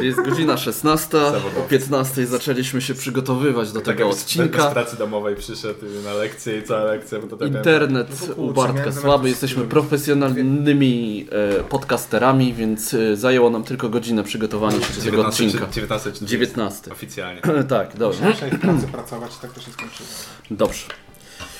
Jest 0.00 0.22
godzina 0.22 0.56
16. 0.56 1.18
O 1.18 1.68
15 1.68 2.26
zaczęliśmy 2.26 2.80
się 2.80 2.94
przygotowywać 2.94 3.72
do 3.72 3.80
tego 3.80 4.08
odcinka. 4.08 4.70
Z 4.70 4.72
pracy 4.72 4.96
domowej 4.96 5.36
przyszedł 5.36 5.86
na 6.04 6.14
lekcję 6.14 6.58
i 6.58 6.62
cała 6.62 6.84
lekcja. 6.84 7.18
Bo 7.18 7.26
to 7.26 7.36
tak 7.36 7.48
Internet 7.48 8.08
no 8.28 8.34
u 8.34 8.52
Bartka 8.52 8.92
słaby. 8.92 9.28
Jesteśmy 9.28 9.64
profesjonalnymi 9.64 11.26
e, 11.60 11.64
podcasterami, 11.64 12.54
więc 12.54 12.94
e, 12.94 13.16
zajęło 13.16 13.50
nam 13.50 13.64
tylko 13.64 13.88
godzinę 13.88 14.24
przygotowania 14.24 14.80
się 14.80 14.94
do 14.94 15.10
tego 15.10 15.26
odcinka. 15.26 15.66
19 15.72 16.12
czy 16.12 16.26
19. 16.26 16.92
Oficjalnie. 16.92 17.40
tak, 17.68 17.96
dobrze. 17.96 18.24
Muszę 18.28 18.50
w 18.50 18.60
pracy 18.60 18.86
pracować, 18.86 19.36
tak 19.36 19.52
to 19.52 19.60
się 19.60 19.72
skończyło. 19.72 20.08
Dobrze. 20.50 20.84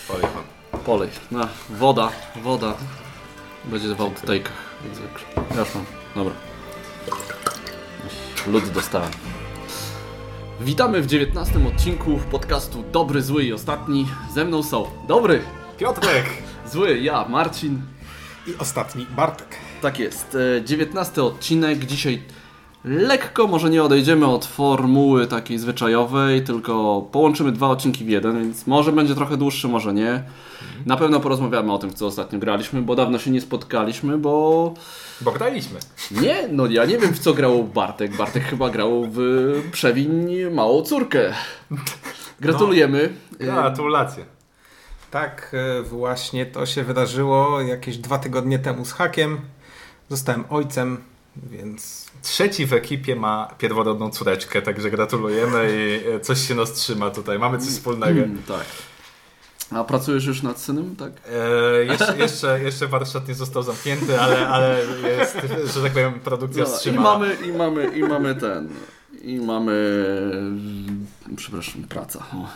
Polej 0.09 0.22
pan. 0.22 0.80
Polej. 0.80 1.09
No, 1.30 1.48
woda, 1.70 2.12
woda. 2.43 2.75
Będzie 3.64 3.95
w 3.95 3.98
outtake'ach, 3.98 4.57
jak 4.84 4.95
zwykle. 4.95 5.45
Mam. 5.75 5.84
Dobra. 6.14 6.50
Lud 8.46 8.68
dostałem. 8.68 9.11
Witamy 10.61 11.03
w 11.03 11.07
19 11.07 11.54
odcinku 11.68 12.21
podcastu 12.31 12.85
Dobry, 12.93 13.22
Zły 13.22 13.44
i 13.44 13.53
Ostatni. 13.53 14.07
Ze 14.35 14.44
mną 14.44 14.62
są 14.62 14.86
Dobry, 15.08 15.43
Piotrek! 15.79 16.25
Zły, 16.72 16.98
ja, 16.98 17.25
Marcin. 17.29 17.82
I 18.46 18.50
ostatni 18.58 19.07
Bartek. 19.17 19.48
Tak 19.82 19.98
jest. 19.98 20.36
e, 20.58 20.64
19 20.64 21.22
odcinek. 21.22 21.84
Dzisiaj 21.84 22.22
lekko, 22.84 23.46
może 23.46 23.71
nie 23.71 23.82
odejdziemy 23.82 24.26
od 24.26 24.45
formuły 24.45 25.26
takiej 25.26 25.59
zwyczajowej, 25.59 26.45
tylko 26.45 27.03
połączymy 27.12 27.53
dwa 27.53 27.68
odcinki 27.68 28.04
w 28.04 28.09
jeden, 28.09 28.39
więc 28.39 28.67
może 28.67 28.93
będzie 28.93 29.14
trochę 29.14 29.36
dłuższy, 29.36 29.68
może 29.68 29.95
nie. 29.95 30.22
Na 30.86 30.96
pewno 30.96 31.20
porozmawiamy 31.20 31.72
o 31.72 31.79
tym, 31.79 31.95
co 31.95 32.06
ostatnio 32.06 32.39
graliśmy, 32.39 32.83
bo 32.83 32.97
dawno 32.97 33.19
się 33.19 33.31
nie 33.31 33.41
spotkaliśmy, 33.41 34.19
bo... 34.19 34.75
Bo 35.20 35.33
graliśmy. 35.33 35.79
Nie, 36.11 36.48
no 36.48 36.67
ja 36.67 36.84
nie 36.84 36.98
wiem 36.98 37.15
w 37.15 37.19
co 37.19 37.34
grał 37.34 37.65
Bartek. 37.65 38.17
Bartek 38.17 38.45
chyba 38.45 38.70
grał 38.70 39.06
w 39.11 39.19
Przewiń 39.73 40.37
Małą 40.51 40.83
Córkę. 40.83 41.34
Gratulujemy. 42.41 43.12
Gratulacje. 43.39 44.25
Tak, 45.11 45.53
e, 45.79 45.83
właśnie 45.83 46.47
to 46.47 46.67
się 46.67 46.85
wydarzyło 46.85 47.61
jakieś 47.61 47.97
dwa 47.97 48.19
tygodnie 48.19 48.59
temu 48.59 48.85
z 48.85 48.93
hakiem. 48.93 49.41
Zostałem 50.09 50.45
ojcem, 50.51 50.99
więc 51.37 52.11
Trzeci 52.23 52.67
w 52.67 52.73
ekipie 52.73 53.17
ma 53.17 53.55
pierworodną 53.59 54.11
córeczkę, 54.11 54.62
także 54.62 54.91
gratulujemy 54.91 55.69
i 55.77 56.09
e, 56.09 56.21
coś 56.21 56.49
się 56.49 56.55
nas 56.55 56.73
trzyma 56.73 57.11
tutaj. 57.11 57.39
Mamy 57.39 57.59
coś 57.59 57.69
wspólnego. 57.69 58.21
Mm, 58.21 58.43
tak. 58.43 58.65
A 59.71 59.85
pracujesz 59.85 60.25
już 60.25 60.43
nad 60.43 60.61
synem, 60.61 60.97
tak? 60.97 61.13
E, 61.33 61.85
jeszcze, 61.85 62.19
jeszcze, 62.25 62.63
jeszcze 62.63 62.87
warsztat 62.87 63.29
nie 63.29 63.35
został 63.35 63.63
zamknięty, 63.63 64.21
ale, 64.21 64.49
ale 64.49 64.79
jest, 65.19 65.37
że 65.75 65.83
tak 65.83 65.93
powiem, 65.93 66.21
produkcja 66.21 66.62
No, 66.65 66.69
I 66.69 66.73
wstrzymana. 66.73 67.03
mamy, 67.19 67.35
i 67.35 67.53
mamy, 67.53 67.87
i 67.99 68.03
mamy 68.03 68.35
ten. 68.35 68.69
I 69.23 69.41
mamy. 69.41 69.75
Przepraszam, 71.37 71.83
praca. 71.83 72.19
O. 72.35 72.49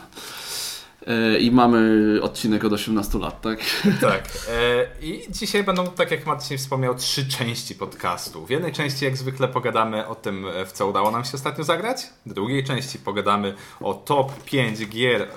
E, 1.06 1.38
I 1.38 1.50
mamy 1.50 2.18
odcinek 2.22 2.64
od 2.64 2.72
18 2.72 3.18
lat, 3.18 3.40
tak? 3.40 3.58
Tak. 4.00 4.24
E, 4.50 4.86
I 5.02 5.22
dzisiaj 5.28 5.64
będą, 5.64 5.86
tak 5.86 6.10
jak 6.10 6.26
Marcin 6.26 6.58
wspomniał, 6.58 6.94
trzy 6.94 7.28
części 7.28 7.74
podcastu. 7.74 8.46
W 8.46 8.50
jednej 8.50 8.72
części, 8.72 9.04
jak 9.04 9.16
zwykle, 9.16 9.48
pogadamy 9.48 10.06
o 10.06 10.14
tym, 10.14 10.46
e, 10.46 10.66
w 10.66 10.72
co 10.72 10.86
udało 10.86 11.10
nam 11.10 11.24
się 11.24 11.30
ostatnio 11.34 11.64
zagrać. 11.64 12.06
W 12.26 12.34
drugiej 12.34 12.64
części 12.64 12.98
pogadamy 12.98 13.54
o 13.80 13.94
top 13.94 14.44
5 14.44 14.86
gier, 14.86 15.28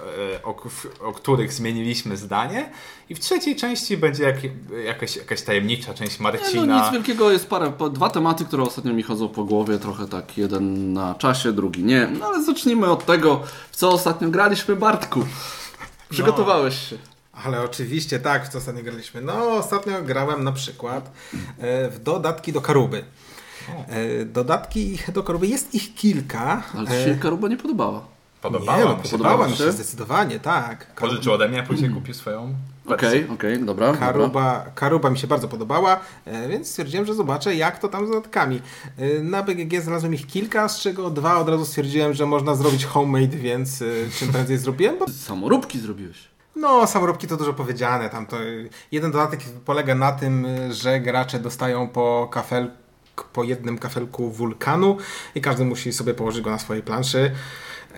o, 0.43 0.55
o 1.01 1.13
których 1.13 1.53
zmieniliśmy 1.53 2.17
zdanie. 2.17 2.69
I 3.09 3.15
w 3.15 3.19
trzeciej 3.19 3.55
części 3.55 3.97
będzie 3.97 4.23
jak, 4.23 4.35
jakaś, 4.85 5.15
jakaś 5.15 5.41
tajemnicza 5.41 5.93
część 5.93 6.19
Nie, 6.19 6.23
no 6.25 6.31
Marcina. 6.31 6.83
nic 6.83 6.93
wielkiego, 6.93 7.31
jest 7.31 7.49
parę, 7.49 7.73
dwa 7.91 8.09
tematy, 8.09 8.45
które 8.45 8.63
ostatnio 8.63 8.93
mi 8.93 9.03
chodzą 9.03 9.29
po 9.29 9.43
głowie, 9.43 9.77
trochę 9.77 10.07
tak, 10.07 10.37
jeden 10.37 10.93
na 10.93 11.15
czasie, 11.15 11.53
drugi 11.53 11.83
nie. 11.83 12.07
No 12.19 12.25
ale 12.25 12.43
zacznijmy 12.43 12.87
od 12.87 13.05
tego, 13.05 13.43
w 13.71 13.75
co 13.75 13.91
ostatnio 13.91 14.29
graliśmy, 14.29 14.75
Bartku. 14.75 15.25
Przygotowałeś 16.09 16.89
się. 16.89 16.97
Ale 17.45 17.61
oczywiście 17.61 18.19
tak, 18.19 18.45
w 18.45 18.49
co 18.49 18.57
ostatnio 18.57 18.83
graliśmy. 18.83 19.21
No, 19.21 19.33
ostatnio 19.51 20.01
grałem 20.03 20.43
na 20.43 20.51
przykład 20.51 21.11
e, 21.59 21.89
w 21.89 21.99
dodatki 21.99 22.53
do 22.53 22.61
Karuby. 22.61 23.03
E, 23.87 24.25
dodatki 24.25 24.97
do 25.13 25.23
Karuby, 25.23 25.47
jest 25.47 25.75
ich 25.75 25.95
kilka. 25.95 26.63
Ale 26.77 26.89
E, 26.89 27.03
ci 27.03 27.09
się 27.09 27.15
Karuba 27.19 27.47
nie 27.47 27.57
podobała. 27.57 28.05
Podobała 28.41 28.77
nie, 28.77 28.85
no, 28.85 28.97
mi 28.97 29.03
się. 29.03 29.09
podobała 29.09 29.47
mi 29.47 29.51
się? 29.55 29.63
się 29.63 29.71
zdecydowanie, 29.71 30.39
tak. 30.39 30.95
Pożyczył 30.95 31.33
ode 31.33 31.47
mnie, 31.49 31.59
a 31.59 31.63
później 31.63 31.89
kupił 31.89 32.13
swoją 32.13 32.53
Okej, 32.87 33.27
okej, 33.33 33.59
dobra, 33.65 33.91
dobra. 33.91 34.07
Karuba, 34.07 34.65
Karuba 34.75 35.09
mi 35.09 35.17
się 35.17 35.27
bardzo 35.27 35.47
podobała, 35.47 35.99
e, 36.25 36.47
więc 36.49 36.67
stwierdziłem, 36.69 37.05
że 37.05 37.13
zobaczę 37.13 37.55
jak 37.55 37.79
to 37.79 37.87
tam 37.87 38.05
z 38.07 38.09
dodatkami. 38.09 38.61
E, 38.97 39.19
Na 39.23 39.43
BGG 39.43 39.81
znalazłem 39.81 40.13
ich 40.13 40.27
kilka, 40.27 40.69
z 40.69 40.79
czego 40.79 41.09
dwa 41.09 41.37
od 41.37 41.49
razu 41.49 41.65
stwierdziłem, 41.65 42.13
że 42.13 42.25
można 42.25 42.55
zrobić 42.55 42.85
homemade, 42.85 43.37
więc 43.37 43.81
e, 43.81 43.85
czym 44.19 44.27
prędzej 44.27 44.57
zrobiłem, 44.57 44.95
bo 44.99 45.05
Samoróbki 45.09 45.79
zrobiłeś. 45.79 46.27
no, 46.55 46.87
samoróbki 46.87 47.27
to 47.27 47.37
dużo 47.37 47.53
powiedziane. 47.53 48.09
Tam 48.09 48.25
to 48.25 48.37
jeden 48.91 49.11
dodatek 49.11 49.39
polega 49.65 49.95
na 49.95 50.11
tym, 50.11 50.47
że 50.69 50.99
gracze 50.99 51.39
dostają 51.39 51.87
po 51.87 52.27
kafel, 52.31 52.71
po 53.33 53.43
jednym 53.43 53.77
kafelku 53.77 54.31
wulkanu 54.31 54.97
i 55.35 55.41
każdy 55.41 55.65
musi 55.65 55.93
sobie 55.93 56.13
położyć 56.13 56.41
go 56.43 56.49
na 56.49 56.59
swojej 56.59 56.83
planszy. 56.83 57.31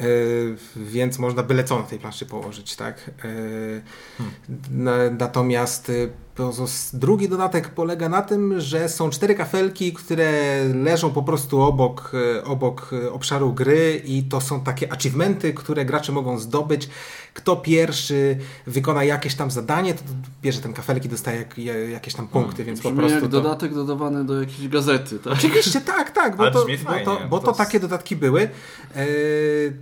Yy, 0.02 0.56
więc 0.76 1.20
można 1.20 1.44
byle 1.44 1.64
co 1.64 1.78
na 1.80 1.84
tej 1.86 2.00
planszy 2.00 2.26
położyć, 2.26 2.76
tak? 2.76 3.12
Yy, 3.24 3.82
na- 4.72 5.10
Natomiast 5.20 5.92
pozos- 6.40 6.90
drugi 6.94 7.30
dodatek 7.30 7.70
polega 7.70 8.10
na 8.10 8.22
tym, 8.22 8.62
że 8.62 8.90
są 8.90 9.10
cztery 9.10 9.36
kafelki, 9.36 9.94
które 9.94 10.32
leżą 10.74 11.12
po 11.12 11.24
prostu 11.24 11.62
obok, 11.62 12.12
y, 12.14 12.44
obok 12.44 12.94
y, 12.94 13.12
obszaru 13.12 13.54
gry 13.54 14.02
i 14.06 14.24
to 14.24 14.42
są 14.42 14.62
takie 14.62 14.92
achievementy, 14.94 15.54
które 15.54 15.86
gracze 15.86 16.12
mogą 16.12 16.40
zdobyć. 16.40 16.90
Kto 17.34 17.56
pierwszy 17.56 18.38
wykona 18.68 19.04
jakieś 19.04 19.36
tam 19.36 19.52
zadanie, 19.52 19.94
to 19.94 20.02
bierze 20.42 20.62
ten 20.62 20.74
kafelek 20.74 21.06
i 21.06 21.10
dostaje 21.10 21.38
jak, 21.40 21.58
jakieś 21.92 22.14
tam 22.14 22.28
punkty, 22.28 22.64
więc 22.64 22.82
po 22.82 22.92
prostu 22.92 23.14
jak 23.14 23.22
to... 23.22 23.30
dodatek 23.30 23.74
dodawany 23.74 24.26
do 24.26 24.40
jakiejś 24.40 24.68
gazety, 24.68 25.20
tak? 25.20 25.34
Oczywiście, 25.34 25.82
tak, 25.82 26.12
tak, 26.12 26.38
bo 26.38 26.52
to, 26.52 26.66
bo 26.86 27.06
to, 27.06 27.22
bo 27.22 27.28
bo 27.30 27.40
to 27.40 27.46
to 27.46 27.54
takie 27.54 27.80
dodatki 27.80 28.16
były. 28.16 28.50
Eee, 28.96 29.74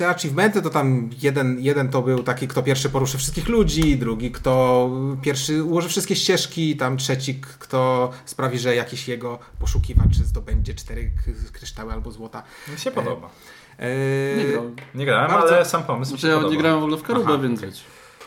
te 0.00 0.08
achievementy 0.08 0.62
to 0.62 0.70
tam 0.70 1.10
jeden, 1.22 1.60
jeden 1.60 1.88
to 1.88 2.02
był 2.02 2.22
taki, 2.22 2.48
kto 2.48 2.62
pierwszy 2.62 2.90
poruszy 2.90 3.18
wszystkich 3.18 3.48
ludzi, 3.48 3.96
drugi, 3.96 4.30
kto 4.30 4.90
pierwszy 5.22 5.64
ułoży 5.64 5.88
wszystkie 5.88 6.16
ścieżki, 6.16 6.76
tam 6.76 6.96
trzeci, 6.96 7.40
kto 7.58 8.10
sprawi, 8.24 8.58
że 8.58 8.74
jakiś 8.74 9.08
jego 9.08 9.38
poszukiwacz 9.58 10.16
zdobędzie 10.16 10.74
cztery 10.74 11.10
kryształy 11.52 11.92
albo 11.92 12.10
złota. 12.12 12.42
Mi 12.72 12.78
się 12.78 12.90
podoba. 12.90 13.30
Eee, 13.78 14.36
Nie 14.38 14.44
grałem. 14.44 14.76
Nie 14.94 15.06
grałem, 15.06 15.30
Bardzo- 15.30 15.54
ale 15.54 15.64
sam 15.64 15.82
pomysł 15.82 16.12
mi 16.12 16.18
Znaczy 16.18 16.36
się 16.36 16.42
ja 16.44 16.50
nie 16.50 16.58
grałem 16.58 16.80
w 16.80 16.82
ogóle 16.82 16.98
w 16.98 17.02
Karubę, 17.02 17.32
Aha, 17.34 17.42
więc 17.42 17.60
wiecie. 17.60 17.82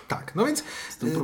Tak, 0.07 0.35
no 0.35 0.45
więc 0.45 0.63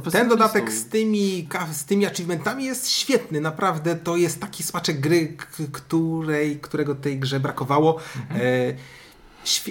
e, 0.06 0.12
ten 0.12 0.30
dodatek 0.30 0.72
z 0.72 0.90
tymi, 0.90 1.48
z 1.72 1.86
tymi 1.86 2.06
achievementami 2.06 2.66
jest 2.66 2.90
świetny, 2.90 3.42
naprawdę 3.42 3.96
to 3.96 4.18
jest 4.18 4.42
taki 4.42 4.64
smaczek 4.64 5.00
gry, 5.00 5.38
której, 5.72 6.60
którego 6.60 6.96
tej 6.96 7.20
grze 7.20 7.40
brakowało. 7.40 8.00
Mhm. 8.18 8.42
E, 8.42 9.00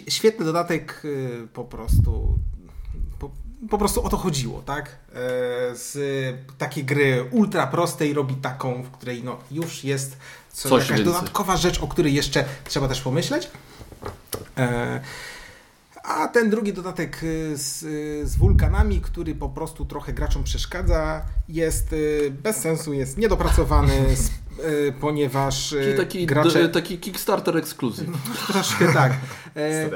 świetny 0.08 0.44
dodatek 0.44 1.02
e, 1.04 1.46
po 1.46 1.64
prostu 1.64 2.38
po, 3.18 3.30
po 3.70 3.78
prostu 3.78 4.02
o 4.02 4.08
to 4.08 4.16
chodziło, 4.16 4.62
tak? 4.62 4.86
E, 4.88 5.16
z 5.74 5.96
takiej 6.58 6.84
gry 6.84 7.28
ultra 7.30 7.66
prostej 7.66 8.14
robi 8.14 8.34
taką, 8.34 8.82
w 8.82 8.90
której 8.90 9.24
no, 9.24 9.38
już 9.50 9.84
jest 9.84 10.16
co, 10.52 10.68
Coś 10.68 10.82
jakaś 10.82 10.88
więcej. 10.98 11.14
dodatkowa 11.14 11.56
rzecz, 11.56 11.82
o 11.82 11.88
której 11.88 12.14
jeszcze 12.14 12.44
trzeba 12.64 12.88
też 12.88 13.00
pomyśleć. 13.00 13.50
E, 14.56 15.00
a 16.08 16.28
ten 16.28 16.50
drugi 16.50 16.72
dodatek 16.72 17.20
y, 17.22 17.56
z, 17.56 17.82
y, 17.82 18.22
z 18.26 18.36
wulkanami, 18.36 19.00
który 19.00 19.34
po 19.34 19.48
prostu 19.48 19.84
trochę 19.84 20.12
graczom 20.12 20.44
przeszkadza, 20.44 21.22
jest 21.48 21.92
y, 21.92 22.32
bez 22.42 22.56
sensu, 22.56 22.92
jest 22.92 23.18
niedopracowany, 23.18 23.92
ponieważ 25.00 25.68
Czyli 25.68 25.96
taki, 25.96 26.26
gracze... 26.26 26.68
taki 26.68 26.98
Kickstarter 26.98 27.56
ekskluzyw. 27.56 28.06
Troszkę 28.52 28.92
tak. 28.92 29.12
E. 29.56 29.90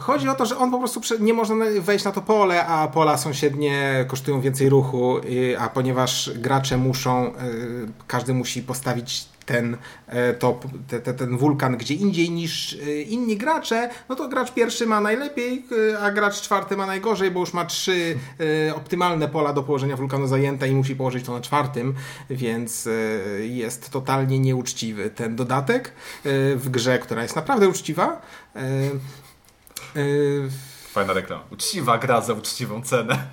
Chodzi 0.00 0.28
o 0.28 0.34
to, 0.34 0.46
że 0.46 0.58
on 0.58 0.70
po 0.70 0.78
prostu 0.78 1.00
prze- 1.00 1.20
nie 1.20 1.34
można 1.34 1.54
na- 1.54 1.80
wejść 1.80 2.04
na 2.04 2.12
to 2.12 2.22
pole, 2.22 2.66
a 2.66 2.88
pola 2.88 3.16
sąsiednie 3.16 4.04
kosztują 4.08 4.40
więcej 4.40 4.68
ruchu, 4.68 5.16
a 5.58 5.68
ponieważ 5.68 6.30
gracze 6.34 6.76
muszą, 6.76 7.32
każdy 8.06 8.34
musi 8.34 8.62
postawić 8.62 9.28
ten, 9.48 9.76
e, 10.06 10.34
to, 10.34 10.60
te, 10.88 11.00
te, 11.00 11.14
ten 11.14 11.38
wulkan 11.38 11.76
gdzie 11.76 11.94
indziej 11.94 12.30
niż 12.30 12.72
y, 12.72 13.02
inni 13.02 13.36
gracze, 13.36 13.90
no 14.08 14.14
to 14.14 14.28
gracz 14.28 14.52
pierwszy 14.52 14.86
ma 14.86 15.00
najlepiej, 15.00 15.64
y, 15.72 15.98
a 15.98 16.10
gracz 16.10 16.40
czwarty 16.40 16.76
ma 16.76 16.86
najgorzej, 16.86 17.30
bo 17.30 17.40
już 17.40 17.52
ma 17.54 17.64
trzy 17.64 18.18
optymalne 18.74 19.28
pola 19.28 19.52
do 19.52 19.62
położenia 19.62 19.96
wulkanu 19.96 20.26
zajęte 20.26 20.68
i 20.68 20.74
musi 20.74 20.96
położyć 20.96 21.24
to 21.24 21.32
na 21.32 21.40
czwartym, 21.40 21.94
więc 22.30 22.88
jest 23.40 23.90
totalnie 23.90 24.38
nieuczciwy 24.38 25.10
ten 25.10 25.36
dodatek 25.36 25.92
w 26.56 26.66
grze, 26.70 26.98
która 26.98 27.22
jest 27.22 27.36
naprawdę 27.36 27.68
uczciwa. 27.68 28.22
Fajna 30.90 31.12
reklama. 31.12 31.42
Uczciwa 31.50 31.98
gra 31.98 32.20
za 32.20 32.32
uczciwą 32.32 32.82
cenę. 32.82 33.18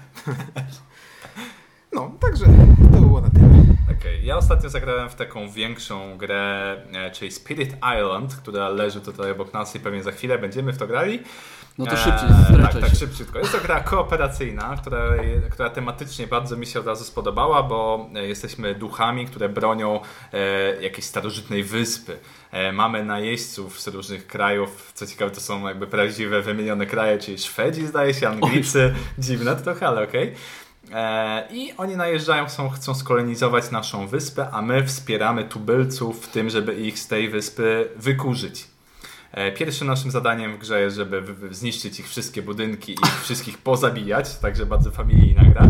No, 1.94 2.12
także 2.22 2.46
to 2.92 3.02
było 3.02 3.22
na 3.22 3.30
tyle. 3.30 3.75
Okej, 3.92 4.26
ja 4.26 4.38
ostatnio 4.38 4.70
zagrałem 4.70 5.10
w 5.10 5.16
taką 5.16 5.50
większą 5.50 6.18
grę, 6.18 6.76
e, 6.94 7.12
czyli 7.12 7.32
Spirit 7.32 7.76
Island, 7.78 8.36
która 8.36 8.70
leży 8.70 9.02
tutaj 9.02 9.32
obok 9.32 9.54
nas 9.54 9.76
i 9.76 9.80
pewnie 9.80 10.04
za 10.04 10.12
chwilę 10.12 10.38
będziemy 10.40 10.74
w 10.74 10.78
to 10.78 10.88
grali. 10.88 11.20
No 11.78 11.86
to 11.86 11.92
Eee, 11.92 11.98
szybciej, 11.98 12.28
Tak, 12.30 12.48
zdraczaj 12.50 12.82
tak, 12.82 12.90
się. 12.90 12.96
szybciutko. 12.96 13.40
Jest 13.40 13.52
to 13.52 13.58
gra 13.62 13.80
kooperacyjna, 13.80 14.78
która, 14.82 15.00
która 15.52 15.70
tematycznie 15.70 16.28
bardzo 16.28 16.58
mi 16.58 16.66
się 16.66 16.80
od 16.80 16.88
razu 16.88 17.04
spodobała, 17.04 17.64
bo 17.64 18.10
e, 18.16 18.28
jesteśmy 18.28 18.76
duchami, 18.76 19.26
które 19.26 19.50
bronią 19.50 20.00
e, 20.34 20.38
jakiejś 20.82 21.06
starożytnej 21.06 21.64
wyspy. 21.64 22.18
E, 22.52 22.72
mamy 22.72 23.04
najeźdźców 23.06 23.82
z 23.82 23.88
różnych 23.88 24.28
krajów. 24.28 24.92
Co 24.94 25.08
ciekawe, 25.08 25.32
to 25.32 25.42
są 25.42 25.68
jakby 25.68 25.88
prawdziwe 25.88 26.42
wymienione 26.42 26.86
kraje, 26.86 27.18
czyli 27.18 27.38
Szwedzi, 27.38 27.88
zdaje 27.88 28.14
się, 28.14 28.30
Anglicy. 28.30 28.94
Dziwne 29.20 29.56
to 29.56 29.62
trochę, 29.62 29.88
ale 29.88 30.04
okej. 30.04 30.28
E, 30.28 30.65
I 31.52 31.74
oni 31.78 31.96
najeżdżają, 31.96 32.46
chcą, 32.46 32.70
chcą 32.70 32.96
skolonizować 32.96 33.72
naszą 33.72 34.08
wyspę, 34.08 34.50
a 34.52 34.62
my 34.62 34.84
wspieramy 34.84 35.44
tubylców 35.44 36.26
w 36.26 36.32
tym, 36.32 36.50
żeby 36.50 36.76
ich 36.76 37.00
z 37.00 37.08
tej 37.08 37.30
wyspy 37.30 37.90
wykurzyć. 37.96 38.68
E, 39.32 39.52
Pierwszym 39.52 39.88
naszym 39.88 40.12
zadaniem 40.12 40.56
w 40.56 40.60
grze 40.60 40.82
jest, 40.82 40.96
żeby 40.96 41.24
zniszczyć 41.52 42.00
ich 42.00 42.10
wszystkie 42.10 42.42
budynki 42.42 42.92
i 42.92 42.96
ich 42.96 43.22
wszystkich 43.22 43.58
pozabijać, 43.58 44.38
także 44.38 44.66
bardzo 44.66 44.92
familijna 44.92 45.44
gra. 45.44 45.68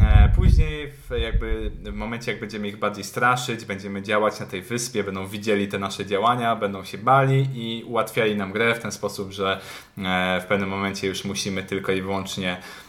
E, 0.00 0.32
Później 0.36 0.92
w, 0.92 1.10
jakby, 1.18 1.70
w 1.82 1.92
momencie 1.92 2.32
jak 2.32 2.40
będziemy 2.40 2.68
ich 2.68 2.78
bardziej 2.78 3.04
straszyć, 3.04 3.64
będziemy 3.64 4.02
działać 4.02 4.40
na 4.40 4.46
tej 4.46 4.62
wyspie, 4.62 5.04
będą 5.04 5.26
widzieli 5.26 5.68
te 5.68 5.78
nasze 5.78 6.06
działania, 6.06 6.56
będą 6.56 6.84
się 6.84 6.98
bali 6.98 7.48
i 7.54 7.84
ułatwiali 7.84 8.36
nam 8.36 8.52
grę 8.52 8.74
w 8.74 8.78
ten 8.78 8.92
sposób, 8.92 9.32
że 9.32 9.60
e, 9.98 10.40
w 10.40 10.44
pewnym 10.44 10.68
momencie 10.68 11.06
już 11.08 11.24
musimy 11.24 11.62
tylko 11.62 11.92
i 11.92 12.02
wyłącznie 12.02 12.56
e, 12.56 12.87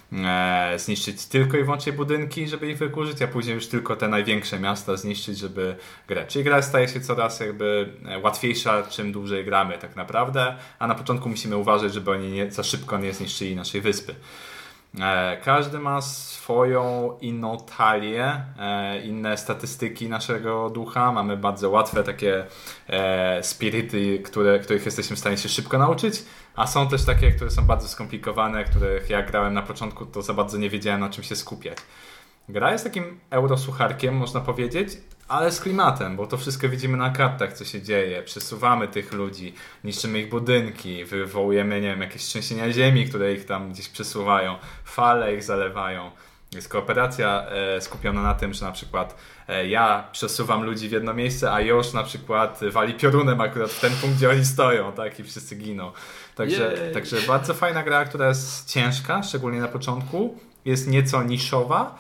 zniszczyć 0.78 1.26
tylko 1.26 1.58
i 1.58 1.64
wyłącznie 1.64 1.94
budynki, 1.94 2.48
żeby 2.48 2.72
ich 2.72 2.78
wykurzyć, 2.78 3.22
a 3.22 3.28
później 3.28 3.56
już 3.56 3.68
tylko 3.68 3.96
te 3.96 4.08
największe 4.08 4.60
miasta 4.60 4.98
zniszczyć, 4.98 5.38
żeby 5.38 5.76
grę. 6.08 6.26
Czyli 6.28 6.44
gra 6.44 6.62
staje 6.62 6.88
się 6.88 7.02
coraz 7.02 7.40
jakby 7.40 7.90
e, 8.06 8.20
łatwiejsza, 8.20 8.84
czym 8.84 9.12
dłużej 9.12 9.46
gramy 9.46 9.78
tak 9.78 9.96
naprawdę, 9.96 10.56
a 10.80 10.88
na 10.88 10.96
początku 10.96 11.30
musimy 11.30 11.58
uważać, 11.58 11.94
żeby 11.94 12.12
oni 12.12 12.32
nie, 12.32 12.52
za 12.52 12.64
szybko 12.64 12.98
nie 12.98 13.14
zniszczyli 13.14 13.56
naszej 13.56 13.82
wyspy. 13.82 14.16
E, 14.98 15.38
Każdy 15.44 15.80
ma 15.80 16.02
swoją 16.02 17.14
inną 17.22 17.58
talię, 17.78 18.44
e, 18.60 19.02
inne 19.02 19.38
statystyki 19.38 20.10
naszego 20.10 20.70
ducha. 20.70 21.12
Mamy 21.12 21.38
bardzo 21.38 21.70
łatwe 21.70 22.04
takie 22.04 22.46
e, 22.88 23.44
spirity, 23.44 24.20
które, 24.20 24.60
których 24.60 24.86
jesteśmy 24.86 25.16
w 25.16 25.20
stanie 25.20 25.38
się 25.38 25.50
szybko 25.50 25.78
nauczyć, 25.78 26.24
a 26.56 26.68
są 26.68 26.88
też 26.88 27.06
takie, 27.06 27.32
które 27.32 27.52
są 27.52 27.66
bardzo 27.66 27.88
skomplikowane, 27.88 28.64
których 28.64 29.10
jak 29.10 29.32
grałem 29.32 29.54
na 29.54 29.62
początku, 29.62 30.06
to 30.06 30.22
za 30.22 30.34
bardzo 30.34 30.58
nie 30.58 30.70
wiedziałem 30.70 31.00
na 31.00 31.10
czym 31.10 31.24
się 31.24 31.36
skupiać. 31.36 31.78
Gra 32.50 32.72
jest 32.72 32.84
takim 32.84 33.20
eurosłucharkiem, 33.30 34.18
można 34.18 34.42
powiedzieć, 34.42 34.90
ale 35.30 35.52
z 35.52 35.62
klimatem, 35.62 36.16
bo 36.16 36.28
to 36.28 36.38
wszystko 36.38 36.70
widzimy 36.70 36.98
na 36.98 37.10
kartach, 37.10 37.54
co 37.54 37.66
się 37.66 37.82
dzieje. 37.82 38.24
Przesuwamy 38.24 38.88
tych 38.88 39.14
ludzi, 39.14 39.54
niszczymy 39.84 40.20
ich 40.20 40.30
budynki, 40.30 41.06
wywołujemy, 41.06 41.82
nie 41.82 41.88
wiem, 41.88 42.02
jakieś 42.02 42.22
trzęsienia 42.22 42.72
ziemi, 42.72 43.06
które 43.06 43.34
ich 43.34 43.46
tam 43.46 43.72
gdzieś 43.72 43.90
przesuwają, 43.90 44.56
fale 44.84 45.36
ich 45.36 45.44
zalewają. 45.44 46.12
Jest 46.52 46.70
kooperacja 46.70 47.46
e, 47.50 47.82
skupiona 47.82 48.22
na 48.22 48.34
tym, 48.34 48.54
że 48.54 48.66
na 48.66 48.72
przykład 48.72 49.16
e, 49.48 49.68
ja 49.68 50.08
przesuwam 50.12 50.64
ludzi 50.64 50.90
w 50.90 50.92
jedno 50.92 51.14
miejsce, 51.14 51.54
a 51.54 51.62
Josz 51.62 51.94
na 51.94 52.04
przykład 52.04 52.60
wali 52.72 52.94
piorunem 52.94 53.42
akurat 53.42 53.72
w 53.72 53.80
ten 53.80 53.94
punkt, 53.94 54.18
gdzie 54.18 54.30
oni 54.30 54.46
stoją, 54.46 54.92
tak? 54.92 55.20
I 55.20 55.24
wszyscy 55.24 55.56
giną. 55.56 55.92
Także, 56.36 56.74
Jej. 56.84 56.94
także 56.94 57.18
bardzo 57.28 57.54
fajna 57.54 57.84
gra, 57.84 58.06
która 58.06 58.28
jest 58.28 58.70
ciężka, 58.70 59.24
szczególnie 59.24 59.60
na 59.60 59.68
początku. 59.68 60.38
Jest 60.66 60.88
nieco 60.88 61.24
niszowa, 61.24 61.96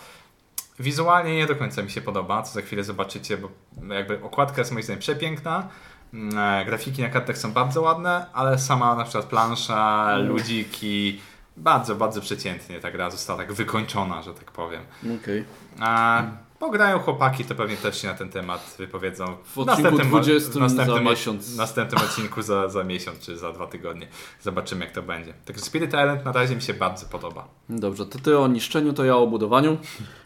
Wizualnie 0.79 1.35
nie 1.35 1.47
do 1.47 1.55
końca 1.55 1.81
mi 1.81 1.89
się 1.91 2.01
podoba, 2.01 2.41
co 2.43 2.53
za 2.53 2.61
chwilę 2.61 2.83
zobaczycie, 2.83 3.37
bo 3.37 3.49
jakby 3.95 4.23
okładka 4.23 4.61
jest 4.61 4.71
moim 4.71 4.83
zdaniem 4.83 4.99
przepiękna. 4.99 5.67
mm, 6.13 6.65
Grafiki 6.65 7.01
na 7.01 7.09
kartach 7.09 7.37
są 7.37 7.51
bardzo 7.51 7.81
ładne, 7.81 8.25
ale 8.33 8.59
sama 8.59 8.95
na 8.95 9.03
przykład 9.03 9.25
plansza, 9.25 10.15
ludziki, 10.17 11.21
bardzo, 11.57 11.95
bardzo 11.95 12.21
przeciętnie 12.21 12.79
ta 12.79 12.91
gra 12.91 13.09
została 13.09 13.39
tak 13.39 13.53
wykończona, 13.53 14.21
że 14.21 14.33
tak 14.33 14.51
powiem. 14.51 14.81
Okej. 15.21 15.45
A 15.79 16.23
pograją 16.59 16.99
chłopaki, 16.99 17.45
to 17.45 17.55
pewnie 17.55 17.77
też 17.77 18.01
się 18.01 18.07
na 18.07 18.13
ten 18.13 18.29
temat 18.29 18.75
wypowiedzą 18.77 19.25
W 19.55 19.57
odcinku 19.59 19.97
20 19.97 20.69
za 20.85 20.99
miesiąc. 21.01 21.55
następnym 21.57 22.01
odcinku 22.01 22.41
za, 22.41 22.69
za 22.69 22.83
miesiąc 22.83 23.19
czy 23.19 23.37
za 23.37 23.51
dwa 23.51 23.67
tygodnie. 23.67 24.07
Zobaczymy 24.41 24.85
jak 24.85 24.93
to 24.93 25.01
będzie. 25.01 25.33
Także 25.45 25.61
Spirit 25.65 25.89
Island 25.89 26.25
na 26.25 26.31
razie 26.31 26.55
mi 26.55 26.61
się 26.61 26.73
bardzo 26.73 27.05
podoba. 27.05 27.47
Dobrze, 27.69 28.05
to 28.05 28.19
ty 28.19 28.37
o 28.39 28.47
niszczeniu, 28.47 28.93
to 28.93 29.05
ja 29.05 29.15
o 29.17 29.27
budowaniu. 29.27 29.77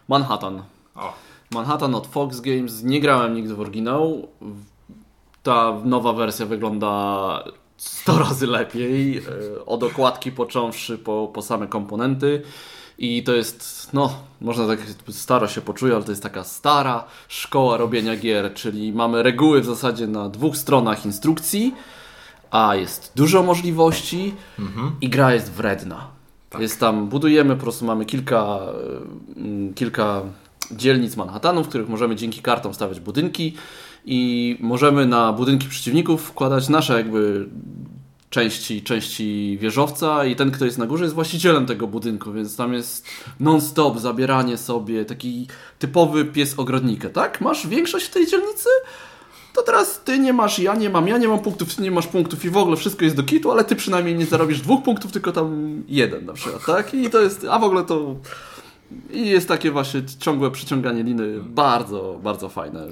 Manhattan. 0.08 0.62
O, 0.94 1.12
Manhattan 1.50 1.94
od 1.94 2.06
Fox 2.06 2.40
Games. 2.40 2.82
Nie 2.82 3.00
grałem 3.00 3.34
nigdy 3.34 3.54
w 3.54 3.60
oryginał. 3.60 4.28
Ta 5.42 5.72
nowa 5.84 6.12
wersja 6.12 6.46
wygląda 6.46 7.44
100 7.76 8.18
razy 8.24 8.46
lepiej. 8.46 9.18
e, 9.18 9.64
Od 9.66 9.82
okładki 9.82 10.32
począwszy 10.32 10.98
po, 10.98 11.30
po 11.34 11.42
same 11.42 11.66
komponenty. 11.66 12.42
I 12.98 13.22
to 13.22 13.32
jest, 13.32 13.88
no, 13.92 14.14
można 14.44 14.66
tak 14.66 14.78
staro 15.10 15.48
się 15.48 15.60
poczuje, 15.60 15.94
ale 15.94 16.04
to 16.04 16.12
jest 16.12 16.22
taka 16.22 16.44
stara 16.44 17.04
szkoła 17.28 17.76
robienia 17.76 18.16
gier, 18.16 18.54
czyli 18.54 18.92
mamy 18.92 19.22
reguły 19.22 19.60
w 19.60 19.64
zasadzie 19.64 20.06
na 20.06 20.28
dwóch 20.28 20.56
stronach 20.56 21.06
instrukcji, 21.06 21.74
a 22.50 22.74
jest 22.74 23.12
dużo 23.16 23.42
możliwości 23.42 24.34
i 25.00 25.08
gra 25.08 25.34
jest 25.34 25.52
wredna. 25.52 26.06
Jest 26.58 26.80
tam, 26.80 27.08
budujemy, 27.08 27.56
po 27.56 27.62
prostu 27.62 27.84
mamy 27.84 28.04
kilka, 28.04 28.58
mm, 29.36 29.74
kilka 29.74 30.22
dzielnic 30.70 31.16
Manhattanu, 31.16 31.64
w 31.64 31.68
których 31.68 31.88
możemy 31.88 32.16
dzięki 32.16 32.42
kartom 32.42 32.74
stawiać 32.74 33.00
budynki 33.00 33.54
i 34.04 34.56
możemy 34.60 35.06
na 35.06 35.32
budynki 35.32 35.68
przeciwników 35.68 36.22
wkładać 36.22 36.68
nasze 36.68 36.96
jakby 36.96 37.48
części, 38.34 38.82
części 38.82 39.58
wieżowca 39.60 40.24
i 40.24 40.36
ten, 40.36 40.50
kto 40.50 40.64
jest 40.64 40.78
na 40.78 40.86
górze 40.86 41.04
jest 41.04 41.14
właścicielem 41.14 41.66
tego 41.66 41.86
budynku, 41.86 42.32
więc 42.32 42.56
tam 42.56 42.72
jest 42.72 43.06
non-stop 43.40 43.98
zabieranie 43.98 44.56
sobie, 44.56 45.04
taki 45.04 45.46
typowy 45.78 46.24
pies 46.24 46.58
ogrodnika, 46.58 47.10
tak? 47.10 47.40
Masz 47.40 47.66
większość 47.66 48.06
w 48.06 48.10
tej 48.10 48.26
dzielnicy? 48.26 48.68
To 49.54 49.62
teraz 49.62 50.00
ty 50.04 50.18
nie 50.18 50.32
masz, 50.32 50.58
ja 50.58 50.74
nie 50.74 50.90
mam, 50.90 51.08
ja 51.08 51.18
nie 51.18 51.28
mam 51.28 51.38
punktów, 51.38 51.74
ty 51.74 51.82
nie 51.82 51.90
masz 51.90 52.06
punktów 52.06 52.44
i 52.44 52.50
w 52.50 52.56
ogóle 52.56 52.76
wszystko 52.76 53.04
jest 53.04 53.16
do 53.16 53.22
kitu, 53.22 53.50
ale 53.50 53.64
ty 53.64 53.76
przynajmniej 53.76 54.14
nie 54.14 54.26
zarobisz 54.26 54.60
dwóch 54.60 54.82
punktów, 54.82 55.12
tylko 55.12 55.32
tam 55.32 55.82
jeden 55.88 56.26
na 56.26 56.32
przykład, 56.32 56.66
tak? 56.66 56.94
I 56.94 57.10
to 57.10 57.20
jest, 57.20 57.46
a 57.50 57.58
w 57.58 57.64
ogóle 57.64 57.84
to 57.84 58.16
i 59.10 59.26
jest 59.26 59.48
takie 59.48 59.70
właśnie 59.70 60.02
ciągłe 60.18 60.50
przyciąganie 60.50 61.02
liny, 61.02 61.40
bardzo, 61.40 62.20
bardzo 62.22 62.48
fajne. 62.48 62.86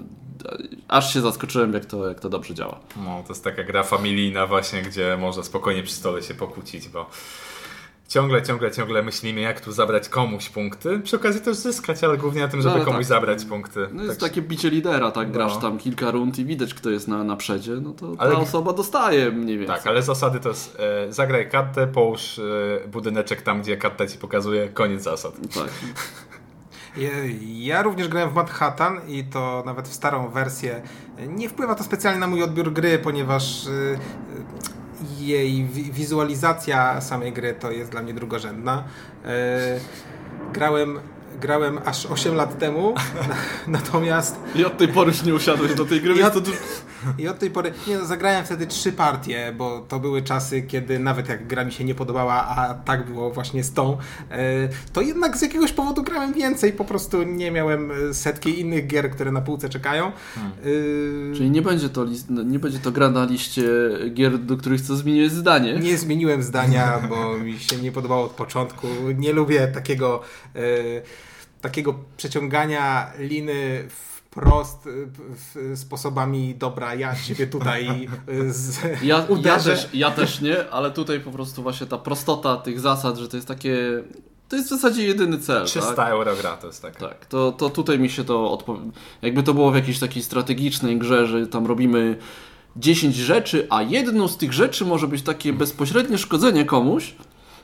Aż 0.88 1.12
się 1.14 1.20
zaskoczyłem, 1.20 1.72
jak 1.72 1.84
to, 1.86 2.08
jak 2.08 2.20
to 2.20 2.28
dobrze 2.28 2.54
działa. 2.54 2.80
No, 3.04 3.22
to 3.26 3.32
jest 3.32 3.44
taka 3.44 3.64
gra 3.64 3.82
familijna 3.82 4.46
właśnie, 4.46 4.82
gdzie 4.82 5.16
można 5.20 5.42
spokojnie 5.42 5.82
przy 5.82 5.94
stole 5.94 6.22
się 6.22 6.34
pokłócić, 6.34 6.88
bo 6.88 7.10
ciągle, 8.08 8.42
ciągle, 8.42 8.70
ciągle 8.70 9.02
myślimy, 9.02 9.40
jak 9.40 9.60
tu 9.60 9.72
zabrać 9.72 10.08
komuś 10.08 10.48
punkty. 10.48 11.00
Przy 11.00 11.16
okazji 11.16 11.40
też 11.40 11.56
zyskać, 11.56 12.04
ale 12.04 12.16
głównie 12.18 12.40
na 12.40 12.48
tym, 12.48 12.62
żeby 12.62 12.78
No, 12.78 12.84
komuś 12.84 12.98
tak. 12.98 13.04
zabrać 13.06 13.44
punkty. 13.44 13.88
No 13.92 14.04
jest 14.04 14.20
Tak- 14.20 14.28
takie 14.30 14.42
bicie 14.42 14.70
lidera, 14.70 15.10
tak? 15.10 15.32
Grasz 15.32 15.54
No. 15.54 15.60
tam 15.60 15.78
kilka 15.78 16.10
rund 16.10 16.38
i 16.38 16.44
widać, 16.44 16.74
kto 16.74 16.90
jest 16.90 17.08
na, 17.08 17.24
na 17.24 17.36
przedzie, 17.36 17.72
no 17.72 17.92
to 17.92 18.12
Ale- 18.18 18.32
ta 18.32 18.38
osoba 18.40 18.72
dostaje 18.72 19.30
mniej 19.30 19.58
więcej. 19.58 19.76
Tak, 19.76 19.86
ale 19.86 20.02
zasady 20.02 20.40
to 20.40 20.48
jest 20.48 20.76
e, 20.80 21.12
zagraj 21.12 21.50
kartę, 21.50 21.86
połóż 21.86 22.38
e, 22.38 22.88
budyneczek 22.88 23.42
tam, 23.42 23.62
gdzie 23.62 23.76
karta 23.76 24.06
ci 24.06 24.18
pokazuje, 24.18 24.68
koniec 24.68 25.02
zasad. 25.02 25.34
tak. 25.54 25.70
Ja, 26.96 27.10
ja 27.42 27.82
również 27.82 28.08
grałem 28.08 28.30
w 28.30 28.34
Manhattan 28.34 29.00
i 29.08 29.24
to 29.24 29.62
nawet 29.66 29.88
w 29.88 29.92
starą 29.92 30.28
wersję. 30.28 30.82
Nie 31.28 31.48
wpływa 31.48 31.74
to 31.74 31.84
specjalnie 31.84 32.20
na 32.20 32.26
mój 32.26 32.42
odbiór 32.42 32.72
gry, 32.72 32.98
ponieważ 32.98 33.66
y, 33.66 33.98
jej 35.18 35.64
wi- 35.64 35.92
wizualizacja 35.92 37.00
samej 37.00 37.32
gry 37.32 37.54
to 37.54 37.70
jest 37.70 37.90
dla 37.90 38.02
mnie 38.02 38.14
drugorzędna. 38.14 38.84
Y, 39.24 39.28
grałem, 40.52 41.00
grałem 41.40 41.78
aż 41.84 42.06
8 42.06 42.34
lat 42.34 42.58
temu, 42.58 42.94
natomiast 43.66 44.36
I 44.54 44.64
od 44.64 44.76
tej 44.78 44.88
pory 44.88 45.10
już 45.10 45.22
nie 45.22 45.34
usiadłeś 45.34 45.74
do 45.74 45.84
tej 45.84 46.00
gry, 46.00 46.14
I 46.14 46.18
więc 46.18 46.36
od- 46.36 46.44
to 46.44 46.50
i 47.18 47.28
od 47.28 47.38
tej 47.38 47.50
pory, 47.50 47.72
nie 47.86 47.98
no, 47.98 48.04
zagrałem 48.06 48.44
wtedy 48.44 48.66
trzy 48.66 48.92
partie, 48.92 49.54
bo 49.58 49.80
to 49.88 50.00
były 50.00 50.22
czasy, 50.22 50.62
kiedy 50.62 50.98
nawet 50.98 51.28
jak 51.28 51.46
gra 51.46 51.64
mi 51.64 51.72
się 51.72 51.84
nie 51.84 51.94
podobała, 51.94 52.34
a 52.48 52.74
tak 52.74 53.06
było 53.10 53.30
właśnie 53.30 53.64
z 53.64 53.72
tą, 53.72 53.96
e, 54.30 54.36
to 54.92 55.00
jednak 55.00 55.36
z 55.36 55.42
jakiegoś 55.42 55.72
powodu 55.72 56.02
grałem 56.02 56.32
więcej, 56.32 56.72
po 56.72 56.84
prostu 56.84 57.22
nie 57.22 57.50
miałem 57.50 57.90
e, 58.10 58.14
setki 58.14 58.60
innych 58.60 58.86
gier, 58.86 59.10
które 59.10 59.32
na 59.32 59.40
półce 59.40 59.68
czekają. 59.68 60.06
E, 60.06 61.32
Czyli 61.36 61.50
nie 61.50 61.62
będzie, 61.62 61.88
to 61.88 62.04
list, 62.04 62.30
nie 62.30 62.58
będzie 62.58 62.78
to 62.78 62.92
gra 62.92 63.10
na 63.10 63.24
liście 63.24 63.62
gier, 64.14 64.38
do 64.38 64.56
których 64.56 64.80
chcę 64.80 64.96
zmienić 64.96 65.32
zdanie. 65.32 65.78
Nie 65.78 65.98
zmieniłem 65.98 66.42
zdania, 66.42 66.98
bo 67.08 67.38
mi 67.38 67.58
się 67.58 67.76
nie 67.76 67.92
podobało 67.92 68.24
od 68.24 68.30
początku. 68.32 68.86
Nie 69.18 69.32
lubię 69.32 69.68
takiego, 69.68 70.22
e, 70.56 70.60
takiego 71.62 71.94
przeciągania 72.16 73.12
liny 73.18 73.88
wprost 73.88 74.86
e, 74.86 74.90
w, 75.16 75.78
sposobami 75.78 76.54
dobra, 76.54 76.94
ja 76.94 77.16
ciebie 77.16 77.46
tutaj 77.46 78.08
e, 78.28 78.52
z, 78.52 78.80
Ja, 79.02 79.26
ja, 79.44 79.58
też, 79.58 79.88
ja 79.94 80.10
też 80.10 80.40
nie, 80.40 80.70
ale 80.70 80.90
tutaj 80.90 81.20
po 81.20 81.30
prostu 81.30 81.62
właśnie 81.62 81.86
ta 81.86 81.98
prostota 81.98 82.56
tych 82.56 82.80
zasad, 82.80 83.16
że 83.16 83.28
to 83.28 83.36
jest 83.36 83.48
takie 83.48 84.02
to 84.48 84.56
jest 84.56 84.68
w 84.68 84.70
zasadzie 84.70 85.06
jedyny 85.06 85.38
cel. 85.38 85.66
300 85.66 85.94
tak? 85.94 86.10
euro 86.10 86.36
gra 86.36 86.56
to 86.56 86.66
jest 86.66 86.82
tak. 86.82 86.96
Tak, 86.96 87.26
to, 87.26 87.52
to 87.52 87.70
tutaj 87.70 87.98
mi 87.98 88.10
się 88.10 88.24
to 88.24 88.52
odpo... 88.52 88.78
Jakby 89.22 89.42
to 89.42 89.54
było 89.54 89.70
w 89.70 89.74
jakiejś 89.74 89.98
takiej 89.98 90.22
strategicznej 90.22 90.98
grze, 90.98 91.26
że 91.26 91.46
tam 91.46 91.66
robimy 91.66 92.16
10 92.76 93.16
rzeczy, 93.16 93.66
a 93.70 93.82
jedną 93.82 94.28
z 94.28 94.36
tych 94.36 94.52
rzeczy 94.52 94.84
może 94.84 95.08
być 95.08 95.22
takie 95.22 95.52
bezpośrednie 95.52 96.18
szkodzenie 96.18 96.64
komuś, 96.64 97.14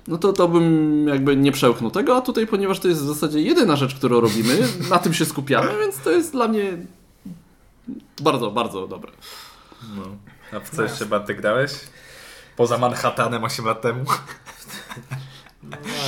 no 0.09 0.19
to 0.19 0.33
to 0.33 0.49
bym 0.49 1.09
jakby 1.09 1.37
nie 1.37 1.53
przełknął 1.53 1.91
tego, 1.91 2.17
a 2.17 2.21
tutaj, 2.21 2.47
ponieważ 2.47 2.81
to 2.81 2.89
jest 2.89 3.01
w 3.01 3.07
zasadzie 3.07 3.41
jedyna 3.41 3.77
rzecz, 3.77 3.95
którą 3.95 4.21
robimy, 4.21 4.59
na 4.91 4.99
tym 4.99 5.15
się 5.15 5.25
skupiamy, 5.25 5.79
więc 5.81 5.99
to 5.99 6.11
jest 6.11 6.33
dla 6.33 6.49
mnie 6.49 6.73
bardzo, 8.23 8.51
bardzo 8.51 8.87
dobre. 8.87 9.13
No. 9.97 10.03
A 10.53 10.61
w 10.61 10.71
co 10.71 10.83
jeszcze 10.83 11.07
Bartek 11.07 11.41
grałeś? 11.41 11.73
Poza 12.57 12.79
Manhattanem 12.79 13.45
8 13.45 13.65
lat 13.65 13.83
temu. 13.83 14.05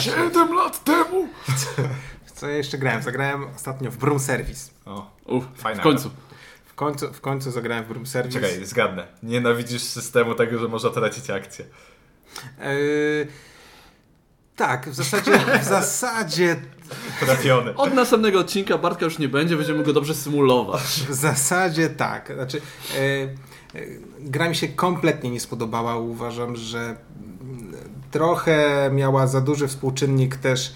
7 0.00 0.54
lat 0.54 0.85
temu! 0.85 1.28
W 2.25 2.33
co 2.33 2.49
ja 2.49 2.57
jeszcze 2.57 2.78
grałem? 2.78 3.02
Zagrałem 3.02 3.45
ostatnio 3.57 3.90
w 3.90 3.97
Broom 3.97 4.19
Service. 4.19 4.71
O, 4.87 5.11
Uf, 5.26 5.45
Fajna 5.54 5.80
w 5.80 5.83
końcu. 5.85 6.11
W 6.66 6.75
końcu, 6.75 7.12
w 7.12 7.21
końcu 7.21 7.50
zagrałem 7.50 7.85
w 7.85 7.88
Broom 7.88 8.07
Service. 8.07 8.40
czekaj, 8.40 8.64
zgadnę. 8.64 9.07
Nienawidzisz 9.23 9.83
systemu 9.83 10.35
tego, 10.35 10.59
że 10.59 10.69
można 10.69 10.90
tracić 10.90 11.30
akcję. 11.30 11.64
Yy, 12.59 13.26
tak, 14.61 14.90
w 14.90 14.95
zasadzie, 14.95 15.38
w 15.62 15.64
zasadzie, 15.64 16.57
Trafiony. 17.21 17.76
Od 17.76 17.95
następnego 17.95 18.40
odcinka 18.40 18.79
Bartka 18.79 19.05
już 19.05 19.19
nie 19.19 19.29
będzie, 19.29 19.57
będziemy 19.57 19.85
go 19.85 19.93
dobrze 19.93 20.14
symulować. 20.14 20.83
w 20.83 21.14
zasadzie 21.14 21.90
tak. 21.90 22.33
Znaczy, 22.35 22.61
yy, 22.95 23.81
yy, 23.81 24.00
gra 24.21 24.49
mi 24.49 24.57
się 24.57 24.69
kompletnie 24.69 25.31
nie 25.31 25.40
spodobała. 25.40 25.97
Uważam, 25.97 26.57
że 26.57 26.79
mm, 26.79 27.75
trochę 28.11 28.90
miała 28.93 29.26
za 29.26 29.40
duży 29.40 29.69
współczynnik 29.69 30.37
też 30.37 30.75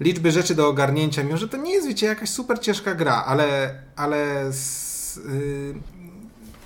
liczby 0.00 0.32
rzeczy 0.32 0.54
do 0.54 0.68
ogarnięcia, 0.68 1.22
mimo 1.22 1.36
że 1.36 1.48
to 1.48 1.56
nie 1.56 1.72
jest, 1.72 1.88
wiecie, 1.88 2.06
jakaś 2.06 2.28
super 2.28 2.58
ciężka 2.58 2.94
gra, 2.94 3.24
ale, 3.26 3.78
ale 3.96 4.52
z, 4.52 5.16
yy, 5.16 5.74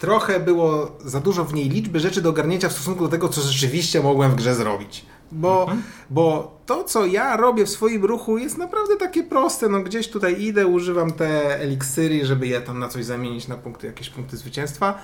trochę 0.00 0.40
było 0.40 0.98
za 1.04 1.20
dużo 1.20 1.44
w 1.44 1.54
niej 1.54 1.68
liczby 1.68 2.00
rzeczy 2.00 2.22
do 2.22 2.30
ogarnięcia 2.30 2.68
w 2.68 2.72
stosunku 2.72 3.04
do 3.04 3.10
tego, 3.10 3.28
co 3.28 3.40
rzeczywiście 3.40 4.00
mogłem 4.00 4.30
w 4.30 4.34
grze 4.34 4.54
zrobić. 4.54 5.06
Bo, 5.32 5.70
bo 6.10 6.58
to, 6.66 6.84
co 6.84 7.06
ja 7.06 7.36
robię 7.36 7.64
w 7.64 7.70
swoim 7.70 8.04
ruchu 8.04 8.38
jest 8.38 8.58
naprawdę 8.58 8.96
takie 8.96 9.22
proste. 9.22 9.68
No 9.68 9.80
gdzieś 9.80 10.08
tutaj 10.08 10.42
idę, 10.42 10.66
używam 10.66 11.12
te 11.12 11.60
eliksiry, 11.60 12.26
żeby 12.26 12.46
je 12.46 12.60
tam 12.60 12.78
na 12.78 12.88
coś 12.88 13.04
zamienić, 13.04 13.48
na 13.48 13.56
punkty, 13.56 13.86
jakieś 13.86 14.10
punkty 14.10 14.36
zwycięstwa. 14.36 14.98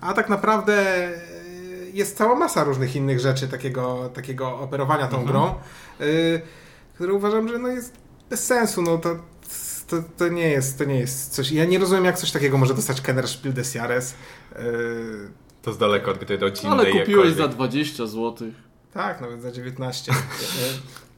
A 0.00 0.12
tak 0.14 0.28
naprawdę 0.28 0.74
e, 1.06 1.12
jest 1.92 2.16
cała 2.16 2.34
masa 2.34 2.64
różnych 2.64 2.96
innych 2.96 3.20
rzeczy 3.20 3.48
takiego, 3.48 4.10
takiego 4.14 4.58
operowania 4.58 5.06
tą 5.08 5.24
grą, 5.24 5.54
y, 6.00 6.40
które 6.94 7.12
uważam, 7.12 7.48
że 7.48 7.58
no 7.58 7.68
jest 7.68 7.94
bez 8.30 8.44
sensu. 8.46 8.82
No 8.82 8.98
to, 8.98 9.16
to, 9.88 9.96
to, 10.16 10.28
nie 10.28 10.48
jest, 10.48 10.78
to 10.78 10.84
nie 10.84 10.98
jest 10.98 11.34
coś. 11.34 11.52
Ja 11.52 11.64
nie 11.64 11.78
rozumiem, 11.78 12.04
jak 12.04 12.18
coś 12.18 12.30
takiego 12.32 12.58
może 12.58 12.74
dostać 12.74 13.00
Kenner 13.00 13.28
Spiel 13.28 13.52
des 13.52 13.74
Jahres. 13.74 14.14
Y, 14.52 14.56
To 15.62 15.72
z 15.72 15.78
daleko 15.78 16.10
od 16.10 16.18
gry 16.18 16.36
rodzinnej. 16.36 16.72
Ale 16.72 16.84
kupiłeś 16.86 17.08
jakkolwiek. 17.08 17.36
za 17.36 17.48
20 17.48 18.06
zł. 18.06 18.34
Tak, 18.94 19.20
nawet 19.20 19.42
za 19.42 19.52
19. 19.52 20.12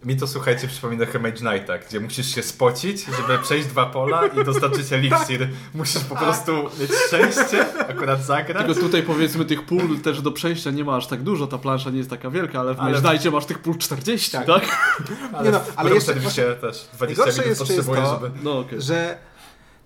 Mi 0.04 0.16
to 0.16 0.26
słuchajcie 0.26 0.68
przypomina 0.68 1.04
Mage 1.20 1.32
Knighta, 1.32 1.78
gdzie 1.78 2.00
musisz 2.00 2.34
się 2.34 2.42
spocić, 2.42 3.04
żeby 3.06 3.38
przejść 3.38 3.68
dwa 3.68 3.86
pola 3.86 4.26
i 4.26 4.44
dostarczyć 4.44 4.92
eliksir. 4.92 5.48
Musisz 5.74 6.04
po 6.04 6.16
prostu 6.16 6.52
mieć 6.80 6.90
szczęście, 7.06 7.66
akurat 7.88 8.24
zagrać. 8.24 8.66
Tylko 8.66 8.80
tutaj 8.80 9.02
powiedzmy 9.02 9.44
tych 9.44 9.66
pól 9.66 9.98
też 10.00 10.22
do 10.22 10.32
przejścia 10.32 10.70
nie 10.70 10.84
ma 10.84 10.96
aż 10.96 11.06
tak 11.06 11.22
dużo, 11.22 11.46
ta 11.46 11.58
plansza 11.58 11.90
nie 11.90 11.98
jest 11.98 12.10
taka 12.10 12.30
wielka, 12.30 12.60
ale 12.60 12.74
w 12.74 12.80
Ale- 12.80 12.92
Mejdajcie 12.92 13.30
masz 13.30 13.46
tych 13.46 13.58
pól 13.58 13.78
40, 13.78 14.30
tak? 14.30 14.46
Tak. 14.46 14.64
Ale, 15.32 15.44
Nie 15.44 15.50
no, 15.50 15.60
ale 15.76 15.94
jeszcze- 15.94 16.14
też 16.14 16.88
20 16.94 16.94
Najgorsze 17.00 17.32
minut 17.42 17.46
jest 17.46 17.64
czysto, 17.66 18.20
żeby... 18.20 18.30
No 18.42 18.58
okej. 18.58 18.82
że 18.82 19.18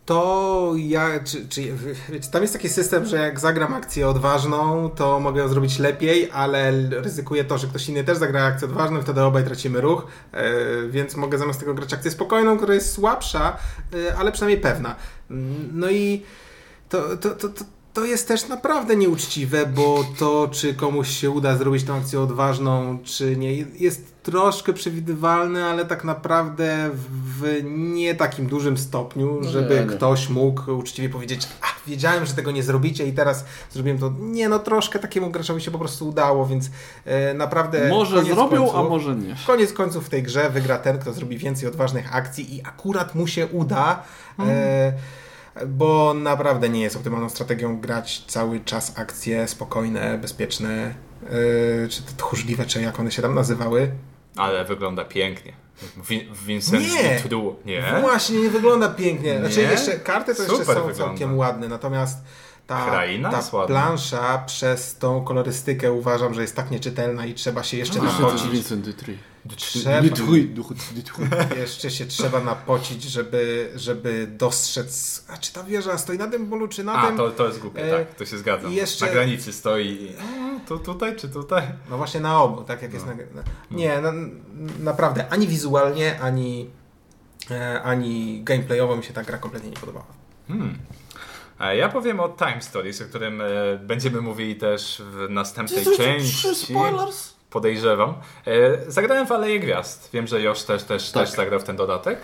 to 0.09 0.73
ja, 0.77 1.21
czy, 1.25 1.49
czy, 1.49 1.63
wiecie, 2.09 2.31
tam 2.31 2.43
jest 2.43 2.55
taki 2.55 2.69
system, 2.69 3.07
że 3.07 3.17
jak 3.17 3.41
zagram 3.41 3.75
akcję 3.75 4.09
odważną, 4.09 4.91
to 4.91 5.21
mogę 5.21 5.41
ją 5.43 5.49
zrobić 5.49 5.79
lepiej, 5.79 6.31
ale 6.33 6.73
ryzykuję 6.91 7.45
to, 7.45 7.59
że 7.59 7.67
ktoś 7.67 7.89
inny 7.89 8.05
też 8.05 8.19
zagra 8.19 8.45
akcję 8.45 8.69
odważną 8.69 9.03
wtedy 9.03 9.23
obaj 9.23 9.45
tracimy 9.45 9.81
ruch, 9.81 10.07
e, 10.33 10.53
więc 10.89 11.17
mogę 11.17 11.39
zamiast 11.39 11.61
tego 11.61 11.75
grać 11.75 11.95
akcję 11.95 12.11
spokojną, 12.11 12.57
która 12.57 12.75
jest 12.75 12.93
słabsza, 12.93 13.57
e, 14.09 14.17
ale 14.17 14.33
przynajmniej 14.33 14.61
pewna. 14.61 14.97
Mm, 15.31 15.71
No 15.73 15.91
i 15.91 16.23
to, 16.89 17.17
to, 17.17 17.31
to, 17.31 17.49
to, 17.49 17.65
to 17.99 18.05
jest 18.05 18.29
też 18.29 18.49
naprawdę 18.49 18.97
nieuczciwe, 18.97 19.67
bo 19.67 20.05
to, 20.19 20.49
czy 20.53 20.75
komuś 20.75 21.09
się 21.09 21.31
uda 21.31 21.57
zrobić 21.57 21.85
tą 21.85 21.95
akcję 21.97 22.21
odważną, 22.21 22.99
czy 23.05 23.37
nie, 23.37 23.53
jest 23.57 24.23
troszkę 24.23 24.73
przewidywalne, 24.73 25.65
ale 25.67 25.85
tak 25.85 26.05
naprawdę 26.05 26.91
w 27.39 27.61
nie 27.65 28.15
takim 28.15 28.47
dużym 28.47 28.79
stopniu, 28.79 29.39
No 29.43 29.51
żeby 29.51 29.75
nie, 29.75 29.81
nie. 29.81 29.87
ktoś 29.87 30.29
mógł 30.29 30.71
uczciwie 30.73 31.09
powiedzieć, 31.09 31.49
a 31.63 31.91
wiedziałem, 31.91 32.27
że 32.27 32.35
tego 32.35 32.51
nie 32.51 32.63
zrobicie 32.63 33.07
i 33.07 33.13
teraz 33.13 33.45
zrobiłem 33.71 33.99
to. 33.99 34.13
Nie, 34.21 34.49
no 34.49 34.59
troszkę 34.59 34.99
takiemu 34.99 35.31
graczowi 35.31 35.61
się 35.61 35.71
po 35.71 35.79
prostu 35.79 36.09
udało, 36.09 36.47
więc 36.47 36.71
e, 37.05 37.35
naprawdę... 37.35 37.89
Może 37.89 38.25
zrobią, 38.25 38.59
końców, 38.59 38.77
a 38.77 38.83
może 38.83 39.17
nie. 39.17 39.37
Koniec 39.47 39.73
końców 39.73 40.07
w 40.07 40.09
tej 40.09 40.23
grze 40.23 40.51
wygra 40.51 40.79
ten, 40.79 40.99
kto 40.99 41.13
zrobi 41.13 41.39
więcej 41.39 41.69
odważnych 41.69 42.15
akcji 42.17 42.57
i 42.57 42.63
akurat 42.65 43.15
mu 43.15 43.27
się 43.27 43.47
uda, 43.47 44.03
Mhm. 44.39 44.59
e, 44.59 44.93
bo 45.67 46.15
naprawdę 46.15 46.69
nie 46.69 46.81
jest 46.81 46.97
optymalną 46.97 47.29
strategią 47.31 47.81
grać 47.81 48.25
cały 48.27 48.61
czas 48.61 48.99
akcje 48.99 49.49
spokojne, 49.49 50.19
bezpieczne, 50.19 50.95
e, 51.85 51.89
czy 51.89 52.03
tchórzliwe, 52.17 52.67
czy 52.67 52.83
jak 52.83 53.01
one 53.01 53.11
się 53.11 53.23
tam 53.23 53.35
nazywały. 53.35 53.91
Ale 54.37 54.65
wygląda 54.65 55.05
pięknie. 55.05 55.53
Win- 56.09 56.35
Vincent 56.47 56.83
Nie. 56.83 57.21
Nie? 57.65 57.83
Właśnie, 58.01 58.41
nie 58.43 58.49
wygląda 58.51 58.89
pięknie. 58.89 59.39
Znaczy 59.39 59.57
Nie? 59.57 59.63
jeszcze 59.63 59.93
karty 59.93 60.35
to 60.35 60.43
jeszcze 60.43 60.57
Super 60.59 60.77
są 60.77 60.87
wygląda. 60.87 61.05
całkiem 61.05 61.39
ładne, 61.39 61.69
natomiast 61.69 62.19
ta, 62.67 62.87
Kraina 62.87 63.31
ta 63.31 63.67
plansza 63.67 64.39
przez 64.47 64.97
tą 64.97 65.25
kolorystykę 65.25 65.93
uważam, 65.93 66.35
że 66.35 66.43
jest 66.43 66.57
tak 66.57 66.71
nieczytelna 66.71 67.27
i 67.27 67.35
trzeba 67.35 67.63
się 67.63 67.77
jeszcze 67.77 68.03
Myślę, 68.03 68.19
to. 69.55 69.57
Trzeba, 69.57 70.03
Dutry, 70.03 70.45
Dutry. 70.45 70.85
jeszcze 71.57 71.91
się 71.91 72.07
trzeba 72.07 72.41
napocić, 72.41 73.03
żeby, 73.03 73.73
żeby 73.77 74.27
dostrzec, 74.31 75.25
a 75.29 75.37
czy 75.37 75.53
ta 75.53 75.63
wieża 75.65 75.99
stoi 75.99 76.19
na 76.19 76.27
tym 76.27 76.47
polu, 76.47 76.69
czy 76.69 76.85
na 76.85 76.93
A, 76.95 77.07
tym. 77.07 77.17
to, 77.17 77.31
to 77.31 77.47
jest 77.47 77.59
głupie, 77.59 77.85
E, 77.85 77.99
tak, 78.05 78.15
to 78.15 78.27
się 78.27 78.39
zgadzam. 78.39 78.73
i 78.73 78.75
jeszcze- 78.75 79.07
Na 79.07 79.13
granicy 79.13 79.53
stoi 79.53 80.13
Tu, 80.69 80.79
tutaj 80.79 81.17
czy 81.17 81.29
tutaj? 81.29 81.63
No 81.91 81.97
właśnie 81.97 82.21
na 82.21 82.43
obu, 82.43 82.63
tak 82.65 82.83
jak 82.83 82.93
jest 82.93 83.07
na... 83.07 83.15
na 83.15 83.43
nie, 83.71 84.01
na, 84.01 84.13
naprawdę, 84.81 85.29
ani 85.29 85.47
wizualnie, 85.47 86.21
ani, 86.21 86.71
e, 87.51 87.83
ani 87.83 88.43
gameplayowo 88.45 88.97
mi 88.97 89.05
się 89.05 89.13
ta 89.13 89.23
gra 89.25 89.39
kompletnie 89.39 89.71
nie 89.71 89.77
podobała. 89.77 90.07
Hmm. 90.49 90.79
A 91.59 91.73
Ja 91.75 91.89
powiem 91.89 92.21
o 92.21 92.29
Time 92.29 92.63
Stories, 92.63 93.03
o 93.03 93.05
którym 93.05 93.41
e, 93.41 93.45
będziemy 93.81 94.21
mówili 94.21 94.57
też 94.57 95.03
w 95.11 95.27
następnej 95.31 95.85
Trzy 95.85 95.97
części. 95.97 96.55
spoilers? 96.55 97.35
Podejrzewam. 97.51 98.15
E, 98.47 98.91
zagrałem 98.91 99.27
w 99.27 99.33
Aleję 99.33 99.61
Gwiazd. 99.61 100.11
Wiem, 100.13 100.27
że 100.27 100.41
Josh 100.43 100.63
też, 100.65 100.83
też, 100.85 101.11
Tak. 101.11 101.27
też 101.27 101.37
zagrał 101.37 101.61
w 101.61 101.65
ten 101.65 101.77
dodatek. 101.77 102.19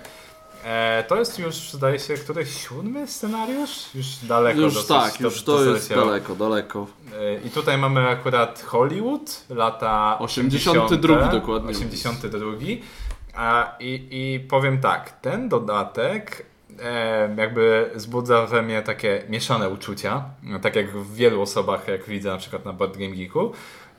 E, 0.65 1.05
to 1.09 1.17
jest 1.17 1.39
już, 1.39 1.55
zdaje 1.55 1.99
się, 1.99 2.15
któryś 2.15 2.63
siódmy 2.69 3.07
scenariusz? 3.09 3.95
Już 3.95 4.07
daleko 4.23 4.61
Już 4.61 4.75
dosyć, 4.75 4.89
tak, 4.89 5.13
do- 5.19 5.25
już 5.25 5.43
to 5.43 5.53
dosyć 5.53 5.75
jest 5.75 5.95
daleko, 5.95 6.35
daleko. 6.35 6.87
E, 7.21 7.35
I 7.47 7.51
tutaj 7.51 7.79
mamy 7.79 8.09
akurat 8.09 8.63
Hollywood, 8.63 9.45
lata 9.51 10.17
82 10.19 11.15
80., 11.15 11.33
dokładnie. 11.33 11.71
82. 11.71 12.41
A, 13.35 13.77
i, 13.81 14.09
I 14.11 14.41
powiem 14.41 14.81
tak, 14.81 15.21
ten 15.21 15.49
dodatek 15.49 16.47
jakby 17.37 17.91
wzbudza 17.95 18.47
we 18.47 18.63
mnie 18.63 18.83
takie 18.83 19.23
mieszane 19.29 19.69
uczucia, 19.69 20.25
tak 20.63 20.77
jak 20.77 20.91
w 20.91 21.15
wielu 21.15 21.43
osobach, 21.43 21.89
jak 21.89 22.05
widzę 22.05 22.31
na 22.31 22.37
przykład 22.37 22.65
na 22.65 22.73
Board 22.73 22.97
Game 22.97 23.17
Geeku. 23.17 23.53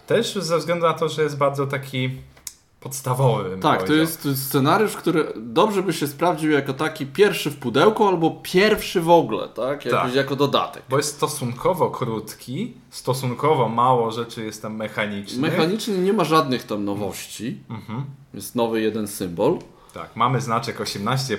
Też 0.08 0.36
ze 0.36 0.58
względu 0.58 0.86
na 0.86 0.94
to, 0.94 1.10
że 1.10 1.24
jest 1.24 1.38
bardzo 1.38 1.68
taki 1.68 2.10
podstawowy. 2.80 3.58
Tak, 3.62 3.84
to 3.84 3.94
jest, 3.94 4.24
to 4.24 4.30
jest 4.30 4.46
scenariusz, 4.46 4.96
który 4.96 5.34
dobrze 5.36 5.84
by 5.84 5.94
się 5.94 6.08
sprawdził 6.08 6.52
jako 6.52 6.74
taki 6.74 7.06
pierwszy 7.06 7.52
w 7.52 7.58
pudełku 7.58 8.08
albo 8.08 8.32
pierwszy 8.44 9.02
w 9.02 9.10
ogóle, 9.10 9.50
tak? 9.50 9.86
Jakoś 9.86 10.02
Tak. 10.02 10.16
jako 10.16 10.36
dodatek. 10.36 10.84
Bo 10.90 10.98
jest 10.98 11.16
stosunkowo 11.16 11.90
krótki, 11.90 12.74
stosunkowo 12.90 13.70
mało 13.70 14.12
rzeczy 14.12 14.46
jest 14.46 14.62
tam 14.62 14.76
mechanicznych. 14.76 15.42
Mechanicznie 15.42 15.98
nie 15.98 16.14
ma 16.14 16.24
żadnych 16.24 16.64
tam 16.64 16.86
nowości. 16.86 17.58
Mhm. 17.70 18.06
Jest 18.34 18.56
nowy 18.56 18.82
jeden 18.82 19.08
symbol. 19.08 19.60
Tak, 19.96 20.16
mamy 20.16 20.42
znaczek 20.42 20.82
18, 20.82 21.38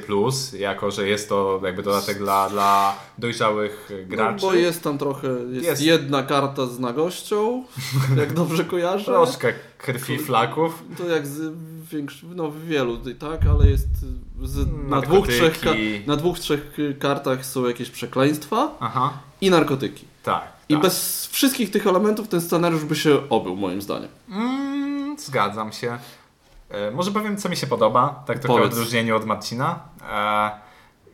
jako 0.59 0.91
że 0.91 1.09
jest 1.09 1.29
to 1.29 1.61
jakby 1.65 1.83
dodatek 1.83 2.19
dla, 2.19 2.51
dla 2.51 2.97
dojrzałych 3.19 3.89
No, 3.91 4.17
graczy. 4.17 4.41
bo 4.41 4.55
jest 4.55 4.83
tam 4.83 4.99
trochę, 4.99 5.29
jest, 5.29 5.67
Jest. 5.67 5.83
jedna 5.83 6.23
karta 6.23 6.67
z 6.67 6.79
nagością, 6.79 7.65
jak 8.21 8.33
dobrze 8.33 8.65
kojarzę. 8.65 9.05
Troszkę 9.05 9.53
krwi 9.79 10.19
flaków. 10.19 10.83
To 10.99 11.05
jak 11.07 11.27
z 11.27 11.55
większ... 11.93 12.23
no 12.35 12.51
w 12.51 12.65
wielu, 12.65 12.99
tak, 13.19 13.47
ale 13.47 13.71
jest 13.71 13.89
z, 14.43 14.67
na, 14.89 15.01
dwóch, 15.01 15.29
trzech, 15.29 15.63
na 16.07 16.17
dwóch, 16.17 16.39
trzech 16.39 16.77
kartach 16.99 17.47
są 17.47 17.67
jakieś 17.67 17.91
przekleństwa 17.91 18.77
Aha, 18.81 19.13
i 19.41 19.51
narkotyki. 19.51 20.05
tak. 20.23 20.57
I 20.69 20.73
tak. 20.75 20.83
bez 20.83 21.27
wszystkich 21.27 21.71
tych 21.71 21.87
elementów 21.87 22.29
ten 22.29 22.41
scenariusz 22.41 22.85
by 22.85 22.97
się 22.97 23.29
obył, 23.29 23.57
moim 23.57 23.83
zdaniem. 23.83 24.09
Mm, 24.29 25.19
zgadzam 25.19 25.73
się. 25.73 25.99
E, 26.71 26.91
może 26.91 27.11
powiem, 27.11 27.37
co 27.37 27.49
mi 27.49 27.57
się 27.57 27.67
podoba, 27.67 28.23
tak 28.27 28.39
trochę 28.39 28.59
Powiedz. 28.59 28.75
w 28.75 28.79
odróżnieniu 28.79 29.17
od 29.17 29.25
Marcina. 29.25 29.81
E, 30.13 30.51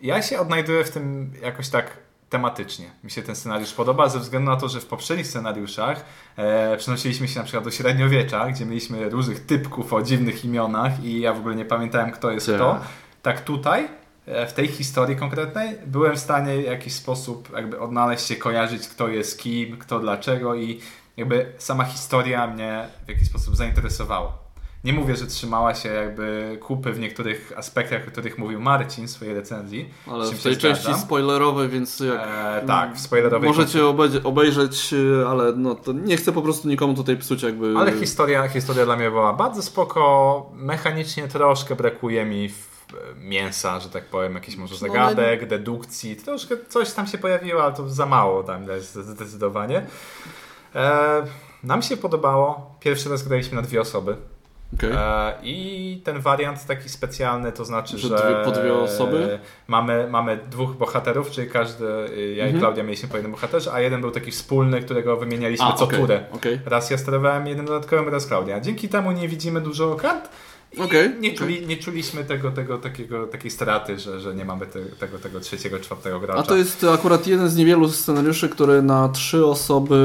ja 0.02 0.22
się 0.22 0.40
odnajduję 0.40 0.84
w 0.84 0.90
tym 0.90 1.32
jakoś 1.42 1.68
tak 1.68 1.96
tematycznie. 2.30 2.90
Mi 3.04 3.10
się 3.10 3.22
ten 3.22 3.36
scenariusz 3.36 3.72
podoba, 3.72 4.08
ze 4.08 4.18
względu 4.18 4.50
na 4.50 4.56
to, 4.56 4.68
że 4.68 4.80
w 4.80 4.86
poprzednich 4.86 5.26
scenariuszach 5.26 6.04
e, 6.36 6.76
przenosiliśmy 6.76 7.28
się 7.28 7.38
na 7.38 7.44
przykład 7.44 7.64
do 7.64 7.70
średniowiecza, 7.70 8.50
gdzie 8.50 8.66
mieliśmy 8.66 9.08
różnych 9.10 9.46
typków 9.46 9.92
o 9.92 10.02
dziwnych 10.02 10.44
imionach 10.44 11.04
i 11.04 11.20
ja 11.20 11.32
w 11.32 11.38
ogóle 11.38 11.54
nie 11.54 11.64
pamiętałem, 11.64 12.10
kto 12.10 12.30
jest 12.30 12.46
Tak. 12.46 12.56
kto. 12.56 12.80
Tak 13.22 13.40
tutaj, 13.44 13.88
e, 14.26 14.46
w 14.46 14.52
tej 14.52 14.68
historii 14.68 15.16
konkretnej, 15.16 15.78
byłem 15.86 16.16
w 16.16 16.18
stanie 16.18 16.58
w 16.62 16.64
jakiś 16.64 16.92
sposób 16.92 17.52
jakby 17.56 17.80
odnaleźć 17.80 18.26
się, 18.26 18.36
kojarzyć, 18.36 18.88
kto 18.88 19.08
jest 19.08 19.38
kim, 19.38 19.78
kto 19.78 20.00
dlaczego 20.00 20.54
i 20.54 20.80
jakby 21.16 21.52
sama 21.58 21.84
historia 21.84 22.46
mnie 22.46 22.88
w 23.06 23.08
jakiś 23.08 23.28
sposób 23.28 23.56
zainteresowała. 23.56 24.41
Nie 24.84 24.92
mówię, 24.92 25.16
że 25.16 25.26
trzymała 25.26 25.74
się 25.74 25.88
jakby 25.88 26.58
kupy 26.62 26.92
w 26.92 26.98
niektórych 26.98 27.52
aspektach, 27.56 28.08
o 28.08 28.10
których 28.10 28.38
mówił 28.38 28.60
Marcin 28.60 29.06
w 29.06 29.10
swojej 29.10 29.34
recenzji. 29.34 29.90
Ale 30.06 30.32
w 30.32 30.42
tej 30.42 30.56
części 30.56 30.94
spoilerowej, 30.94 31.68
więc 31.68 32.00
jak 32.00 32.20
E, 32.62 32.66
tak, 32.66 32.94
w 32.94 33.00
spoilerowej 33.00 33.48
możecie 33.48 33.86
obejrzeć, 33.86 34.24
obejrzeć, 34.24 34.94
ale 35.28 35.52
no 35.56 35.74
to 35.74 35.92
nie 35.92 36.16
chcę 36.16 36.32
po 36.32 36.42
prostu 36.42 36.68
nikomu 36.68 36.94
tutaj 36.94 37.16
psuć 37.16 37.42
jakby... 37.42 37.74
Ale 37.78 37.92
historia, 37.92 38.48
historia 38.48 38.84
dla 38.84 38.96
mnie 38.96 39.10
była 39.10 39.32
bardzo 39.32 39.62
spoko. 39.62 40.50
Mechanicznie 40.54 41.28
troszkę 41.28 41.76
brakuje 41.76 42.24
mi 42.24 42.44
e, 42.44 42.50
mięsa, 43.20 43.80
że 43.80 43.88
tak 43.88 44.04
powiem, 44.04 44.34
jakichś 44.34 44.56
może 44.56 44.74
No, 44.74 44.78
zagadek, 44.78 45.48
dedukcji. 45.48 46.16
Troszkę 46.16 46.56
coś 46.68 46.92
tam 46.92 47.06
się 47.06 47.18
pojawiło, 47.18 47.64
ale 47.64 47.72
to 47.72 47.88
za 47.88 48.06
mało 48.06 48.42
tam 48.42 48.68
jest 48.68 48.94
zdecydowanie. 48.94 49.86
E, 50.74 51.22
nam 51.62 51.82
się 51.82 51.96
podobało. 51.96 52.74
Pierwszy 52.80 53.08
raz 53.08 53.28
graliśmy 53.28 53.56
na 53.56 53.62
dwie 53.62 53.80
osoby. 53.80 54.16
Okej. 54.74 54.90
E, 54.92 55.32
I 55.42 56.00
ten 56.04 56.20
wariant 56.20 56.66
taki 56.66 56.88
specjalny, 56.88 57.52
to 57.52 57.64
znaczy, 57.64 57.98
Że 57.98 58.08
że, 58.08 58.42
po 58.44 58.50
dwie 58.50 58.74
osoby? 58.74 59.38
Mamy, 59.68 60.06
mamy 60.10 60.38
dwóch 60.50 60.76
bohaterów, 60.76 61.30
czyli 61.30 61.50
każdy, 61.50 61.84
y, 61.86 62.34
ja 62.36 62.44
i 62.44 62.46
Mhm. 62.48 62.58
Klaudia 62.60 62.82
mieliśmy 62.84 63.08
po 63.08 63.16
jednym 63.16 63.32
bohaterze, 63.32 63.72
a 63.72 63.80
jeden 63.80 64.00
był 64.00 64.10
taki 64.10 64.30
wspólny, 64.30 64.80
którego 64.82 65.16
wymienialiśmy 65.16 65.66
A, 65.66 65.72
co 65.72 65.84
okej, 65.84 66.00
turę. 66.00 66.24
okej. 66.32 66.60
Raz 66.66 66.90
ja 66.90 66.98
sterowałem 66.98 67.46
jednym 67.46 67.66
dodatkowym, 67.66 68.08
raz 68.08 68.26
Klaudia. 68.26 68.60
Dzięki 68.60 68.88
temu 68.88 69.12
nie 69.12 69.28
widzimy 69.28 69.60
dużo 69.60 69.94
kart 69.94 70.28
Okej, 70.78 71.10
nie, 71.20 71.34
czuli, 71.34 71.66
nie 71.66 71.76
czuliśmy 71.76 72.24
tego, 72.24 72.50
tego, 72.50 72.78
takiego, 72.78 73.26
takiej 73.26 73.50
straty, 73.50 73.98
że, 73.98 74.20
że 74.20 74.34
nie 74.34 74.44
mamy 74.44 74.66
te, 74.66 74.80
tego, 74.84 75.18
tego 75.18 75.40
trzeciego, 75.40 75.78
czwartego 75.80 76.20
gracza. 76.20 76.40
A 76.40 76.42
to 76.42 76.56
jest 76.56 76.84
akurat 76.84 77.26
jeden 77.26 77.48
z 77.48 77.56
niewielu 77.56 77.88
scenariuszy, 77.90 78.48
który 78.48 78.82
na 78.82 79.08
trzy 79.08 79.46
osoby 79.46 79.96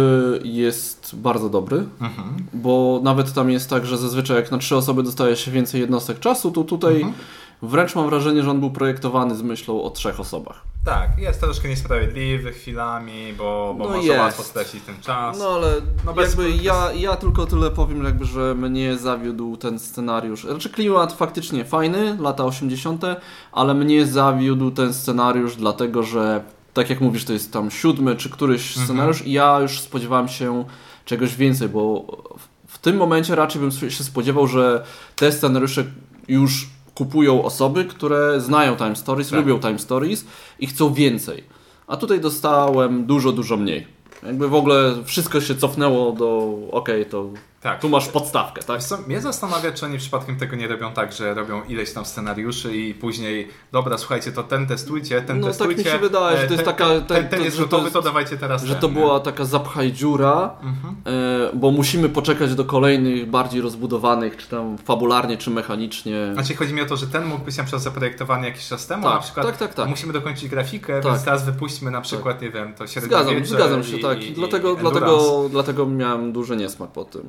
jest 0.43 1.09
bardzo 1.15 1.49
dobry, 1.49 1.77
Mhm. 2.01 2.27
bo 2.53 2.99
nawet 3.03 3.33
tam 3.33 3.49
jest 3.51 3.69
tak, 3.69 3.85
że 3.85 3.97
zazwyczaj 3.97 4.37
jak 4.37 4.51
na 4.51 4.57
trzy 4.57 4.75
osoby 4.75 5.03
dostaje 5.03 5.35
się 5.35 5.51
więcej 5.51 5.81
jednostek 5.81 6.19
czasu, 6.19 6.51
to 6.51 6.63
tutaj 6.63 6.95
Mhm. 6.95 7.13
Wręcz 7.61 7.95
mam 7.95 8.09
wrażenie, 8.09 8.43
że 8.43 8.51
on 8.51 8.59
był 8.59 8.71
projektowany 8.71 9.35
z 9.35 9.41
myślą 9.41 9.83
o 9.83 9.89
trzech 9.89 10.19
osobach. 10.19 10.61
Tak, 10.85 11.09
jest 11.19 11.39
troszkę 11.41 11.69
niesprawiedliwy 11.69 12.51
chwilami, 12.51 13.33
bo, 13.37 13.75
bo 13.77 13.83
No 13.83 13.89
może 13.95 14.07
jest. 14.07 14.19
łatwo 14.19 14.43
stracić 14.43 14.83
ten 14.83 14.95
czas. 15.01 15.39
No 15.39 15.45
ale 15.49 15.73
No 16.05 16.13
bez- 16.13 16.29
jakby 16.29 16.51
bez- 16.51 16.63
ja, 16.63 16.91
ja 16.95 17.15
tylko 17.15 17.45
tyle 17.45 17.71
powiem, 17.71 18.03
jakby, 18.03 18.25
że 18.25 18.55
mnie 18.55 18.97
zawiódł 18.97 19.57
ten 19.57 19.79
scenariusz. 19.79 20.43
Znaczy 20.43 20.69
klimat 20.69 21.13
faktycznie 21.13 21.65
fajny, 21.65 22.17
lata 22.19 22.45
80., 22.45 23.03
ale 23.51 23.73
mnie 23.73 24.05
zawiódł 24.05 24.71
ten 24.71 24.93
scenariusz, 24.93 25.55
dlatego 25.55 26.03
że 26.03 26.43
tak 26.73 26.89
jak 26.89 27.01
mówisz, 27.01 27.25
to 27.25 27.33
jest 27.33 27.53
tam 27.53 27.71
siódmy 27.71 28.15
czy 28.15 28.29
któryś 28.29 28.67
Mhm. 28.69 28.85
scenariusz 28.85 29.25
i 29.27 29.31
ja 29.31 29.59
już 29.59 29.79
spodziewałem 29.79 30.27
się 30.27 30.65
czegoś 31.05 31.35
więcej, 31.35 31.69
bo 31.69 32.05
w- 32.37 32.73
w 32.73 32.77
tym 32.77 32.97
momencie 32.97 33.35
raczej 33.35 33.61
bym 33.61 33.71
się 33.71 34.03
spodziewał, 34.03 34.47
że 34.47 34.83
te 35.15 35.31
scenariusze 35.31 35.83
już 36.27 36.67
kupują 36.97 37.43
osoby, 37.43 37.85
które 37.85 38.41
znają 38.41 38.75
Time 38.75 38.95
Stories, 38.95 39.29
Tak. 39.29 39.39
lubią 39.39 39.59
Time 39.59 39.79
Stories 39.79 40.25
i 40.59 40.67
chcą 40.67 40.93
więcej. 40.93 41.43
A 41.87 41.97
tutaj 41.97 42.19
dostałem 42.19 43.05
dużo, 43.05 43.31
dużo 43.31 43.57
mniej. 43.57 43.87
Jakby 44.23 44.47
w 44.47 44.55
ogóle 44.55 44.95
wszystko 45.05 45.41
się 45.41 45.55
cofnęło 45.55 46.11
do 46.11 46.57
okej, 46.71 47.05
to 47.05 47.29
tak. 47.71 47.81
tu 47.81 47.89
masz 47.89 48.07
podstawkę, 48.07 48.63
tak? 48.63 48.83
Co, 48.83 48.97
mnie 48.97 49.21
zastanawia, 49.21 49.71
czy 49.71 49.85
oni 49.85 49.97
przypadkiem 49.97 50.37
tego 50.37 50.55
nie 50.55 50.67
robią 50.67 50.91
tak, 50.93 51.13
że 51.13 51.33
robią 51.33 51.63
ileś 51.63 51.93
tam 51.93 52.05
scenariuszy 52.05 52.77
i 52.77 52.93
później, 52.93 53.47
dobra, 53.71 53.97
słuchajcie, 53.97 54.31
to 54.31 54.43
ten 54.43 54.67
testujcie, 54.67 55.21
ten 55.21 55.39
No, 55.39 55.47
tak 55.47 55.55
testujcie. 55.57 55.83
mi 55.83 55.89
się 55.89 55.97
wydaje, 55.97 56.37
że 56.37 56.43
e, 56.43 56.47
to 56.47 56.53
jest 56.53 56.65
ten, 56.65 56.73
taka- 56.75 56.87
Ten, 56.89 57.05
ten- 57.05 57.27
ten 57.29 57.39
to- 57.39 57.45
jest 57.45 57.57
że 57.57 57.63
to 57.63 57.67
gotowy, 57.67 57.83
jest- 57.83 57.93
to 57.93 58.01
dawajcie 58.01 58.37
teraz 58.37 58.63
Że 58.63 58.73
ten, 58.73 58.81
to 58.81 58.87
nie? 58.87 58.93
była 58.93 59.19
taka 59.19 59.45
zapchaj 59.45 59.91
dziura, 59.91 60.49
Mhm. 60.63 60.95
e, 61.05 61.55
bo 61.57 61.71
musimy 61.71 62.09
poczekać 62.09 62.55
do 62.55 62.65
kolejnych, 62.65 63.29
bardziej 63.29 63.61
rozbudowanych, 63.61 64.37
czy 64.37 64.47
tam 64.49 64.77
fabularnie, 64.77 65.37
czy 65.37 65.49
mechanicznie. 65.49 66.29
Znaczy 66.33 66.55
chodzi 66.55 66.73
mi 66.73 66.81
o 66.81 66.85
to, 66.85 66.97
że 66.97 67.07
ten 67.07 67.25
mógł 67.25 67.45
być 67.45 67.57
na 67.57 67.63
przykład 67.63 67.83
zaprojektowany 67.83 68.47
jakiś 68.47 68.67
czas 68.67 68.87
temu, 68.87 69.03
Tak, 69.03 69.13
na 69.13 69.19
przykład 69.19 69.45
tak, 69.47 69.57
tak, 69.57 69.73
tak. 69.73 69.89
musimy 69.89 70.13
dokończyć 70.13 70.49
grafikę, 70.49 71.01
Tak. 71.01 71.11
więc 71.11 71.23
teraz 71.25 71.45
wypuśćmy 71.45 71.91
na 71.91 72.01
przykład, 72.01 72.41
nie 72.41 72.49
wiem, 72.49 72.73
to 72.73 72.87
Zgadzam, 72.87 73.09
średniowiecze 73.09 73.47
zgadzam 73.47 73.83
się, 73.83 73.97
i, 73.97 74.01
tak. 74.01 74.23
i, 74.23 74.31
dlatego, 74.31 74.73
i 74.73 74.77
dlatego, 74.77 75.43
dlatego 75.49 75.85
miałem 75.85 76.31
duży 76.33 76.55
niesmak 76.55 76.89
po 76.91 77.05
tym. 77.05 77.21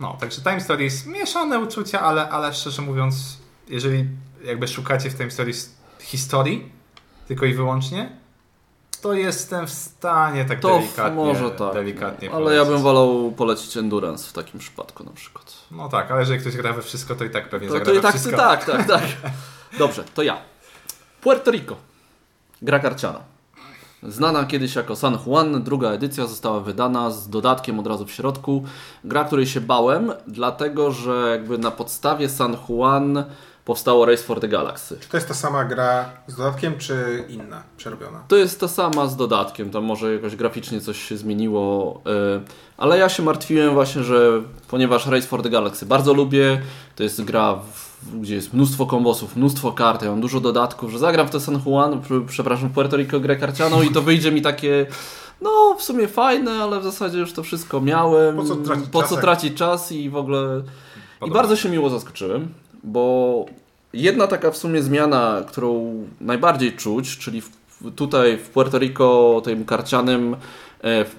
No, 0.00 0.16
także 0.20 0.42
Time 0.42 0.60
Stories, 0.60 1.06
mieszane 1.06 1.58
uczucia, 1.58 2.00
ale, 2.00 2.28
ale 2.28 2.54
szczerze 2.54 2.82
mówiąc, 2.82 3.38
jeżeli 3.68 4.04
jakby 4.44 4.68
szukacie 4.68 5.10
w 5.10 5.16
Time 5.16 5.30
Stories 5.30 5.74
historii, 6.00 6.72
tylko 7.28 7.46
i 7.46 7.54
wyłącznie, 7.54 8.16
to 9.02 9.12
jestem 9.12 9.66
w 9.66 9.70
stanie 9.70 10.44
tak 10.44 10.60
To 10.60 10.78
delikatnie, 10.78 11.16
może 11.16 11.50
tak. 11.50 11.74
delikatnie 11.74 12.30
ale 12.32 12.54
ja 12.54 12.60
bym 12.60 12.66
polecić. 12.66 12.82
wolał 12.84 13.32
polecić 13.32 13.76
Endurance 13.76 14.30
w 14.30 14.32
takim 14.32 14.60
przypadku 14.60 15.04
na 15.04 15.10
przykład. 15.12 15.54
No 15.70 15.88
tak, 15.88 16.10
ale 16.10 16.20
jeżeli 16.20 16.40
ktoś 16.40 16.56
gra 16.56 16.72
we 16.72 16.82
wszystko, 16.82 17.14
to 17.14 17.24
i 17.24 17.30
tak 17.30 17.48
pewnie 17.48 17.68
To, 17.68 17.74
zagra 17.74 17.92
to 17.92 17.98
i 17.98 18.02
tak, 18.02 18.14
wszystko. 18.14 18.36
tak, 18.36 18.64
tak, 18.64 18.86
tak. 18.86 19.02
Dobrze, 19.78 20.04
to 20.14 20.22
ja. 20.22 20.38
Puerto 21.20 21.50
Rico. 21.50 21.76
Gra 22.62 22.78
karciana. 22.78 23.20
Znana 24.08 24.44
kiedyś 24.44 24.74
jako 24.74 24.96
San 24.96 25.18
Juan, 25.26 25.62
druga 25.62 25.90
edycja 25.90 26.26
została 26.26 26.60
wydana 26.60 27.10
z 27.10 27.28
dodatkiem 27.28 27.78
od 27.78 27.86
razu 27.86 28.06
w 28.06 28.10
środku. 28.10 28.64
Gra, 29.04 29.24
której 29.24 29.46
się 29.46 29.60
bałem, 29.60 30.12
dlatego 30.26 30.92
że 30.92 31.28
jakby 31.30 31.58
na 31.58 31.70
podstawie 31.70 32.28
San 32.28 32.56
Juan 32.68 33.24
powstało 33.64 34.06
Race 34.06 34.22
for 34.22 34.40
the 34.40 34.48
Galaxy. 34.48 34.98
Czy 35.00 35.08
to 35.08 35.16
jest 35.16 35.28
ta 35.28 35.34
sama 35.34 35.64
gra 35.64 36.04
z 36.26 36.36
dodatkiem, 36.36 36.78
czy 36.78 37.24
inna, 37.28 37.62
przerobiona? 37.76 38.22
To 38.28 38.36
jest 38.36 38.60
ta 38.60 38.68
sama 38.68 39.06
z 39.06 39.16
dodatkiem, 39.16 39.70
tam 39.70 39.84
może 39.84 40.12
jakoś 40.14 40.36
graficznie 40.36 40.80
coś 40.80 41.02
się 41.02 41.16
zmieniło, 41.16 42.00
yy, 42.04 42.40
ale 42.76 42.98
ja 42.98 43.08
się 43.08 43.22
martwiłem 43.22 43.74
właśnie, 43.74 44.02
że 44.02 44.42
ponieważ 44.68 45.06
Race 45.06 45.26
for 45.26 45.42
the 45.42 45.50
Galaxy 45.50 45.86
bardzo 45.86 46.14
lubię, 46.14 46.62
to 46.96 47.02
jest 47.02 47.24
gra, 47.24 47.54
w, 47.54 47.85
gdzie 48.14 48.34
jest 48.34 48.54
mnóstwo 48.54 48.86
kombosów, 48.86 49.36
mnóstwo 49.36 49.72
kart, 49.72 50.02
ja 50.02 50.10
mam 50.10 50.20
dużo 50.20 50.40
dodatków, 50.40 50.90
że 50.90 50.98
zagram 50.98 51.28
w 51.28 51.30
to 51.30 51.40
San 51.40 51.60
Juan, 51.66 52.00
pr- 52.00 52.24
przepraszam, 52.26 52.70
Puerto 52.70 52.96
Rico 52.96 53.20
grę 53.20 53.36
karcianą 53.36 53.82
i 53.82 53.90
to 53.90 54.02
wyjdzie 54.02 54.32
mi 54.32 54.42
takie, 54.42 54.86
no 55.40 55.76
w 55.78 55.82
sumie 55.82 56.08
fajne, 56.08 56.52
ale 56.52 56.80
w 56.80 56.84
zasadzie 56.84 57.18
już 57.18 57.32
to 57.32 57.42
wszystko 57.42 57.80
miałem, 57.80 58.36
Po 58.36 58.44
co 58.44 58.56
tracić 58.56 58.88
po 58.88 59.00
czas, 59.00 59.10
co 59.10 59.16
tracić 59.16 59.54
czas 59.54 59.92
i 59.92 60.10
w 60.10 60.16
ogóle... 60.16 60.62
I 61.16 61.20
Podoba 61.20 61.38
bardzo 61.38 61.56
się 61.56 61.68
miło 61.68 61.90
zaskoczyłem, 61.90 62.48
bo 62.84 63.46
jedna 63.92 64.26
taka 64.26 64.50
w 64.50 64.56
sumie 64.56 64.82
zmiana, 64.82 65.42
którą 65.48 65.94
najbardziej 66.20 66.72
czuć, 66.72 67.18
czyli 67.18 67.40
w, 67.40 67.50
tutaj 67.96 68.38
w 68.38 68.48
Puerto 68.48 68.78
Rico, 68.78 69.40
tym 69.44 69.64
karcianym, 69.64 70.36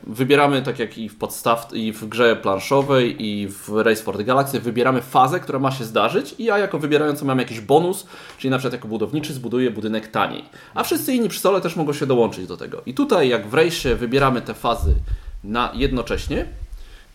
wybieramy 0.08 0.62
tak 0.62 0.80
jak 0.80 0.98
i 0.98 1.10
w 1.10 1.18
podstaw, 1.18 1.68
i 1.74 1.92
w 1.92 2.08
grze 2.08 2.36
planszowej, 2.36 3.26
i 3.26 3.48
w 3.48 3.70
Race 3.70 4.04
for 4.04 4.18
the 4.18 4.24
Galaxy, 4.24 4.60
wybieramy 4.60 5.02
fazę, 5.02 5.40
która 5.40 5.60
ma 5.60 5.72
się 5.72 5.84
zdarzyć 5.84 6.36
i 6.38 6.44
ja 6.44 6.58
jako 6.58 6.80
wybierający 6.80 7.26
mam 7.26 7.40
jakiś 7.40 7.62
bonus, 7.62 8.08
czyli 8.38 8.52
na 8.52 8.58
przykład 8.58 8.74
jako 8.74 8.88
budowniczy 8.88 9.34
zbuduję 9.34 9.72
budynek 9.72 10.08
taniej. 10.08 10.44
A 10.74 10.84
wszyscy 10.84 11.14
inni 11.14 11.30
przy 11.30 11.40
stole 11.40 11.62
też 11.62 11.76
mogą 11.76 11.94
się 11.94 12.06
dołączyć 12.06 12.48
do 12.48 12.58
tego. 12.58 12.82
I 12.86 12.94
tutaj 12.94 13.30
jak 13.30 13.48
w 13.48 13.54
Race 13.54 13.96
wybieramy 13.96 14.42
te 14.42 14.54
fazy 14.54 14.96
na 15.44 15.72
jednocześnie, 15.74 16.46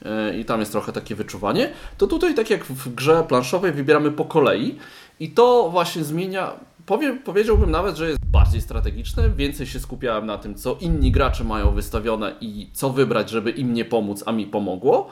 e, 0.05 0.39
i 0.39 0.45
tam 0.45 0.61
jest 0.61 0.73
trochę 0.73 0.93
takie 0.93 1.15
wyczuwanie, 1.15 1.71
to 1.99 2.07
tutaj 2.07 2.35
tak 2.35 2.51
jak 2.51 2.65
w 2.65 2.95
grze 2.95 3.25
planszowej 3.29 3.73
wybieramy 3.73 4.11
po 4.11 4.25
kolei 4.25 4.79
i 5.21 5.31
to 5.31 5.69
właśnie 5.71 6.05
zmienia, 6.05 6.53
powie, 6.93 7.13
powiedziałbym 7.25 7.71
nawet, 7.71 7.97
że 7.97 8.09
jest 8.09 8.19
bardziej 8.27 8.61
strategiczne, 8.61 9.31
więcej 9.31 9.67
się 9.67 9.81
skupiałem 9.81 10.27
na 10.27 10.39
tym, 10.39 10.55
co 10.55 10.77
inni 10.81 11.13
gracze 11.13 11.45
mają 11.45 11.71
wystawione 11.71 12.35
i 12.41 12.71
co 12.73 12.91
wybrać, 12.91 13.31
żeby 13.31 13.51
im 13.51 13.75
nie 13.75 13.85
pomóc, 13.85 14.23
a 14.27 14.33
mi 14.33 14.47
pomogło. 14.47 15.09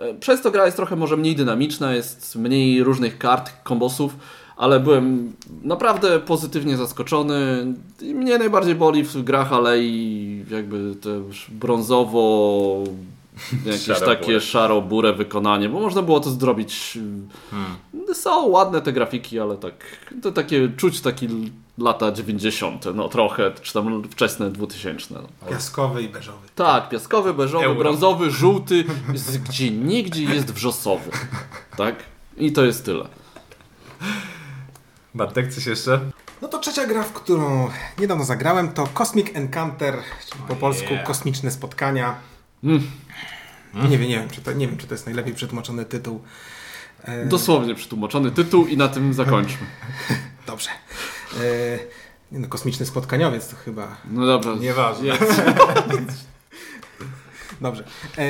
E, 0.00 0.14
Przez 0.14 0.42
to 0.42 0.50
gra 0.50 0.64
jest 0.64 0.76
trochę 0.76 0.96
może 0.96 1.16
mniej 1.16 1.36
dynamiczna, 1.36 1.94
jest 1.94 2.36
mniej 2.36 2.82
różnych 2.82 3.18
kart, 3.18 3.52
kombosów, 3.62 4.16
ale 4.56 4.80
byłem 4.80 5.32
naprawdę 5.62 6.20
pozytywnie 6.20 6.76
zaskoczony. 6.76 7.66
I 8.02 8.14
mnie 8.14 8.38
najbardziej 8.38 8.74
boli 8.74 9.02
w 9.02 9.22
grach 9.22 9.52
alei 9.52 10.44
jakby 10.50 10.94
też 10.94 11.50
brązowo 11.50 12.84
jakieś 13.64 13.82
Szaro-burę. 13.82 14.16
takie 14.16 14.40
szaro-burę 14.40 15.12
wykonanie, 15.12 15.68
bo 15.68 15.80
można 15.80 16.02
było 16.02 16.20
to 16.20 16.30
zrobić. 16.30 16.98
Hmm. 17.50 17.76
Są 18.14 18.46
ładne 18.48 18.80
te 18.80 18.92
grafiki, 18.92 19.40
ale 19.40 19.56
tak 19.56 19.74
to 20.22 20.32
takie 20.32 20.68
czuć 20.76 21.00
takie 21.00 21.28
lata 21.78 22.12
90, 22.12 22.84
no 22.94 23.08
trochę, 23.08 23.52
czy 23.62 23.72
tam 23.72 24.02
wczesne 24.10 24.50
2000. 24.50 25.14
No. 25.14 25.48
Piaskowy 25.48 26.02
i 26.02 26.08
beżowy. 26.08 26.48
Tak, 26.54 26.88
piaskowy, 26.88 27.34
beżowy, 27.34 27.64
Euro. 27.64 27.78
brązowy, 27.78 28.30
żółty, 28.30 28.84
z, 29.14 29.38
gdzie 29.38 29.70
nigdzie 29.70 30.22
jest 30.22 30.52
wrzosowy. 30.52 31.10
Tak? 31.76 31.96
I 32.36 32.52
to 32.52 32.64
jest 32.64 32.84
tyle. 32.84 33.08
Bartek, 35.14 35.54
coś 35.54 35.66
jeszcze? 35.66 36.00
No 36.42 36.48
to 36.48 36.58
trzecia 36.58 36.86
gra, 36.86 37.02
w 37.02 37.12
którą 37.12 37.70
niedawno 37.98 38.24
zagrałem, 38.24 38.72
to 38.72 38.86
Cosmic 38.86 39.26
Encounter, 39.34 39.94
czyli 40.30 40.42
po 40.48 40.56
polsku 40.56 40.92
yeah. 40.92 41.06
Kosmiczne 41.06 41.50
Spotkania. 41.50 42.14
Mm. 42.64 42.90
Nie, 43.74 43.98
wiem, 43.98 44.08
nie, 44.08 44.18
wiem, 44.18 44.30
czy 44.30 44.40
to, 44.40 44.52
nie 44.52 44.68
wiem, 44.68 44.76
czy 44.76 44.86
to 44.86 44.94
jest 44.94 45.06
najlepiej 45.06 45.34
przetłumaczony 45.34 45.84
tytuł. 45.84 46.22
E, 47.02 47.26
Dosłownie 47.26 47.74
przetłumaczony 47.74 48.30
tytuł 48.30 48.66
i 48.66 48.76
na 48.76 48.88
tym 48.88 49.14
zakończmy. 49.14 49.66
Dobrze. 50.46 50.70
E, 51.40 51.78
nie 52.32 52.38
no, 52.38 52.48
Kosmiczny 52.48 52.86
Spotkaniowiec 52.86 53.48
to 53.48 53.56
chyba... 53.56 53.96
No 54.10 54.26
dobra. 54.26 54.54
Nieważne. 54.54 55.12
Dobrze. 57.60 57.84
E, 58.18 58.22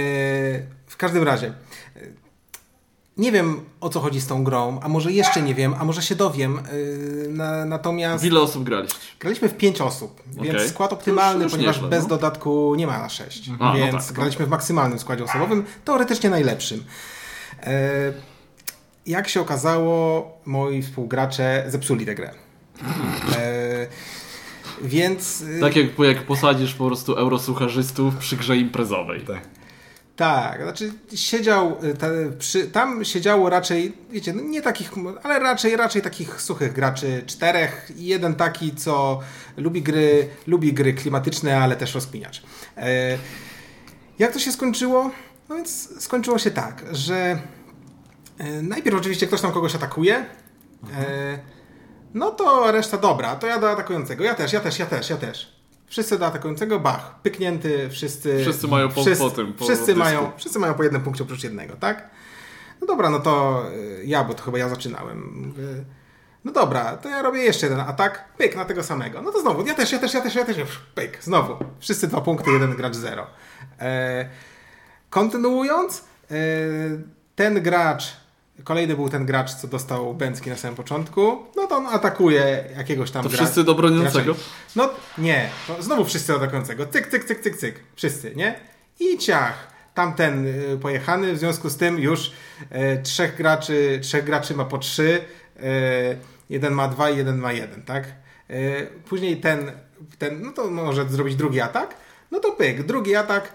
w 0.87 0.97
każdym 0.97 1.23
razie... 1.23 1.53
Nie 3.17 3.33
wiem 3.33 3.61
o 3.81 3.89
co 3.89 4.01
chodzi 4.01 4.21
z 4.21 4.27
tą 4.27 4.45
grą, 4.45 4.81
a 4.83 4.89
może 4.89 5.13
jeszcze 5.13 5.43
nie 5.43 5.55
wiem, 5.55 5.75
a 5.79 5.85
może 5.85 6.03
się 6.03 6.15
dowiem. 6.15 6.59
e, 6.59 6.63
Na, 7.29 7.65
natomiast 7.65 8.25
W 8.25 8.27
ile 8.27 8.41
osób 8.41 8.65
graliście? 8.65 8.99
graliśmy 9.21 9.49
w 9.49 9.57
5 9.57 9.81
osób, 9.81 10.23
więc 10.27 10.55
Okej. 10.57 10.69
skład 10.69 10.91
już- 10.91 10.99
optymalny, 10.99 11.45
już 11.45 11.53
ponieważ 11.53 11.77
nieźle, 11.77 11.89
bez 11.91 12.03
no. 12.03 12.09
dodatku 12.09 12.75
nie 12.75 12.87
ma 12.87 12.99
na 12.99 13.09
6. 13.09 13.51
A, 13.61 13.69
no 13.69 13.75
więc 13.75 13.97
tak, 13.97 14.09
no. 14.09 14.15
graliśmy 14.15 14.47
w 14.47 14.49
maksymalnym 14.49 14.99
składzie 14.99 15.25
osobowym, 15.25 15.65
teoretycznie 15.85 16.31
najlepszym. 16.31 16.85
E, 17.63 18.13
jak 19.07 19.29
się 19.29 19.41
okazało, 19.41 20.29
moi 20.47 20.83
współgracze 20.83 21.65
zepsuli 21.69 22.07
tę 22.07 22.15
grę. 22.15 22.31
E, 23.37 23.87
więc. 24.83 25.41
y, 25.41 25.61
Tak 25.61 25.77
jak, 25.77 25.99
jak 25.99 26.23
posadzisz 26.23 26.75
po 26.75 26.87
prostu 26.87 27.13
eurosucharzystów 27.15 28.17
przy 28.17 28.37
grze 28.37 28.57
imprezowej. 28.57 29.21
Tak. 29.21 29.41
Tak, 30.17 30.63
znaczy 30.63 30.93
siedział, 31.15 31.77
y, 31.85 31.95
ta, 31.95 32.07
przy, 32.39 32.69
tam 32.69 33.05
siedziało 33.05 33.51
raczej, 33.51 33.93
wiecie, 34.11 34.33
no 34.33 34.43
nie 34.43 34.63
takich, 34.63 34.93
ale 35.23 35.39
raczej, 35.39 35.77
raczej 35.77 36.03
takich 36.03 36.41
suchych 36.41 36.73
graczy, 36.73 37.23
czterech 37.27 37.91
i 37.97 38.07
jeden 38.07 38.35
taki, 38.35 38.75
co 38.75 39.21
lubi 39.57 39.83
gry, 39.83 40.29
lubi 40.47 40.73
gry 40.73 40.95
klimatyczne, 40.95 41.59
ale 41.59 41.77
też 41.77 41.95
rozkminiacz. 41.95 42.43
E, 42.77 43.19
jak 44.19 44.33
to 44.33 44.39
się 44.39 44.53
skończyło? 44.53 45.11
No 45.49 45.57
więc 45.57 46.03
skończyło 46.03 46.39
się 46.39 46.51
tak, 46.51 46.85
że 46.93 47.39
e, 48.39 48.63
najpierw 48.63 48.97
oczywiście 48.97 49.27
ktoś 49.27 49.41
tam 49.41 49.53
kogoś 49.53 49.75
atakuje, 49.75 50.17
e, 50.17 50.27
no 52.15 52.31
to 52.31 52.73
reszta 52.73 52.97
dobra, 52.97 53.37
to 53.37 53.47
ja 53.47 53.59
do 53.59 53.71
atakującego, 53.71 54.25
ja 54.25 54.35
też, 54.35 54.53
ja 54.53 54.61
też, 54.61 54.79
ja 54.79 54.87
też, 54.87 55.11
ja 55.11 55.17
też. 55.17 55.56
Wszyscy 55.87 56.19
do 56.19 56.27
atakującego, 56.27 56.81
bach, 56.81 57.21
pyknięty, 57.23 57.89
wszyscy... 57.91 58.41
Wszyscy 58.43 58.69
mają 58.69 58.89
po- 58.89 59.03
wszyscy, 59.03 59.25
po 59.25 59.31
tym, 59.31 59.53
po 59.53 59.65
wszyscy, 59.65 59.87
dysku. 59.87 59.99
mają, 59.99 60.33
wszyscy 60.37 60.59
mają 60.59 60.75
po 60.75 60.83
jednym 60.83 61.03
punkcie 61.03 61.25
oprócz 61.25 61.45
jednego, 61.45 61.77
tak? 61.77 62.11
No 62.81 62.87
dobra, 62.87 63.11
no 63.11 63.19
to 63.21 63.65
y, 63.73 64.03
ja, 64.05 64.25
bo 64.25 64.35
to 64.35 64.43
chyba 64.43 64.59
ja 64.59 64.69
zaczynałem. 64.69 65.53
No 66.45 66.53
dobra, 66.53 66.97
to 66.97 67.09
ja 67.09 67.23
robię 67.23 67.41
jeszcze 67.43 67.67
jeden 67.67 67.81
atak, 67.81 68.25
pyk, 68.39 68.57
na 68.57 68.65
tego 68.65 68.83
samego. 68.83 69.23
No 69.23 69.33
to 69.33 69.41
znowu, 69.41 69.67
ja 69.67 69.75
też, 69.75 69.93
ja 69.93 69.99
też, 69.99 70.15
ja 70.15 70.21
też, 70.21 70.35
ja 70.35 70.45
też, 70.45 70.57
pyk, 70.95 71.19
znowu. 71.23 71.57
Wszyscy 71.81 72.09
dwa 72.09 72.21
punkty, 72.21 72.51
jeden 72.51 72.77
gracz 72.77 72.95
zero. 72.95 73.27
E, 73.81 74.29
kontynuując, 75.11 76.05
e, 76.31 76.35
ten 77.37 77.63
gracz, 77.63 78.17
kolejny 78.65 78.97
był 78.97 79.09
ten 79.09 79.27
gracz, 79.27 79.55
co 79.55 79.69
dostał 79.69 80.15
bęcki 80.15 80.51
na 80.51 80.57
samym 80.57 80.77
początku, 80.77 81.47
no 81.57 81.67
to 81.67 81.77
on 81.77 81.87
atakuje 81.87 82.65
jakiegoś 82.77 83.11
tam 83.11 83.23
To 83.23 83.29
gra- 83.29 83.37
wszyscy 83.37 83.65
do 83.65 83.75
broniącego? 83.75 84.35
No 84.77 84.91
nie, 85.19 85.51
to 85.67 85.83
znowu 85.83 86.05
wszyscy 86.05 86.35
atakującego. 86.35 86.87
Cyk, 86.87 87.07
cyk, 87.07 87.25
cyk, 87.25 87.41
cyk, 87.41 87.57
cyk. 87.57 87.81
Wszyscy, 87.97 88.33
nie? 88.37 88.55
I 89.01 89.19
ciach. 89.19 89.77
Tamten 89.95 90.47
y, 90.47 90.79
pojechany, 90.83 91.33
w 91.33 91.39
związku 91.39 91.71
z 91.71 91.77
tym 91.77 91.99
już 91.99 92.33
e, 92.71 93.03
trzech 93.03 93.37
graczy, 93.37 93.99
trzech 94.03 94.25
graczy 94.25 94.55
ma 94.55 94.65
po 94.65 94.79
trzy, 94.79 95.21
e, 95.63 95.63
jeden 96.51 96.73
ma 96.73 96.89
dwa 96.89 97.11
i 97.11 97.17
jeden 97.17 97.39
ma 97.39 97.53
jeden, 97.53 97.83
tak? 97.83 98.05
E, 98.51 98.87
później 98.87 99.37
ten, 99.37 99.73
ten, 100.19 100.43
no 100.43 100.53
to 100.53 100.71
może 100.71 101.09
zrobić 101.09 101.37
drugi 101.37 101.61
atak, 101.61 101.95
no 102.31 102.41
to 102.41 102.53
pyk, 102.53 102.83
drugi 102.83 103.17
atak, 103.17 103.53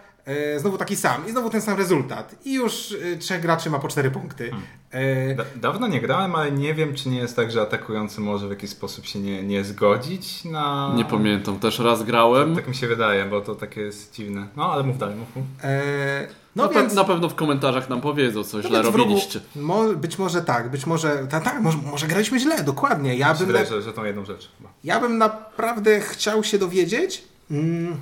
znowu 0.58 0.78
taki 0.78 0.96
sam 0.96 1.28
i 1.28 1.32
znowu 1.32 1.50
ten 1.50 1.62
sam 1.62 1.78
rezultat. 1.78 2.36
I 2.46 2.54
już 2.54 2.96
e, 3.14 3.18
trzech 3.18 3.42
graczy 3.42 3.70
ma 3.70 3.80
po 3.80 3.88
cztery 3.88 4.12
punkty. 4.12 4.52
E, 4.92 5.36
Da 5.36 5.44
dawno 5.56 5.88
nie 5.88 6.02
grałem, 6.02 6.36
ale 6.36 6.52
nie 6.52 6.74
wiem, 6.74 6.96
czy 6.96 7.10
nie 7.10 7.18
jest 7.18 7.36
tak, 7.36 7.52
że 7.52 7.62
atakujący 7.62 8.22
może 8.22 8.48
w 8.48 8.50
jakiś 8.50 8.70
sposób 8.70 9.06
się 9.06 9.20
nie, 9.20 9.44
nie 9.44 9.64
zgodzić 9.64 10.46
na... 10.46 10.94
Nie 10.96 11.06
pamiętam, 11.06 11.60
też 11.60 11.80
raz 11.80 12.04
grałem. 12.04 12.56
Tak 12.56 12.68
mi 12.68 12.76
się 12.76 12.88
wydaje, 12.88 13.26
bo 13.26 13.42
to 13.42 13.56
takie 13.56 13.82
jest 13.82 14.14
dziwne. 14.16 14.48
No, 14.56 14.72
ale 14.74 14.84
mów 14.84 14.98
dalej, 14.98 15.16
mów. 15.16 15.36
mów. 15.36 15.46
e, 15.64 16.28
no 16.56 16.64
na, 16.64 16.70
pe- 16.70 16.74
więc... 16.74 16.94
na 16.94 17.04
pewno 17.04 17.30
w 17.30 17.36
komentarzach 17.36 17.90
nam 17.90 18.02
powiedzą, 18.02 18.44
co 18.44 18.58
No 18.58 18.64
źle 18.64 18.82
robiliście. 18.82 19.40
Mo, 19.56 19.84
być 19.94 20.18
może 20.20 20.42
tak, 20.42 20.70
być 20.72 20.86
może. 20.86 21.28
Tak, 21.30 21.44
tak 21.44 21.62
może, 21.62 21.78
może 21.78 22.08
graliśmy 22.08 22.40
źle, 22.40 22.64
dokładnie. 22.64 23.16
Ja 23.16 23.34
bym, 23.34 23.48
wydaje, 23.48 23.66
na, 23.66 23.70
że, 23.72 23.82
że 23.82 23.94
tą 23.94 24.04
jedną 24.04 24.26
rzecz 24.26 24.50
chyba. 24.58 24.70
ja 24.84 25.00
bym 25.00 25.18
naprawdę 25.18 26.00
chciał 26.02 26.44
się 26.44 26.58
dowiedzieć. 26.58 27.24
Mm, 27.52 27.98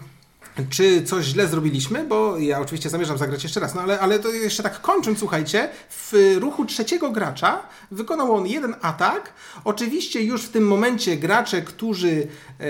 czy 0.70 1.04
coś 1.04 1.26
źle 1.26 1.48
zrobiliśmy, 1.48 2.04
bo 2.04 2.38
ja 2.38 2.60
oczywiście 2.60 2.90
zamierzam 2.90 3.18
zagrać 3.18 3.44
jeszcze 3.44 3.60
raz, 3.60 3.76
no 3.76 3.82
ale, 3.82 4.00
ale 4.00 4.20
to 4.20 4.32
jeszcze 4.32 4.64
tak 4.64 4.82
kończąc, 4.82 5.20
słuchajcie, 5.20 5.70
w 5.90 6.36
ruchu 6.40 6.66
trzeciego 6.66 7.12
gracza 7.12 7.62
wykonał 7.92 8.36
on 8.36 8.48
jeden 8.48 8.76
atak. 8.82 9.34
Oczywiście 9.64 10.24
już 10.24 10.44
w 10.44 10.50
tym 10.50 10.68
momencie 10.68 11.18
gracze, 11.18 11.62
którzy 11.62 12.28
e, 12.60 12.66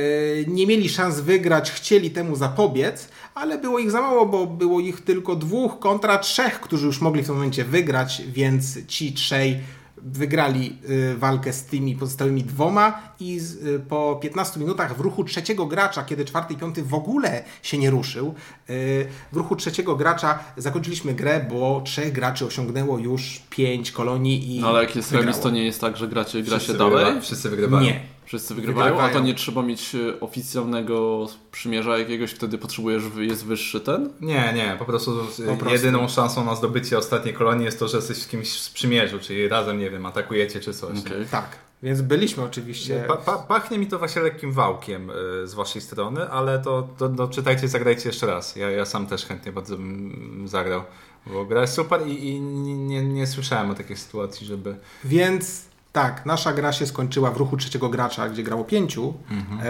nie 0.47 0.67
mieli 0.67 0.89
szans 0.89 1.19
wygrać, 1.19 1.71
chcieli 1.71 2.11
temu 2.11 2.35
zapobiec, 2.35 3.07
ale 3.35 3.57
było 3.57 3.79
ich 3.79 3.91
za 3.91 4.01
mało, 4.01 4.25
bo 4.25 4.45
było 4.45 4.79
ich 4.79 5.01
tylko 5.01 5.35
dwóch 5.35 5.79
kontra 5.79 6.17
trzech, 6.17 6.59
którzy 6.59 6.85
już 6.85 7.01
mogli 7.01 7.23
w 7.23 7.25
tym 7.25 7.35
momencie 7.35 7.65
wygrać, 7.65 8.21
więc 8.27 8.85
ci 8.87 9.13
trzej 9.13 9.59
wygrali 10.03 10.77
y, 10.89 11.17
walkę 11.17 11.53
z 11.53 11.63
tymi 11.65 11.95
pozostałymi 11.95 12.43
dwoma 12.43 13.01
i 13.19 13.39
y, 13.65 13.79
po 13.79 14.19
15 14.21 14.59
minutach 14.59 14.97
w 14.97 14.99
ruchu 14.99 15.23
trzeciego 15.23 15.65
gracza, 15.65 16.03
kiedy 16.03 16.25
czwarty 16.25 16.53
i 16.53 16.57
piąty 16.57 16.83
w 16.83 16.93
ogóle 16.93 17.43
się 17.63 17.77
nie 17.77 17.89
ruszył, 17.89 18.33
y, 18.69 19.07
w 19.31 19.35
ruchu 19.37 19.55
trzeciego 19.55 19.95
gracza 19.95 20.39
zakończyliśmy 20.57 21.13
grę, 21.13 21.45
bo 21.49 21.81
trzech 21.85 22.11
graczy 22.11 22.45
osiągnęło 22.45 22.97
już 22.97 23.41
pięć 23.49 23.91
kolonii 23.91 24.55
i 24.55 24.59
No 24.59 24.69
ale 24.69 24.81
jak 24.83 24.95
jest 24.95 25.11
remis, 25.11 25.39
to 25.39 25.49
nie 25.49 25.65
jest 25.65 25.81
tak, 25.81 25.97
że 25.97 26.07
gracie, 26.07 26.41
gra 26.43 26.53
się 26.53 26.63
Wszyscy 26.63 26.77
dalej? 26.77 27.05
wygrywa- 27.05 27.21
Wszyscy 27.21 27.49
wygrywają. 27.49 27.83
Nie. 27.83 27.99
Wszyscy 28.29 28.55
wygrywają, 28.55 28.87
a 28.87 28.89
to 28.89 28.95
Wygrywają. 29.03 29.25
nie 29.25 29.33
trzeba 29.33 29.61
mieć 29.61 29.95
e, 29.95 30.19
oficjalnego 30.19 31.27
przymierza 31.51 31.97
jakiegoś, 31.97 32.31
wtedy 32.31 32.57
potrzebujesz, 32.57 33.03
jest 33.17 33.45
wyższy 33.45 33.81
ten? 33.81 34.13
Nie, 34.21 34.53
nie, 34.55 34.75
po 34.79 34.85
prostu, 34.85 35.17
Po 35.47 35.55
prostu. 35.55 35.69
jedyną 35.69 36.07
szansą 36.07 36.45
na 36.45 36.55
zdobycie 36.55 36.97
ostatniej 36.97 37.33
kolonii 37.33 37.65
jest 37.65 37.79
to, 37.79 37.87
że 37.87 37.97
jesteś 37.97 38.17
z 38.17 38.27
kimś 38.27 38.49
w 38.49 38.59
sprzymierzu, 38.59 39.19
czyli 39.19 39.47
razem, 39.47 39.79
nie 39.79 39.89
wiem, 39.89 40.05
atakujecie 40.05 40.59
czy 40.59 40.73
coś. 40.73 40.99
Okej. 40.99 41.25
Tak, 41.31 41.57
więc 41.83 42.01
byliśmy 42.01 42.43
oczywiście... 42.43 43.05
Pa, 43.07 43.17
pa, 43.17 43.37
pachnie 43.37 43.77
mi 43.79 43.87
to 43.87 43.99
właśnie 43.99 44.21
lekkim 44.21 44.51
wałkiem 44.51 45.09
y, 45.09 45.13
z 45.47 45.53
waszej 45.53 45.81
strony, 45.81 46.29
ale 46.29 46.59
to, 46.59 46.87
to 46.97 47.09
no, 47.09 47.27
czytajcie, 47.27 47.67
zagrajcie 47.67 48.09
jeszcze 48.09 48.27
raz. 48.27 48.55
Ja, 48.55 48.69
ja 48.71 48.85
sam 48.85 49.07
też 49.07 49.25
chętnie 49.25 49.51
bardzo 49.51 49.77
bym 49.77 50.43
zagrał, 50.47 50.81
bo 51.27 51.45
gra 51.45 51.61
jest 51.61 51.73
super 51.73 52.07
i, 52.07 52.27
i 52.27 52.41
nie, 52.41 53.03
nie 53.03 53.27
słyszałem 53.27 53.71
o 53.71 53.75
takiej 53.75 53.97
sytuacji, 53.97 54.47
żeby... 54.47 54.75
Więc 55.03 55.69
tak, 55.91 56.25
nasza 56.25 56.53
gra 56.53 56.73
się 56.73 56.85
skończyła 56.85 57.31
w 57.31 57.37
ruchu 57.37 57.57
trzeciego 57.57 57.89
gracza, 57.89 58.29
gdzie 58.29 58.43
grało 58.43 58.63
pięciu. 58.63 59.13
Mhm. 59.31 59.59
E, 59.59 59.63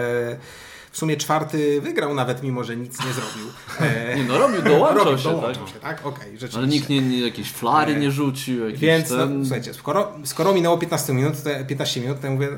w 0.90 0.98
sumie 0.98 1.16
czwarty 1.16 1.80
wygrał 1.80 2.14
nawet, 2.14 2.42
mimo 2.42 2.64
że 2.64 2.76
nic 2.76 3.04
nie 3.06 3.12
zrobił. 3.12 3.46
E, 3.80 4.16
Nie 4.16 4.24
no, 4.24 4.38
robił, 4.38 4.62
dołączał 4.62 5.04
robił, 5.04 5.18
się, 5.18 5.30
dołączył 5.30 5.64
tak? 5.64 5.74
się, 5.74 5.80
tak? 5.80 6.06
Okej, 6.06 6.32
rzeczywiście. 6.32 6.58
Ale 6.58 6.66
nikt 6.66 6.88
nie, 6.88 7.00
nie 7.00 7.20
jakieś 7.20 7.52
flary 7.52 7.96
nie 7.96 8.10
rzucił, 8.10 8.66
jakiś 8.66 8.80
Więc, 8.80 9.10
no, 9.10 9.16
ten... 9.16 9.44
słuchajcie, 9.44 9.74
skoro, 9.74 10.12
skoro 10.24 10.52
minęło 10.54 10.78
15 10.78 11.12
minut, 11.12 11.42
to, 11.42 11.50
15 11.68 12.00
minut, 12.00 12.20
to 12.20 12.26
ja 12.26 12.32
mówię, 12.32 12.48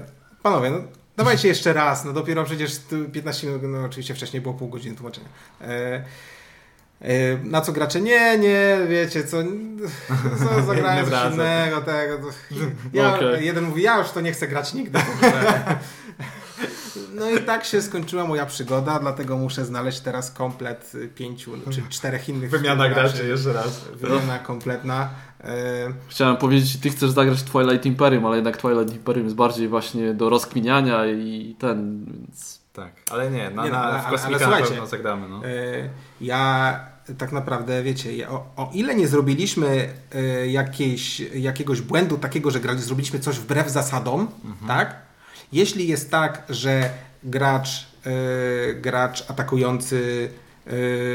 panowie, 0.43 0.71
no 0.71 0.79
dawajcie 1.17 1.49
jeszcze 1.49 1.73
raz, 1.73 2.05
no 2.05 2.13
dopiero 2.13 2.45
przecież 2.45 2.79
tu 2.79 3.05
15 3.05 3.47
minut, 3.47 3.63
no 3.65 3.85
oczywiście 3.85 4.15
wcześniej 4.15 4.43
było 4.43 4.55
pół 4.55 4.69
godziny 4.69 4.97
tłumaczenia. 4.97 5.29
E, 5.61 5.65
e, 5.67 6.05
na 7.45 7.61
co 7.61 7.73
gracze, 7.73 8.01
nie, 8.01 8.39
nie, 8.39 8.77
wiecie 8.89 9.25
co, 9.25 9.37
co 10.39 10.63
zagrałem 10.67 11.11
coś 11.11 11.33
innego, 11.35 11.81
tego. 11.81 12.19
To, 12.19 12.25
ja, 12.99 13.15
Okej. 13.17 13.47
Jeden 13.47 13.65
mówi, 13.65 13.83
ja 13.83 13.99
już 13.99 14.11
to 14.11 14.21
nie 14.21 14.33
chcę 14.33 14.49
grać 14.49 14.75
nigdy. 14.75 14.99
No 17.15 17.31
i 17.31 17.39
tak 17.41 17.65
się 17.65 17.83
skończyła 17.83 18.25
moja 18.25 18.47
przygoda, 18.47 18.99
dlatego 18.99 19.37
muszę 19.39 19.65
znaleźć 19.65 20.01
teraz 20.01 20.31
komplet 20.31 20.93
y, 20.95 21.09
pięciu 21.09 21.53
czy 21.71 21.83
czterech 21.89 22.29
innych 22.29 22.51
graczy. 22.51 23.29
jeszcze 23.29 23.53
raz. 23.53 23.85
Wymiana 23.95 24.39
kompletna. 24.39 25.11
E, 25.45 25.55
Chciałem 26.09 26.37
powiedzieć, 26.37 26.81
ty 26.81 26.91
chcesz 26.91 27.11
zagrać 27.11 27.39
w 27.43 27.51
Twilight 27.51 27.87
Imperium, 27.87 28.27
ale 28.27 28.37
jednak 28.37 28.57
Twilight 28.57 28.95
Imperium 28.95 29.25
jest 29.25 29.37
bardziej 29.37 29.69
właśnie 29.69 30.15
do 30.15 30.29
rozkminiania 30.31 31.07
i 31.07 31.57
ten, 31.59 32.07
więc... 32.07 32.61
Tak, 32.73 32.93
ale 33.11 33.31
nie, 33.31 33.51
na, 33.51 33.65
Nie 33.65 33.71
no, 33.71 33.77
na, 33.79 33.99
w 34.03 34.07
ale- 34.07 34.19
ale 34.23 34.31
na 34.31 34.39
słuchajcie, 34.39 34.69
pewno 34.69 34.87
zagramy. 34.87 35.29
No. 35.29 35.43
Ja 36.21 36.81
tak 37.19 37.33
naprawdę, 37.33 37.83
wiecie, 37.83 38.29
o, 38.29 38.47
o 38.57 38.71
ile 38.75 38.95
nie 38.95 39.09
zrobiliśmy 39.09 39.89
jakiejś, 40.49 41.21
jakiegoś 41.21 41.81
błędu 41.81 42.19
takiego, 42.19 42.51
że 42.51 42.61
grali, 42.61 42.81
zrobiliśmy 42.81 43.19
coś 43.19 43.39
wbrew 43.39 43.71
zasadom, 43.71 44.29
tak? 44.67 44.97
Jeśli 45.53 45.89
jest 45.89 46.11
tak, 46.11 46.43
że 46.49 46.91
gracz, 47.25 47.87
e, 48.07 48.75
gracz 48.75 49.31
atakujący 49.31 49.97
y, 49.97 50.43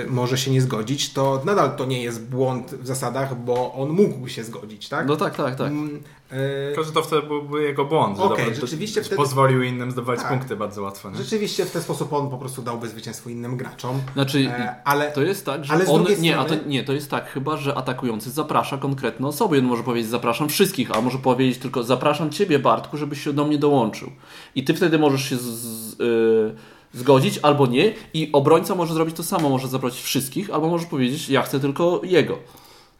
może 0.07 0.37
się 0.37 0.51
nie 0.51 0.61
zgodzić, 0.61 1.13
to 1.13 1.41
nadal 1.45 1.75
to 1.75 1.85
nie 1.85 2.03
jest 2.03 2.29
błąd 2.29 2.71
w 2.75 2.87
zasadach, 2.87 3.35
bo 3.41 3.73
on 3.73 3.89
mógł 3.89 4.27
się 4.27 4.43
zgodzić, 4.43 4.89
tak? 4.89 5.07
No 5.07 5.15
tak, 5.15 5.35
tak, 5.35 5.55
tak. 5.55 5.67
Mm, 5.67 5.95
y, 5.95 6.65
Tylko, 6.67 6.83
że 6.83 6.91
to 6.91 7.01
wtedy 7.03 7.27
byłby 7.27 7.63
jego 7.63 7.85
błąd. 7.85 8.19
Okej, 8.19 8.45
dobra, 8.45 8.61
rzeczywiście 8.61 9.01
wtedy- 9.01 9.15
Pozwolił 9.15 9.63
innym 9.63 9.91
zdobywać 9.91 10.19
Tak. 10.19 10.29
punkty 10.29 10.55
bardzo 10.55 10.81
łatwo. 10.81 11.09
Nie? 11.11 11.17
Rzeczywiście 11.17 11.65
w 11.65 11.71
ten 11.71 11.81
sposób 11.81 12.13
on 12.13 12.29
po 12.29 12.37
prostu 12.37 12.61
dałby 12.61 12.87
zwycięstwo 12.87 13.29
innym 13.29 13.57
graczom. 13.57 13.99
Znaczy, 14.13 14.39
E, 14.49 14.75
ale 14.83 15.11
to 15.11 15.21
jest 15.21 15.45
tak, 15.45 15.65
że 15.65 15.73
ale 15.73 15.85
z 15.85 15.89
on. 15.89 16.03
drugiej 16.03 16.21
Nie, 16.21 16.37
a 16.39 16.43
to, 16.45 16.53
strony- 16.53 16.69
nie, 16.69 16.83
to 16.83 16.93
jest 16.93 17.09
tak 17.11 17.29
chyba, 17.31 17.57
że 17.57 17.75
atakujący 17.75 18.31
zaprasza 18.31 18.77
konkretne 18.77 19.27
osoby. 19.27 19.55
Jeden 19.55 19.69
może 19.69 19.83
powiedzieć 19.83 20.09
zapraszam 20.11 20.49
wszystkich, 20.49 20.91
a 20.97 21.01
może 21.01 21.17
powiedzieć 21.17 21.57
tylko 21.57 21.83
zapraszam 21.83 22.29
ciebie, 22.29 22.59
Bartku, 22.59 22.97
żebyś 22.97 23.23
się 23.23 23.33
do 23.33 23.45
mnie 23.45 23.57
dołączył. 23.57 24.11
I 24.55 24.63
ty 24.63 24.73
wtedy 24.73 24.99
możesz 24.99 25.29
się 25.29 25.37
z, 25.37 25.41
z, 25.41 26.01
y, 26.01 26.55
zgodzić 26.93 27.39
albo 27.41 27.67
nie. 27.67 27.93
I 28.13 28.29
obrońca 28.33 28.75
może 28.75 28.93
zrobić 28.93 29.15
to 29.15 29.23
samo, 29.23 29.49
może 29.49 29.67
zaprosić 29.67 30.01
wszystkich, 30.01 30.49
albo 30.49 30.69
może 30.69 30.85
powiedzieć 30.85 31.29
ja 31.29 31.41
chcę 31.41 31.59
tylko 31.59 32.01
jego. 32.03 32.39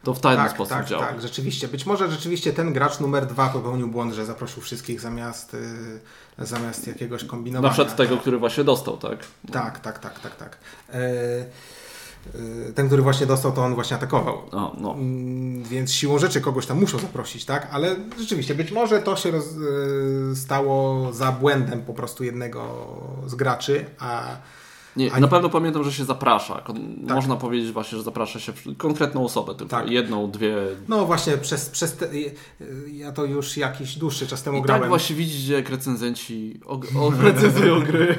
To 0.02 0.14
w 0.14 0.20
ten 0.20 0.36
tak, 0.36 0.50
sposób 0.50 0.76
tak, 0.76 0.86
działa. 0.86 1.06
tak, 1.06 1.20
rzeczywiście. 1.20 1.68
Być 1.68 1.86
może 1.86 2.10
rzeczywiście 2.10 2.52
ten 2.52 2.72
gracz 2.72 3.00
numer 3.00 3.26
dwa 3.26 3.48
popełnił 3.48 3.88
błąd, 3.88 4.14
że 4.14 4.26
zaprosił 4.26 4.62
wszystkich 4.62 5.00
zamiast, 5.00 5.54
y, 5.54 6.00
zamiast 6.38 6.86
jakiegoś 6.86 7.24
kombinowania. 7.24 7.68
Na 7.68 7.74
przykład 7.74 7.96
tego, 7.96 8.16
który 8.16 8.38
właśnie 8.38 8.64
dostał, 8.64 8.96
tak? 8.96 9.18
Tak, 9.52 9.78
tak, 9.78 9.98
tak, 9.98 10.20
tak, 10.20 10.36
tak. 10.36 10.58
E, 10.92 11.00
ten, 12.74 12.86
który 12.86 13.02
właśnie 13.02 13.26
dostał, 13.26 13.52
to 13.52 13.64
on 13.64 13.74
właśnie 13.74 13.96
atakował. 13.96 14.42
O, 14.52 14.76
no. 14.80 14.92
Mm, 14.92 15.62
Więc 15.62 15.92
siłą 15.92 16.18
rzeczy 16.18 16.40
kogoś 16.40 16.66
tam 16.66 16.80
muszą 16.80 16.98
zaprosić, 16.98 17.44
tak? 17.44 17.68
Ale 17.70 17.96
rzeczywiście, 18.18 18.54
być 18.54 18.72
może 18.72 19.02
to 19.02 19.16
się 19.16 19.30
roz, 19.30 19.44
e, 20.32 20.36
stało 20.36 21.12
za 21.12 21.32
błędem 21.32 21.82
po 21.82 21.94
prostu 21.94 22.24
jednego 22.24 22.86
z 23.26 23.34
graczy, 23.34 23.84
a 23.98 24.36
Nie, 24.98 25.12
A- 25.12 25.20
na 25.20 25.28
pewno 25.28 25.48
pamiętam, 25.48 25.84
że 25.84 25.92
się 25.92 26.04
zaprasza. 26.04 26.54
Tak. 26.54 26.76
Można 27.14 27.36
powiedzieć 27.36 27.72
właśnie, 27.72 27.98
że 27.98 28.04
zaprasza 28.04 28.40
się 28.40 28.52
konkretną 28.76 29.24
osobę, 29.24 29.54
tylko 29.54 29.70
Tak. 29.76 29.90
jedną, 29.90 30.30
dwie. 30.30 30.56
no 30.88 31.06
właśnie 31.06 31.36
przez, 31.38 31.68
przez 31.68 31.96
te, 31.96 32.08
ja 32.92 33.12
to 33.12 33.24
już 33.24 33.56
jakiś 33.56 33.96
dłuższy 33.96 34.26
czas 34.26 34.42
temu 34.42 34.58
I 34.58 34.62
grałem. 34.62 34.82
tak 34.82 34.88
właśnie 34.88 35.16
widzicie, 35.16 35.52
jak 35.52 35.70
recenzenci 35.70 36.60
o, 36.66 36.80
o, 37.06 37.10
recenzują 37.10 37.80
gry. 37.80 38.18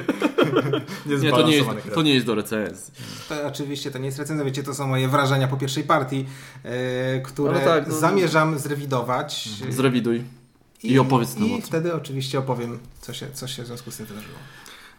Nie, 1.22 1.30
to 1.30 1.42
nie, 1.42 1.56
jest, 1.56 1.68
to 1.94 2.02
nie 2.02 2.14
jest 2.14 2.26
do 2.26 2.34
recenzji. 2.34 2.94
To 3.28 3.34
oczywiście 3.46 3.90
to 3.90 3.98
nie 3.98 4.06
jest 4.06 4.18
recenzja, 4.18 4.44
wiecie, 4.44 4.62
to 4.62 4.74
są 4.74 4.86
moje 4.86 5.08
wrażenia 5.08 5.48
po 5.48 5.56
pierwszej 5.56 5.84
partii, 5.84 6.26
e, 6.64 7.20
które 7.20 7.50
Ale 7.54 7.64
tak, 7.64 7.88
no- 7.88 7.94
zamierzam 7.98 8.58
zrewidować. 8.58 9.48
Zrewiduj. 9.70 10.22
I 10.82 10.98
opowiedz 10.98 11.36
nam 11.36 11.52
o 11.52 11.56
I 11.56 11.62
wtedy 11.62 11.94
oczywiście 11.94 12.38
opowiem, 12.38 12.78
co 13.00 13.12
się, 13.12 13.26
co 13.32 13.48
się 13.48 13.62
w 13.62 13.66
związku 13.66 13.90
z 13.90 13.96
tym 13.96 14.06
wydarzyło. 14.06 14.34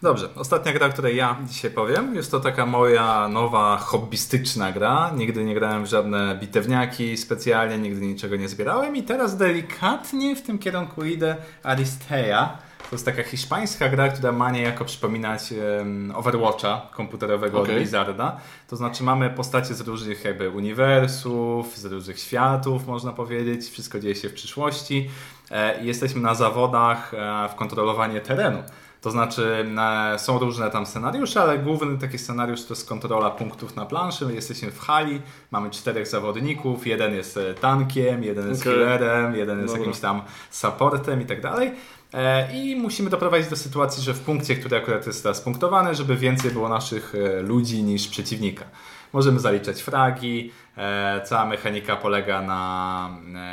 Dobrze, 0.01 0.29
ostatnia 0.35 0.73
gra, 0.73 0.87
o 0.87 0.89
której 0.89 1.15
ja 1.15 1.37
dzisiaj 1.45 1.71
powiem, 1.71 2.15
jest 2.15 2.31
to 2.31 2.39
taka 2.39 2.65
moja 2.65 3.27
nowa 3.27 3.77
hobbystyczna 3.77 4.71
gra. 4.71 5.11
Nigdy 5.15 5.43
nie 5.43 5.55
grałem 5.55 5.83
w 5.83 5.87
żadne 5.87 6.37
bitewniaki 6.39 7.17
specjalnie, 7.17 7.77
nigdy 7.77 8.05
niczego 8.05 8.35
nie 8.35 8.49
zbierałem 8.49 8.95
i 8.95 9.03
teraz 9.03 9.37
delikatnie 9.37 10.35
w 10.35 10.41
tym 10.41 10.59
kierunku 10.59 11.03
idę 11.05 11.35
Aristeia. 11.63 12.57
To 12.89 12.95
jest 12.95 13.05
taka 13.05 13.23
hiszpańska 13.23 13.89
gra, 13.89 14.09
która 14.09 14.31
ma 14.31 14.51
niejako 14.51 14.85
przypominać 14.85 15.53
em, 15.53 16.13
Overwatcha 16.15 16.81
komputerowego 16.95 17.61
Okej. 17.61 17.71
od 17.71 17.77
Blizzarda. 17.77 18.37
To 18.67 18.75
znaczy 18.75 19.03
mamy 19.03 19.29
postacie 19.29 19.73
z 19.73 19.81
różnych 19.81 20.25
jakby 20.25 20.49
uniwersów, 20.49 21.77
z 21.77 21.85
różnych 21.85 22.19
światów, 22.19 22.87
można 22.87 23.13
powiedzieć. 23.13 23.69
Wszystko 23.69 23.99
dzieje 23.99 24.15
się 24.15 24.29
w 24.29 24.33
przyszłości. 24.33 25.09
E, 25.51 25.83
jesteśmy 25.83 26.21
na 26.21 26.35
zawodach 26.35 27.13
e, 27.13 27.49
w 27.49 27.55
kontrolowanie 27.55 28.21
terenu. 28.21 28.63
To 29.01 29.11
znaczy 29.11 29.65
e, 30.13 30.19
są 30.19 30.39
różne 30.39 30.71
tam 30.71 30.85
scenariusze, 30.85 31.41
ale 31.41 31.59
główny 31.59 31.97
taki 31.97 32.17
scenariusz 32.17 32.65
to 32.65 32.73
jest 32.73 32.89
kontrola 32.89 33.29
punktów 33.29 33.75
na 33.75 33.85
planszy. 33.85 34.25
My 34.25 34.33
jesteśmy 34.33 34.71
w 34.71 34.79
hali, 34.79 35.21
mamy 35.51 35.69
czterech 35.69 36.07
zawodników, 36.07 36.87
jeden 36.87 37.13
jest 37.13 37.37
e, 37.37 37.53
tankiem, 37.53 38.23
jeden 38.23 38.49
jest 38.49 38.61
Okej. 38.61 38.73
healerem, 38.73 39.35
jeden 39.35 39.57
jest 39.57 39.67
Dobra. 39.67 39.79
jakimś 39.79 39.99
tam 39.99 40.21
supportem 40.51 41.21
i 41.21 41.25
tak 41.25 41.41
dalej. 41.41 41.71
E, 42.13 42.53
I 42.53 42.75
musimy 42.75 43.09
doprowadzić 43.09 43.49
do 43.49 43.55
sytuacji, 43.55 44.03
że 44.03 44.13
w 44.13 44.19
punkcie, 44.19 44.55
który 44.55 44.77
akurat 44.77 45.07
jest 45.07 45.23
teraz 45.23 45.41
punktowany, 45.41 45.95
żeby 45.95 46.15
więcej 46.15 46.51
było 46.51 46.69
naszych 46.69 47.13
ludzi 47.43 47.83
niż 47.83 48.07
przeciwnika. 48.07 48.65
Możemy 49.13 49.39
zaliczać 49.39 49.81
fragi. 49.81 50.51
Cała 51.25 51.45
mechanika 51.45 51.95
polega 51.95 52.41
na 52.41 53.09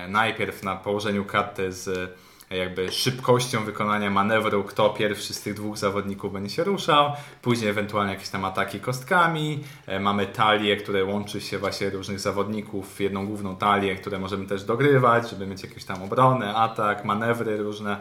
najpierw 0.09 0.63
na 0.63 0.77
położeniu 0.77 1.25
karty 1.25 1.73
z 1.73 2.11
jakby 2.57 2.93
szybkością 2.93 3.65
wykonania 3.65 4.11
manewru, 4.11 4.65
kto 4.65 4.91
pierwszy 4.91 5.35
z 5.35 5.41
tych 5.41 5.55
dwóch 5.55 5.79
zawodników 5.79 6.33
będzie 6.33 6.55
się 6.55 6.65
ruszał, 6.65 7.13
później 7.43 7.71
ewentualnie 7.71 8.13
jakieś 8.13 8.29
tam 8.29 8.45
ataki 8.45 8.81
kostkami, 8.81 9.65
e, 9.87 10.01
mamy 10.01 10.27
talię, 10.27 10.77
które 10.77 11.05
łączy 11.05 11.41
się 11.41 11.59
właśnie 11.59 11.91
różnych 11.91 12.21
zawodników 12.21 12.95
w 12.95 13.01
jedną 13.01 13.27
główną 13.27 13.57
talię, 13.57 13.97
które 13.97 14.19
możemy 14.19 14.47
też 14.47 14.65
dogrywać, 14.65 15.31
żeby 15.31 15.47
mieć 15.47 15.63
jakąś 15.63 15.85
tam 15.85 16.03
obronę, 16.03 16.55
atak, 16.55 17.05
manewry 17.05 17.57
różne. 17.57 18.01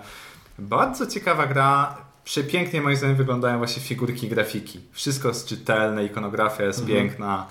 Bardzo 0.59 1.07
ciekawa 1.07 1.47
gra. 1.47 1.97
Przepięknie 2.23 2.81
moim 2.81 2.95
zdaniem 2.95 3.15
wyglądają 3.15 3.57
właśnie 3.57 3.83
figurki 3.83 4.27
grafiki. 4.27 4.79
Wszystko 4.91 5.27
jest 5.27 5.47
czytelne, 5.47 6.05
ikonografia 6.05 6.63
jest 6.63 6.85
piękna. 6.85 7.47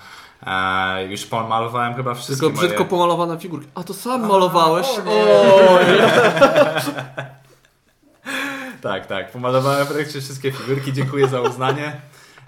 E, 0.46 1.04
już 1.06 1.26
pomalowałem 1.26 1.94
chyba 1.94 2.14
wszystkie 2.14 2.46
Tylko 2.46 2.58
brzydko 2.58 2.78
moje... 2.78 2.90
pomalowane 2.90 3.38
figurki. 3.38 3.68
A 3.74 3.82
to 3.82 3.94
sam 3.94 4.28
malowałeś? 4.28 4.86
o 4.98 5.02
nie. 5.04 5.24
Oj. 5.70 5.84
Tak, 8.80 9.06
tak. 9.06 9.30
Pomalowałem 9.32 9.86
praktycznie 9.86 10.20
wszystkie 10.20 10.52
figurki. 10.52 10.92
Dziękuję 10.92 11.28
za 11.28 11.40
uznanie. 11.40 12.00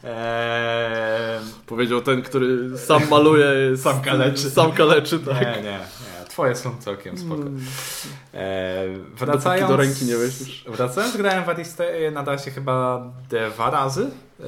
Eee, 0.05 1.41
Powiedział 1.67 2.01
ten, 2.01 2.23
który 2.23 2.79
sam 2.79 3.09
maluje. 3.11 3.77
Sam 3.77 4.01
kaleczy. 4.01 4.51
Sam 4.51 4.73
kaleczy, 4.73 5.19
tak. 5.19 5.41
nie, 5.41 5.63
nie, 5.63 5.63
nie. 5.63 6.18
Twoje 6.39 6.57
są 6.57 6.77
całkiem 6.81 7.19
spoko. 7.19 7.43
Eee, 7.43 8.93
Dopóki 8.97 9.17
wracając... 9.17 9.69
do 9.71 9.77
ręki 9.77 10.05
nie 10.05 10.17
weźmiesz. 10.17 10.65
Wracając, 10.69 11.17
grałem 11.17 11.45
w 11.45 11.49
Aristeę 11.49 12.11
na 12.11 12.23
dasie 12.23 12.51
chyba 12.51 13.03
dwa 13.53 13.71
razy. 13.71 14.11
Eee, 14.41 14.47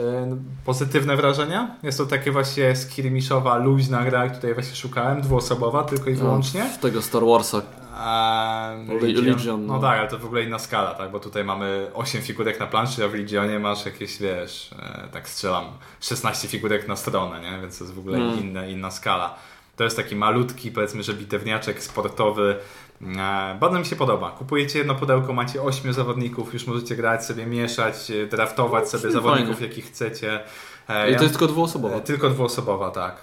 pozytywne 0.64 1.16
wrażenia. 1.16 1.76
Jest 1.82 1.98
to 1.98 2.06
takie 2.06 2.32
właśnie 2.32 2.76
skirmiszowa, 2.76 3.56
luźna 3.56 4.04
gra, 4.04 4.28
której 4.28 4.54
właśnie 4.54 4.76
szukałem. 4.76 5.20
Dwuosobowa 5.22 5.84
tylko 5.84 6.10
i 6.10 6.14
wyłącznie. 6.14 6.70
Z 6.74 6.78
tego 6.78 7.02
Star 7.02 7.22
Warsa. 7.24 7.58
Eee, 7.58 9.14
Le- 9.14 9.22
Legion, 9.32 9.66
No 9.66 9.74
no. 9.74 9.80
tak, 9.80 9.98
ale 9.98 10.08
to 10.08 10.18
w 10.18 10.24
ogóle 10.24 10.42
inna 10.42 10.58
skala, 10.58 10.94
tak? 10.94 11.10
Bo 11.10 11.20
tutaj 11.20 11.44
mamy 11.44 11.90
8 11.94 12.22
figurek 12.22 12.60
na 12.60 12.66
planszy, 12.66 13.04
a 13.04 13.08
w 13.08 13.14
Legionie 13.14 13.58
masz 13.58 13.86
jakieś, 13.86 14.18
wiesz, 14.18 14.70
e, 14.82 15.08
tak 15.12 15.28
strzelam, 15.28 15.64
16 16.00 16.48
figurek 16.48 16.88
na 16.88 16.96
stronę, 16.96 17.40
nie? 17.40 17.60
Więc 17.60 17.78
to 17.78 17.84
jest 17.84 17.94
w 17.96 17.98
ogóle 17.98 18.18
Mm. 18.18 18.38
inna, 18.40 18.66
inna 18.66 18.90
skala. 18.90 19.34
To 19.80 19.84
jest 19.84 19.96
taki 19.96 20.16
malutki, 20.16 20.70
powiedzmy, 20.72 21.02
że 21.02 21.14
bitewniaczek 21.14 21.82
sportowy. 21.82 22.56
E, 23.02 23.56
bardzo 23.60 23.78
mi 23.78 23.86
się 23.86 23.96
podoba. 23.96 24.30
Kupujecie 24.30 24.78
jedno 24.78 24.94
pudełko, 24.94 25.32
macie 25.32 25.62
8 25.62 25.92
zawodników, 25.92 26.54
już 26.54 26.66
możecie 26.66 26.96
grać 26.96 27.24
sobie, 27.24 27.46
mieszać, 27.46 28.10
e, 28.10 28.26
draftować 28.26 28.88
sobie 28.88 29.00
fajnie. 29.02 29.14
zawodników, 29.14 29.60
jakich 29.60 29.84
chcecie. 29.86 30.40
E, 30.88 31.08
I 31.08 31.12
ja- 31.12 31.18
to 31.18 31.24
jest 31.24 31.34
tylko 31.34 31.52
dwuosobowa. 31.52 32.00
Tylko 32.00 32.30
dwuosobowa, 32.30 32.90
tak. 32.90 33.16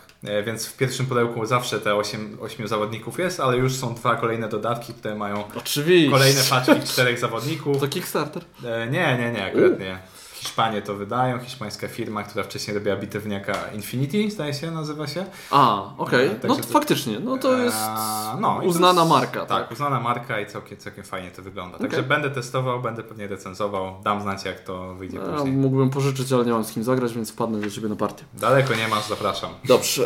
Więc 0.46 0.66
w 0.68 0.78
pierwszym 0.78 1.06
pudełku 1.06 1.46
zawsze 1.46 1.80
te 1.80 1.96
8, 1.96 2.38
8 2.42 2.68
zawodników 2.68 3.20
jest, 3.20 3.40
ale 3.40 3.58
już 3.58 3.74
są 3.76 3.96
dwa 3.96 4.16
kolejne 4.16 4.50
dodatki, 4.50 4.94
które 4.94 5.16
mają 5.16 5.44
Oczywiście. 5.58 6.12
kolejne 6.12 6.42
paczki 6.50 6.88
czterech 6.88 7.20
zawodników. 7.20 7.80
To 7.82 7.88
Kickstarter. 7.88 8.44
Nie, 8.92 9.18
nie, 9.20 9.32
nie, 9.32 9.46
akurat 9.46 9.80
nie. 9.80 10.00
Hiszpanie 10.40 10.82
to 10.82 10.96
wydają, 10.96 11.40
hiszpańska 11.40 11.88
firma, 11.88 12.24
która 12.24 12.44
wcześniej 12.44 12.78
robiła 12.78 12.96
bitewniaka 12.96 13.54
Infinity, 13.76 14.32
zdaje 14.32 14.54
się, 14.54 14.72
nazywa 14.72 15.08
się. 15.08 15.26
A, 15.52 15.84
okej. 15.98 16.28
E, 16.28 16.48
No 16.48 16.56
to 16.56 16.64
faktycznie. 16.64 17.20
No 17.20 17.38
to 17.38 17.58
jest 17.58 17.78
Eee, 17.78 18.40
no, 18.42 18.62
uznana 18.64 19.02
jest- 19.02 19.10
marka. 19.14 19.46
Tak, 19.46 19.48
Tak. 19.64 19.72
uznana 19.72 20.00
marka 20.00 20.40
i 20.40 20.46
całkiem, 20.48 20.78
całkiem 20.78 21.04
fajnie 21.04 21.32
to 21.32 21.42
wygląda. 21.42 21.78
Także 21.78 21.98
Okej. 21.98 22.10
będę 22.10 22.30
testował, 22.32 22.82
będę 22.82 23.04
pewnie 23.04 23.28
recenzował, 23.28 23.96
dam 24.04 24.22
znać 24.22 24.46
jak 24.46 24.60
to 24.60 24.94
wyjdzie 24.96 25.18
Ja 25.18 25.24
później. 25.24 25.54
mógłbym 25.54 25.90
pożyczyć, 25.90 26.32
ale 26.34 26.46
nie 26.46 26.52
mam 26.52 26.64
z 26.64 26.72
kim 26.72 26.84
zagrać, 26.84 27.14
więc 27.14 27.32
wpadnę 27.32 27.60
do 27.60 27.70
Ciebie 27.70 27.90
na 27.90 27.96
partię. 27.96 28.24
Daleko 28.34 28.76
nie 28.76 28.88
masz, 28.88 29.08
zapraszam. 29.10 29.50
Dobrze, 29.66 30.04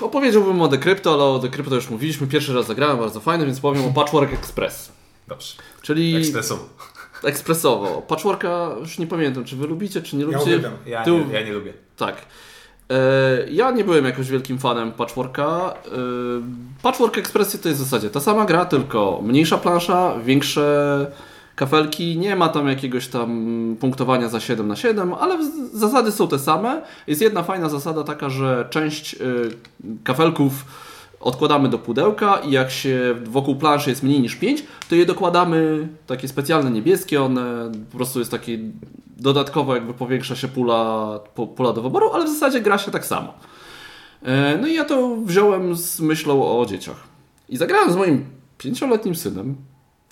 e, 0.00 0.04
opowiedziałbym 0.04 0.62
o 0.62 0.68
Decrypto, 0.68 1.14
ale 1.14 1.24
o 1.24 1.38
Decrypto 1.38 1.74
już 1.74 1.90
mówiliśmy. 1.90 2.26
Pierwszy 2.26 2.54
raz 2.54 2.66
zagrałem, 2.66 2.98
bardzo 2.98 3.20
fajny, 3.20 3.46
więc 3.46 3.60
powiem 3.60 3.84
o 3.86 3.92
Patchwork 3.92 4.32
Express. 4.32 4.92
Dobrze. 5.28 5.54
Czyli 5.82 6.16
Ekspresowo. 6.16 6.64
Ekspresowo. 7.24 8.02
Patchworka 8.08 8.68
już 8.80 8.98
nie 8.98 9.06
pamiętam, 9.06 9.44
czy 9.44 9.56
Wy 9.56 9.66
lubicie, 9.66 10.02
czy 10.02 10.16
nie 10.16 10.22
Ja 10.22 10.26
lubicie. 10.26 10.44
uwielbiam. 10.44 10.72
Ja, 10.86 11.04
Ty- 11.04 11.10
nie, 11.10 11.32
ja 11.32 11.42
nie 11.42 11.52
lubię. 11.52 11.72
Tak. 11.96 12.16
E, 12.90 12.96
ja 13.50 13.70
nie 13.70 13.84
byłem 13.84 14.04
jakoś 14.04 14.28
wielkim 14.30 14.58
fanem 14.58 14.92
Patchworka. 14.92 15.74
E, 15.86 15.90
Patchwork 16.82 17.18
Express 17.18 17.60
to 17.60 17.68
jest 17.68 17.80
w 17.80 17.84
zasadzie 17.84 18.10
ta 18.10 18.20
sama 18.20 18.44
gra, 18.44 18.64
tylko 18.64 19.20
mniejsza 19.22 19.58
plansza, 19.58 20.14
większe 20.24 21.06
kafelki. 21.56 22.18
Nie 22.18 22.36
ma 22.36 22.48
tam 22.48 22.68
jakiegoś 22.68 23.08
tam 23.08 23.46
punktowania 23.80 24.28
za 24.28 24.40
7 24.40 24.68
na 24.68 24.76
7, 24.76 25.14
ale 25.14 25.38
zasady 25.72 26.12
są 26.12 26.28
te 26.28 26.38
same. 26.38 26.82
Jest 27.06 27.20
jedna 27.22 27.42
fajna 27.42 27.68
zasada 27.68 28.04
taka, 28.04 28.28
że 28.30 28.66
część 28.70 29.14
e, 29.14 29.18
kafelków 30.04 30.52
odkładamy 31.22 31.68
do 31.68 31.78
pudełka 31.78 32.36
i 32.36 32.50
jak 32.50 32.70
się 32.70 33.14
wokół 33.24 33.56
planszy 33.56 33.90
jest 33.90 34.02
mniej 34.02 34.20
niż 34.20 34.36
5, 34.36 34.64
to 34.88 34.94
je 34.94 35.06
dokładamy 35.06 35.88
takie 36.06 36.28
specjalne 36.28 36.70
niebieskie, 36.70 37.22
one 37.22 37.72
po 37.90 37.96
prostu 37.96 38.18
jest 38.18 38.30
takie 38.30 38.58
dodatkowo 39.16 39.74
jakby 39.74 39.94
powiększa 39.94 40.36
się 40.36 40.48
pula, 40.48 41.20
pula 41.56 41.72
do 41.72 41.82
wyboru, 41.82 42.10
ale 42.12 42.24
w 42.24 42.28
zasadzie 42.28 42.60
gra 42.60 42.78
się 42.78 42.90
tak 42.90 43.06
samo. 43.06 43.34
E, 44.22 44.58
no 44.60 44.66
i 44.66 44.74
ja 44.74 44.84
to 44.84 45.16
wziąłem 45.16 45.76
z 45.76 46.00
myślą 46.00 46.60
o 46.60 46.66
dzieciach. 46.66 46.96
I 47.48 47.56
zagrałem 47.56 47.92
z 47.92 47.96
moim 47.96 48.24
pięcioletnim 48.58 49.14
synem. 49.14 49.56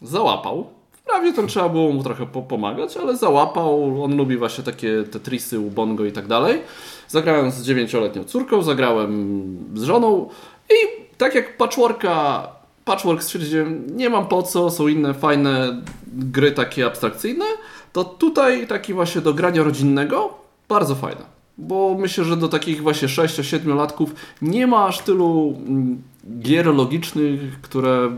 Załapał. 0.03 0.67
Wprawdzie 0.93 1.33
tam 1.33 1.47
trzeba 1.47 1.69
było 1.69 1.93
mu 1.93 2.03
trochę 2.03 2.27
pomagać, 2.27 2.97
ale 2.97 3.17
załapał. 3.17 4.05
On 4.05 4.17
lubi 4.17 4.37
właśnie 4.37 4.65
takie 4.65 5.05
Tetrisy, 5.11 5.61
Ubongo 5.61 6.05
i 6.05 6.13
tak 6.13 6.27
dalej. 6.27 6.63
Zagrałem 7.09 7.51
z 7.51 7.63
dziewięcioletnią 7.63 8.25
córką, 8.25 8.63
zagrałem 8.63 9.41
z 9.75 9.83
żoną 9.83 10.29
i 10.71 11.05
tak 11.17 11.35
jak 11.35 11.57
patchworka 11.57 12.49
Patchwork 12.85 13.23
stwierdziłem, 13.23 13.97
nie 13.97 14.11
mam 14.11 14.27
po 14.27 14.43
co, 14.43 14.71
są 14.71 14.89
inne 14.89 15.15
fajne 15.15 15.83
gry 16.07 16.53
takie 16.53 16.87
abstrakcyjne, 16.87 17.45
to 17.93 18.05
tutaj 18.05 18.67
taki 18.67 18.95
właśnie 18.95 19.21
do 19.21 19.35
grania 19.35 19.63
rodzinnego 19.63 20.35
bardzo 20.69 20.95
fajne. 20.95 21.23
Bo 21.59 21.97
myślę, 21.99 22.25
że 22.25 22.37
do 22.37 22.49
takich 22.49 22.83
właśnie 22.83 23.09
6-7 23.09 23.77
latków 23.77 24.15
nie 24.43 24.67
ma 24.67 24.87
aż 24.87 25.01
tylu 25.01 25.57
mm, 25.67 26.03
gier 26.41 26.67
logicznych, 26.67 27.61
które, 27.61 28.11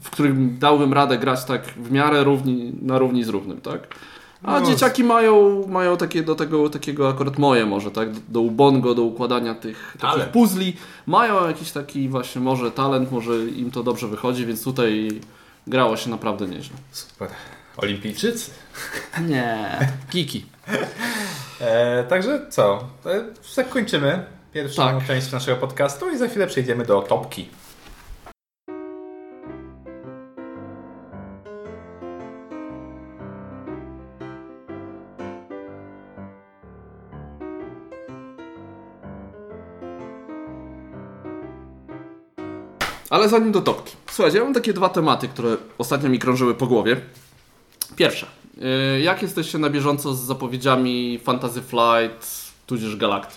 w 0.00 0.10
których 0.10 0.58
dałbym 0.58 0.92
radę 0.92 1.18
grać 1.18 1.44
tak 1.44 1.66
w 1.66 1.90
miarę 1.92 2.24
równi, 2.24 2.72
na 2.82 2.98
równi 2.98 3.24
z 3.24 3.28
równym, 3.28 3.60
tak? 3.60 3.94
A 4.44 4.60
no. 4.60 4.66
dzieciaki 4.66 5.04
mają, 5.04 5.66
mają 5.66 5.96
takie 5.96 6.22
do 6.22 6.34
tego, 6.34 6.70
takiego 6.70 7.08
akurat 7.08 7.38
moje 7.38 7.66
może, 7.66 7.90
tak? 7.90 8.08
Do 8.28 8.40
ubongo, 8.40 8.94
do 8.94 9.02
układania 9.02 9.54
tych 9.54 9.96
takich 10.00 10.24
puzli. 10.28 10.76
Mają 11.06 11.46
jakiś 11.46 11.72
taki 11.72 12.08
właśnie 12.08 12.40
może 12.40 12.70
talent, 12.70 13.12
może 13.12 13.44
im 13.44 13.70
to 13.70 13.82
dobrze 13.82 14.08
wychodzi, 14.08 14.46
więc 14.46 14.64
tutaj 14.64 15.20
grało 15.66 15.96
się 15.96 16.10
naprawdę 16.10 16.46
nieźle. 16.46 16.76
Super. 16.90 17.28
Olimpijczycy? 17.76 18.50
Nie, 19.28 19.78
kiki. 20.10 20.46
E, 21.60 22.04
także 22.04 22.46
co? 22.50 22.88
E, 23.06 23.24
zakończymy 23.54 24.24
pierwszą 24.52 24.82
tak. 24.82 25.06
część 25.06 25.32
naszego 25.32 25.56
podcastu 25.56 26.10
i 26.10 26.18
za 26.18 26.28
chwilę 26.28 26.46
przejdziemy 26.46 26.84
do 26.84 27.02
topki. 27.02 27.48
Ale 43.14 43.28
zanim 43.28 43.52
do 43.52 43.60
topki. 43.60 43.96
Słuchajcie, 44.10 44.38
ja 44.38 44.44
mam 44.44 44.54
takie 44.54 44.72
dwa 44.72 44.88
tematy, 44.88 45.28
które 45.28 45.56
ostatnio 45.78 46.08
mi 46.08 46.18
krążyły 46.18 46.54
po 46.54 46.66
głowie. 46.66 47.00
Pierwsze. 47.96 48.26
Y, 48.96 49.00
jak 49.00 49.22
jesteście 49.22 49.58
na 49.58 49.70
bieżąco 49.70 50.14
z 50.14 50.20
zapowiedziami 50.20 51.20
Fantasy 51.24 51.62
Flight, 51.62 52.52
tudzież 52.66 52.96
Galacty? 52.96 53.34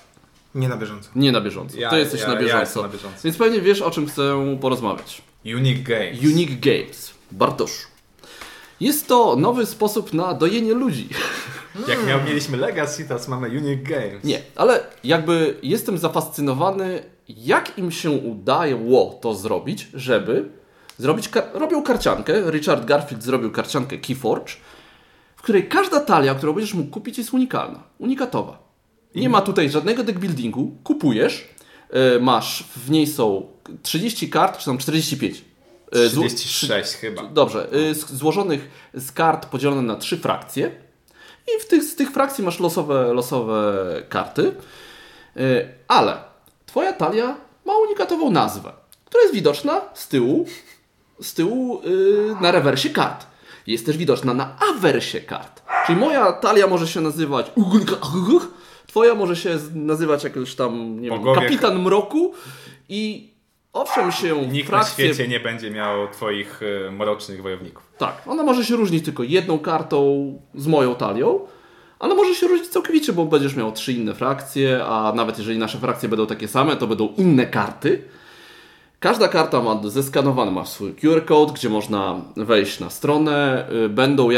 Nie 0.55 0.69
na 0.69 0.77
bieżąco. 0.77 1.09
Nie 1.15 1.31
na 1.31 1.41
bieżąco. 1.41 1.77
Ja, 1.79 1.89
Ty 1.89 1.99
jesteś 1.99 2.21
ja, 2.21 2.27
na, 2.27 2.35
bieżąco. 2.35 2.79
Ja 2.79 2.87
na 2.87 2.93
bieżąco. 2.93 3.17
Więc 3.23 3.37
pewnie 3.37 3.61
wiesz, 3.61 3.81
o 3.81 3.91
czym 3.91 4.07
chcę 4.07 4.57
porozmawiać. 4.61 5.21
Unique 5.45 5.83
Games. 5.83 6.23
Unique 6.23 6.59
Games. 6.59 7.13
Bartosz. 7.31 7.87
Jest 8.79 9.07
to 9.07 9.35
nowy 9.35 9.65
sposób 9.65 10.13
na 10.13 10.33
dojenie 10.33 10.73
ludzi. 10.73 11.09
Jak 11.87 12.07
miał, 12.07 12.23
mieliśmy 12.23 12.57
Legacy, 12.57 13.07
teraz 13.07 13.27
mamy 13.27 13.47
Unique 13.47 13.83
Games. 13.83 14.23
Nie, 14.23 14.41
ale 14.55 14.83
jakby 15.03 15.57
jestem 15.63 15.97
zafascynowany 15.97 17.16
jak 17.29 17.77
im 17.77 17.91
się 17.91 18.11
udało 18.11 19.19
to 19.21 19.35
zrobić, 19.35 19.87
żeby 19.93 20.49
zrobić, 20.97 21.29
robią 21.53 21.83
karciankę, 21.83 22.51
Richard 22.51 22.85
Garfield 22.85 23.23
zrobił 23.23 23.51
karciankę 23.51 23.97
Keyforge, 23.97 24.53
w 25.35 25.41
której 25.41 25.67
każda 25.67 25.99
talia, 25.99 26.35
którą 26.35 26.53
będziesz 26.53 26.73
mógł 26.73 26.89
kupić 26.89 27.17
jest 27.17 27.33
unikalna, 27.33 27.83
unikatowa. 27.99 28.67
Nie 29.15 29.29
ma 29.29 29.41
tutaj 29.41 29.69
żadnego 29.69 30.03
deckbuildingu, 30.03 30.77
kupujesz, 30.83 31.47
yy, 31.93 32.19
masz, 32.21 32.63
w 32.75 32.89
niej 32.89 33.07
są 33.07 33.47
30 33.83 34.29
kart, 34.29 34.57
czy 34.57 34.65
tam 34.65 34.77
45. 34.77 35.45
36 35.91 36.93
chyba. 36.93 37.23
Dobrze, 37.23 37.67
yy, 37.71 37.95
złożonych 37.95 38.69
z 38.93 39.11
kart 39.11 39.45
podzielone 39.45 39.81
na 39.81 39.95
trzy 39.95 40.17
frakcje 40.17 40.71
i 41.47 41.61
w 41.61 41.67
tych, 41.67 41.83
z 41.83 41.95
tych 41.95 42.11
frakcji 42.11 42.43
masz 42.43 42.59
losowe, 42.59 43.13
losowe 43.13 43.85
karty, 44.09 44.55
ale 45.87 46.26
Twoja 46.77 46.93
talia 46.93 47.35
ma 47.65 47.77
unikatową 47.77 48.31
nazwę, 48.31 48.71
która 49.05 49.23
jest 49.23 49.35
widoczna 49.35 49.81
z 49.93 50.07
tyłu, 50.07 50.45
z 51.21 51.33
tyłu 51.33 51.81
yy, 51.83 52.35
na 52.41 52.51
rewersie 52.51 52.89
kart. 52.89 53.27
Jest 53.67 53.85
też 53.85 53.97
widoczna 53.97 54.33
na 54.33 54.57
awersie 54.71 55.21
kart. 55.21 55.61
Czyli 55.85 55.99
moja 55.99 56.31
talia 56.31 56.67
może 56.67 56.87
się 56.87 57.01
nazywać 57.01 57.51
Twoja 58.87 59.15
może 59.15 59.35
się 59.35 59.57
nazywać 59.75 60.23
jakoś 60.23 60.55
tam, 60.55 60.99
nie 61.01 61.09
wiem, 61.09 61.23
Kapitan 61.35 61.81
Mroku 61.81 62.33
i 62.89 63.33
owszem 63.73 64.11
się 64.11 64.47
Nikt 64.47 64.69
frakcje... 64.69 65.07
na 65.07 65.13
świecie 65.13 65.29
nie 65.29 65.39
będzie 65.39 65.71
miał 65.71 66.07
Twoich 66.07 66.61
y, 66.61 66.91
mrocznych 66.91 67.41
wojowników. 67.41 67.83
Tak, 67.97 68.21
ona 68.27 68.43
może 68.43 68.65
się 68.65 68.75
różnić 68.75 69.05
tylko 69.05 69.23
jedną 69.23 69.59
kartą 69.59 70.33
z 70.55 70.67
moją 70.67 70.95
talią, 70.95 71.39
ale 71.99 72.15
może 72.15 72.35
się 72.35 72.47
różnić 72.47 72.69
całkowicie, 72.69 73.13
bo 73.13 73.25
będziesz 73.25 73.55
miał 73.55 73.71
trzy 73.71 73.93
inne 73.93 74.13
frakcje, 74.13 74.85
a 74.85 75.13
nawet 75.15 75.37
jeżeli 75.37 75.57
nasze 75.57 75.77
frakcje 75.77 76.09
będą 76.09 76.27
takie 76.27 76.47
same, 76.47 76.75
to 76.75 76.87
będą 76.87 77.13
inne 77.17 77.45
karty. 77.45 78.03
Każda 78.99 79.27
karta 79.27 79.61
ma 79.61 79.81
zeskanowany, 79.83 80.51
ma 80.51 80.65
swój 80.65 80.93
QR 80.93 81.25
code, 81.25 81.53
gdzie 81.53 81.69
można 81.69 82.21
wejść 82.37 82.79
na 82.79 82.89
stronę. 82.89 83.67
Y, 83.85 83.89
będą 83.89 84.29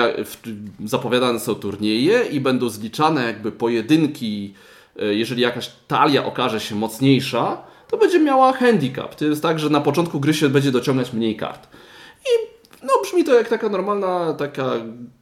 zapowiadane 0.86 1.40
są 1.40 1.56
turnieje 1.56 2.24
i 2.24 2.40
będą 2.40 2.70
zliczane 2.70 3.24
jakby 3.24 3.52
pojedynki. 3.52 4.54
Y, 5.02 5.16
jeżeli 5.16 5.42
jakaś 5.42 5.72
talia 5.88 6.26
okaże 6.26 6.60
się 6.60 6.76
mocniejsza, 6.76 7.58
to 7.88 7.98
będzie 7.98 8.20
miała 8.20 8.54
handicap. 8.54 9.16
To 9.16 9.26
jest 9.26 9.42
tak, 9.42 9.60
że 9.60 9.70
na 9.70 9.82
początku 9.82 10.20
gry 10.20 10.34
się 10.34 10.50
będzie 10.50 10.72
dociągać 10.72 11.14
mniej 11.14 11.36
kart. 11.36 11.68
I 12.22 12.50
no, 12.86 12.94
brzmi 13.04 13.24
to 13.24 13.34
jak 13.34 13.50
taka 13.50 13.70
normalna 13.70 14.34
taka 14.34 14.72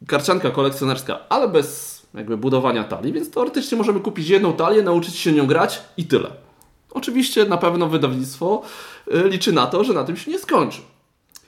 karcianka 0.07 0.51
kolekcjonerska, 0.51 1.19
ale 1.29 1.47
bez 1.47 1.96
jakby 2.13 2.37
budowania 2.37 2.83
talii, 2.83 3.13
więc 3.13 3.31
teoretycznie 3.31 3.77
możemy 3.77 3.99
kupić 3.99 4.29
jedną 4.29 4.53
talię, 4.53 4.83
nauczyć 4.83 5.15
się 5.15 5.31
nią 5.31 5.47
grać 5.47 5.81
i 5.97 6.05
tyle. 6.05 6.29
Oczywiście 6.91 7.45
na 7.45 7.57
pewno 7.57 7.87
wydawnictwo 7.87 8.61
y, 9.07 9.29
liczy 9.29 9.51
na 9.51 9.67
to, 9.67 9.83
że 9.83 9.93
na 9.93 10.03
tym 10.03 10.17
się 10.17 10.31
nie 10.31 10.39
skończy. 10.39 10.81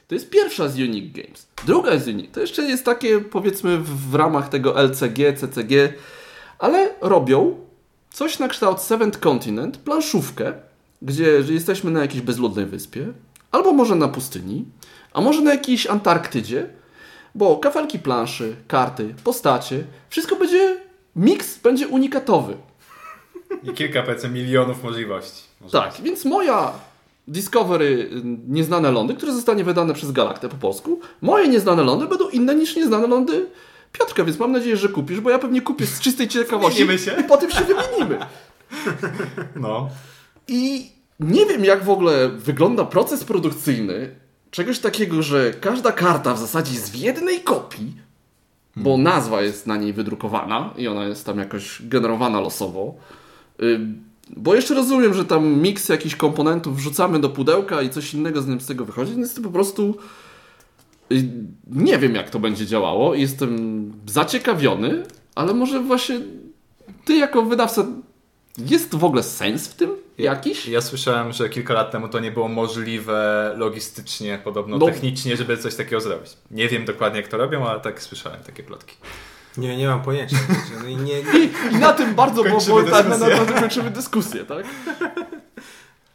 To 0.07 0.15
jest 0.15 0.29
pierwsza 0.29 0.69
z 0.69 0.75
Unique 0.75 1.11
Games. 1.11 1.47
Druga 1.65 1.99
z 1.99 2.07
Unique, 2.07 2.31
to 2.31 2.39
jeszcze 2.39 2.63
jest 2.63 2.85
takie 2.85 3.19
powiedzmy 3.19 3.77
w 3.77 4.15
ramach 4.15 4.49
tego 4.49 4.83
LCG, 4.83 5.33
CCG, 5.37 5.93
ale 6.59 6.89
robią 7.01 7.57
coś 8.11 8.39
na 8.39 8.47
kształt 8.47 8.79
Seventh 8.79 9.19
Continent, 9.19 9.77
planszówkę, 9.77 10.53
gdzie 11.01 11.43
jesteśmy 11.49 11.91
na 11.91 12.01
jakiejś 12.01 12.21
bezludnej 12.21 12.65
wyspie, 12.65 13.07
albo 13.51 13.73
może 13.73 13.95
na 13.95 14.07
pustyni, 14.07 14.65
a 15.13 15.21
może 15.21 15.41
na 15.41 15.51
jakiejś 15.51 15.87
Antarktydzie, 15.87 16.69
bo 17.35 17.57
kafelki 17.57 17.99
planszy, 17.99 18.55
karty, 18.67 19.15
postacie, 19.23 19.83
wszystko 20.09 20.35
będzie, 20.35 20.77
miks 21.15 21.57
będzie 21.57 21.87
unikatowy. 21.87 22.57
I 23.63 23.69
kilka 23.73 24.03
PC 24.03 24.29
milionów 24.29 24.83
możliwości. 24.83 25.43
tak, 25.71 25.91
być. 25.91 26.01
więc 26.01 26.25
moja 26.25 26.71
Discovery 27.27 27.85
y, 27.85 28.09
Nieznane 28.47 28.91
Lądy, 28.91 29.13
które 29.13 29.33
zostanie 29.33 29.63
wydane 29.63 29.93
przez 29.93 30.11
Galaktę 30.11 30.49
po 30.49 30.55
polsku, 30.55 30.99
moje 31.21 31.47
Nieznane 31.47 31.83
Lądy 31.83 32.07
będą 32.07 32.29
inne 32.29 32.55
niż 32.55 32.75
Nieznane 32.75 33.07
Lądy 33.07 33.45
Piotrka, 33.91 34.23
więc 34.23 34.39
mam 34.39 34.51
nadzieję, 34.51 34.77
że 34.77 34.89
kupisz, 34.89 35.19
bo 35.19 35.29
ja 35.29 35.39
pewnie 35.39 35.61
kupię 35.61 35.85
z 35.85 35.99
czystej 35.99 36.27
ciekawości 36.27 36.99
się. 36.99 37.11
i 37.21 37.23
potem 37.23 37.51
się 37.51 37.63
wymienimy. 37.63 38.19
No. 39.55 39.89
I 40.47 40.91
nie 41.19 41.45
wiem, 41.45 41.65
jak 41.65 41.83
w 41.83 41.89
ogóle 41.89 42.29
wygląda 42.29 42.85
proces 42.85 43.23
produkcyjny 43.23 44.15
czegoś 44.51 44.79
takiego, 44.79 45.23
że 45.23 45.53
każda 45.53 45.91
karta 45.91 46.33
w 46.33 46.39
zasadzie 46.39 46.73
jest 46.73 46.91
w 46.91 46.95
jednej 46.95 47.41
kopii, 47.41 47.93
bo 48.75 48.89
hmm. 48.89 49.03
nazwa 49.03 49.41
jest 49.41 49.67
na 49.67 49.77
niej 49.77 49.93
wydrukowana 49.93 50.73
i 50.77 50.87
ona 50.87 51.05
jest 51.05 51.25
tam 51.25 51.39
jakoś 51.39 51.81
generowana 51.81 52.41
losowo. 52.41 52.95
Bo 54.37 54.55
jeszcze 54.55 54.73
rozumiem, 54.73 55.13
że 55.13 55.25
tam 55.25 55.61
miks 55.61 55.89
jakichś 55.89 56.15
komponentów 56.15 56.77
wrzucamy 56.77 57.19
do 57.19 57.29
pudełka 57.29 57.81
i 57.81 57.89
coś 57.89 58.13
innego 58.13 58.41
z, 58.41 58.47
nim 58.47 58.61
z 58.61 58.65
tego 58.65 58.85
wychodzi, 58.85 59.11
więc 59.11 59.33
to 59.33 59.41
po 59.41 59.49
prostu 59.49 59.97
y, 61.11 61.29
nie 61.67 61.97
wiem 61.97 62.15
jak 62.15 62.29
to 62.29 62.39
będzie 62.39 62.65
działało. 62.65 63.15
Jestem 63.15 63.93
zaciekawiony, 64.05 65.03
ale 65.35 65.53
może 65.53 65.79
właśnie 65.79 66.19
ty 67.05 67.15
jako 67.15 67.43
wydawca 67.43 67.85
jest 68.65 68.95
w 68.95 69.03
ogóle 69.03 69.23
sens 69.23 69.67
w 69.67 69.73
tym 69.73 69.95
jakiś? 70.17 70.65
Ja, 70.65 70.73
ja, 70.73 70.81
słyszałem, 70.81 71.33
że 71.33 71.49
kilka 71.49 71.73
lat 71.73 71.91
temu 71.91 72.07
to 72.07 72.19
nie 72.19 72.31
było 72.31 72.47
możliwe 72.47 73.53
logistycznie, 73.57 74.39
podobno 74.43 74.77
no. 74.77 74.85
technicznie, 74.85 75.37
żeby 75.37 75.57
coś 75.57 75.75
takiego 75.75 76.01
zrobić. 76.01 76.31
Nie 76.51 76.67
wiem 76.67 76.85
dokładnie 76.85 77.21
jak 77.21 77.29
to 77.29 77.37
robią, 77.37 77.67
ale 77.67 77.79
tak 77.79 78.01
słyszałem 78.01 78.43
takie 78.43 78.63
plotki. 78.63 78.95
Nie, 79.57 79.77
nie 79.77 79.87
mam 79.87 80.01
pojęcia. 80.01 80.37
No 80.81 80.87
I, 80.89 80.95
nie, 80.95 81.23
nie... 81.23 81.49
I, 81.71 81.75
na 81.79 81.93
tym 81.93 82.15
bardzo 82.15 82.43
kończymy 82.43 82.83
było, 82.83 82.83
tak, 82.83 83.09
na, 83.09 83.17
na, 83.17 83.45
tym 83.45 83.55
kończymy 83.55 83.89
dyskusję, 83.91 84.45
tak? 84.45 84.65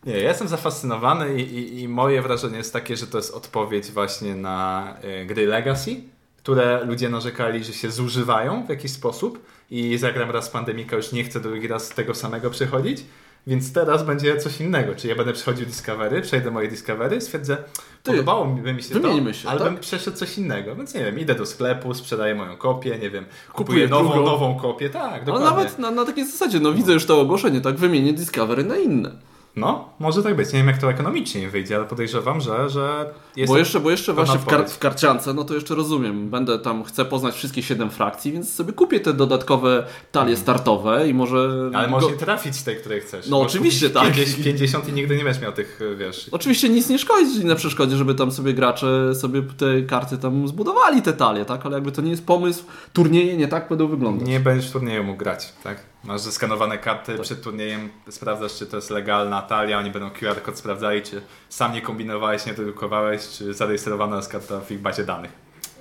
Nie, 0.06 0.12
ja 0.12 0.28
jestem 0.28 0.48
zafascynowany 0.48 1.42
i, 1.42 1.54
i, 1.54 1.82
i, 1.82 1.88
moje 1.88 2.22
wrażenie 2.22 2.56
jest 2.56 2.72
takie, 2.72 2.96
że 2.96 3.06
to 3.06 3.18
jest 3.18 3.34
odpowiedź 3.34 3.90
właśnie 3.90 4.34
na 4.34 4.88
y, 5.22 5.26
gry 5.26 5.46
Legacy, 5.46 6.00
które 6.44 6.84
ludzie 6.84 7.08
narzekali, 7.08 7.64
że 7.64 7.72
się 7.72 7.90
zużywają 7.90 8.66
w 8.66 8.68
jakiś 8.68 8.90
sposób 8.92 9.44
i 9.70 9.98
zagram 9.98 10.30
raz 10.30 10.50
pandemika, 10.50 10.96
już 10.96 11.12
nie 11.12 11.24
chcę 11.24 11.40
drugi 11.40 11.68
raz 11.68 11.88
tego 11.88 12.14
samego 12.14 12.50
przechodzić. 12.50 13.04
Więc 13.46 13.72
teraz 13.72 14.02
będzie 14.02 14.36
coś 14.36 14.60
innego. 14.60 14.94
Czy 14.94 15.08
ja 15.08 15.14
będę 15.14 15.32
przechodził 15.32 15.66
Discovery, 15.66 16.22
przejdę 16.22 16.50
moje 16.50 16.68
Discovery, 16.68 17.20
stwierdzę, 17.20 17.56
Ty, 17.56 18.10
podobało 18.10 18.46
mi 18.46 18.82
się 18.82 19.00
to, 19.00 19.32
się, 19.32 19.48
ale 19.48 19.60
tak? 19.60 19.72
bym 19.72 19.80
przeszedł 19.80 20.16
coś 20.16 20.38
innego. 20.38 20.76
Więc 20.76 20.94
nie 20.94 21.04
wiem, 21.04 21.18
idę 21.18 21.34
do 21.34 21.46
sklepu, 21.46 21.94
sprzedaję 21.94 22.34
moją 22.34 22.56
kopię, 22.56 22.98
nie 22.98 23.10
wiem, 23.10 23.24
Kupuję 23.52 23.88
kupuję 23.88 23.88
nową, 23.88 24.24
nową 24.24 24.56
kopię, 24.60 24.90
tak, 24.90 25.12
Ale 25.12 25.24
dokładnie. 25.24 25.50
nawet 25.50 25.78
na, 25.78 25.90
na 25.90 26.04
takiej 26.04 26.26
zasadzie, 26.26 26.60
no 26.60 26.72
widzę 26.72 26.92
już 26.92 27.06
to 27.06 27.20
ogłoszenie, 27.20 27.60
tak? 27.60 27.76
Wymienię 27.76 28.12
Discovery 28.12 28.64
na 28.64 28.76
inne. 28.76 29.10
No, 29.56 29.88
może 29.98 30.22
tak 30.22 30.36
być. 30.36 30.52
Nie 30.52 30.58
wiem, 30.58 30.66
jak 30.66 30.78
to 30.78 30.90
ekonomicznie 30.90 31.42
im 31.42 31.50
wyjdzie, 31.50 31.76
ale 31.76 31.84
podejrzewam, 31.84 32.40
że, 32.40 32.70
że 32.70 33.10
jest 33.36 33.52
Bo 33.52 33.58
jeszcze, 33.58 33.80
bo 33.80 33.90
jeszcze 33.90 34.12
właśnie 34.12 34.38
w, 34.38 34.44
kar 34.44 34.68
w 34.68 34.78
karciance, 34.78 35.34
no 35.34 35.44
to 35.44 35.54
jeszcze 35.54 35.74
rozumiem. 35.74 36.30
Będę 36.30 36.58
tam, 36.58 36.84
chcę 36.84 37.04
poznać 37.04 37.34
wszystkie 37.34 37.62
7 37.62 37.90
frakcji, 37.90 38.32
więc 38.32 38.54
sobie 38.54 38.72
kupię 38.72 39.00
te 39.00 39.12
dodatkowe 39.12 39.86
talie 40.12 40.36
startowe 40.36 41.08
i 41.08 41.14
może... 41.14 41.38
Mhm. 41.38 41.76
Ale 41.76 41.88
go- 41.88 41.90
możesz 41.90 42.18
trafić 42.18 42.62
tej, 42.62 42.76
której 42.76 43.00
chcesz. 43.00 43.28
No 43.28 43.36
Możesz 43.36 43.52
oczywiście, 43.52 43.90
tak. 43.90 44.04
50, 44.14 44.44
50 44.44 44.88
i 44.88 44.92
nigdy 44.92 45.16
nie 45.16 45.24
będziesz 45.24 45.42
miał 45.42 45.52
tych, 45.52 45.80
wiesz... 45.98 46.28
Oczywiście 46.32 46.68
nic 46.68 46.88
nie 46.88 46.98
szkodzi 46.98 47.44
na 47.44 47.54
przeszkodzie, 47.54 47.96
żeby 47.96 48.14
tam 48.14 48.32
sobie 48.32 48.54
gracze 48.54 49.14
sobie 49.14 49.42
te 49.42 49.82
karty 49.82 50.18
tam 50.18 50.48
zbudowali 50.48 51.02
te 51.02 51.12
talie, 51.12 51.44
tak? 51.44 51.66
Ale 51.66 51.74
jakby 51.74 51.92
to 51.92 52.02
nie 52.02 52.10
jest 52.10 52.26
pomysł, 52.26 52.64
turnieje 52.92 53.36
nie 53.36 53.48
tak 53.48 53.68
będą 53.68 53.88
wyglądać. 53.88 54.28
Nie 54.28 54.40
będziesz 54.40 54.70
w 54.70 54.72
turnieju 54.72 55.04
mógł 55.04 55.18
grać, 55.18 55.52
tak? 55.64 55.93
Masz 56.06 56.20
zeskanowane 56.20 56.78
karty 56.78 57.18
przed 57.18 57.42
turniejem, 57.42 57.90
sprawdzasz, 58.10 58.54
czy 58.58 58.66
to 58.66 58.76
jest 58.76 58.90
legalna 58.90 59.42
talia, 59.42 59.78
oni 59.78 59.90
będą 59.90 60.10
QR 60.10 60.42
kod 60.42 60.58
sprawdzali, 60.58 61.02
czy 61.02 61.22
sam 61.48 61.72
nie 61.72 61.82
kombinowałeś, 61.82 62.46
nie 62.46 62.54
drukowałeś, 62.54 63.28
czy 63.28 63.54
zarejestrowana 63.54 64.16
jest 64.16 64.28
karta 64.32 64.60
w 64.60 64.70
ich 64.70 64.80
bazie 64.80 65.04
danych. 65.04 65.32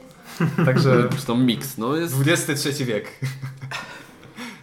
Także 0.65 1.03
tam 1.27 1.45
mix, 1.45 1.77
no 1.77 1.95
jest... 1.95 2.15
XXIII 2.27 2.85
wiek. 2.85 3.11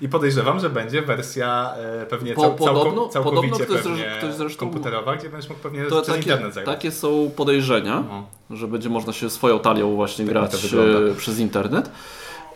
I 0.01 0.09
podejrzewam, 0.09 0.61
że 0.61 0.71
będzie 0.71 1.03
wersja 1.03 1.75
e, 2.03 2.07
pewnie 2.07 2.35
Po- 2.35 2.41
cał, 2.43 2.55
podobno- 2.57 3.09
całko, 3.09 3.09
całkowicie 3.09 3.53
podobno 3.53 3.67
ktoś 3.77 3.83
pewnie 3.83 4.15
ktoś 4.19 4.35
zresztą- 4.35 4.61
komputerowa, 4.61 5.17
gdzie 5.17 5.29
będziesz 5.31 5.51
mógł 5.51 5.63
pewnie 5.63 5.83
To 5.85 6.03
przez 6.03 6.07
takie, 6.07 6.19
internet 6.31 6.55
zagrać. 6.55 6.77
takie 6.77 6.91
są 6.91 7.31
podejrzenia, 7.37 8.05
No. 8.09 8.57
że 8.57 8.69
będzie 8.69 8.89
można 8.89 9.13
się 9.13 9.31
swoją 9.31 9.59
talią 9.59 9.95
właśnie 9.95 10.25
Tak 10.25 10.33
grać 10.35 10.71
to 10.71 11.09
e, 11.11 11.15
przez 11.15 11.39
internet. 11.39 11.91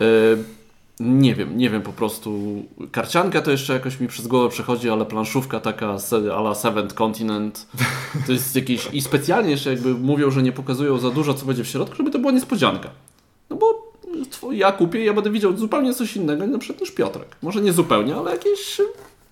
E, 0.00 0.04
Nie 1.00 1.34
wiem, 1.34 1.56
nie 1.56 1.70
wiem 1.70 1.82
po 1.82 1.92
prostu. 1.92 2.62
Karcianka 2.92 3.42
to 3.42 3.50
jeszcze 3.50 3.72
jakoś 3.72 4.00
mi 4.00 4.08
przez 4.08 4.26
głowę 4.26 4.48
przechodzi, 4.48 4.90
ale 4.90 5.06
planszówka 5.06 5.60
taka 5.60 5.96
a 6.36 6.40
la 6.40 6.54
Seventh 6.54 6.94
Continent 6.94 7.66
to 8.26 8.32
jest 8.32 8.56
jakieś... 8.56 8.88
I 8.92 9.00
specjalnie 9.00 9.50
jeszcze 9.50 9.70
jakby 9.70 9.94
mówią, 9.94 10.30
że 10.30 10.42
nie 10.42 10.52
pokazują 10.52 10.98
za 10.98 11.10
dużo, 11.10 11.34
co 11.34 11.46
będzie 11.46 11.64
w 11.64 11.68
środku, 11.68 11.96
żeby 11.96 12.10
to 12.10 12.18
była 12.18 12.32
niespodzianka. 12.32 12.90
No 13.50 13.56
bo 13.56 13.92
ja 14.52 14.72
kupię 14.72 15.02
i 15.02 15.04
ja 15.04 15.12
będę 15.12 15.30
widział 15.30 15.56
zupełnie 15.56 15.94
coś 15.94 16.16
innego, 16.16 16.46
na 16.46 16.58
przykład 16.58 16.80
niż 16.80 16.90
Piotrek. 16.90 17.36
Może 17.42 17.60
nie 17.60 17.72
zupełnie, 17.72 18.16
ale 18.16 18.30
jakieś... 18.30 18.80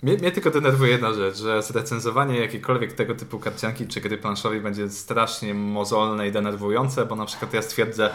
Mnie, 0.02 0.16
mnie 0.16 0.32
tylko 0.32 0.50
denerwuje 0.50 0.92
jedna 0.92 1.14
rzecz, 1.14 1.36
że 1.36 1.62
zrecenzowanie 1.62 2.38
jakiejkolwiek 2.38 2.92
tego 2.92 3.14
typu 3.14 3.38
karcianki 3.38 3.86
czy 3.86 4.00
gry 4.00 4.18
planszowej 4.18 4.60
będzie 4.60 4.90
strasznie 4.90 5.54
mozolne 5.54 6.28
i 6.28 6.32
denerwujące, 6.32 7.06
bo 7.06 7.16
na 7.16 7.26
przykład 7.26 7.54
ja 7.54 7.62
stwierdzę, 7.62 8.10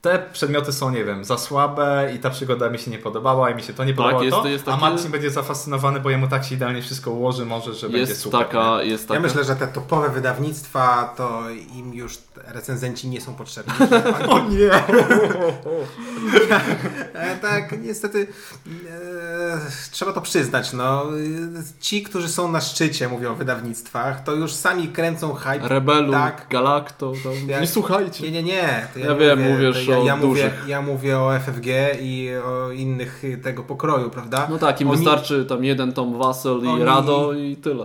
te 0.00 0.18
przedmioty 0.32 0.72
są, 0.72 0.90
nie 0.90 1.04
wiem, 1.04 1.24
za 1.24 1.38
słabe 1.38 2.12
i 2.14 2.18
ta 2.18 2.30
przygoda 2.30 2.70
mi 2.70 2.78
się 2.78 2.90
nie 2.90 2.98
podobała 2.98 3.50
i 3.50 3.54
mi 3.54 3.62
się 3.62 3.72
to 3.72 3.84
nie 3.84 3.94
podobało, 3.94 4.22
jest- 4.22 4.36
to, 4.36 4.48
jest 4.48 4.68
a 4.68 4.76
Marcin 4.76 5.10
będzie 5.10 5.30
zafascynowany, 5.30 6.00
bo 6.00 6.10
jemu 6.10 6.28
tak 6.28 6.44
się 6.44 6.54
idealnie 6.54 6.82
wszystko 6.82 7.10
ułoży 7.10 7.44
może, 7.46 7.74
że 7.74 7.86
będzie 7.88 7.98
Jest 8.10 8.20
super. 8.20 8.40
taka, 8.40 8.82
jest 8.82 9.08
taka... 9.08 9.14
Ja 9.14 9.20
myślę, 9.20 9.44
że 9.44 9.56
te 9.56 9.66
topowe 9.66 10.08
wydawnictwa, 10.08 11.14
to 11.16 11.42
im 11.74 11.94
już 11.94 12.18
recenzenci 12.46 13.08
nie 13.08 13.20
są 13.20 13.34
potrzebni. 13.34 13.72
O 14.28 14.38
nie! 14.48 14.70
E, 17.14 17.36
tak, 17.36 17.82
niestety 17.82 18.26
e, 18.90 19.58
trzeba 19.90 20.12
to 20.12 20.20
przyznać. 20.20 20.72
No. 20.72 21.04
Ci, 21.80 22.02
którzy 22.02 22.28
są 22.28 22.52
na 22.52 22.60
szczycie, 22.60 23.08
mówią 23.08 23.32
o 23.32 23.34
wydawnictwach, 23.34 24.24
to 24.24 24.32
już 24.32 24.52
sami 24.52 24.88
kręcą 24.88 25.34
hype. 25.34 25.68
Rebelu, 25.68 26.12
Tak. 26.12 26.46
Galacto, 26.50 27.12
tam... 27.24 27.32
Ja- 27.48 27.60
nie 27.60 27.66
słuchajcie. 27.66 28.24
Nie, 28.24 28.30
nie, 28.30 28.42
nie. 28.42 28.86
To 28.94 28.98
Ja 28.98 29.14
wiem, 29.14 29.38
mówię, 29.38 29.66
mówisz 29.66 29.86
to 29.96 30.04
ja, 30.04 30.16
mówię, 30.16 30.28
dużych. 30.28 30.64
ja 30.68 30.82
mówię 30.82 31.18
o 31.18 31.38
FFG 31.40 31.66
i 32.00 32.30
o 32.44 32.70
innych 32.70 33.22
tego 33.42 33.62
pokroju, 33.62 34.10
prawda? 34.10 34.46
No 34.50 34.58
tak, 34.58 34.80
im 34.80 34.88
Oni- 34.90 34.96
wystarczy 34.96 35.44
tam 35.44 35.64
jeden 35.64 35.92
Tom 35.92 36.18
Wassel 36.18 36.60
i 36.64 36.66
Oni- 36.66 36.84
Rado 36.84 37.32
i 37.32 37.56
tyle. 37.56 37.84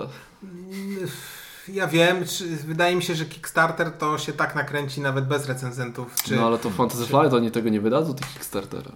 Ja 1.68 1.88
wiem, 1.88 2.26
czy, 2.26 2.46
wydaje 2.56 2.96
mi 2.96 3.04
się, 3.04 3.16
że 3.16 3.26
Kickstarter 3.26 3.92
to 3.92 4.18
się 4.18 4.34
tak 4.34 4.56
nakręci 4.56 5.02
nawet 5.02 5.28
bez 5.28 5.48
recenzentów. 5.48 6.16
Czy... 6.24 6.36
No 6.36 6.48
ale 6.48 6.58
to 6.58 6.70
Fantasy 6.70 7.06
Flight, 7.06 7.34
oni 7.34 7.52
tego 7.52 7.70
nie 7.70 7.82
wydadzą, 7.82 8.14
tych 8.14 8.34
Kickstartera. 8.34 8.92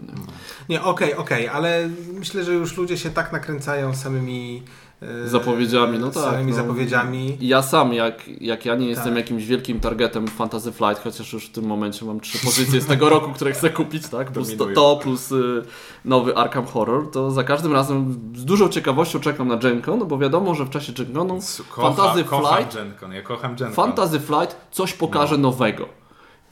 Nie? 0.69 0.83
Okej, 0.83 1.15
okej, 1.15 1.47
ale 1.47 1.89
myślę, 2.13 2.43
że 2.43 2.53
już 2.53 2.77
ludzie 2.77 2.97
się 2.97 3.09
tak 3.09 3.31
nakręcają 3.31 3.95
samymi 3.95 4.63
Zapowiedziami, 5.25 5.99
no 5.99 6.11
tak, 6.11 6.23
Samymi 6.23 6.51
no. 6.51 6.55
zapowiedziami. 6.57 7.37
Ja 7.41 7.61
sam, 7.61 7.93
jak, 7.93 8.41
jak 8.41 8.65
ja 8.65 8.75
nie 8.75 8.87
jestem 8.87 9.07
Tak. 9.07 9.15
jakimś 9.15 9.45
wielkim 9.45 9.79
targetem 9.79 10.27
Fantasy 10.27 10.71
Flight, 10.71 11.03
chociaż 11.03 11.33
już 11.33 11.45
w 11.45 11.51
tym 11.51 11.65
momencie 11.65 12.05
mam 12.05 12.19
trzy 12.19 12.39
pozycje 12.45 12.81
z 12.81 12.85
tego 12.85 13.09
roku, 13.09 13.31
które 13.33 13.51
chcę 13.51 13.69
kupić, 13.69 14.07
tak? 14.07 14.31
Plus 14.31 14.57
to, 14.57 14.65
to 14.65 14.99
plus 15.03 15.31
y, 15.31 15.61
nowy 16.05 16.35
Arkham 16.37 16.65
Horror, 16.65 17.11
to 17.11 17.31
za 17.31 17.43
każdym 17.43 17.73
razem 17.73 18.19
z 18.35 18.45
dużą 18.45 18.69
ciekawością 18.69 19.19
czekam 19.19 19.47
na 19.47 19.57
Gen 19.57 19.81
Con, 19.81 19.99
no 19.99 20.05
bo 20.05 20.17
wiadomo, 20.17 20.55
że 20.55 20.65
w 20.65 20.69
czasie 20.69 20.93
Gen 20.93 21.13
Conu 21.13 21.39
Kocha, 21.69 21.93
Fantasy 21.93 22.23
kocham 22.23 22.55
Flight 22.55 22.75
Gencon, 22.75 23.11
ja 23.11 23.21
kocham 23.21 23.55
Gencon. 23.55 23.73
Fantasy 23.73 24.19
Flight 24.19 24.55
coś 24.71 24.93
pokaże 24.93 25.37
nowego. 25.37 25.85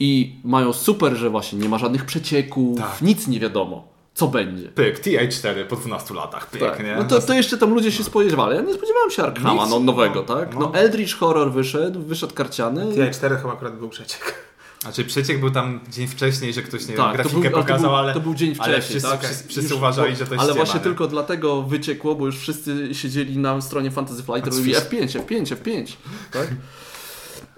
I 0.00 0.40
mają 0.44 0.72
super, 0.72 1.16
że 1.16 1.30
właśnie 1.30 1.58
nie 1.58 1.68
ma 1.68 1.78
żadnych 1.78 2.04
przecieków, 2.04 2.78
Tak. 2.78 3.02
nic 3.02 3.28
nie 3.28 3.40
wiadomo, 3.40 3.88
co 4.18 4.28
będzie. 4.28 4.68
Pyk, 4.68 5.00
TA4 5.00 5.64
po 5.64 5.76
12 5.76 6.14
latach, 6.14 6.50
pyk, 6.50 6.60
Tak. 6.60 6.84
nie? 6.84 6.96
No 6.96 7.04
to, 7.04 7.20
to 7.20 7.34
jeszcze 7.34 7.58
tam 7.58 7.74
ludzie 7.74 7.92
się 7.92 8.04
spodziewali. 8.04 8.56
Ja 8.56 8.62
nie 8.62 8.74
spodziewałem 8.74 9.10
się 9.10 9.22
Arkhama 9.22 9.62
Nic. 9.62 9.70
no, 9.70 9.80
nowego, 9.80 10.22
tak? 10.22 10.54
No. 10.54 10.60
No 10.60 10.74
Eldritch 10.74 11.14
Horror 11.18 11.52
wyszedł, 11.52 12.02
wyszedł 12.02 12.34
karciany. 12.34 12.84
TI4 12.86 13.36
chyba 13.36 13.52
akurat 13.52 13.78
był 13.78 13.88
przeciek. 13.88 14.34
Znaczy 14.82 15.04
przeciek 15.04 15.40
był 15.40 15.50
tam 15.50 15.80
dzień 15.90 16.06
wcześniej, 16.08 16.52
że 16.52 16.62
ktoś 16.62 16.86
nie 16.86 16.94
Tak, 16.96 17.06
wiem, 17.06 17.14
grafikę 17.14 17.50
był, 17.50 17.56
ale 17.58 17.66
pokazał, 17.66 17.78
to 17.82 17.88
był, 17.88 17.96
ale, 17.96 18.14
to 18.14 18.20
był 18.20 18.34
dzień 18.34 18.54
wcześniej, 18.54 18.74
ale 18.74 18.82
wszyscy, 18.82 19.08
tak? 19.10 19.20
wszyscy, 19.24 19.48
wszyscy 19.48 19.62
Już- 19.70 19.78
uważali, 19.78 20.16
że 20.16 20.26
to 20.26 20.34
jest 20.34 20.42
Ale 20.44 20.52
ściema, 20.52 20.54
właśnie 20.64 20.80
nie? 20.80 20.84
tylko 20.84 21.06
dlatego 21.06 21.62
wyciekło, 21.62 22.14
bo 22.14 22.26
już 22.26 22.38
wszyscy 22.38 22.94
siedzieli 22.94 23.38
na 23.38 23.60
stronie 23.60 23.90
Fantasy 23.90 24.22
Flight 24.22 24.46
i 24.46 24.50
A 24.50 24.52
robili 24.54 24.74
wszyscy- 24.74 24.96
F5, 24.96 25.20
F5, 25.26 25.56
F5, 25.56 25.92
tak? 26.32 26.48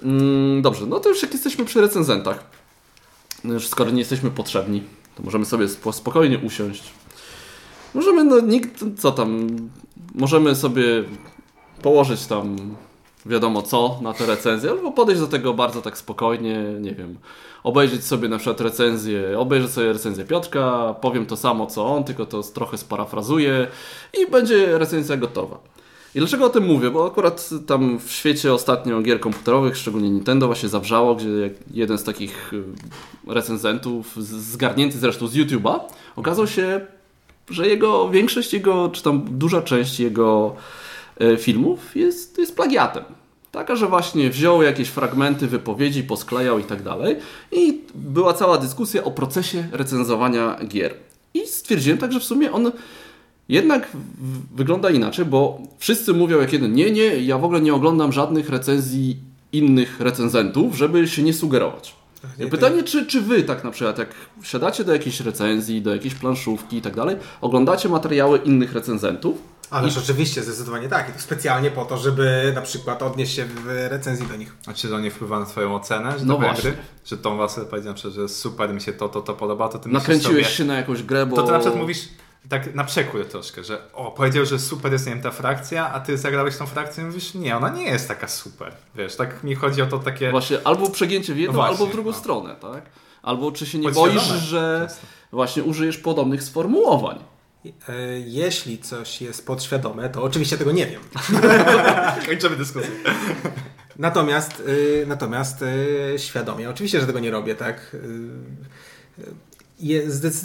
Mm, 0.02 0.62
dobrze, 0.62 0.86
no 0.86 1.00
to 1.00 1.08
już 1.08 1.22
jak 1.22 1.32
jesteśmy 1.32 1.64
przy 1.64 1.80
recenzentach, 1.80 2.44
no 3.44 3.54
już 3.54 3.68
skoro 3.68 3.90
nie 3.90 3.98
jesteśmy 3.98 4.30
potrzebni, 4.30 4.82
to 5.20 5.24
możemy 5.24 5.44
sobie 5.44 5.66
spo- 5.68 5.92
spokojnie 5.92 6.38
usiąść. 6.38 6.82
Możemy, 7.94 8.24
no 8.24 8.40
nikt, 8.40 8.84
co 8.98 9.12
tam, 9.12 9.46
możemy 10.14 10.54
sobie 10.54 10.84
położyć 11.82 12.26
tam 12.26 12.56
wiadomo 13.26 13.62
co 13.62 13.98
na 14.02 14.12
te 14.12 14.26
recenzje, 14.26 14.70
albo 14.70 14.92
podejść 14.92 15.20
do 15.20 15.26
tego 15.26 15.54
bardzo 15.54 15.82
tak 15.82 15.98
spokojnie, 15.98 16.64
nie 16.80 16.94
wiem, 16.94 17.18
obejrzeć 17.62 18.04
sobie 18.04 18.28
na 18.28 18.38
przykład 18.38 18.60
recenzję, 18.60 19.38
obejrzeć 19.38 19.70
sobie 19.70 19.92
recenzję 19.92 20.24
Piotrka, 20.24 20.94
powiem 21.00 21.26
to 21.26 21.36
samo 21.36 21.66
co 21.66 21.86
on, 21.86 22.04
tylko 22.04 22.26
to 22.26 22.42
trochę 22.42 22.78
sparafrazuję 22.78 23.66
i 24.22 24.30
będzie 24.30 24.78
recenzja 24.78 25.16
gotowa. 25.16 25.58
I 26.14 26.18
dlaczego 26.18 26.44
o 26.44 26.48
tym 26.48 26.64
mówię? 26.64 26.90
Bo 26.90 27.06
akurat 27.06 27.50
tam 27.66 27.98
w 27.98 28.12
świecie 28.12 28.54
ostatnio 28.54 29.02
gier 29.02 29.20
komputerowych, 29.20 29.76
szczególnie 29.76 30.11
Nintendo, 30.11 30.46
właśnie 30.46 30.68
zawrzało, 30.68 31.14
gdzie 31.14 31.50
jeden 31.70 31.98
z 31.98 32.04
takich 32.04 32.52
y, 32.52 32.62
recenzentów, 33.26 34.16
zgarnięty 34.16 34.98
zresztą 34.98 35.26
z 35.26 35.34
YouTube'a, 35.34 35.80
okazał 36.16 36.46
się, 36.46 36.80
że 37.50 37.68
jego 37.68 38.08
większość 38.08 38.52
jego, 38.52 38.88
czy 38.88 39.02
tam 39.02 39.24
duża 39.30 39.62
część 39.62 40.00
jego 40.00 40.56
e, 41.20 41.36
filmów 41.36 41.96
jest, 41.96 42.38
jest 42.38 42.56
plagiatem. 42.56 43.04
Taka, 43.52 43.76
że 43.76 43.86
właśnie 43.86 44.30
wziął 44.30 44.62
jakieś 44.62 44.88
fragmenty 44.88 45.46
wypowiedzi, 45.46 46.02
posklejał 46.02 46.58
i 46.58 46.64
tak 46.64 46.82
dalej. 46.82 47.16
I 47.52 47.80
była 47.94 48.34
cała 48.34 48.58
dyskusja 48.58 49.04
o 49.04 49.11
procesie 49.11 49.68
recenzowania 49.72 50.58
gier. 50.68 50.94
I 51.34 51.46
stwierdziłem 51.46 51.98
tak, 51.98 52.12
że 52.12 52.20
w 52.20 52.24
sumie 52.24 52.52
on 52.52 52.72
jednak 53.51 53.88
wygląda 54.55 54.90
inaczej, 54.90 55.24
bo 55.24 55.59
wszyscy 55.78 56.12
mówią 56.12 56.40
jak 56.40 56.53
jeden, 56.53 56.72
nie, 56.72 56.90
nie, 56.90 57.05
ja 57.05 57.38
w 57.38 57.44
ogóle 57.44 57.61
nie 57.61 57.74
oglądam 57.74 58.12
żadnych 58.12 58.48
recenzji 58.48 59.18
innych 59.53 60.01
recenzentów, 60.01 60.76
żeby 60.76 61.09
się 61.09 61.22
nie 61.22 61.34
sugerować. 61.34 61.96
I 62.38 62.46
pytanie, 62.46 62.82
czy, 62.82 63.07
czy 63.07 63.20
wy 63.20 63.42
tak 63.42 63.64
na 63.64 63.70
przykład, 63.70 63.98
jak 63.98 64.09
wsiadacie 64.42 64.84
do 64.84 64.92
jakiejś 64.92 65.20
recenzji, 65.20 65.82
do 65.82 65.92
jakiejś 65.92 66.14
planszówki 66.14 66.76
i 66.76 66.82
tak 66.82 66.96
dalej, 66.96 67.16
oglądacie 67.40 67.88
materiały 67.88 68.38
innych 68.38 68.72
recenzentów, 68.72 69.36
Ależ 69.70 69.98
oczywiście, 69.98 70.42
zdecydowanie 70.42 70.88
tak. 70.88 71.09
I 71.09 71.12
to 71.12 71.18
specjalnie 71.18 71.70
po 71.70 71.84
to, 71.84 71.96
żeby 71.96 72.53
na 72.55 72.61
przykład 72.61 73.03
odnieść 73.03 73.34
się 73.34 73.44
w 73.44 73.86
recenzji 73.90 74.26
do 74.26 74.36
nich. 74.36 74.57
A 74.66 74.72
czy 74.72 74.88
to 74.88 75.01
nie 75.01 75.11
wpływa 75.11 75.40
na 75.40 75.46
twoją 75.46 75.74
ocenę? 75.74 76.18
Że 76.18 76.24
No 76.24 76.38
właśnie. 76.38 76.70
Gry? 76.70 76.82
Że 77.05 77.16
powiedział 77.16 77.92
na 77.92 77.94
przykład, 77.94 78.14
że 78.14 78.28
super, 78.28 78.74
mi 78.74 78.80
się 78.80 78.92
to, 78.92 79.09
to, 79.09 79.20
to 79.20 79.34
podoba, 79.34 79.68
to 79.68 79.78
ty 79.78 79.88
nakręciłeś 79.88 80.46
sobie, 80.46 80.57
się 80.57 80.64
na 80.64 80.76
jakąś 80.76 81.03
grę, 81.03 81.26
bo... 81.26 81.36
To 81.36 81.42
ty 81.42 81.53
na 81.53 81.59
przykład 81.59 81.80
mówisz 81.80 82.09
tak 82.49 82.74
na 82.74 82.84
przekór 82.84 83.26
troszkę, 83.26 83.64
że 83.64 83.93
o, 83.93 84.11
powiedział, 84.11 84.47
że 84.47 84.59
super 84.59 84.93
jest, 84.93 85.07
nie 85.07 85.12
wiem, 85.12 85.22
ta 85.22 85.30
frakcja, 85.30 85.93
a 85.93 86.01
ty 86.01 86.18
zagrałeś 86.18 86.57
tą 86.57 86.66
frakcję 86.66 87.03
i 87.03 87.07
mówisz, 87.07 87.34
nie, 87.34 87.57
ona 87.57 87.68
nie 87.68 87.84
jest 87.84 88.09
taka 88.09 88.28
super. 88.28 88.72
Wiesz, 88.95 89.16
tak 89.16 89.45
mi 89.45 89.55
chodzi 89.55 89.82
o 89.82 89.86
to 89.86 89.99
takie... 89.99 90.30
Właśnie 90.30 90.59
albo 90.64 90.91
przegięcie 90.91 91.34
w 91.34 91.38
jedną, 91.38 91.53
No 91.53 91.59
właśnie, 91.59 91.72
albo 91.78 91.86
w 91.86 91.93
drugą 91.93 92.11
no. 92.11 92.16
stronę, 92.16 92.57
tak? 92.61 92.82
Albo 93.22 93.53
czy 93.53 93.66
się 93.66 93.78
nie 93.78 93.93
boisz, 93.93 94.22
że 94.22 94.86
często. 94.88 95.07
właśnie 95.32 95.62
użyjesz 95.62 95.99
podobnych 95.99 96.43
sformułowań? 96.43 97.18
E, 97.64 98.20
Jeśli 98.20 98.78
coś 98.78 99.20
jest 99.20 99.47
podświadome, 99.47 100.09
to 100.09 100.22
oczywiście 100.22 100.59
tego 100.59 100.72
nie 100.72 100.86
wiem. 100.86 101.01
Kończymy 102.28 102.57
dyskusję. 102.57 102.91
Natomiast, 103.99 104.61
y, 104.61 105.05
natomiast 105.09 105.62
y, 105.62 106.14
świadomie, 106.18 106.70
oczywiście, 106.70 107.01
że 107.01 107.07
tego 107.07 107.20
nie 107.20 107.30
robię, 107.30 107.55
tak. 107.55 107.95
Y, 107.95 108.30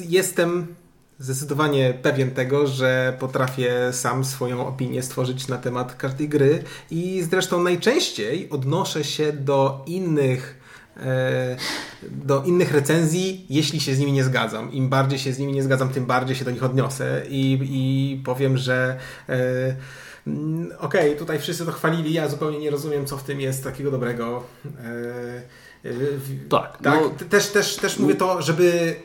jestem 0.07 0.75
zdecydowanie 1.19 1.93
pewien 2.01 2.31
tego, 2.31 2.67
że 2.67 3.17
potrafię 3.19 3.93
sam 3.93 4.25
swoją 4.25 4.67
opinię 4.67 5.03
stworzyć 5.03 5.47
na 5.47 5.57
temat 5.57 5.95
każdej 5.95 6.29
gry 6.29 6.63
i 6.91 7.23
zresztą 7.29 7.63
najczęściej 7.63 8.49
odnoszę 8.49 9.03
się 9.03 9.33
do 9.33 9.83
innych 9.85 10.59
e, 10.97 11.57
do 12.11 12.43
innych 12.43 12.71
recenzji, 12.71 13.45
jeśli 13.49 13.79
się 13.79 13.95
z 13.95 13.99
nimi 13.99 14.11
nie 14.11 14.23
zgadzam. 14.23 14.71
Im 14.73 14.89
bardziej 14.89 15.19
się 15.19 15.33
z 15.33 15.39
nimi 15.39 15.53
nie 15.53 15.63
zgadzam, 15.63 15.89
tym 15.89 16.05
bardziej 16.05 16.35
się 16.35 16.45
do 16.45 16.51
nich 16.51 16.63
odniosę 16.63 17.21
i, 17.29 17.59
i 17.61 18.21
powiem, 18.23 18.57
że 18.57 18.99
e, 19.29 19.75
mm, 20.27 20.71
okej, 20.79 21.15
tutaj 21.15 21.39
wszyscy 21.39 21.65
to 21.65 21.71
chwalili, 21.71 22.13
ja 22.13 22.27
zupełnie 22.27 22.59
nie 22.59 22.69
rozumiem, 22.69 23.05
co 23.05 23.17
w 23.17 23.23
tym 23.23 23.41
jest 23.41 23.63
takiego 23.63 23.91
dobrego. 23.91 24.43
E, 24.65 25.64
Tak, 26.49 26.77
tak. 26.77 27.01
no- 27.01 27.09
Te- 27.09 27.25
Też, 27.25 27.47
też, 27.47 27.75
też 27.75 27.99
mówię 27.99 28.15
to, 28.15 28.41
żeby 28.41 28.95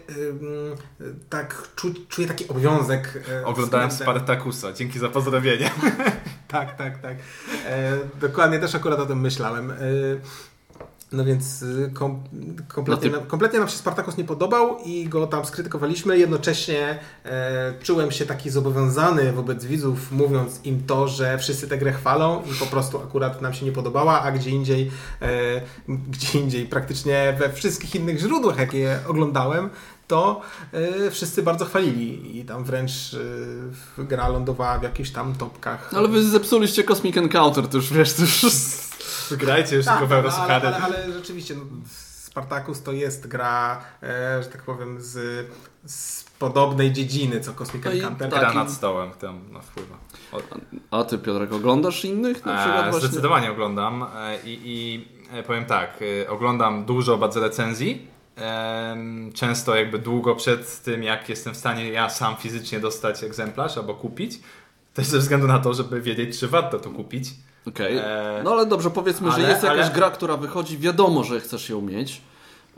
tak 1.29 1.69
czuć, 1.77 1.97
czuję 2.09 2.29
taki 2.29 2.49
obowiązek. 2.49 3.23
e, 3.33 3.47
Oglądałem 3.47 3.91
Spartakusa. 3.91 4.73
Dzięki 4.73 4.99
za 4.99 5.09
pozdrowienie. 5.09 5.71
tak, 6.49 6.77
tak, 6.77 6.99
tak. 7.03 7.17
E, 7.67 7.93
dokładnie 8.21 8.59
też 8.59 8.75
akurat 8.75 8.99
o 8.99 9.07
tym 9.07 9.21
myślałem. 9.21 9.71
E, 9.71 9.75
no 11.13 11.25
więc 11.25 11.63
y, 11.63 11.91
kom, 11.95 12.23
kompletnie, 12.69 13.11
No 13.11 13.17
ty- 13.17 13.21
nam, 13.21 13.31
kompletnie 13.31 13.59
nam 13.59 13.69
się 13.69 13.77
Spartacus 13.77 14.17
nie 14.17 14.25
podobał 14.25 14.79
i 14.85 15.09
go 15.09 15.27
tam 15.27 15.45
skrytykowaliśmy. 15.45 16.19
Jednocześnie 16.19 16.99
e, 17.25 17.75
czułem 17.83 18.11
się 18.11 18.27
taki 18.27 18.51
zobowiązany 18.51 19.33
wobec 19.33 19.65
widzów, 19.65 20.13
mówiąc 20.13 20.61
im 20.65 20.83
to, 20.87 21.09
że 21.09 21.39
wszyscy 21.39 21.69
tę 21.69 21.79
grę 21.79 21.93
chwalą 21.93 22.43
i 22.43 22.55
po 22.55 22.67
prostu 22.67 22.99
akurat 22.99 23.43
nam 23.43 23.55
się 23.55 23.67
nie 23.67 23.73
podobała, 23.73 24.23
a 24.23 24.33
gdzie 24.33 24.51
indziej, 24.51 24.91
e, 25.23 25.29
gdzie 25.89 26.39
indziej 26.39 26.67
praktycznie 26.67 27.37
we 27.39 27.53
wszystkich 27.53 27.95
innych 27.95 28.19
źródłach, 28.19 28.59
jakie 28.59 28.99
oglądałem, 29.09 29.71
to 30.09 30.41
e, 30.73 31.11
wszyscy 31.11 31.43
bardzo 31.43 31.65
chwalili 31.65 32.39
i 32.39 32.45
tam 32.45 32.65
wręcz 32.65 33.17
e, 33.99 34.05
gra 34.05 34.29
lądowała 34.29 34.79
w 34.79 34.83
jakichś 34.83 35.11
tam 35.11 35.35
topkach. 35.35 35.91
Ale 35.97 36.09
wy 36.09 36.25
zepsuliście 36.25 36.85
Cosmic 36.85 37.17
Encounter, 37.17 37.69
to 37.69 37.77
już 37.77 37.93
wiesz, 37.93 38.13
to 38.13 38.23
już... 38.23 38.45
Wygrajcie 39.31 39.77
już 39.77 39.85
Tak, 39.85 39.95
tylko 39.95 40.07
w 40.09 40.13
ale, 40.13 40.21
Eurosuchary. 40.21 40.67
ale, 40.69 40.77
ale 40.79 41.13
rzeczywiście 41.13 41.55
no, 41.55 41.63
Spartacus 41.91 42.83
to 42.83 42.93
jest 42.93 43.27
gra, 43.27 43.81
e, 44.03 44.43
że 44.43 44.49
tak 44.49 44.63
powiem, 44.63 44.97
z, 45.01 45.47
z 45.87 46.25
podobnej 46.25 46.93
dziedziny 46.93 47.41
co 47.41 47.53
Cosmic 47.53 47.85
No 47.85 47.91
i 47.93 47.99
Encounter. 48.01 48.31
tak. 48.31 48.41
Gra 48.41 48.53
nad 48.55 48.71
stołem 48.73 49.11
tam 49.11 49.53
na 49.53 49.61
wpływa. 49.61 49.97
O, 50.33 50.39
A 50.91 51.05
ty 51.05 51.19
Piotrek, 51.19 51.53
oglądasz 51.53 52.05
innych 52.05 52.45
na 52.47 52.57
przykład 52.59 52.87
E, 52.87 52.91
właśnie? 52.91 53.09
Zdecydowanie 53.09 53.51
oglądam 53.51 54.03
e, 54.17 54.39
i, 54.45 54.61
i 54.65 55.09
e, 55.33 55.43
powiem 55.43 55.65
tak, 55.65 55.99
e, 56.25 56.31
oglądam 56.31 56.85
dużo 56.85 57.19
bardzo 57.19 57.41
recenzji. 57.41 58.07
Często 59.35 59.77
jakby 59.77 59.99
długo 59.99 60.37
przed 60.37 60.83
tym, 60.83 61.03
jak 61.03 61.29
jestem 61.29 61.55
w 61.55 61.57
stanie 61.57 61.89
ja 61.91 62.11
sam 62.11 62.37
fizycznie 62.37 62.81
dostać 62.81 63.25
egzemplarz 63.25 63.77
albo 63.79 63.95
kupić. 63.95 64.41
Też 64.95 65.07
ze 65.07 65.19
względu 65.19 65.47
na 65.47 65.59
to, 65.59 65.75
żeby 65.75 66.01
wiedzieć, 66.01 66.39
czy 66.39 66.49
warto 66.49 66.79
to 66.79 66.91
kupić. 66.91 67.31
Okej. 67.69 67.97
E, 67.99 68.41
No 68.45 68.53
ale 68.53 68.67
dobrze, 68.67 68.91
powiedzmy, 68.91 69.31
ale- 69.31 69.43
że 69.45 69.51
jest 69.51 69.63
jakaś 69.63 69.79
ale- 69.87 69.95
gra, 69.95 70.11
która 70.11 70.37
wychodzi, 70.37 70.79
wiadomo, 70.79 71.25
że 71.25 71.41
chcesz 71.41 71.69
ją 71.69 71.81
mieć. 71.81 72.21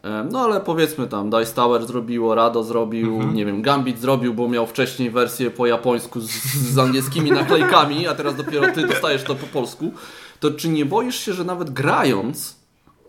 E, 0.04 0.26
No 0.32 0.40
ale 0.40 0.60
powiedzmy 0.60 1.06
tam, 1.08 1.30
Dice 1.30 1.54
Tower 1.54 1.86
zrobiło, 1.86 2.34
Rado 2.34 2.64
zrobił, 2.64 3.14
Mhm. 3.14 3.34
nie 3.34 3.46
wiem, 3.46 3.62
Gambit 3.62 4.00
zrobił, 4.00 4.34
bo 4.34 4.48
miał 4.48 4.66
wcześniej 4.66 5.10
wersję 5.10 5.50
po 5.50 5.66
japońsku 5.66 6.20
z, 6.20 6.30
z 6.74 6.78
angielskimi 6.78 7.32
naklejkami, 7.32 8.06
a 8.08 8.14
teraz 8.14 8.36
dopiero 8.36 8.72
ty 8.74 8.86
dostajesz 8.86 9.22
to 9.22 9.34
po 9.34 9.46
polsku. 9.46 9.92
To 10.40 10.50
czy 10.50 10.68
nie 10.68 10.86
boisz 10.86 11.16
się, 11.20 11.32
że 11.32 11.44
nawet 11.44 11.70
grając 11.70 12.50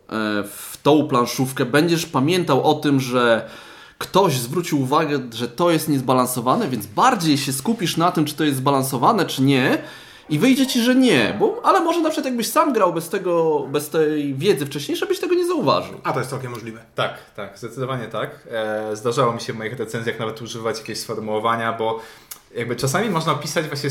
e, 0.09 0.43
w 0.43 0.78
tą 0.84 1.07
planszówkę 1.07 1.65
będziesz 1.65 2.05
pamiętał 2.05 2.63
o 2.63 2.74
tym, 2.74 2.99
że 2.99 3.49
ktoś 3.97 4.34
zwrócił 4.39 4.82
uwagę, 4.82 5.19
że 5.34 5.47
to 5.47 5.71
jest 5.71 5.89
niezbalansowane, 5.89 6.67
więc 6.67 6.86
bardziej 6.86 7.38
się 7.38 7.53
skupisz 7.53 7.97
na 7.97 8.11
tym, 8.11 8.26
czy 8.26 8.36
to 8.36 8.43
jest 8.43 8.57
zbalansowane, 8.57 9.26
czy 9.26 9.41
nie. 9.41 9.78
I 10.30 10.39
wyjdzie 10.39 10.67
ci, 10.67 10.82
że 10.82 10.95
nie, 10.95 11.36
bo, 11.39 11.61
ale 11.63 11.82
może 11.82 12.01
na 12.01 12.09
przykład 12.09 12.26
jakbyś 12.26 12.47
sam 12.47 12.74
grał 12.74 12.93
bez 12.93 13.09
tego, 13.09 13.59
bez 13.71 13.89
tej 13.89 14.36
wiedzy 14.36 14.65
wcześniejszej, 14.65 15.07
byś 15.07 15.19
tego 15.19 15.36
nie 15.36 15.47
zauważył. 15.47 15.99
A 16.03 16.13
to 16.13 16.19
jest 16.19 16.32
całkiem 16.32 16.51
możliwe. 16.51 16.80
Tak, 16.95 17.17
tak, 17.36 17.57
zdecydowanie 17.57 18.07
tak. 18.07 18.47
E, 18.51 18.95
zdarzało 18.95 19.34
mi 19.34 19.41
się 19.41 19.53
w 19.53 19.57
moich 19.57 19.80
recenzjach 19.80 20.19
nawet 20.19 20.41
używać 20.41 20.80
jakieś 20.80 20.99
sformułowania, 20.99 21.74
bo 21.74 21.99
jakby 22.55 22.76
czasami 22.76 23.09
można 23.09 23.32
opisać 23.32 23.65
właśnie 23.67 23.89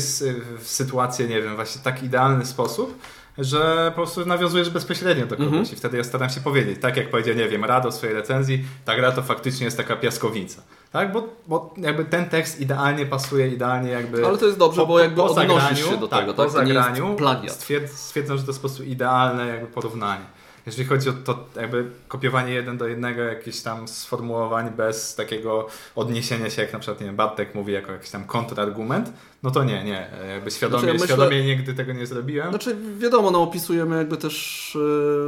sytuację, 0.61 1.27
nie 1.27 1.41
wiem, 1.41 1.55
właśnie 1.55 1.81
tak 1.83 2.03
idealny 2.03 2.45
sposób, 2.45 2.99
że 3.37 3.91
po 3.95 4.01
prostu 4.01 4.25
nawiązujesz 4.25 4.69
bezpośrednio 4.69 5.25
do 5.25 5.37
kogoś 5.37 5.73
i 5.73 5.75
wtedy 5.75 5.97
ja 5.97 6.03
staram 6.03 6.29
się 6.29 6.41
powiedzieć, 6.41 6.81
tak 6.81 6.97
jak 6.97 7.09
powiedział, 7.09 7.35
nie 7.35 7.49
wiem, 7.49 7.65
Rado 7.65 7.91
w 7.91 7.93
swojej 7.93 8.15
recenzji, 8.15 8.65
ta 8.85 8.95
gra 8.95 9.11
to 9.11 9.21
faktycznie 9.21 9.65
jest 9.65 9.77
taka 9.77 9.95
piaskownica. 9.95 10.61
Tak, 10.93 11.11
bo, 11.11 11.27
bo 11.47 11.73
jakby 11.77 12.05
ten 12.05 12.29
tekst 12.29 12.61
idealnie 12.61 13.05
pasuje, 13.05 13.47
idealnie 13.47 13.91
jakby... 13.91 14.25
Ale 14.25 14.37
to 14.37 14.45
jest 14.45 14.57
dobrze, 14.57 14.85
bo 14.85 14.99
jakby 14.99 15.23
odnosisz 15.23 15.89
się 15.89 15.97
do 15.97 16.07
tak, 16.07 16.19
tego, 16.19 16.33
po 16.33 16.45
tak? 16.45 16.67
Jest 16.67 16.67
zagraniu 16.67 17.17
stwierd- 17.47 17.87
stwierdzam, 17.87 18.37
że 18.37 18.43
to 18.43 18.49
jest 18.49 18.59
po 18.61 18.67
prostu 18.67 18.83
idealne 18.83 19.47
jakby 19.47 19.67
porównanie. 19.67 20.25
Jeżeli 20.65 20.87
chodzi 20.87 21.09
o 21.09 21.13
to 21.13 21.45
jakby 21.55 21.91
kopiowanie 22.07 22.53
jeden 22.53 22.77
do 22.77 22.87
jednego 22.87 23.21
jakichś 23.21 23.59
tam 23.59 23.87
sformułowań 23.87 24.69
bez 24.69 25.15
takiego 25.15 25.67
odniesienia 25.95 26.49
się, 26.49 26.61
jak 26.61 26.73
na 26.73 26.79
przykład 26.79 26.99
nie 26.99 27.05
wiem, 27.05 27.15
Bartek 27.15 27.55
mówi 27.55 27.73
jako 27.73 27.91
jakiś 27.91 28.09
tam 28.09 28.25
kontrargument, 28.25 29.13
no 29.43 29.51
to 29.51 29.63
nie, 29.63 29.83
nie. 29.83 30.07
Jakby 30.33 30.51
świadomie, 30.51 30.79
Znaczy, 30.81 30.87
ja 30.87 30.93
myślę- 30.93 31.07
świadomie 31.07 31.43
nigdy 31.45 31.73
tego 31.73 31.93
nie 31.93 32.07
zrobiłem. 32.07 32.49
Znaczy 32.49 32.75
wiadomo, 32.97 33.31
no 33.31 33.41
opisujemy 33.41 33.97
jakby 33.97 34.17
też 34.17 34.77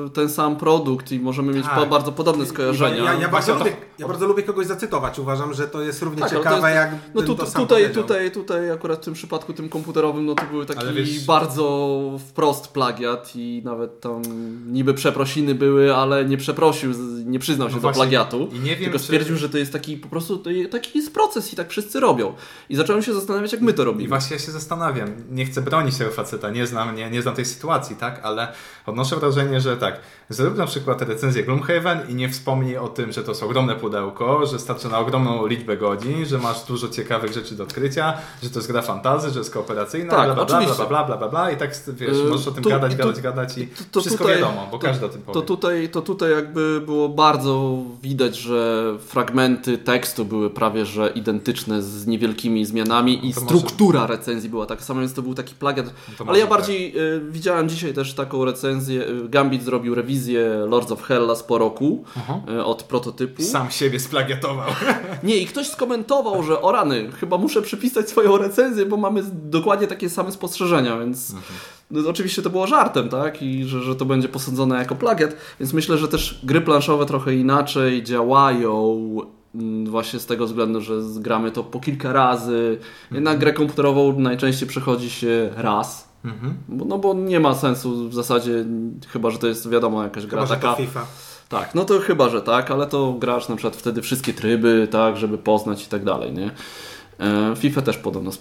e, 0.05 0.09
ten 0.09 0.30
sam 0.30 0.55
produkt 0.55 1.11
i 1.11 1.20
możemy 1.20 1.53
mieć 1.53 1.66
Tak. 1.66 1.76
po, 1.76 1.86
bardzo 1.86 2.11
podobne 2.11 2.45
skojarzenia. 2.45 2.95
Ja, 3.03 3.03
ja, 3.03 3.28
Właśnie 3.30 3.30
bardzo 3.30 3.55
lubię, 3.55 3.72
ja 3.99 4.07
bardzo 4.07 4.28
lubię 4.28 4.43
kogoś 4.43 4.66
zacytować. 4.68 5.20
Uważam, 5.20 5.53
że 5.53 5.68
to 5.68 5.82
jest 5.82 6.01
równie 6.01 6.22
Tak, 6.22 6.32
ciekawe, 6.32 6.55
jest- 6.68 6.76
jak 6.76 6.89
No 7.16 7.22
tu, 7.22 7.36
to 7.36 7.45
sam 7.45 7.61
tutaj, 7.61 7.82
powiedział. 7.84 8.03
tutaj, 8.03 8.32
tutaj 8.32 8.72
akurat 8.72 9.01
w 9.01 9.05
tym 9.05 9.13
przypadku 9.13 9.53
tym 9.53 9.70
komputerowym, 9.70 10.26
no 10.26 10.36
to 10.36 10.43
były 10.51 10.66
taki 10.66 10.93
wiesz- 10.93 11.26
bardzo 11.26 11.99
wprost 12.30 12.68
plagiat 12.68 13.32
i 13.36 13.61
nawet 13.66 14.01
tam 14.01 14.22
niby 14.68 14.93
przeprosiny 14.93 15.55
były, 15.55 15.95
ale 15.95 16.26
nie 16.26 16.38
przeprosił, 16.38 16.91
nie 17.26 17.39
przyznał 17.39 17.68
się 17.70 17.76
No 17.76 17.82
do 17.82 17.82
właśnie. 17.82 18.01
plagiatu. 18.03 18.49
I 18.53 18.59
nie 18.59 18.72
wiem, 18.76 18.84
tylko 18.84 18.97
czy- 18.97 19.03
stwierdził, 19.03 19.36
że 19.38 19.49
to 19.49 19.57
jest 19.57 19.74
taki 19.74 19.97
po 19.97 20.07
prostu 20.09 20.43
taki 20.72 20.97
jest 20.97 21.13
proces 21.13 21.53
i 21.53 21.55
tak 21.55 21.70
wszyscy 21.70 21.99
robią. 21.99 22.34
I 22.70 22.76
zacząłem 22.76 23.01
się 23.03 23.13
zastanawiać, 23.13 23.51
jak 23.51 23.61
my 23.61 23.74
to 23.74 23.84
I 24.06 24.08
właśnie 24.08 24.36
ja 24.36 24.41
się 24.41 24.51
zastanawiam, 24.51 25.10
nie 25.30 25.45
chcę 25.45 25.62
bronić 25.62 25.97
tego 25.97 26.12
faceta, 26.12 26.49
nie 26.49 26.68
znam, 26.68 26.95
nie, 26.95 27.10
nie 27.10 27.22
znam 27.22 27.36
tej 27.36 27.45
sytuacji, 27.45 27.95
tak, 27.95 28.20
ale 28.24 28.47
odnoszę 28.86 29.16
wrażenie, 29.16 29.62
że 29.62 29.78
tak, 29.78 29.99
zrób 30.30 30.58
na 30.58 30.66
przykład 30.66 31.01
recenzję 31.01 31.43
Gloomhaven 31.43 31.99
i 32.10 32.16
nie 32.16 32.30
wspomnij 32.30 32.78
o 32.78 32.88
tym, 32.88 33.12
że 33.12 33.24
to 33.24 33.32
jest 33.32 33.43
ogromne 33.43 33.76
pudełko, 33.76 34.45
że 34.45 34.60
starczy 34.60 34.88
na 34.89 34.99
ogromną 34.99 35.47
liczbę 35.47 35.78
godzin, 35.78 36.26
że 36.26 36.38
masz 36.38 36.64
dużo 36.64 36.89
ciekawych 36.89 37.34
rzeczy 37.34 37.56
do 37.56 37.64
odkrycia, 37.64 38.14
że 38.43 38.49
to 38.49 38.60
jest 38.60 38.72
gra 38.72 38.82
fantazy, 38.82 39.30
że 39.32 39.39
jest 39.39 39.53
kooperacyjna, 39.53 40.10
Tak, 40.12 40.26
bla, 40.26 40.36
bla, 40.36 40.45
bla, 40.45 40.58
oczywiście. 40.58 40.78
bla, 40.88 40.88
bla, 40.88 41.03
bla, 41.06 41.18
bla, 41.18 41.30
bla 41.30 41.51
i 41.51 41.58
tak, 41.58 41.72
wiesz, 41.93 42.18
Yy, 42.18 42.30
możesz 42.30 42.47
o 42.47 42.51
tym 42.51 42.64
gadać, 42.64 42.91
tu- 42.91 42.97
gadać, 42.97 43.22
gadać 43.22 43.58
i 43.58 43.68
to- 43.68 43.84
to 43.91 44.01
wszystko 44.01 44.24
tutaj- 44.24 44.39
wiadomo, 44.39 44.68
bo 44.72 44.78
to- 44.78 44.84
każdy 44.88 45.06
o 45.06 45.10
tym 45.10 45.22
powie. 45.22 45.34
To 45.34 45.41
tutaj, 45.41 45.89
to 45.89 46.01
tutaj 46.01 46.32
jakby 46.32 46.82
było 46.86 47.10
bardzo 47.10 47.78
widać, 48.03 48.38
że 48.38 48.93
fragmenty 49.08 49.78
tekstu 49.78 50.26
były 50.26 50.49
prawie 50.49 50.86
że 50.86 51.08
identyczne 51.16 51.82
z 51.82 52.08
niewielkimi 52.08 52.66
zmianami 52.66 53.30
i 53.30 53.34
To 53.34 53.41
struktura 53.96 54.18
recenzji 54.18 54.50
była 54.50 54.66
taka 54.66 54.82
sama, 54.82 55.00
więc 55.00 55.14
to 55.14 55.22
był 55.22 55.34
taki 55.34 55.56
plagiat. 55.56 55.86
To 56.18 56.26
Ale 56.28 56.39
ja 56.39 56.46
tak. 56.48 56.58
bardziej 56.58 56.98
y, 56.98 57.22
widziałem 57.30 57.70
dzisiaj 57.70 57.93
też 57.93 58.14
taką 58.14 58.46
recenzję. 58.46 59.08
y, 59.08 59.30
Gambit 59.30 59.64
zrobił 59.64 59.96
rewizję 59.96 60.66
Lords 60.70 60.91
of 60.91 61.04
Hellas 61.04 61.43
po 61.43 61.58
roku 61.58 62.04
y, 62.50 62.64
od 62.64 62.84
prototypu. 62.84 63.43
Sam 63.43 63.72
siebie 63.72 64.00
splagiatował. 64.00 64.70
Nie, 65.24 65.38
i 65.38 65.46
ktoś 65.46 65.68
skomentował, 65.68 66.43
że 66.43 66.62
o 66.62 66.72
rany, 66.72 67.12
chyba 67.12 67.38
muszę 67.38 67.62
przypisać 67.62 68.10
swoją 68.10 68.38
recenzję, 68.38 68.86
bo 68.86 68.98
mamy 68.98 69.24
dokładnie 69.34 69.88
takie 69.88 70.10
same 70.10 70.32
spostrzeżenia, 70.32 70.98
więc 71.00 71.36
no, 71.91 72.10
oczywiście 72.10 72.41
to 72.41 72.50
było 72.50 72.68
żartem, 72.68 73.10
tak? 73.10 73.41
I 73.41 73.66
że, 73.66 73.82
że 73.82 73.96
to 73.96 74.06
będzie 74.06 74.30
posądzone 74.30 74.78
jako 74.80 74.96
plagiat, 74.96 75.36
więc 75.60 75.74
myślę, 75.74 75.98
że 75.98 76.08
też 76.08 76.39
gry 76.43 76.62
planszowe 76.62 77.06
trochę 77.06 77.36
inaczej 77.36 78.04
działają 78.04 78.96
właśnie 79.86 80.20
z 80.20 80.26
tego 80.26 80.45
względu, 80.45 80.82
że 80.82 80.93
gramy 81.16 81.51
to 81.51 81.64
po 81.64 81.80
kilka 81.80 82.14
razy. 82.14 82.78
Jednak 83.12 83.39
grę 83.39 83.53
komputerową 83.53 84.20
najczęściej 84.20 84.70
przechodzi 84.70 85.10
się 85.10 85.49
raz. 85.56 86.10
Mhm. 86.26 86.53
Bo, 86.68 86.86
no 86.86 86.97
bo 86.97 87.14
nie 87.14 87.39
ma 87.39 87.56
sensu 87.56 88.10
w 88.10 88.14
zasadzie, 88.14 88.66
chyba 89.08 89.30
że 89.30 89.38
to 89.38 89.47
jest 89.47 89.70
wiadomo 89.70 90.03
jakaś 90.03 90.26
gra 90.26 90.41
Chyba, 90.41 90.56
taka. 90.56 90.76
FIFA. 90.76 91.06
Tak, 91.49 91.76
no 91.76 91.86
to 91.86 91.99
chyba, 91.99 92.30
że 92.30 92.41
tak, 92.41 92.72
ale 92.72 92.88
to 92.88 93.14
grasz 93.14 93.49
na 93.49 93.56
przykład 93.56 93.76
wtedy 93.76 94.01
wszystkie 94.01 94.34
tryby, 94.34 94.88
tak, 94.91 95.18
żeby 95.18 95.38
poznać 95.38 95.86
i 95.86 95.89
tak 95.89 96.03
dalej, 96.03 96.34
nie? 96.34 96.51
E, 97.20 97.55
FIFA 97.55 97.82
też 97.82 97.97
podobno 97.97 98.32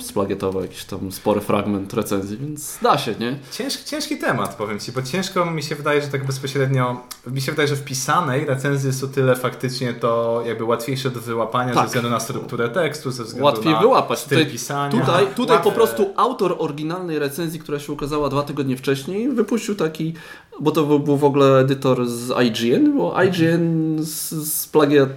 splagiatował 0.00 0.62
jakiś 0.62 0.84
tam 0.84 1.12
spory 1.12 1.40
fragment 1.40 1.94
recenzji, 1.94 2.36
więc 2.38 2.78
da 2.82 2.98
się, 2.98 3.14
nie? 3.20 3.38
Ciężki, 3.52 3.84
ciężki 3.84 4.18
temat, 4.18 4.54
powiem 4.54 4.80
Ci, 4.80 4.92
bo 4.92 5.02
ciężko 5.02 5.46
mi 5.46 5.62
się 5.62 5.74
wydaje, 5.74 6.02
że 6.02 6.08
tak 6.08 6.26
bezpośrednio, 6.26 7.00
mi 7.26 7.40
się 7.40 7.52
wydaje, 7.52 7.68
że 7.68 7.76
w 7.76 7.84
pisanej 7.84 8.44
recenzji 8.46 8.86
jest 8.86 9.04
o 9.04 9.06
tyle 9.06 9.36
faktycznie 9.36 9.94
to 9.94 10.42
jakby 10.46 10.64
łatwiejsze 10.64 11.10
do 11.10 11.20
wyłapania 11.20 11.74
Tak. 11.74 11.82
ze 11.82 11.86
względu 11.86 12.10
na 12.10 12.20
strukturę 12.20 12.68
tekstu, 12.68 13.10
ze 13.10 13.24
względu 13.24 13.44
Łatwiej 13.44 13.72
na 13.72 13.80
wyłapać. 13.80 14.18
styl 14.18 14.38
Tutaj- 14.38 14.52
pisania. 14.52 15.00
Tutaj, 15.00 15.26
tutaj 15.36 15.58
po 15.62 15.72
prostu 15.72 16.12
autor 16.16 16.56
oryginalnej 16.58 17.18
recenzji, 17.18 17.60
która 17.60 17.78
się 17.78 17.92
ukazała 17.92 18.28
dwa 18.28 18.42
tygodnie 18.42 18.76
wcześniej, 18.76 19.28
wypuścił 19.32 19.74
taki, 19.74 20.14
bo 20.60 20.70
to 20.70 20.98
był 20.98 21.16
w 21.16 21.24
ogóle 21.24 21.58
edytor 21.58 22.06
z 22.06 22.32
IGN, 22.46 22.98
bo 22.98 23.22
IGN 23.22 23.98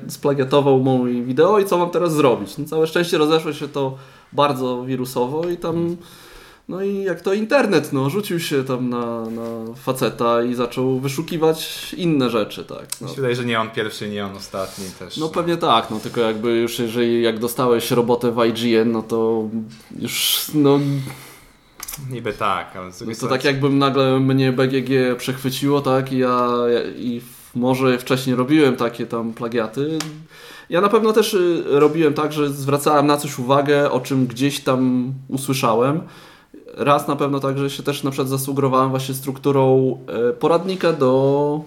splagiatował 0.07 0.79
mój 0.79 1.23
wideo 1.23 1.59
i 1.59 1.65
co 1.65 1.77
mam 1.77 1.89
teraz 1.89 2.13
zrobić? 2.13 2.57
No, 2.57 2.65
całe 2.65 2.87
szczęście 2.87 3.17
rozeszło 3.17 3.53
się 3.53 3.67
to 3.67 3.97
bardzo 4.33 4.83
wirusowo 4.83 5.49
i 5.49 5.57
tam 5.57 5.97
no 6.69 6.81
i 6.83 7.03
jak 7.03 7.21
to 7.21 7.33
internet, 7.33 7.93
no 7.93 8.09
rzucił 8.09 8.39
się 8.39 8.63
tam 8.63 8.89
na, 8.89 9.29
na 9.29 9.73
faceta 9.75 10.43
i 10.43 10.53
zaczął 10.53 10.99
wyszukiwać 10.99 11.93
inne 11.93 12.29
rzeczy, 12.29 12.65
tak. 12.65 12.87
No. 13.01 13.07
Wydaje, 13.07 13.35
że 13.35 13.45
nie 13.45 13.59
on 13.59 13.69
pierwszy, 13.69 14.09
nie 14.09 14.25
on 14.25 14.35
ostatni 14.35 14.85
też. 14.99 15.17
No 15.17 15.29
pewnie 15.29 15.57
tak, 15.57 15.89
no 15.89 15.99
tylko 15.99 16.21
jakby 16.21 16.51
już 16.51 16.79
jeżeli 16.79 17.21
jak 17.21 17.39
dostałeś 17.39 17.91
robotę 17.91 18.31
w 18.31 18.45
IGN, 18.45 18.91
no 18.91 19.03
to 19.03 19.49
już 19.99 20.45
no, 20.53 20.79
Niby 22.11 22.33
tak, 22.33 22.75
ale 22.75 22.85
no 22.85 22.91
to 22.91 23.27
tak 23.29 23.43
jakby 23.43 23.69
nagle 23.69 24.19
mnie 24.19 24.51
BGG 24.51 24.89
przechwyciło, 25.17 25.81
tak 25.81 26.11
i 26.13 26.17
ja 26.17 26.49
i 26.97 27.19
w- 27.21 27.55
może 27.55 27.97
wcześniej 27.97 28.35
robiłem 28.35 28.75
takie 28.75 29.05
tam 29.05 29.33
plagiaty. 29.33 29.97
Ja 30.69 30.81
na 30.81 30.89
pewno 30.89 31.13
też 31.13 31.33
y, 31.33 31.63
robiłem 31.67 32.13
tak, 32.13 32.33
że 32.33 32.49
zwracałem 32.49 33.07
na 33.07 33.17
coś 33.17 33.39
uwagę, 33.39 33.91
o 33.91 33.99
czym 33.99 34.27
gdzieś 34.27 34.59
tam 34.59 35.13
usłyszałem. 35.27 36.01
Raz 36.77 37.07
na 37.07 37.15
pewno 37.15 37.39
tak, 37.39 37.57
że 37.57 37.69
się 37.69 37.83
też 37.83 38.03
na 38.03 38.11
przykład 38.11 38.29
zasugerowałem 38.29 38.89
właśnie 38.89 39.15
strukturą 39.15 39.97
e, 40.29 40.33
poradnika 40.33 40.93
do 40.93 41.61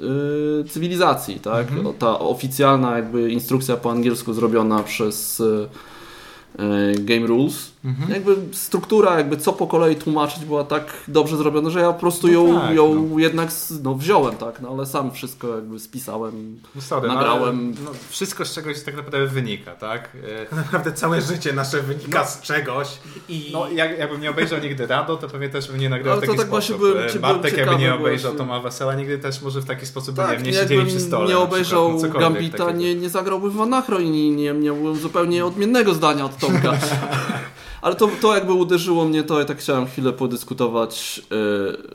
y, 0.00 0.68
cywilizacji, 0.68 1.40
tak? 1.40 1.66
O, 1.86 1.92
Ta 1.92 2.18
oficjalna 2.18 2.96
jakby 2.96 3.30
instrukcja 3.30 3.76
po 3.76 3.90
angielsku 3.90 4.32
zrobiona 4.32 4.82
przez 4.82 5.40
y, 5.40 5.68
y, 6.60 6.94
Game 7.04 7.26
Rules. 7.26 7.70
Jakby 8.08 8.36
struktura, 8.52 9.16
jakby 9.18 9.36
co 9.36 9.52
po 9.52 9.66
kolei 9.66 9.96
tłumaczyć 9.96 10.44
była 10.44 10.64
tak 10.64 10.84
dobrze 11.08 11.36
zrobiona, 11.36 11.70
że 11.70 11.80
ja 11.80 11.92
po 11.92 12.00
prostu 12.00 12.26
No 12.26 12.32
ją, 12.32 12.60
tak, 12.60 12.74
ją 12.76 13.18
jednak 13.18 13.52
z- 13.52 13.82
no, 13.82 13.94
wziąłem, 13.94 14.36
tak? 14.36 14.60
No 14.60 14.68
ale 14.68 14.86
sam 14.86 15.12
wszystko 15.12 15.48
jakby 15.54 15.78
spisałem. 15.78 16.60
No 16.74 16.80
sorry, 16.82 17.08
nagrałem. 17.08 17.70
No, 17.70 17.76
ale, 17.80 17.84
no, 17.84 17.90
wszystko 18.10 18.44
z 18.44 18.54
czegoś 18.54 18.82
tak 18.82 18.96
naprawdę 18.96 19.26
wynika, 19.26 19.74
tak? 19.74 20.08
E, 20.52 20.56
Naprawdę 20.56 20.92
całe 20.92 21.20
życie 21.20 21.52
nasze 21.52 21.82
wynika 21.82 22.24
z 22.26 22.42
czegoś 22.42 22.88
i 23.28 23.50
No, 23.52 23.68
jak, 23.70 23.98
jakbym 23.98 24.20
nie 24.20 24.30
obejrzał 24.30 24.60
nigdy 24.60 24.86
Rado, 24.86 25.16
to 25.16 25.28
pewnie 25.28 25.48
też 25.48 25.68
bym 25.68 25.80
nie 25.80 25.88
nagrał 25.88 26.12
Ale 26.12 26.22
w 26.22 26.26
taki 26.26 26.38
tak 26.38 26.48
właśnie 26.48 26.74
sposób. 26.74 26.92
byłem- 26.92 27.08
E, 27.08 27.12
byłem 27.12 27.22
Bartek 27.22 27.56
jakby 27.56 27.76
nie 27.76 27.94
obejrzał 27.94 28.34
Toma 28.34 28.60
Wesela, 28.60 28.94
nigdy 28.94 29.18
też 29.18 29.42
może 29.42 29.60
w 29.60 29.64
taki 29.64 29.86
sposób 29.86 30.14
by 30.16 30.22
Tak, 30.22 30.38
nie, 30.44 30.50
nie 30.52 30.58
siedzieli 30.58 30.86
przy 30.86 31.00
stole. 31.00 31.28
nie 31.28 31.38
obejrzał 31.38 31.98
przykład, 31.98 32.14
no, 32.14 32.20
Gambita, 32.20 32.58
takiego. 32.58 32.78
nie, 32.78 32.94
nie 32.94 33.08
zagrałbym 33.08 33.50
w 33.50 33.60
Anachro 33.60 33.98
i 33.98 34.10
nie, 34.10 34.30
nie 34.30 34.52
miałbym 34.52 34.96
zupełnie 34.96 35.46
odmiennego 35.46 35.94
zdania 35.94 36.24
od 36.24 36.36
Tomka. 36.38 36.72
Ale 37.82 37.94
to, 37.94 38.08
to 38.20 38.34
jakby 38.34 38.52
uderzyło 38.52 39.04
mnie, 39.04 39.22
to 39.22 39.38
ja 39.38 39.44
tak 39.44 39.58
chciałem 39.58 39.86
chwilę 39.86 40.12
podyskutować, 40.12 41.22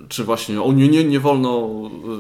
e, 0.02 0.08
czy 0.08 0.24
właśnie 0.24 0.62
o 0.62 0.74
nie, 0.74 0.88
nie, 0.88 1.04
nie 1.04 1.20
wolno 1.20 1.70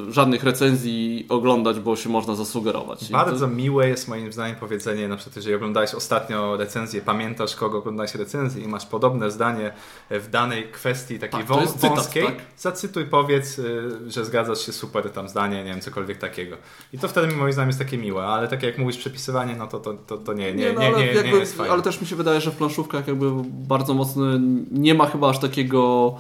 e, 0.10 0.14
żadnych 0.14 0.44
recenzji 0.44 1.26
oglądać, 1.30 1.80
bo 1.80 1.96
się 1.96 2.10
można 2.10 2.36
zasugerować. 2.36 3.12
Bardzo 3.12 3.48
to, 3.48 3.54
miłe 3.54 3.90
jest 3.90 4.08
moim 4.08 4.34
zdaniem 4.34 4.56
powiedzenie, 4.56 5.08
na 5.08 5.16
przykład 5.16 5.36
jeżeli 5.36 5.56
oglądałeś 5.56 5.94
ostatnio 5.94 6.58
recenzję, 6.58 7.02
pamiętasz 7.02 7.56
kogo 7.56 7.78
oglądałeś 7.78 8.16
recenzję 8.16 8.64
i 8.64 8.68
masz 8.68 8.86
podobne 8.86 9.32
zdanie 9.32 9.74
w 10.10 10.28
danej 10.30 10.68
kwestii 10.72 11.20
takiej 11.20 11.40
Tak, 11.40 11.50
wą- 11.50 11.68
cytat, 11.68 11.96
wąskiej, 11.96 12.26
tak? 12.26 12.36
zacytuj, 12.58 13.06
powiedz, 13.06 13.60
y, 13.60 14.12
że 14.12 14.26
zgadzasz 14.26 14.66
się, 14.66 14.72
super 14.72 15.10
tam 15.10 15.30
zdanie, 15.30 15.58
nie 15.58 15.72
wiem, 15.72 15.82
cokolwiek 15.82 16.18
takiego. 16.18 16.58
I 16.94 16.98
to 17.00 17.08
wtedy 17.08 17.36
moim 17.36 17.54
zdaniem 17.54 17.70
jest 17.70 17.80
takie 17.80 17.98
miłe, 17.98 18.24
ale 18.24 18.48
tak 18.48 18.64
jak 18.64 18.78
mówisz 18.78 18.98
przepisywanie, 18.98 19.56
no 19.56 19.68
to, 19.68 19.80
to, 19.80 19.94
to, 19.94 20.18
to 20.18 20.34
nie, 20.34 20.54
nie, 20.54 20.66
nie, 20.66 20.74
no, 20.74 20.82
nie, 20.82 20.88
ale, 20.88 20.98
nie, 20.98 21.14
jakby, 21.14 21.40
jest 21.40 21.58
fajne. 21.58 21.74
ale 21.74 21.82
też 21.82 22.02
mi 22.02 22.08
się 22.08 22.16
wydaje, 22.16 22.42
że 22.42 22.52
w 22.52 22.56
planszówkach 22.56 23.08
jakby 23.08 23.32
bardzo 23.54 23.94
mocno 23.94 24.26
nie 24.72 24.94
ma 24.94 25.06
chyba 25.06 25.30
aż 25.30 25.40
takiego 25.40 26.14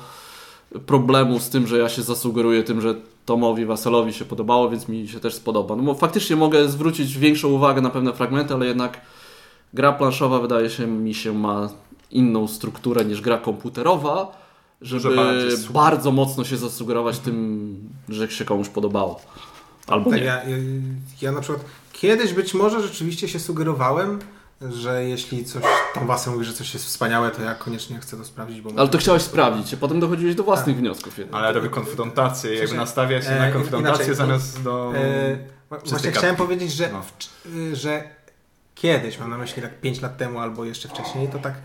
problemu 0.85 1.39
z 1.39 1.49
tym, 1.49 1.67
że 1.67 1.77
ja 1.77 1.89
się 1.89 2.01
zasugeruję 2.01 2.63
tym, 2.63 2.81
że 2.81 2.95
Tomowi 3.25 3.65
Waselowi 3.65 4.13
się 4.13 4.25
podobało, 4.25 4.69
więc 4.69 4.87
mi 4.87 5.07
się 5.07 5.19
też 5.19 5.33
spodoba. 5.33 5.75
No 5.75 5.83
bo 5.83 5.93
faktycznie 5.93 6.35
mogę 6.35 6.69
zwrócić 6.69 7.17
większą 7.17 7.47
uwagę 7.47 7.81
na 7.81 7.89
pewne 7.89 8.13
fragmenty, 8.13 8.53
ale 8.53 8.65
jednak 8.65 9.01
gra 9.73 9.93
planszowa 9.93 10.39
wydaje 10.39 10.69
się 10.69 10.87
mi 10.87 11.13
się 11.13 11.33
ma 11.33 11.69
inną 12.11 12.47
strukturę 12.47 13.05
niż 13.05 13.21
gra 13.21 13.37
komputerowa, 13.37 14.43
żeby 14.81 15.15
bardzo 15.73 16.11
mocno 16.11 16.43
się 16.43 16.57
zasugerować 16.57 17.19
tym, 17.19 17.75
że 18.09 18.31
się 18.31 18.45
komuś 18.45 18.69
podobało. 18.69 19.19
Albo 19.87 20.09
Tak, 20.09 20.19
nie. 20.19 20.25
ja, 20.25 20.43
ja, 20.43 20.57
ja 21.21 21.31
na 21.31 21.41
przykład 21.41 21.65
kiedyś 21.93 22.33
być 22.33 22.53
może 22.53 22.81
rzeczywiście 22.81 23.27
się 23.27 23.39
sugerowałem, 23.39 24.19
że 24.71 25.03
jeśli 25.03 25.45
coś 25.45 25.63
tam 25.93 26.07
Wasem 26.07 26.33
mówi, 26.33 26.45
że 26.45 26.53
coś 26.53 26.73
jest 26.73 26.85
wspaniałe, 26.85 27.31
to 27.31 27.41
ja 27.41 27.55
koniecznie 27.55 27.99
chcę 27.99 28.17
to 28.17 28.25
sprawdzić, 28.25 28.61
bo 28.61 28.69
Ale 28.77 28.89
to 28.89 28.97
chciałeś 28.97 29.21
sprawdzić, 29.21 29.73
a 29.73 29.77
potem 29.77 29.99
dochodziłeś 29.99 30.35
do 30.35 30.43
własnych 30.43 30.77
wniosków. 30.77 31.17
jednak. 31.17 31.41
Ale 31.43 31.53
robię 31.53 31.69
konfrontację, 31.69 32.51
jakby 32.51 32.67
Słyszę- 32.67 32.77
nastawia 32.77 33.21
się 33.21 33.29
e, 33.29 33.39
na 33.39 33.51
konfrontację 33.51 33.95
inaczej, 34.05 34.15
zamiast 34.15 34.61
do... 34.63 34.93
E, 34.95 35.37
właśnie 35.85 36.11
chciałem 36.11 36.35
powiedzieć, 36.35 36.71
że, 36.73 36.89
No. 36.91 37.01
w, 37.45 37.75
że 37.75 38.03
kiedyś, 38.75 39.19
mam 39.19 39.29
na 39.29 39.37
myśli 39.37 39.61
tak 39.61 39.79
5 39.81 40.01
lat 40.01 40.17
temu 40.17 40.39
albo 40.39 40.65
jeszcze 40.65 40.89
wcześniej, 40.89 41.27
to 41.27 41.39
tak 41.39 41.53
e, 41.53 41.57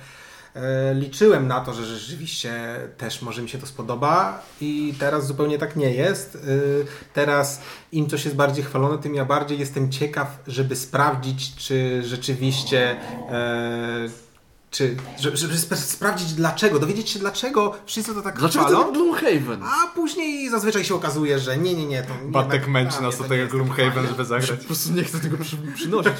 liczyłem 0.95 1.49
na 1.49 1.61
to, 1.61 1.75
że 1.75 1.85
rzeczywiście 1.85 2.77
też 2.97 3.23
może 3.23 3.43
mi 3.43 3.49
się 3.49 3.59
to 3.59 3.67
spodoba 3.67 4.43
i 4.61 4.95
teraz 4.99 5.27
zupełnie 5.27 5.59
tak 5.59 5.77
nie 5.77 5.91
jest. 5.91 6.35
Y, 6.35 6.87
teraz 7.15 7.61
im 7.93 8.09
coś 8.09 8.25
jest 8.25 8.37
bardziej 8.37 8.65
chwalone, 8.65 8.99
tym 8.99 9.15
ja 9.15 9.25
bardziej 9.25 9.59
jestem 9.59 9.91
ciekaw, 9.91 10.43
żeby 10.47 10.77
sprawdzić, 10.77 11.57
czy 11.57 12.03
rzeczywiście 12.03 12.97
e, 13.31 14.28
czy, 14.71 14.97
żeby, 15.21 15.37
żeby 15.37 15.55
sp- 15.64 15.77
sprawdzić 15.77 16.33
dlaczego, 16.33 16.79
dowiedzieć 16.79 17.11
się 17.11 17.19
dlaczego 17.19 17.75
wszyscy 17.87 18.14
to 18.14 18.23
tak 18.23 18.39
Dlaczego 18.39 18.64
chwalą. 18.64 18.85
to 18.85 18.93
Gloomhaven? 18.93 19.62
A 19.62 19.87
później 19.95 20.51
zazwyczaj 20.51 20.85
się 20.85 20.95
okazuje, 20.95 21.39
że 21.39 21.57
nie, 21.59 21.75
nie, 21.75 21.87
nie. 21.87 22.03
To 22.03 22.41
jednak- 22.43 22.69
męczy 22.69 23.03
nas 23.03 23.19
do 23.19 23.25
tego 23.25 23.45
takie 23.45 23.47
Gloomhaven, 23.57 24.07
żeby 24.07 24.25
zagrać. 24.25 24.61
Po 24.61 24.64
prostu 24.66 24.93
nie 24.93 25.05
chcę 25.05 25.19
tego 25.21 25.37
przy, 25.39 25.57
przynosić. 25.75 26.12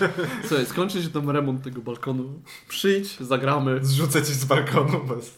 Słuchaj, 0.49 0.67
skończy 0.67 1.03
się 1.03 1.09
tam 1.09 1.31
remont 1.31 1.63
tego 1.65 1.81
balkonu. 1.81 2.25
Przyjdź, 2.69 3.19
zagramy. 3.21 3.79
Zrzucę 3.83 4.23
ci 4.23 4.33
z 4.35 4.45
balkonu, 4.45 5.01
bo 5.09 5.15
jest 5.17 5.35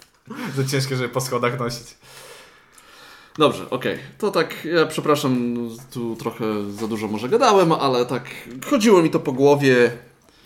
za 0.57 0.65
ciężkie, 0.65 0.97
żeby 0.97 1.09
po 1.09 1.21
schodach 1.21 1.59
nosić. 1.59 1.95
Dobrze, 3.39 3.71
okej. 3.71 3.99
To 4.19 4.31
tak, 4.31 4.65
ja 4.65 4.87
przepraszam, 4.87 5.57
tu 5.93 6.17
trochę 6.17 6.45
za 6.73 6.87
dużo 6.89 7.09
może 7.09 7.29
gadałem, 7.29 7.73
ale 7.73 8.07
tak 8.07 8.25
chodziło 8.71 9.03
mi 9.03 9.11
to 9.11 9.21
po 9.21 9.33
głowie. 9.33 9.93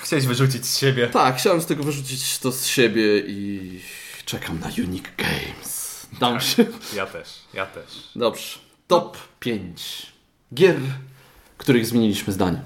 Chciałeś 0.05 0.27
wyrzucić 0.27 0.67
z 0.67 0.79
siebie. 0.79 1.07
Tak, 1.09 1.37
chciałem 1.37 1.61
z 1.61 1.67
tego 1.67 1.85
wyrzucić 1.85 2.39
to 2.39 2.53
z 2.53 2.67
siebie 2.67 3.19
i 3.19 3.81
czekam 4.25 4.61
na 4.61 4.67
Unique 4.67 5.17
Games. 5.17 6.07
Dam 6.21 6.41
się. 6.41 6.67
Ja 6.97 7.07
też, 7.07 7.29
ja 7.55 7.67
też. 7.67 7.85
Dobrze. 8.17 8.59
Top 8.87 9.19
5 9.41 10.07
gier, 10.55 10.77
których 11.59 11.87
zmieniliśmy 11.87 12.33
zdanie. 12.33 12.63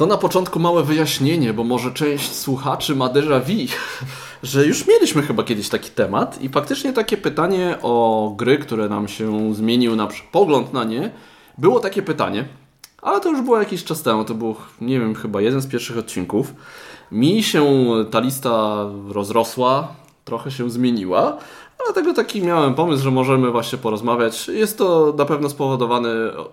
To 0.00 0.06
na 0.06 0.16
początku 0.16 0.58
małe 0.58 0.82
wyjaśnienie, 0.82 1.52
bo 1.52 1.64
może 1.64 1.92
część 1.92 2.34
słuchaczy 2.34 2.96
ma 2.96 3.08
déjà 3.08 3.40
vu, 3.40 3.72
że 4.42 4.66
już 4.66 4.86
mieliśmy 4.86 5.22
chyba 5.22 5.42
kiedyś 5.42 5.68
taki 5.68 5.90
temat 5.90 6.42
i 6.42 6.48
faktycznie 6.48 6.92
takie 6.92 7.16
pytanie 7.16 7.78
o 7.82 8.34
gry, 8.36 8.58
które 8.58 8.88
nam 8.88 9.08
się 9.08 9.54
zmienił 9.54 9.96
na 9.96 10.08
pogląd 10.32 10.72
na 10.72 10.84
nie, 10.84 11.10
było 11.58 11.80
takie 11.80 12.02
pytanie, 12.02 12.44
ale 13.02 13.20
to 13.20 13.30
już 13.30 13.40
było 13.40 13.58
jakiś 13.58 13.84
czas 13.84 14.02
temu, 14.02 14.24
to 14.24 14.34
był, 14.34 14.54
nie 14.80 15.00
wiem, 15.00 15.14
chyba 15.14 15.40
jeden 15.40 15.60
z 15.60 15.66
pierwszych 15.66 15.98
odcinków. 15.98 16.54
Mi 17.12 17.42
się 17.42 17.66
ta 18.10 18.20
lista 18.20 18.84
rozrosła, 19.08 19.88
trochę 20.24 20.50
się 20.50 20.70
zmieniła, 20.70 21.38
dlatego 21.84 22.14
taki 22.14 22.42
miałem 22.42 22.74
pomysł, 22.74 23.04
że 23.04 23.10
możemy 23.10 23.50
właśnie 23.50 23.78
porozmawiać. 23.78 24.48
Jest 24.48 24.78
to 24.78 25.14
na 25.18 25.24
pewno 25.24 25.50
spowodowane 25.50 26.08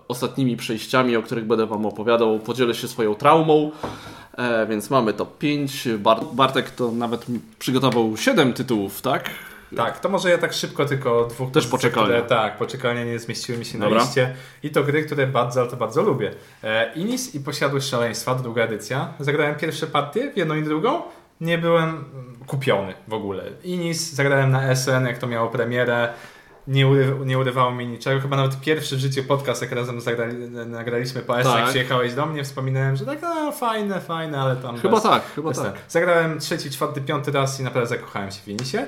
ostatnimi 0.07 0.57
przejściami, 0.57 1.15
o 1.15 1.21
których 1.21 1.45
będę 1.45 1.65
Wam 1.65 1.85
opowiadał. 1.85 2.39
Podzielę 2.39 2.75
się 2.75 2.87
swoją 2.87 3.15
traumą. 3.15 3.71
E, 4.37 4.67
więc 4.67 4.89
mamy 4.89 5.13
top 5.13 5.37
5. 5.37 5.87
Bar 5.97 6.19
Bartek 6.33 6.69
to 6.69 6.91
nawet 6.91 7.25
przygotował 7.59 8.17
7 8.17 8.53
tytułów, 8.53 9.01
tak? 9.01 9.29
Tak, 9.75 9.99
to 9.99 10.09
może 10.09 10.29
ja 10.29 10.37
tak 10.37 10.53
szybko 10.53 10.85
tylko 10.85 11.27
dwóch 11.29 11.51
Też 11.51 11.67
pozycji, 11.67 11.71
poczekalnia. 11.71 12.21
Które, 12.21 12.39
tak, 12.39 12.57
poczekalnia 12.57 13.03
nie 13.03 13.19
zmieściły 13.19 13.57
mi 13.57 13.65
się 13.65 13.79
Dobra. 13.79 13.97
na 13.97 14.05
liście. 14.05 14.35
I 14.63 14.69
to 14.69 14.83
gry, 14.83 15.03
które 15.03 15.27
bardzo, 15.27 15.61
ale 15.61 15.69
to 15.69 15.77
bardzo 15.77 16.01
lubię. 16.01 16.31
E, 16.63 16.93
Inis 16.93 17.35
i 17.35 17.39
Posiadłość 17.39 17.87
Szaleństwa, 17.87 18.35
druga 18.35 18.63
edycja. 18.63 19.13
Zagrałem 19.19 19.55
pierwsze 19.55 19.87
partie, 19.87 20.31
w 20.31 20.37
jedną 20.37 20.55
i 20.55 20.63
drugą. 20.63 21.01
Nie 21.41 21.57
byłem 21.57 22.05
kupiony 22.47 22.93
w 23.07 23.13
ogóle. 23.13 23.43
Inis 23.63 24.13
zagrałem 24.13 24.51
na 24.51 24.75
SN, 24.75 25.05
jak 25.05 25.17
to 25.17 25.27
miało 25.27 25.49
premierę. 25.49 26.13
Nie, 26.67 26.87
ury, 26.87 27.15
nie 27.25 27.37
urywało 27.39 27.71
mi 27.71 27.87
niczego. 27.87 28.21
Chyba 28.21 28.35
nawet 28.37 28.59
pierwszy 28.61 28.95
w 28.95 28.99
życiu 28.99 29.23
podcast, 29.23 29.61
jak 29.61 29.71
razem 29.71 30.01
zagrali, 30.01 30.35
nagraliśmy 30.65 31.21
po 31.21 31.35
SN, 31.37 31.43
Tak. 31.43 31.59
jak 31.59 31.69
przyjechałeś 31.69 32.13
do 32.13 32.25
mnie, 32.25 32.43
wspominałem, 32.43 32.95
że 32.95 33.05
tak, 33.05 33.21
no 33.21 33.51
fajne, 33.51 34.01
fajne, 34.01 34.39
ale 34.41 34.55
tam 34.55 34.77
Chyba 34.77 34.93
bez, 34.93 35.03
tak, 35.03 35.23
chyba 35.35 35.53
tak. 35.53 35.63
ten. 35.63 35.73
Zagrałem 35.89 36.39
trzeci, 36.39 36.71
czwarty, 36.71 37.01
piąty 37.01 37.31
raz 37.31 37.59
i 37.59 37.63
naprawdę 37.63 37.89
zakochałem 37.89 38.31
się 38.31 38.39
w 38.41 38.47
Inisie. 38.47 38.87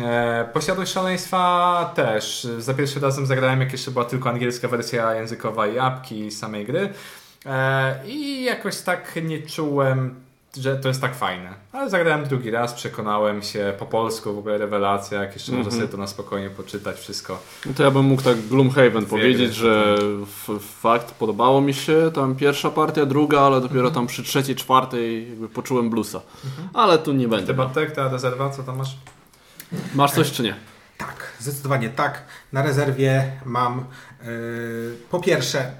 E, 0.00 0.48
Posiadłość 0.52 0.92
szaleństwa 0.92 1.92
też. 1.94 2.48
Za 2.58 2.74
pierwszym 2.74 3.02
razem 3.02 3.26
zagrałem, 3.26 3.60
jak 3.60 3.72
jeszcze 3.72 3.90
była 3.90 4.04
tylko 4.04 4.28
angielska 4.30 4.68
wersja 4.68 5.14
językowa 5.14 5.66
i 5.66 5.78
apki 5.78 6.30
samej 6.30 6.66
gry. 6.66 6.88
E, 7.46 7.94
I 8.06 8.44
jakoś 8.44 8.80
tak 8.80 9.18
nie 9.22 9.42
czułem, 9.42 10.14
że 10.56 10.76
to 10.76 10.88
jest 10.88 11.00
tak 11.00 11.14
fajne. 11.14 11.54
Ale 11.72 11.90
zagrałem 11.90 12.24
drugi 12.24 12.50
raz, 12.50 12.74
przekonałem 12.74 13.42
się 13.42 13.72
po 13.78 13.86
polsku, 13.86 14.34
w 14.34 14.38
ogóle 14.38 14.58
rewelacja, 14.58 15.22
jak 15.22 15.34
jeszcze 15.34 15.52
można 15.52 15.70
sobie 15.70 15.88
to 15.88 15.96
na 15.96 16.06
spokojnie 16.06 16.50
poczytać, 16.50 16.96
wszystko. 17.00 17.38
No 17.66 17.72
to 17.76 17.82
ja 17.82 17.90
bym 17.90 18.04
mógł 18.04 18.22
tak 18.22 18.38
Gloomhaven 18.40 18.90
Dwie 19.04 19.06
powiedzieć, 19.06 19.54
że 19.54 19.96
f- 20.22 20.62
fakt 20.80 21.14
podobało 21.14 21.60
mi 21.60 21.74
się, 21.74 22.10
tam 22.14 22.36
pierwsza 22.36 22.70
partia, 22.70 23.06
druga, 23.06 23.40
ale 23.40 23.60
dopiero 23.60 23.90
tam 23.90 24.06
przy 24.06 24.22
trzeciej, 24.22 24.56
czwartej 24.56 25.28
jakby 25.30 25.48
poczułem 25.48 25.90
bluesa. 25.90 26.20
Ale 26.74 26.98
tu 26.98 27.12
nie 27.12 27.24
Ty 27.24 27.30
będę. 27.30 27.54
Bartek, 27.54 27.92
ta 27.92 28.08
rezerwa, 28.08 28.50
co 28.50 28.62
tam 28.62 28.76
masz? 28.78 28.96
Masz 29.94 30.12
coś 30.12 30.32
czy 30.32 30.42
nie? 30.42 30.54
Tak, 30.98 31.32
zdecydowanie 31.38 31.88
tak. 31.90 32.22
Na 32.52 32.62
rezerwie 32.62 33.32
mam 33.44 33.84
yy, 34.24 34.96
po 35.10 35.20
pierwsze, 35.20 35.70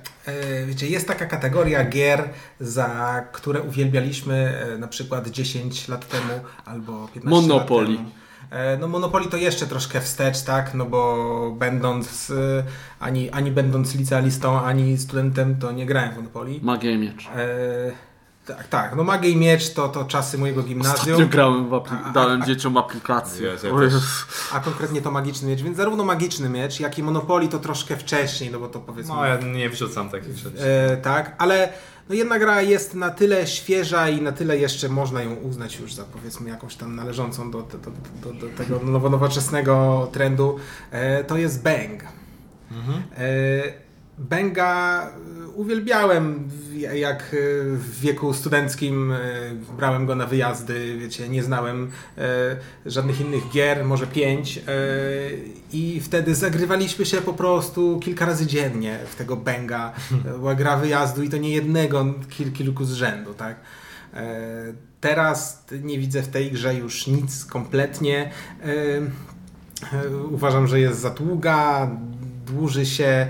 wiecie, 0.66 0.86
jest 0.88 1.08
taka 1.08 1.26
kategoria 1.26 1.84
gier, 1.84 2.28
za 2.60 3.22
które 3.32 3.62
uwielbialiśmy 3.62 4.66
yy, 4.70 4.78
na 4.78 4.88
przykład 4.88 5.28
10 5.28 5.88
lat 5.88 6.08
temu 6.08 6.32
albo 6.64 7.08
15 7.14 7.28
Monopoly. 7.30 7.88
lat 7.88 7.96
temu. 7.96 8.10
E, 8.50 8.76
No 8.76 8.88
Monopoly 8.88 9.26
to 9.28 9.36
jeszcze 9.36 9.66
troszkę 9.66 10.00
wstecz, 10.00 10.42
tak? 10.42 10.74
No 10.74 10.84
bo 10.86 11.56
będąc 11.58 12.30
e, 12.30 12.64
ani, 13.00 13.30
ani 13.30 13.50
będąc 13.50 13.94
licealistą, 13.94 14.60
ani 14.60 14.98
studentem, 14.98 15.58
to 15.58 15.72
nie 15.72 15.86
grałem 15.86 16.12
w 16.12 16.16
Monopoly. 16.16 16.58
Magia 16.62 16.90
i 16.90 16.98
miecz. 16.98 17.26
E, 17.26 17.92
tak, 18.46 18.68
tak. 18.68 18.96
No 18.96 19.04
Magię 19.04 19.30
i 19.30 19.36
Miecz 19.36 19.70
to, 19.72 19.88
to 19.88 20.04
czasy 20.04 20.38
mojego 20.38 20.62
gimnazjum. 20.62 21.14
Ostatnio 21.14 21.26
grałem 21.26 21.68
w 21.68 21.70
apli- 21.70 21.98
A- 22.04 22.10
dałem 22.10 22.42
a- 22.42 22.46
dzieciom 22.46 22.76
aplikację. 22.76 23.48
Jezu. 23.82 24.00
A 24.52 24.60
konkretnie 24.60 25.02
to 25.02 25.10
magiczny 25.10 25.48
miecz, 25.48 25.62
więc 25.62 25.76
zarówno 25.76 26.04
magiczny 26.04 26.48
miecz, 26.48 26.80
jak 26.80 26.98
i 26.98 27.02
Monopoly 27.02 27.48
to 27.48 27.58
troszkę 27.58 27.96
wcześniej, 27.96 28.50
no 28.50 28.58
bo 28.60 28.68
to 28.68 28.80
powiedzmy. 28.80 29.14
No 29.14 29.26
ja 29.26 29.36
nie 29.40 29.70
wrzucam 29.70 30.10
takich 30.10 30.36
rzeczy. 30.36 30.64
e, 30.92 30.96
tak, 30.96 31.34
ale 31.38 31.68
no 32.08 32.14
jedna 32.14 32.38
gra 32.38 32.62
jest 32.62 32.94
na 32.94 33.10
tyle 33.10 33.46
świeża 33.46 34.08
i 34.08 34.22
na 34.22 34.32
tyle 34.32 34.58
jeszcze 34.58 34.88
można 34.88 35.22
ją 35.22 35.34
uznać 35.34 35.76
już 35.80 35.94
za 35.94 36.04
powiedzmy 36.04 36.50
jakąś 36.50 36.74
tam 36.76 36.96
należącą 36.96 37.50
do, 37.50 37.62
do, 37.62 37.78
do, 37.78 37.90
do, 38.32 38.46
do 38.46 38.56
tego 38.56 38.78
nowo, 38.78 39.10
nowoczesnego 39.10 40.08
trendu. 40.12 40.58
E, 40.90 41.24
to 41.24 41.36
jest 41.36 41.62
Bang. 41.62 42.02
E, 43.16 43.85
Benga 44.18 45.02
e, 45.06 45.46
uwielbiałem, 45.48 46.48
jak 46.94 47.22
e, 47.22 47.36
w 47.76 48.00
wieku 48.00 48.34
studenckim 48.34 49.12
e, 49.12 49.18
brałem 49.76 50.06
go 50.06 50.14
na 50.14 50.26
wyjazdy, 50.26 50.98
wiecie, 50.98 51.28
nie 51.28 51.42
znałem 51.42 51.90
żadnych 52.86 53.20
innych 53.20 53.50
gier, 53.52 53.84
może 53.84 54.06
pięć 54.06 54.60
i 55.72 56.00
wtedy 56.00 56.34
zagrywaliśmy 56.34 57.06
się 57.06 57.16
po 57.16 57.32
prostu 57.32 58.00
kilka 58.02 58.26
razy 58.26 58.46
dziennie 58.46 58.98
w 59.10 59.14
tego 59.14 59.36
Benga. 59.36 59.92
Była 60.38 60.54
gra 60.54 60.76
wyjazdu 60.76 61.22
i 61.22 61.28
to 61.28 61.36
nie 61.36 61.50
jednego, 61.50 62.14
kil, 62.28 62.52
kilku 62.52 62.84
z 62.84 62.92
rzędu, 62.92 63.34
tak. 63.34 63.56
Teraz 65.00 65.64
nie 65.82 65.98
widzę 65.98 66.22
w 66.22 66.28
tej 66.28 66.52
grze 66.52 66.74
już 66.74 67.06
nic 67.06 67.44
kompletnie. 67.44 68.30
Uważam, 70.30 70.66
że 70.66 70.80
jest 70.80 71.00
za 71.00 71.10
długa, 71.10 71.90
dłuży 72.46 72.86
się, 72.86 73.26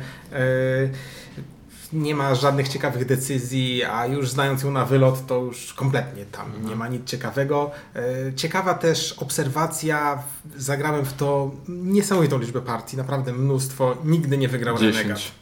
nie 1.93 2.15
ma 2.15 2.35
żadnych 2.35 2.69
ciekawych 2.69 3.05
decyzji, 3.05 3.85
a 3.85 4.07
już 4.07 4.31
znając 4.31 4.63
ją 4.63 4.71
na 4.71 4.85
wylot, 4.85 5.27
to 5.27 5.39
już 5.39 5.75
kompletnie 5.75 6.25
tam 6.25 6.53
nie 6.69 6.77
ma 6.77 6.89
nic 6.89 7.05
ciekawego. 7.05 7.71
E, 7.97 8.35
Ciekawa 8.35 8.75
też 8.75 9.13
obserwacja, 9.13 10.23
zagrałem 10.57 11.05
w 11.05 11.13
to 11.13 11.51
niesamowitą 11.69 12.39
liczbę 12.39 12.63
partii, 12.63 12.97
naprawdę 12.97 13.33
mnóstwo. 13.33 13.97
Nigdy 14.05 14.39
nie 14.39 14.49
wygrał 14.49 14.77
Renegat. 14.77 15.19
10. 15.19 15.33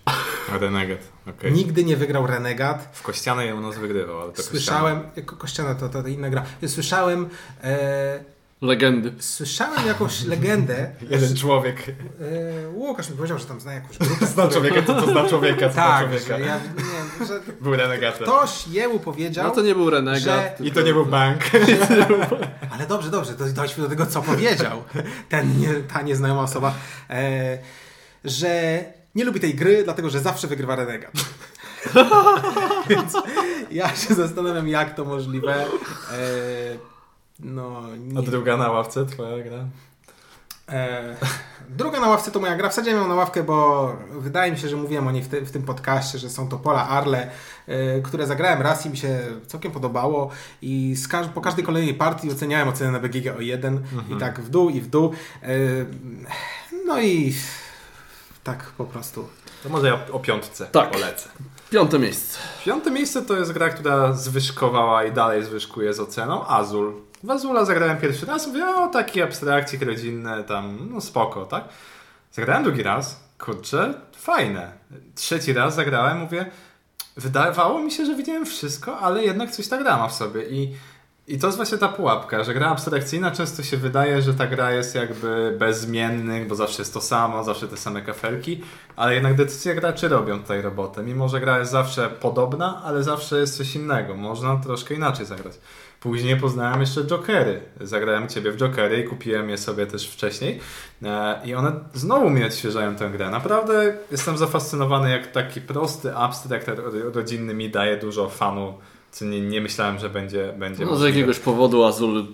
Renegat, 0.60 0.98
okej. 1.26 1.52
Nigdy 1.52 1.84
nie 1.84 1.96
wygrał 1.96 2.26
Renegat. 2.26 2.88
W 2.92 3.02
Kościane 3.02 3.54
u 3.54 3.60
nas 3.60 3.78
wygrywał, 3.78 4.20
ale 4.20 4.32
to 4.32 4.42
Słyszałem, 4.42 5.02
jako 5.16 5.36
Kościana 5.36 5.74
to, 5.74 5.88
to, 5.88 6.02
to 6.02 6.08
inna 6.08 6.30
gra, 6.30 6.44
słyszałem, 6.66 7.28
e, 7.62 8.33
Legendy. 8.64 9.12
słyszałem 9.18 9.86
jakąś 9.86 10.22
legendę. 10.24 10.90
Jeden 11.10 11.36
człowiek. 11.36 11.88
e, 11.88 12.68
Łukasz 12.74 13.10
mi 13.10 13.16
powiedział, 13.16 13.38
że 13.38 13.44
tam 13.44 13.60
zna 13.60 13.72
jakąś 13.74 13.98
grupę. 13.98 14.26
Zna 14.34 14.48
człowieka, 14.48 14.82
to 14.82 15.00
co 15.02 15.10
zna 15.12 15.28
człowieka, 15.28 15.66
co 15.68 15.72
zna 15.72 15.82
Tak, 15.82 16.00
człowieka. 16.02 16.26
że 16.38 16.40
ja, 16.40 16.56
nie, 17.20 17.26
że 17.26 17.40
Był 17.60 17.76
renegatem. 17.76 18.22
ktoś 18.26 18.68
jemu 18.68 18.98
powiedział, 18.98 19.44
No 19.44 19.50
to 19.50 19.62
nie 19.62 19.74
był 19.74 19.90
Renegat. 19.90 20.22
że- 20.22 20.54
I 20.64 20.70
to 20.72 20.82
nie 20.82 20.92
był 20.92 21.06
bank. 21.16 21.40
ale 22.70 22.86
dobrze, 22.86 23.10
dobrze, 23.10 23.34
to 23.34 23.44
dojdźmy 23.44 23.82
do 23.82 23.88
tego, 23.90 24.06
co 24.06 24.22
powiedział 24.22 24.82
ten, 25.28 25.60
nie, 25.60 25.74
ta 25.74 26.02
nieznajoma 26.02 26.42
osoba, 26.42 26.74
e, 27.10 27.58
że 28.24 28.84
nie 29.14 29.24
lubi 29.24 29.40
tej 29.40 29.54
gry, 29.54 29.84
dlatego 29.84 30.10
że 30.10 30.20
zawsze 30.20 30.46
wygrywa 30.46 30.76
Renegat. 30.76 31.12
Więc 32.88 33.12
ja 33.70 33.96
się 33.96 34.14
zastanawiam, 34.14 34.68
jak 34.68 34.94
to 34.94 35.04
możliwe. 35.04 35.54
E, 35.64 35.66
no, 37.40 37.82
A 37.92 37.96
nie, 37.96 38.22
druga 38.22 38.56
na 38.56 38.70
ławce, 38.70 39.06
twoja 39.06 39.44
gra? 39.44 39.64
E, 40.68 41.16
druga 41.68 42.00
na 42.00 42.08
ławce 42.08 42.30
to 42.30 42.40
moja 42.40 42.56
gra. 42.56 42.68
Wsadziłem 42.68 42.98
ją 42.98 43.08
na 43.08 43.14
ławkę, 43.14 43.42
bo 43.42 43.92
wydaje 44.10 44.52
mi 44.52 44.58
się, 44.58 44.68
że 44.68 44.76
mówiłem 44.76 45.06
o 45.06 45.10
niej 45.12 45.22
w, 45.22 45.28
ty, 45.28 45.40
w 45.40 45.50
tym 45.50 45.62
podcaście, 45.62 46.18
że 46.18 46.30
są 46.30 46.48
to 46.48 46.58
pola 46.58 46.88
Arle, 46.88 47.30
e, 47.66 48.00
które 48.00 48.26
zagrałem 48.26 48.62
raz 48.62 48.86
i 48.86 48.90
mi 48.90 48.96
się 48.96 49.18
całkiem 49.46 49.72
podobało 49.72 50.30
i 50.62 50.96
z 50.96 51.08
każ- 51.08 51.28
po 51.28 51.40
każdej 51.40 51.64
kolejnej 51.64 51.94
partii 51.94 52.32
oceniałem 52.32 52.68
ocenę 52.68 52.90
na 52.90 52.98
BGG 52.98 53.36
o 53.36 53.40
jeden 53.40 53.82
i 54.10 54.16
tak 54.16 54.40
w 54.40 54.48
dół 54.50 54.70
i 54.70 54.80
w 54.80 54.90
dół. 54.90 55.12
E, 55.42 55.48
no 56.86 57.00
i 57.00 57.34
tak 58.44 58.64
po 58.78 58.84
prostu. 58.84 59.28
To 59.62 59.68
może 59.68 59.86
ja 59.86 59.98
o 60.12 60.18
piątce 60.18 60.66
Tak. 60.66 60.90
polecę. 60.90 61.28
Piąte 61.70 61.98
miejsce. 61.98 62.38
Piąte 62.64 62.90
miejsce 62.90 63.22
to 63.22 63.36
jest 63.36 63.52
gra, 63.52 63.68
która 63.70 64.12
zwyżkowała 64.12 65.04
i 65.04 65.12
dalej 65.12 65.44
zwyżkuje 65.44 65.94
z 65.94 66.00
oceną. 66.00 66.46
Azul. 66.46 66.94
W 67.24 67.30
Azula 67.30 67.64
zagrałem 67.64 67.98
pierwszy 67.98 68.26
raz, 68.26 68.46
mówię, 68.46 68.66
o 68.66 68.88
takie 68.88 69.24
abstrakcje 69.24 69.78
rodzinne, 69.84 70.44
tam, 70.44 70.88
no 70.90 71.00
spoko, 71.00 71.46
tak? 71.46 71.64
Zagrałem 72.32 72.64
drugi 72.64 72.82
raz, 72.82 73.20
kurczę, 73.38 73.94
fajne. 74.16 74.72
Trzeci 75.14 75.52
raz 75.52 75.74
zagrałem, 75.74 76.18
mówię, 76.18 76.50
wydawało 77.16 77.80
mi 77.80 77.90
się, 77.90 78.06
że 78.06 78.14
widziałem 78.14 78.46
wszystko, 78.46 78.98
ale 78.98 79.24
jednak 79.24 79.50
coś 79.50 79.68
ta 79.68 79.78
gra 79.78 80.08
w 80.08 80.14
sobie 80.14 80.42
i 80.50 80.74
i 81.28 81.38
to 81.38 81.46
jest 81.46 81.56
właśnie 81.56 81.78
ta 81.78 81.88
pułapka, 81.88 82.44
że 82.44 82.54
gra 82.54 82.68
abstrakcyjna 82.68 83.30
często 83.30 83.62
się 83.62 83.76
wydaje, 83.76 84.22
że 84.22 84.34
ta 84.34 84.46
gra 84.46 84.72
jest 84.72 84.94
jakby 84.94 85.56
bez 85.58 85.80
zmiennych, 85.80 86.48
bo 86.48 86.54
zawsze 86.54 86.82
jest 86.82 86.94
to 86.94 87.00
samo, 87.00 87.44
zawsze 87.44 87.68
te 87.68 87.76
same 87.76 88.02
kafelki, 88.02 88.60
ale 88.96 89.14
jednak 89.14 89.34
decyzje 89.34 89.74
graczy 89.74 90.08
robią 90.08 90.38
tutaj 90.40 90.62
robotę. 90.62 91.02
Mimo, 91.02 91.28
że 91.28 91.40
gra 91.40 91.58
jest 91.58 91.72
zawsze 91.72 92.08
podobna, 92.20 92.82
ale 92.84 93.02
zawsze 93.02 93.38
jest 93.40 93.56
coś 93.56 93.74
innego. 93.76 94.14
Można 94.14 94.56
troszkę 94.56 94.94
inaczej 94.94 95.26
zagrać. 95.26 95.54
Później 96.00 96.36
poznałem 96.36 96.80
jeszcze 96.80 97.04
Jokery. 97.04 97.60
Zagrałem 97.80 98.28
Ciebie 98.28 98.52
w 98.52 98.56
Jokery 98.56 99.00
i 99.00 99.04
kupiłem 99.04 99.50
je 99.50 99.58
sobie 99.58 99.86
też 99.86 100.10
wcześniej. 100.10 100.60
E, 101.02 101.40
I 101.44 101.54
one 101.54 101.72
znowu 101.94 102.30
mi 102.30 102.44
odświeżają 102.44 102.94
tę 102.96 103.10
grę. 103.10 103.30
Naprawdę 103.30 103.96
jestem 104.10 104.38
zafascynowany, 104.38 105.10
jak 105.10 105.32
taki 105.32 105.60
prosty 105.60 106.16
abstrakt 106.16 106.68
ro- 106.68 107.10
rodzinny 107.14 107.54
mi 107.54 107.70
daje 107.70 107.96
dużo 107.96 108.28
fanu, 108.28 108.74
co 109.14 109.24
nie, 109.24 109.40
nie 109.40 109.60
myślałem, 109.60 109.98
że 109.98 110.10
będzie, 110.10 110.52
będzie 110.58 110.84
No, 110.84 110.96
z 110.96 111.02
jakiegoś 111.02 111.38
powodu 111.38 111.84
Azul 111.84 112.26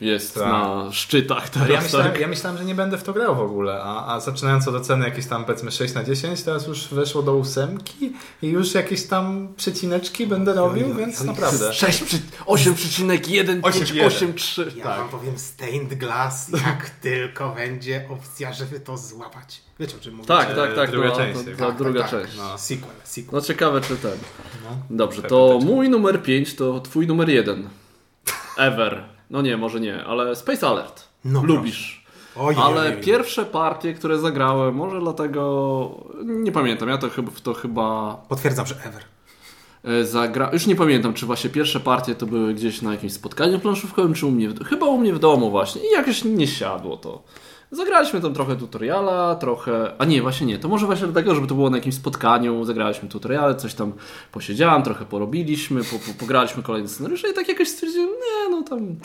jest 0.00 0.34
Tak. 0.34 0.42
na 0.44 0.92
szczytach 0.92 1.48
Ale 1.54 1.62
ja 1.62 1.66
teraz. 1.68 1.84
myślałem, 1.84 2.12
tak? 2.12 2.20
ja 2.20 2.28
myślałem, 2.28 2.58
że 2.58 2.64
nie 2.64 2.74
będę 2.74 2.98
w 2.98 3.02
to 3.02 3.12
grał 3.12 3.36
w 3.36 3.40
ogóle, 3.40 3.80
a, 3.82 4.14
a 4.14 4.20
zaczynając 4.20 4.68
od 4.68 4.74
oceny 4.74 5.04
jakieś 5.04 5.26
tam 5.26 5.44
powiedzmy 5.44 5.70
6 5.70 5.94
na 5.94 6.04
10, 6.04 6.42
teraz 6.42 6.66
już 6.66 6.88
weszło 6.88 7.22
do 7.22 7.36
ósemki 7.36 8.12
i 8.42 8.48
już 8.48 8.74
jakieś 8.74 9.06
tam 9.06 9.48
przecineczki 9.56 10.26
będę 10.26 10.54
robił, 10.54 10.94
więc 10.94 11.24
naprawdę. 11.24 11.72
6 11.74 12.02
przy... 12.02 12.18
8,158,3. 12.46 13.62
8,1. 13.62 14.76
Ja 14.76 14.84
Tak. 14.84 14.98
wam 14.98 15.08
powiem 15.08 15.38
stained 15.38 15.94
glass, 15.94 16.50
jak 16.66 16.90
tylko 17.02 17.50
będzie 17.50 18.04
opcja, 18.10 18.52
żeby 18.52 18.80
to 18.80 18.96
złapać. 18.96 19.67
Wiecie 19.80 19.96
o 19.96 20.00
czym 20.00 20.14
mówię? 20.14 20.26
Tak, 20.28 20.54
tak, 20.56 20.74
tak. 20.74 20.90
druga 20.90 21.08
no, 21.08 21.16
część, 21.16 21.38
to- 21.38 21.44
tak. 21.44 21.56
to 21.56 21.66
Tak, 21.66 21.76
druga 21.76 22.00
tak, 22.02 22.10
tak. 22.10 22.22
część. 22.22 22.36
No. 22.36 22.58
Sequel, 22.58 22.90
sequel. 23.04 23.30
No 23.32 23.40
ciekawe 23.40 23.80
czy 23.80 23.96
ten. 23.96 24.18
No. 24.64 24.70
Dobrze, 24.90 25.22
Tak, 25.22 25.30
to 25.30 25.58
mój 25.64 25.88
numer 25.88 26.22
5 26.22 26.54
to 26.54 26.80
twój 26.80 27.06
numer 27.06 27.28
1. 27.30 27.68
Ever. 28.58 29.04
No 29.30 29.42
nie, 29.42 29.56
może 29.56 29.80
nie, 29.80 30.04
ale 30.04 30.36
Space 30.36 30.66
Alert. 30.68 31.04
No 31.24 31.42
Lubisz. 31.44 32.04
Oj, 32.36 32.54
Ale 32.58 32.80
oj, 32.80 32.86
oj. 32.96 33.02
pierwsze 33.02 33.44
partie, 33.44 33.94
które 33.94 34.18
zagrałem, 34.18 34.74
może 34.74 35.00
dlatego 35.00 35.90
nie 36.24 36.52
pamiętam, 36.52 36.88
ja 36.88 36.98
to 36.98 37.10
chyba, 37.10 37.30
to 37.42 37.54
chyba 37.54 38.14
Potwierdzam, 38.28 38.66
że 38.66 38.74
ever. 38.84 39.02
e, 40.00 40.04
zagra... 40.04 40.50
Już 40.52 40.66
nie 40.66 40.76
pamiętam, 40.76 41.14
czy 41.14 41.26
właśnie 41.26 41.50
pierwsze 41.50 41.80
partie 41.80 42.14
to 42.14 42.26
były 42.26 42.54
gdzieś 42.54 42.82
na 42.82 42.92
jakimś 42.92 43.12
spotkaniu 43.12 43.58
planszówkowym, 43.60 44.14
czy 44.14 44.26
u 44.26 44.30
mnie, 44.30 44.48
w... 44.48 44.64
chyba 44.64 44.86
u 44.86 44.98
mnie 44.98 45.12
w 45.12 45.18
domu 45.18 45.50
właśnie 45.50 45.82
i 45.88 45.92
jakoś 45.92 46.24
nie 46.24 46.46
siadło 46.46 46.96
to. 46.96 47.22
Zagraliśmy 47.70 48.20
tam 48.20 48.34
trochę 48.34 48.56
tutoriala, 48.56 49.34
trochę... 49.34 49.92
A 49.98 50.04
nie, 50.04 50.22
właśnie 50.22 50.46
nie. 50.46 50.58
To 50.58 50.68
może 50.68 50.86
właśnie 50.86 51.06
dlatego, 51.06 51.34
żeby 51.34 51.46
to 51.46 51.54
było 51.54 51.70
na 51.70 51.76
jakimś 51.76 51.94
spotkaniu, 51.94 52.64
zagraliśmy 52.64 53.08
tutoriale, 53.08 53.54
coś 53.54 53.74
tam 53.74 53.92
posiedziałem, 54.32 54.82
trochę 54.82 55.04
porobiliśmy, 55.04 55.84
po, 55.84 55.98
po, 55.98 56.18
pograliśmy 56.20 56.62
kolejne 56.62 56.88
scenariusze 56.88 57.30
i 57.30 57.34
tak 57.34 57.48
jakoś 57.48 57.68
stwierdziłem, 57.68 58.08
nie, 58.08 58.50
no 58.50 58.62
tam 58.62 58.96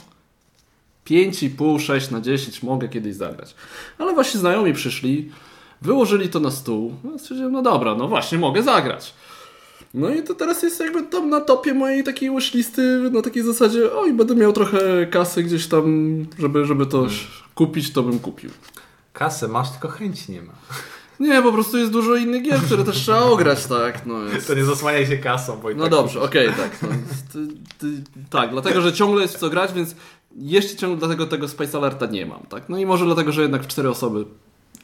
5,5, 1.08 1.80
6 1.80 2.12
na 2.12 2.22
10 2.22 2.64
mogę 2.64 2.90
kiedyś 2.90 3.16
zagrać. 3.16 3.56
Ale 3.98 4.14
właśnie 4.14 4.40
znajomi 4.40 4.74
przyszli, 4.74 5.32
wyłożyli 5.82 6.30
to 6.30 6.40
na 6.40 6.52
stół. 6.52 6.94
No, 7.04 7.20
stwierdziłem, 7.20 7.52
no 7.52 7.62
dobra, 7.62 7.96
no 7.96 8.08
właśnie, 8.08 8.38
mogę 8.38 8.64
zagrać. 8.64 9.14
No 9.94 10.10
i 10.10 10.24
to 10.24 10.36
teraz 10.36 10.64
jest 10.64 10.80
jakby 10.80 11.04
tam 11.04 11.30
na 11.30 11.42
topie 11.42 11.74
mojej 11.74 12.04
takiej 12.04 12.30
wishlisty, 12.30 13.10
na 13.12 13.22
takiej 13.22 13.44
zasadzie, 13.44 13.94
oj, 13.94 14.14
będę 14.14 14.36
miał 14.36 14.54
trochę 14.54 15.08
kasy 15.08 15.44
gdzieś 15.44 15.68
tam, 15.68 16.16
żeby, 16.40 16.66
żeby 16.66 16.86
to 16.86 17.08
kupić, 17.56 17.94
to 17.94 18.04
bym 18.04 18.20
kupił. 18.20 18.50
Kasę 19.14 19.48
masz, 19.48 19.72
tylko 19.72 19.88
chęci 19.88 20.32
nie 20.32 20.42
ma. 20.42 20.54
Nie, 21.20 21.42
po 21.42 21.52
prostu 21.54 21.78
jest 21.78 21.92
dużo 21.92 22.16
innych 22.16 22.44
gier, 22.44 22.60
które 22.62 22.84
też 22.84 22.96
trzeba 22.96 23.20
ograć, 23.20 23.66
tak. 23.66 24.06
No, 24.06 24.24
jest. 24.24 24.48
To 24.48 24.54
nie 24.54 24.66
zasłaniaj 24.66 25.08
się 25.08 25.18
kasą, 25.18 25.58
bo 25.58 25.72
i 25.72 25.76
no 25.76 25.84
tak 25.84 25.92
dobrze, 25.92 26.22
okej, 26.22 26.48
tak. 26.48 26.82
No, 26.82 26.90
ty, 27.34 27.48
ty, 27.78 28.04
tak, 28.30 28.52
dlatego, 28.52 28.82
że 28.82 28.94
ciągle 28.94 29.22
jest 29.22 29.36
w 29.36 29.40
co 29.40 29.50
grać, 29.50 29.74
więc 29.74 29.96
jeszcze 30.36 30.76
ciągle 30.76 31.00
dlatego 31.00 31.28
tego 31.28 31.48
Space 31.48 31.78
Alerta 31.78 32.06
nie 32.06 32.26
mam, 32.26 32.40
tak. 32.50 32.70
No 32.70 32.78
i 32.78 32.86
może 32.86 33.06
dlatego, 33.06 33.32
że 33.32 33.42
jednak 33.42 33.64
w 33.64 33.68
cztery 33.68 33.90
osoby 33.90 34.26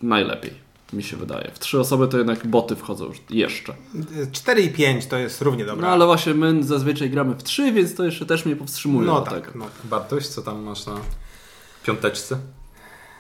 najlepiej, 0.02 0.54
mi 0.94 1.04
się 1.04 1.18
wydaje. 1.18 1.52
W 1.54 1.60
trzy 1.60 1.80
osoby 1.80 2.08
to 2.08 2.18
jednak 2.18 2.48
boty 2.48 2.76
wchodzą 2.76 3.06
już 3.06 3.18
jeszcze. 3.30 3.74
4 4.32 4.62
i 4.62 4.70
5 4.70 5.06
to 5.06 5.18
jest 5.18 5.42
równie 5.42 5.66
dobre. 5.66 5.82
No 5.88 5.94
ale 5.94 6.06
właśnie 6.06 6.34
my 6.34 6.64
zazwyczaj 6.64 7.10
gramy 7.10 7.36
w 7.36 7.44
trzy, 7.44 7.72
więc 7.72 7.96
to 7.96 8.04
jeszcze 8.04 8.26
też 8.26 8.46
mnie 8.46 8.56
powstrzymuje 8.56 9.08
No 9.08 9.22
tak, 9.22 9.34
tego. 9.46 9.60
no. 9.60 9.66
Bartoś, 9.84 10.28
co 10.28 10.42
tam 10.42 10.62
masz 10.64 10.86
na 10.86 10.96
piąteczce? 11.84 12.38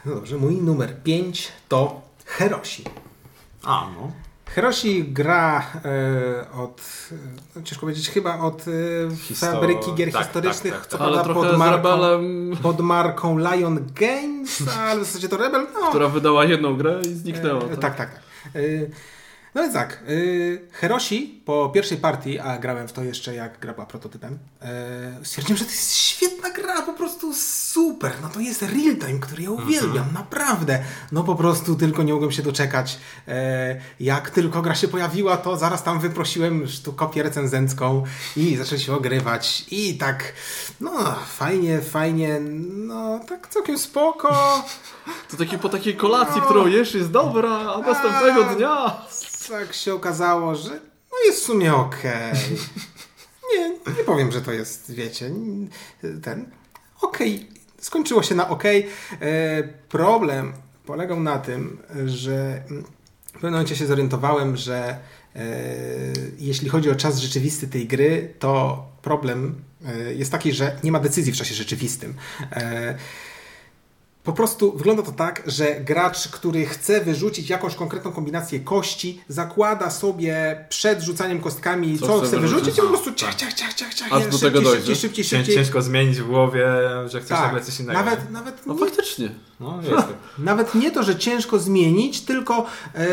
no 0.06 0.16
dobrze, 0.16 0.38
mój 0.38 0.56
numer 0.56 1.04
5 1.04 1.48
to 1.70 2.02
Herosi. 2.26 2.84
A, 3.64 3.88
no. 3.96 4.12
Herosi 4.56 5.04
gra 5.04 5.64
e, 5.86 6.52
od, 6.52 6.82
e, 7.12 7.16
no 7.56 7.62
ciężko 7.62 7.82
powiedzieć, 7.82 8.10
chyba 8.10 8.40
od 8.40 8.66
e, 9.32 9.36
fabryki 9.36 9.94
gier 9.94 10.12
tak, 10.12 10.24
historycznych, 10.24 10.74
tak, 10.74 10.82
tak, 10.82 10.92
co 10.92 10.98
tak. 10.98 11.08
Ale 11.08 11.34
pod 11.34 11.58
marką, 11.58 11.76
Rebelem, 11.76 12.52
pod 12.62 12.80
marką 12.80 13.38
Lion 13.38 13.80
Games, 13.96 14.64
ale 14.80 15.02
w 15.02 15.04
zasadzie 15.06 15.30
to 15.30 15.38
Rebel, 15.38 15.68
no. 15.74 15.90
która 15.90 16.08
wydała 16.08 16.46
jedną 16.46 16.76
grę 16.78 17.02
i 17.12 17.14
zniknęła. 17.14 17.64
E, 17.64 17.70
tak. 17.70 17.80
tak, 17.80 17.96
tak, 17.96 18.14
tak. 18.14 18.22
E, 18.56 18.60
No 19.56 19.62
więc 19.62 19.74
tak, 19.74 20.04
y, 20.10 20.62
Herosi 20.72 21.42
po 21.46 21.70
pierwszej 21.70 21.98
partii, 21.98 22.40
a 22.40 22.58
grałem 22.58 22.88
w 22.88 22.94
to 22.94 23.04
jeszcze 23.04 23.36
jak 23.36 23.60
gra 23.60 23.74
była 23.74 23.86
prototypem, 23.86 24.40
e, 24.62 25.26
stwierdziłem, 25.26 25.58
że 25.58 25.66
to 25.66 25.72
jest 25.72 25.96
świetna 25.96 26.50
gra, 26.50 26.82
po 26.82 26.94
prostu 26.94 27.34
super. 27.34 28.12
No 28.22 28.30
to 28.30 28.40
jest 28.40 28.62
real 28.62 28.98
time, 28.98 29.20
który 29.20 29.44
ja 29.44 29.52
uwielbiam, 29.52 30.06
naprawdę. 30.14 30.80
No 31.12 31.24
po 31.24 31.36
prostu 31.36 31.76
tylko 31.76 32.04
nie 32.04 32.14
mogłem 32.14 32.32
się 32.32 32.42
doczekać. 32.44 32.98
E, 33.28 33.82
Jak 34.00 34.30
tylko 34.30 34.62
gra 34.62 34.76
się 34.76 34.88
pojawiła, 34.88 35.38
to 35.38 35.58
zaraz 35.58 35.84
tam 35.84 36.00
wyprosiłem 36.00 36.66
tu 36.84 36.94
kopię 36.94 37.24
recenzencką 37.24 38.04
i 38.38 38.56
zaczęliśmy 38.56 38.94
ogrywać. 38.94 39.66
I 39.72 39.98
tak, 39.98 40.34
no 40.82 40.92
fajnie, 41.38 41.82
fajnie, 41.82 42.40
no 42.70 43.20
tak 43.20 43.48
całkiem 43.48 43.78
spoko. 43.78 44.64
To 45.32 45.38
taki, 45.38 45.58
po 45.58 45.70
takiej 45.70 45.96
kolacji, 45.96 46.42
którą 46.42 46.68
jesz, 46.68 46.94
jest 46.94 47.12
dobra, 47.12 47.52
a 47.52 47.78
następnego 47.80 48.44
dnia... 48.44 49.02
tak 49.50 49.74
się 49.74 49.94
okazało, 49.94 50.56
że 50.56 50.70
no 51.12 51.18
jest 51.26 51.40
w 51.40 51.44
sumie 51.44 51.76
okej. 51.76 52.34
Nie, 53.56 53.70
nie 53.98 54.04
powiem, 54.06 54.32
że 54.32 54.42
to 54.42 54.52
jest, 54.52 54.92
wiecie, 54.92 55.32
ten 56.24 56.52
okej. 57.02 57.48
Skończyło 57.82 58.24
się 58.24 58.36
na 58.36 58.50
okej. 58.50 58.88
E, 59.22 59.64
Problem 59.90 60.54
polegał 60.86 61.20
na 61.20 61.40
tym, 61.40 61.78
że 62.06 62.64
w 63.28 63.32
pewnym 63.32 63.52
momencie 63.52 63.76
się 63.76 63.88
zorientowałem, 63.88 64.58
że 64.58 64.98
e, 65.36 65.46
jeśli 66.38 66.70
chodzi 66.70 66.90
o 66.90 66.96
czas 66.96 67.18
rzeczywisty 67.18 67.68
tej 67.68 67.88
gry, 67.88 68.34
to 68.40 68.86
problem 69.02 69.62
e, 69.86 70.14
jest 70.14 70.32
taki, 70.32 70.54
że 70.54 70.80
nie 70.84 70.92
ma 70.92 71.00
decyzji 71.00 71.34
w 71.34 71.38
czasie 71.38 71.56
rzeczywistym. 71.56 72.14
Po 74.30 74.34
prostu 74.34 74.72
wygląda 74.78 75.04
to 75.04 75.12
tak, 75.12 75.44
że 75.46 75.76
gracz, 75.82 76.28
który 76.28 76.66
chce 76.66 77.02
wyrzucić 77.02 77.50
jakąś 77.50 77.76
konkretną 77.76 78.12
kombinację 78.12 78.60
kości, 78.60 79.22
zakłada 79.28 79.90
sobie 79.92 80.66
przed 80.70 81.02
rzucaniem 81.02 81.42
kostkami, 81.42 82.00
co, 82.00 82.06
Co 82.06 82.20
chce 82.22 82.40
wyrzucić, 82.40 82.66
wyrzucić? 82.66 82.78
i 82.78 82.82
po 82.82 82.88
prostu 82.88 83.14
ciach, 83.14 83.36
ciach, 83.36 83.54
ciach, 83.54 83.74
ciach, 83.74 83.94
ciach, 83.94 84.14
Aż 84.14 84.26
do 84.26 84.32
szybciej, 84.32 84.40
tego 84.40 84.60
szybciej, 84.60 84.78
dojdzie. 84.86 84.96
szybciej, 84.96 85.26
Cię- 85.26 85.38
szybciej. 85.38 85.56
Ciężko 85.56 85.82
zmienić 85.82 86.20
w 86.22 86.28
głowie, 86.28 86.68
że 87.06 87.20
chcesz 87.22 87.30
Tak, 87.38 87.42
nagle 87.46 87.62
coś 87.62 87.80
innego. 87.80 88.00
nawet, 88.00 88.32
nawet, 88.32 88.66
No 88.66 88.74
nie, 88.74 88.80
faktycznie. 88.80 89.30
No, 89.60 89.80
jest. 89.82 89.96
tak. 89.96 90.08
nawet 90.38 90.76
nie 90.76 90.92
to, 90.92 91.04
że 91.04 91.16
ciężko 91.16 91.60
zmienić, 91.60 92.22
tylko, 92.22 92.66
e, 92.96 93.08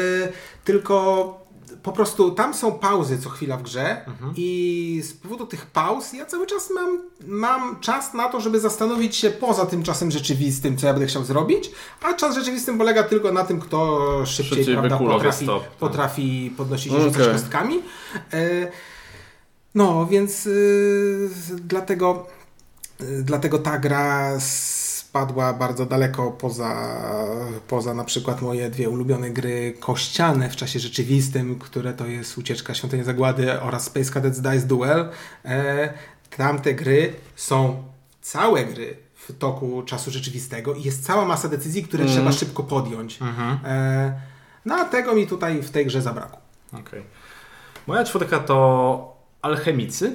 tylko 0.64 1.45
po 1.86 1.92
prostu 1.92 2.30
tam 2.30 2.54
są 2.54 2.72
pauzy 2.72 3.18
co 3.18 3.30
chwila 3.30 3.56
w 3.56 3.62
grze 3.62 4.04
i 4.36 5.00
z 5.04 5.12
powodu 5.12 5.46
tych 5.46 5.66
pauz 5.66 6.12
ja 6.12 6.26
cały 6.26 6.46
czas 6.46 6.70
mam, 6.74 7.02
mam 7.26 7.80
czas 7.80 8.14
na 8.14 8.28
to, 8.28 8.40
żeby 8.40 8.60
zastanowić 8.60 9.16
się 9.16 9.30
poza 9.30 9.66
tym 9.66 9.82
czasem 9.82 10.10
rzeczywistym, 10.10 10.76
co 10.76 10.86
ja 10.86 10.92
będę 10.92 11.06
chciał 11.06 11.24
zrobić, 11.24 11.70
a 12.02 12.14
czas 12.14 12.34
rzeczywisty 12.34 12.78
polega 12.78 13.02
tylko 13.02 13.32
na 13.32 13.44
tym, 13.44 13.60
kto 13.60 13.98
szybciej, 14.26 14.56
Szybciej 14.56 14.74
prawda, 14.74 14.98
potrafi, 14.98 15.44
Stop, 15.44 15.62
tak. 15.62 15.72
potrafi 15.72 16.54
podnosić 16.56 16.92
Okej. 16.92 17.04
rzucać 17.04 17.28
kostkami. 17.28 17.82
E, 18.32 18.70
no, 19.74 20.06
więc 20.06 20.46
y, 20.46 21.30
dlatego, 21.64 22.26
y, 23.00 23.22
dlatego 23.22 23.58
ta 23.58 23.78
gra 23.78 24.40
spadła 25.16 25.52
bardzo 25.52 25.86
daleko 25.86 26.30
poza, 26.30 26.76
poza 27.68 27.94
na 27.94 28.04
przykład 28.04 28.42
moje 28.42 28.70
dwie 28.70 28.90
ulubione 28.90 29.30
gry 29.30 29.74
kościane 29.80 30.50
w 30.50 30.56
czasie 30.56 30.78
rzeczywistym, 30.78 31.58
które 31.58 31.92
to 31.92 32.06
jest 32.06 32.38
Ucieczka 32.38 32.74
Świątyni 32.74 33.04
Zagłady 33.04 33.60
oraz 33.60 33.84
Space 33.84 34.12
Cadets 34.12 34.40
Dice 34.40 34.66
Duel. 34.66 35.08
E, 35.44 35.92
tamte 36.36 36.74
gry 36.74 37.12
są 37.36 37.82
całe 38.22 38.64
gry 38.64 38.96
w 39.14 39.38
toku 39.38 39.82
czasu 39.82 40.10
rzeczywistego 40.10 40.74
i 40.74 40.82
jest 40.82 41.06
cała 41.06 41.24
masa 41.24 41.48
decyzji, 41.48 41.82
które 41.82 42.04
Mhm. 42.04 42.18
trzeba 42.18 42.32
szybko 42.32 42.62
podjąć. 42.62 43.18
E, 43.64 44.20
no 44.64 44.74
a 44.74 44.84
tego 44.84 45.14
mi 45.14 45.26
tutaj 45.26 45.62
w 45.62 45.70
tej 45.70 45.86
grze 45.86 46.02
zabrakło. 46.02 46.38
Okej. 46.72 47.02
Moja 47.86 48.04
czwórka 48.04 48.38
to 48.38 49.16
alchemicy, 49.42 50.12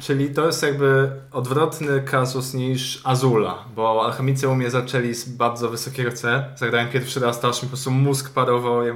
czyli 0.00 0.34
to 0.34 0.46
jest 0.46 0.62
jakby 0.62 1.12
odwrotny 1.32 2.02
kazus 2.02 2.54
niż 2.54 3.00
Azula, 3.04 3.64
bo 3.76 4.04
alchemicy 4.04 4.48
u 4.48 4.54
mnie 4.54 4.70
zaczęli 4.70 5.14
z 5.14 5.28
bardzo 5.28 5.68
wysokiego 5.68 6.12
C. 6.12 6.44
Zagrałem 6.56 6.88
pierwszy 6.88 7.20
raz, 7.20 7.40
to 7.40 7.48
aż 7.48 7.62
mi 7.62 7.68
po 7.68 7.68
prostu 7.68 7.90
mózg 7.90 8.34
parował. 8.34 8.86
Ja 8.86 8.94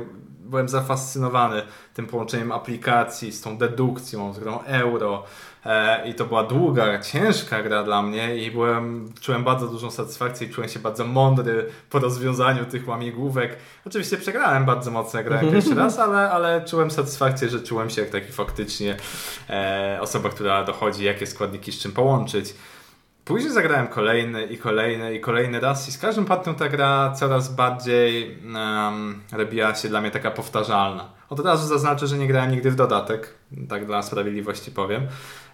byłem 0.49 0.69
zafascynowany 0.69 1.63
tym 1.95 2.07
połączeniem 2.07 2.53
aplikacji 2.53 3.33
z 3.33 3.41
tą 3.41 3.59
dedukcją, 3.59 4.33
z 4.33 4.39
grą 4.39 4.63
euro. 4.63 5.25
E, 5.69 6.09
I 6.09 6.15
to 6.15 6.25
była 6.25 6.45
długa, 6.45 6.99
ciężka 6.99 7.63
gra 7.63 7.83
dla 7.83 8.03
mnie 8.03 8.37
i 8.37 8.51
byłem, 8.51 9.13
czułem 9.21 9.45
bardzo 9.45 9.67
dużą 9.69 9.91
satysfakcję 9.91 10.47
i 10.47 10.51
czułem 10.51 10.71
się 10.71 10.79
bardzo 10.79 11.05
mądry 11.05 11.67
po 11.91 11.99
rozwiązaniu 11.99 12.65
tych 12.65 12.89
łamigłówek. 12.89 13.57
Oczywiście 13.87 14.17
przegrałem 14.17 14.65
bardzo 14.65 14.91
mocno, 14.91 15.19
jak 15.19 15.27
grałem 15.27 15.51
pierwszy 15.53 15.75
raz, 15.75 15.99
ale, 15.99 16.31
ale 16.31 16.65
czułem 16.65 16.91
satysfakcję, 16.91 17.49
że 17.49 17.61
czułem 17.61 17.91
się 17.91 18.01
jak 18.03 18.11
taki 18.11 18.33
faktycznie 18.33 18.97
e, 19.51 19.99
osoba, 20.01 20.29
która 20.29 20.65
dochodzi, 20.65 21.05
jakie 21.05 21.27
składniki 21.27 21.73
z 21.73 21.79
czym 21.79 21.93
połączyć. 21.93 22.55
Później 23.25 23.53
zagrałem 23.53 23.89
kolejny 23.89 24.47
i 24.47 24.59
kolejny 24.59 25.15
i 25.15 25.21
kolejny 25.21 25.61
raz 25.61 25.89
i 25.89 25.93
z 25.93 25.99
każdym 25.99 26.25
partią 26.25 26.55
ta 26.55 26.69
gra 26.69 27.13
coraz 27.13 27.55
bardziej 27.55 28.39
um, 28.55 29.21
robiła 29.33 29.75
się 29.75 29.89
dla 29.89 30.01
mnie 30.01 30.11
taka 30.11 30.31
powtarzalna. 30.31 31.09
Od 31.31 31.41
razu 31.41 31.67
zaznaczę, 31.67 32.07
że 32.07 32.19
nie 32.19 32.29
grałem 32.29 32.51
nigdy 32.51 32.71
w 32.71 32.75
dodatek, 32.75 33.35
tak 33.69 33.87
dla 33.87 34.03
sprawiedliwości 34.03 34.71
powiem, 34.71 35.07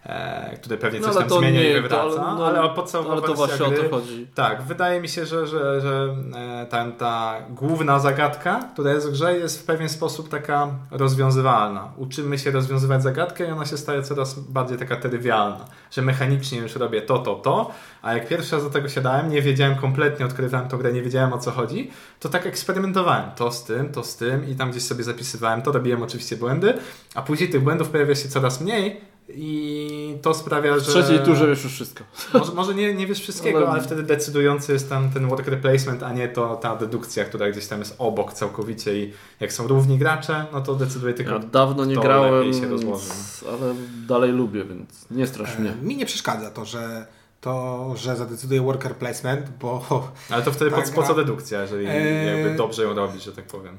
e, 0.07 0.57
który 0.57 0.79
pewnie 0.79 1.01
No 1.01 1.07
coś 1.07 1.17
ale 1.17 1.21
tam 1.21 1.29
to 1.29 1.39
zmienia 1.39 1.63
i 1.63 1.69
nie, 1.69 1.83
wywraca, 1.83 2.17
to, 2.17 2.27
ale, 2.27 2.39
no, 2.39 2.47
ale 2.47 2.71
podstawowa 2.75 3.13
ale 3.13 3.23
to 3.23 3.35
właśnie 3.35 3.67
gry, 3.67 3.81
o 3.81 3.83
to 3.83 3.91
chodzi. 3.91 4.27
tak, 4.35 4.63
wydaje 4.63 5.01
mi 5.01 5.09
się, 5.09 5.27
że, 5.27 5.47
że, 5.47 5.81
że 5.81 6.17
e, 6.37 6.67
ta, 6.67 6.91
ta 6.91 7.35
główna 7.51 7.99
zagadka, 7.99 8.69
która 8.73 8.93
jest 8.93 9.09
w 9.09 9.13
grze, 9.13 9.39
jest 9.39 9.63
w 9.63 9.65
pewien 9.65 9.89
sposób 9.89 10.29
taka 10.29 10.69
rozwiązywalna. 10.91 11.93
Uczymy 11.97 12.39
się 12.39 12.51
rozwiązywać 12.51 13.03
zagadkę 13.03 13.49
i 13.49 13.51
ona 13.51 13.65
się 13.67 13.77
staje 13.77 14.03
coraz 14.03 14.39
bardziej 14.39 14.79
taka 14.79 14.97
trywialna, 14.97 15.65
że 15.91 16.03
mechanicznie 16.03 16.59
już 16.59 16.77
robię 16.77 17.03
to, 17.03 17.19
to, 17.19 17.35
to, 17.35 17.71
a 18.03 18.15
jak 18.15 18.29
pierwszy 18.29 18.55
raz 18.57 18.65
do 18.65 18.71
tego 18.71 18.89
siadałem, 18.89 19.31
nie 19.31 19.43
wiedziałem 19.43 19.77
kompletnie, 19.77 20.27
odkrywałem 20.27 20.69
tą 20.69 20.79
grę, 20.79 20.93
nie 20.93 21.03
wiedziałem 21.03 21.33
o 21.33 21.39
co 21.39 21.51
chodzi, 21.51 21.91
to 22.21 22.29
tak 22.29 22.47
eksperymentowałem. 22.47 23.31
To 23.37 23.53
z 23.53 23.65
tym, 23.65 23.93
to 23.93 24.05
z 24.05 24.17
tym 24.17 24.49
i 24.49 24.55
tam 24.55 24.71
gdzieś 24.71 24.83
sobie 24.83 25.05
zapisywałem, 25.05 25.63
to 25.63 25.73
robiłem 25.73 26.03
oczywiście 26.03 26.37
błędy, 26.37 26.75
a 27.15 27.23
później 27.23 27.51
tych 27.51 27.63
błędów 27.63 27.91
pojawia 27.91 28.15
się 28.15 28.29
coraz 28.29 28.61
mniej, 28.61 29.01
I 29.29 30.19
to 30.23 30.35
sprawia, 30.35 30.75
W 30.77 30.81
że... 30.81 30.87
trzeciej 30.87 31.19
turze 31.19 31.47
wiesz 31.47 31.65
już 31.65 31.73
wszystko. 31.73 32.05
Może, 32.35 32.53
może 32.53 32.75
nie, 32.75 32.95
nie 32.95 33.07
wiesz 33.07 33.21
wszystkiego, 33.21 33.59
ale... 33.59 33.69
Ale- 33.69 33.83
wtedy 33.83 34.03
decydujący 34.03 34.73
jest 34.73 34.89
tam 34.89 35.11
ten 35.11 35.29
work 35.29 35.47
replacement, 35.49 36.03
a 36.03 36.13
nie 36.13 36.29
to 36.29 36.57
ta 36.57 36.77
dedukcja, 36.77 37.25
która 37.25 37.51
gdzieś 37.51 37.67
tam 37.67 37.79
jest 37.79 37.95
obok 37.99 38.33
całkowicie 38.33 38.99
i 39.05 39.13
jak 39.41 39.53
są 39.53 39.67
równi 39.69 39.99
gracze, 39.99 40.47
no 40.53 40.61
to 40.61 40.75
decyduje 40.75 41.15
tylko... 41.15 41.33
Ja 41.33 41.39
dawno 41.39 41.85
nie 41.85 41.97
grałem, 41.97 42.55
się 42.55 42.69
rozłoży. 42.69 43.05
więc- 43.09 43.45
ale 43.49 43.75
dalej 44.09 44.33
lubię, 44.33 44.65
więc 44.65 45.07
nie 45.11 45.27
strasz 45.27 45.59
mnie. 45.59 45.71
E, 45.71 45.77
Mi 45.83 45.97
nie 45.97 46.07
przeszkadza 46.07 46.51
to, 46.51 46.65
że 46.65 47.07
to, 47.41 47.95
że 47.97 48.17
zadecyduje 48.17 48.61
worker 48.63 48.97
placement, 48.97 49.51
bo 49.61 49.83
Ale 50.31 50.43
to 50.43 50.53
wtedy 50.53 50.71
po, 50.71 50.77
Tak, 50.77 50.91
po 50.95 51.03
co 51.03 51.15
dedukcja, 51.15 51.63
jeżeli 51.63 51.87
Eee. 51.87 52.27
jakby 52.43 52.57
dobrze 52.57 52.83
ją 52.83 52.95
robisz, 52.95 53.25
że 53.25 53.33
tak 53.33 53.47
powiem. 53.47 53.77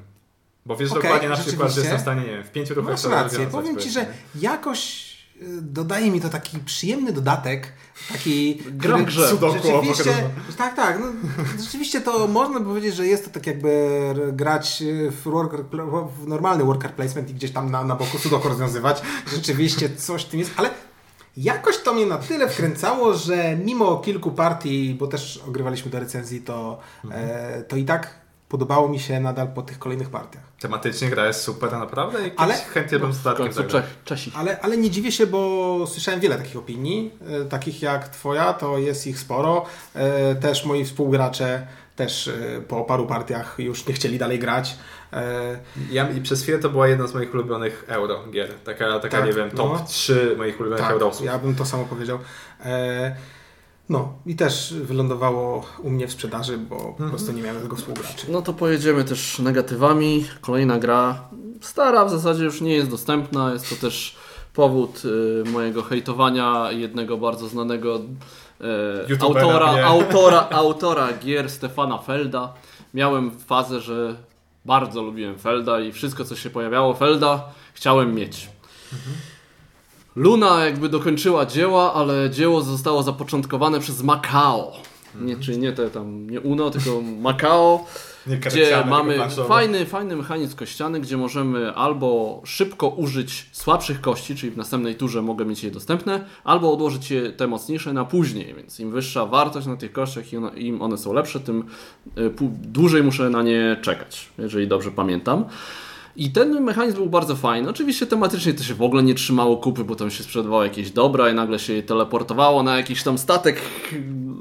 Bo 0.66 0.76
wiesz 0.76 0.90
Okej, 0.90 1.02
dokładnie 1.02 1.28
na 1.28 1.36
przykład, 1.36 1.72
że 1.72 1.80
jestem 1.80 1.98
w 1.98 2.02
stanie, 2.02 2.20
nie 2.20 2.26
wiem, 2.26 2.44
w 2.44 2.50
pięciu 2.52 2.74
ruchach 2.74 2.90
masz 2.92 3.04
rację. 3.04 3.46
Powiem 3.46 3.76
Ci, 3.76 3.90
że 3.90 4.06
jakoś 4.34 5.05
dodaje 5.60 6.10
mi 6.10 6.20
to 6.20 6.28
taki 6.28 6.58
przyjemny 6.58 7.12
dodatek, 7.12 7.72
taki... 8.12 8.62
Gra 8.70 8.98
w 8.98 9.00
który 9.00 9.04
grze. 9.04 9.28
Rzeczywiście, 9.62 10.30
tak, 10.56 10.76
tak. 10.76 11.00
No, 11.00 11.06
rzeczywiście 11.64 12.00
to 12.00 12.28
można 12.28 12.60
by 12.60 12.66
powiedzieć, 12.66 12.94
że 12.94 13.06
jest 13.06 13.24
to 13.24 13.30
tak 13.30 13.46
jakby 13.46 13.98
grać 14.32 14.82
w, 15.10 15.22
worker, 15.22 15.64
w 16.20 16.28
normalny 16.28 16.64
worker 16.64 16.94
placement 16.94 17.30
i 17.30 17.34
gdzieś 17.34 17.50
tam 17.50 17.70
na, 17.70 17.84
na 17.84 17.96
boku 17.96 18.18
sudoku 18.18 18.48
rozwiązywać. 18.48 19.02
Rzeczywiście 19.32 19.96
coś 19.96 20.24
w 20.24 20.28
tym 20.28 20.40
jest, 20.40 20.52
ale 20.56 20.70
jakoś 21.36 21.78
to 21.78 21.94
mnie 21.94 22.06
na 22.06 22.18
tyle 22.18 22.48
wkręcało, 22.48 23.14
że 23.14 23.56
mimo 23.56 23.96
kilku 23.96 24.30
partii, 24.30 24.96
bo 24.98 25.06
też 25.06 25.42
ogrywaliśmy 25.48 25.90
do 25.90 26.00
recenzji, 26.00 26.40
to, 26.40 26.78
e, 27.10 27.62
to 27.62 27.76
i 27.76 27.84
tak 27.84 28.25
podobało 28.48 28.88
mi 28.88 29.00
się 29.00 29.20
nadal 29.20 29.48
po 29.48 29.62
tych 29.62 29.78
kolejnych 29.78 30.10
partiach. 30.10 30.42
Tematycznie 30.60 31.10
gra 31.10 31.26
jest 31.26 31.42
super, 31.42 31.72
naprawdę 31.72 32.28
i 32.28 32.30
Ale- 32.36 32.54
chętnie 32.54 32.98
bym 32.98 33.12
z 33.12 33.18
W 33.18 33.22
dodatkiem 33.22 33.52
Czesi. 34.04 34.32
Ale, 34.36 34.60
ale 34.60 34.76
nie 34.76 34.90
dziwię 34.90 35.12
się, 35.12 35.26
bo 35.26 35.84
słyszałem 35.86 36.20
wiele 36.20 36.36
takich 36.36 36.56
opinii, 36.56 37.10
e, 37.42 37.44
takich 37.44 37.82
jak 37.82 38.08
Twoja, 38.08 38.52
to 38.52 38.78
jest 38.78 39.06
ich 39.06 39.18
sporo. 39.18 39.64
E, 39.94 40.34
też 40.34 40.64
moi 40.64 40.84
współgracze 40.84 41.66
też 41.96 42.28
e, 42.28 42.60
po 42.68 42.84
paru 42.84 43.06
partiach 43.06 43.54
już 43.58 43.86
nie 43.86 43.94
chcieli 43.94 44.18
dalej 44.18 44.38
grać. 44.38 44.76
Ja, 45.90 46.10
I 46.10 46.20
przez 46.20 46.42
chwilę 46.42 46.58
to 46.58 46.68
była 46.70 46.88
jedna 46.88 47.06
z 47.06 47.14
moich 47.14 47.34
ulubionych 47.34 47.84
euro 47.88 48.24
gier. 48.30 48.48
Taka, 48.64 49.00
taka 49.00 49.08
Tak, 49.18 49.26
nie 49.26 49.32
wiem, 49.32 49.50
top 49.50 49.72
no. 49.72 49.84
3 49.88 50.34
moich 50.38 50.60
ulubionych 50.60 50.84
tak, 50.84 50.92
eurosów. 50.92 51.26
ja 51.26 51.38
bym 51.38 51.54
to 51.54 51.64
samo 51.66 51.84
powiedział. 51.84 52.18
No 53.88 54.12
i 54.26 54.36
też 54.36 54.74
wylądowało 54.74 55.66
u 55.82 55.90
mnie 55.90 56.08
w 56.08 56.12
sprzedaży, 56.12 56.58
bo 56.58 56.76
po 56.98 57.04
prostu 57.04 57.32
nie 57.32 57.42
miałem 57.42 57.62
tego 57.62 57.76
współgraczy. 57.76 58.26
No 58.28 58.42
to 58.42 58.52
pojedziemy 58.52 59.04
też 59.04 59.38
negatywami. 59.38 60.24
Kolejna 60.40 60.78
gra, 60.78 61.28
stara 61.60 62.04
w 62.04 62.10
zasadzie 62.10 62.44
już 62.44 62.60
nie 62.60 62.74
jest 62.74 62.90
dostępna. 62.90 63.52
Jest 63.52 63.70
to 63.70 63.76
też 63.76 64.16
powód 64.54 65.02
y, 65.04 65.50
mojego 65.50 65.82
hejtowania 65.82 66.72
jednego 66.72 67.16
bardzo 67.16 67.48
znanego 67.48 68.00
YouTubera, 69.08 69.42
autora, 69.42 69.74
nie? 69.74 69.86
autora, 69.86 70.48
autora 70.62 71.08
gier 71.12 71.50
Stefana 71.50 71.98
Felda. 71.98 72.54
Miałem 72.94 73.30
fazę, 73.38 73.80
że 73.80 74.16
bardzo 74.64 75.02
lubiłem 75.02 75.38
Felda 75.38 75.80
i 75.80 75.92
wszystko 75.92 76.24
co 76.24 76.36
się 76.36 76.50
pojawiało 76.50 76.94
Felda 76.94 77.44
chciałem 77.74 78.14
mieć. 78.14 78.48
Luna 80.16 80.64
jakby 80.64 80.88
dokończyła 80.88 81.46
dzieła, 81.46 81.94
ale 81.94 82.30
dzieło 82.30 82.62
zostało 82.62 83.02
zapoczątkowane 83.02 83.80
przez 83.80 84.02
Macao. 84.02 84.72
Nie, 85.20 85.36
czyli 85.36 85.58
nie 85.58 85.72
te 85.72 85.90
tam, 85.90 86.30
nie 86.30 86.40
Uno, 86.40 86.70
tylko 86.70 87.00
Macao, 87.20 87.84
Nie 88.26 88.36
gdzie 88.36 88.84
mamy 88.88 89.18
fajny, 89.48 89.86
fajny 89.86 90.16
mechanizm 90.16 90.56
kościany, 90.56 91.00
gdzie 91.00 91.16
możemy 91.16 91.74
albo 91.74 92.40
szybko 92.44 92.88
użyć 92.88 93.46
słabszych 93.52 94.00
kości, 94.00 94.36
czyli 94.36 94.52
w 94.52 94.56
następnej 94.56 94.94
turze 94.94 95.22
mogę 95.22 95.44
mieć 95.44 95.64
je 95.64 95.70
dostępne, 95.70 96.24
albo 96.44 96.72
odłożyć 96.72 97.10
je 97.10 97.32
te 97.32 97.46
mocniejsze 97.46 97.92
na 97.92 98.04
później, 98.04 98.54
więc 98.54 98.80
im 98.80 98.90
wyższa 98.90 99.26
wartość 99.26 99.66
na 99.66 99.76
tych 99.76 99.92
kościach 99.92 100.24
im 100.56 100.82
one 100.82 100.98
są 100.98 101.12
lepsze, 101.12 101.40
tym 101.40 101.64
y, 102.18 102.30
dłużej 102.50 103.02
muszę 103.02 103.30
na 103.30 103.42
nie 103.42 103.76
czekać, 103.82 104.28
jeżeli 104.38 104.68
dobrze 104.68 104.90
pamiętam. 104.90 105.44
I 106.16 106.30
ten 106.30 106.64
mechanizm 106.64 106.96
był 106.96 107.06
bardzo 107.06 107.36
fajny. 107.36 107.68
Oczywiście 107.70 108.06
tematycznie 108.06 108.54
to 108.54 108.62
się 108.62 108.74
w 108.74 108.82
ogóle 108.82 109.02
nie 109.02 109.14
trzymało 109.14 109.56
kupy, 109.56 109.84
bo 109.84 109.96
tam 109.96 110.10
się 110.10 110.24
sprzedawało 110.24 110.64
jakieś 110.64 110.90
dobra 110.90 111.30
i 111.30 111.34
nagle 111.34 111.58
się 111.58 111.72
je 111.72 111.82
teleportowało 111.82 112.62
na 112.62 112.76
jakiś 112.76 113.02
tam 113.02 113.18
statek. 113.18 113.62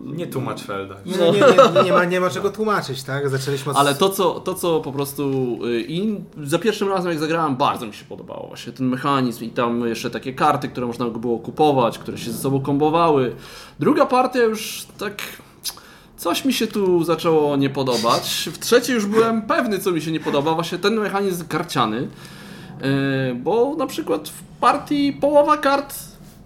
Nie 0.05 0.27
tłumacz 0.27 0.61
Felda. 0.61 0.95
Nie, 1.05 1.17
nie, 1.17 1.31
nie, 1.31 1.83
nie, 1.83 1.91
ma, 1.91 2.05
nie 2.05 2.19
ma 2.19 2.29
czego 2.29 2.49
tłumaczyć, 2.49 3.03
tak? 3.03 3.29
Zaczęliśmy 3.29 3.71
od... 3.71 3.77
Ale 3.77 3.95
to 3.95 4.09
co, 4.09 4.39
to, 4.39 4.53
co 4.53 4.79
po 4.79 4.91
prostu 4.91 5.23
y, 5.65 5.81
i 5.87 6.19
za 6.43 6.59
pierwszym 6.59 6.89
razem 6.89 7.11
jak 7.11 7.19
zagrałem, 7.19 7.55
bardzo 7.55 7.85
mi 7.87 7.93
się 7.93 8.05
podobało 8.05 8.47
właśnie 8.47 8.73
ten 8.73 8.87
mechanizm 8.87 9.43
i 9.43 9.49
tam 9.49 9.87
jeszcze 9.87 10.09
takie 10.09 10.33
karty, 10.33 10.67
które 10.69 10.87
można 10.87 11.05
było 11.05 11.39
kupować, 11.39 11.99
które 11.99 12.17
się 12.17 12.31
ze 12.31 12.37
sobą 12.37 12.61
kombowały. 12.61 13.35
Druga 13.79 14.05
partia 14.05 14.43
już 14.43 14.85
tak 14.97 15.21
coś 16.17 16.45
mi 16.45 16.53
się 16.53 16.67
tu 16.67 17.03
zaczęło 17.03 17.57
nie 17.57 17.69
podobać. 17.69 18.49
W 18.53 18.59
trzeciej 18.59 18.95
już 18.95 19.05
byłem 19.05 19.41
pewny, 19.41 19.79
co 19.79 19.91
mi 19.91 20.01
się 20.01 20.11
nie 20.11 20.19
podoba, 20.19 20.53
właśnie 20.53 20.77
ten 20.77 20.99
mechanizm 20.99 21.47
karciany, 21.47 22.07
Y, 22.81 23.35
bo 23.35 23.75
na 23.75 23.87
przykład 23.87 24.29
w 24.29 24.43
partii 24.59 25.13
połowa 25.13 25.57
kart 25.57 25.95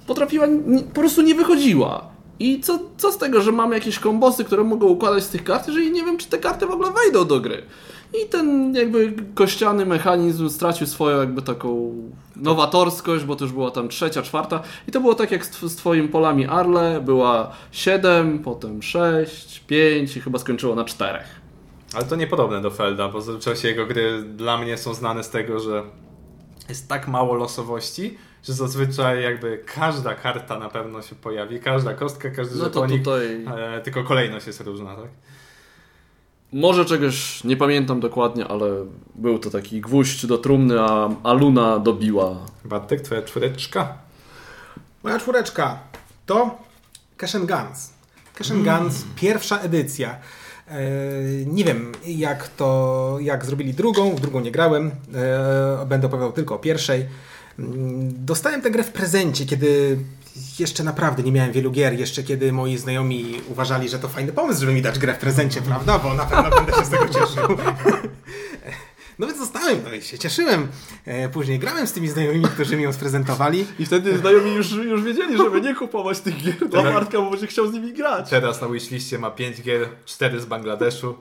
potrafiła, 0.08 0.48
po 0.94 1.02
prostu 1.02 1.22
nie 1.22 1.36
wychodziła. 1.36 2.10
I 2.40 2.60
co, 2.60 2.80
co 2.98 3.12
z 3.12 3.18
tego, 3.18 3.42
że 3.42 3.52
mamy 3.52 3.76
jakieś 3.76 4.00
kombosy, 4.00 4.44
które 4.44 4.64
mogą 4.64 4.88
układać 4.88 5.24
z 5.24 5.30
tych 5.30 5.44
kart, 5.44 5.68
jeżeli 5.68 5.92
nie 5.92 6.04
wiem, 6.04 6.18
czy 6.18 6.28
te 6.28 6.38
karty 6.38 6.66
w 6.66 6.72
ogóle 6.72 6.90
wejdą 6.92 7.26
do 7.26 7.40
gry. 7.40 7.64
I 8.14 8.30
ten 8.30 8.76
jakby 8.76 9.14
kościany 9.36 9.86
mechanizm 9.86 10.50
stracił 10.50 10.88
swoją 10.88 11.20
jakby 11.20 11.42
taką 11.42 11.94
nowatorskość, 12.36 13.24
bo 13.24 13.36
to 13.36 13.46
już 13.46 13.54
była 13.54 13.72
tam 13.72 13.90
trzecia, 13.90 14.22
czwarta. 14.22 14.64
I 14.88 14.92
to 14.92 15.02
było 15.02 15.16
tak 15.16 15.32
jak 15.32 15.46
z, 15.46 15.62
z 15.62 15.76
twoimi 15.76 16.08
polami 16.08 16.46
Arle, 16.46 17.02
była 17.02 17.52
7, 17.72 18.40
potem 18.40 18.82
6, 18.82 19.60
5 19.60 20.18
i 20.18 20.22
chyba 20.22 20.40
skończyło 20.40 20.76
na 20.76 20.86
4. 20.86 21.20
Ale 21.94 22.06
to 22.06 22.16
niepodobne 22.16 22.62
do 22.62 22.72
Felda, 22.72 23.10
bo 23.10 23.22
zazwyczaj 23.22 23.56
jego 23.64 23.86
gry 23.86 24.24
dla 24.24 24.58
mnie 24.58 24.78
są 24.78 24.94
znane 24.94 25.24
z 25.24 25.30
tego, 25.30 25.60
że 25.60 25.84
jest 26.70 26.88
tak 26.88 27.08
mało 27.08 27.36
losowości, 27.36 28.18
że 28.44 28.54
zazwyczaj 28.54 29.24
jakby 29.24 29.64
każda 29.66 30.16
karta 30.16 30.60
na 30.60 30.70
pewno 30.70 31.02
się 31.02 31.16
pojawi, 31.16 31.60
każda 31.60 31.94
kostka, 31.94 32.30
każdy 32.30 32.56
No 32.56 32.60
to 32.60 32.66
żetonik, 32.66 33.04
tutaj 33.04 33.46
e, 33.58 33.82
tylko 33.82 34.04
kolejność 34.04 34.48
jest 34.48 34.62
różna, 34.62 34.96
tak? 34.96 35.10
Może 36.54 36.86
czegoś 36.86 37.44
nie 37.44 37.58
pamiętam 37.58 38.00
dokładnie, 38.00 38.48
ale 38.48 38.66
był 39.16 39.40
to 39.40 39.50
taki 39.50 39.82
gwóźdź 39.82 40.26
do 40.26 40.38
trumny, 40.38 40.82
a, 40.82 41.10
a 41.24 41.34
Luna 41.34 41.80
dobiła. 41.80 42.36
Bartek, 42.66 43.02
twoja 43.02 43.22
czwóreczka? 43.22 43.98
Moja 45.04 45.20
czwóreczka 45.20 45.80
to 46.26 46.58
Cash 47.18 47.36
and 47.36 47.46
Guns. 47.46 47.94
Cash 48.36 48.52
and 48.52 48.64
Guns, 48.64 49.06
pierwsza 49.16 49.60
edycja. 49.60 50.16
E, 50.68 50.82
nie 51.46 51.64
wiem, 51.64 51.92
jak 52.06 52.48
to, 52.48 53.18
jak 53.22 53.46
zrobili 53.46 53.74
drugą, 53.74 54.16
w 54.16 54.20
drugą 54.20 54.40
nie 54.40 54.52
grałem, 54.52 54.92
e, 55.16 55.86
będę 55.86 56.08
opowiadał 56.08 56.32
tylko 56.32 56.56
o 56.56 56.60
pierwszej. 56.60 57.06
Mm, 57.60 58.26
Dostałem 58.26 58.62
tę 58.62 58.72
grę 58.72 58.84
w 58.84 58.92
prezencie, 58.92 59.46
kiedy 59.46 59.98
jeszcze 60.60 60.84
naprawdę 60.84 61.24
nie 61.24 61.32
miałem 61.32 61.52
wielu 61.52 61.72
gier, 61.72 62.00
jeszcze 62.00 62.24
kiedy 62.24 62.52
moi 62.54 62.78
znajomi 62.78 63.42
uważali, 63.50 63.90
że 63.90 64.00
to 64.00 64.08
fajny 64.08 64.32
pomysł, 64.34 64.60
żeby 64.60 64.74
mi 64.74 64.82
dać 64.82 65.00
grę 65.00 65.14
w 65.14 65.18
prezencie, 65.18 65.62
prawda? 65.62 66.00
Bo 66.00 66.14
na 66.14 66.26
pewno 66.26 66.50
będę 66.50 66.74
się 66.74 66.86
z 66.86 66.90
tego 66.90 67.06
cieszył. 67.10 67.58
No 69.20 69.28
więc 69.28 69.40
dostałem, 69.40 69.78
no 69.84 69.94
i 69.94 70.02
się 70.02 70.20
cieszyłem. 70.20 70.68
E, 71.06 71.30
Później 71.30 71.60
grałem 71.60 71.88
z 71.88 71.94
tymi 71.94 72.08
znajomymi, 72.08 72.46
którzy 72.46 72.78
mi 72.78 72.84
ją 72.84 72.94
sprezentowali. 72.94 73.66
I 73.80 73.86
wtedy 73.86 74.18
znajomi 74.18 74.54
już, 74.54 74.72
już 74.72 75.04
wiedzieli, 75.04 75.38
żeby 75.38 75.62
nie 75.62 75.76
kupować 75.76 76.20
tych 76.20 76.38
gier 76.44 76.70
dla 76.70 76.84
Tak. 76.84 76.94
Bartka, 76.94 77.18
bo 77.22 77.30
będzie 77.32 77.48
chciał 77.48 77.68
z 77.68 77.74
nimi 77.74 77.94
grać. 77.94 78.30
Teraz 78.30 78.62
na 78.62 78.68
wishliście 78.68 79.20
ma 79.20 79.32
5 79.32 79.62
gier, 79.62 79.90
4 80.06 80.40
z 80.40 80.46
Bangladeszu. 80.46 81.16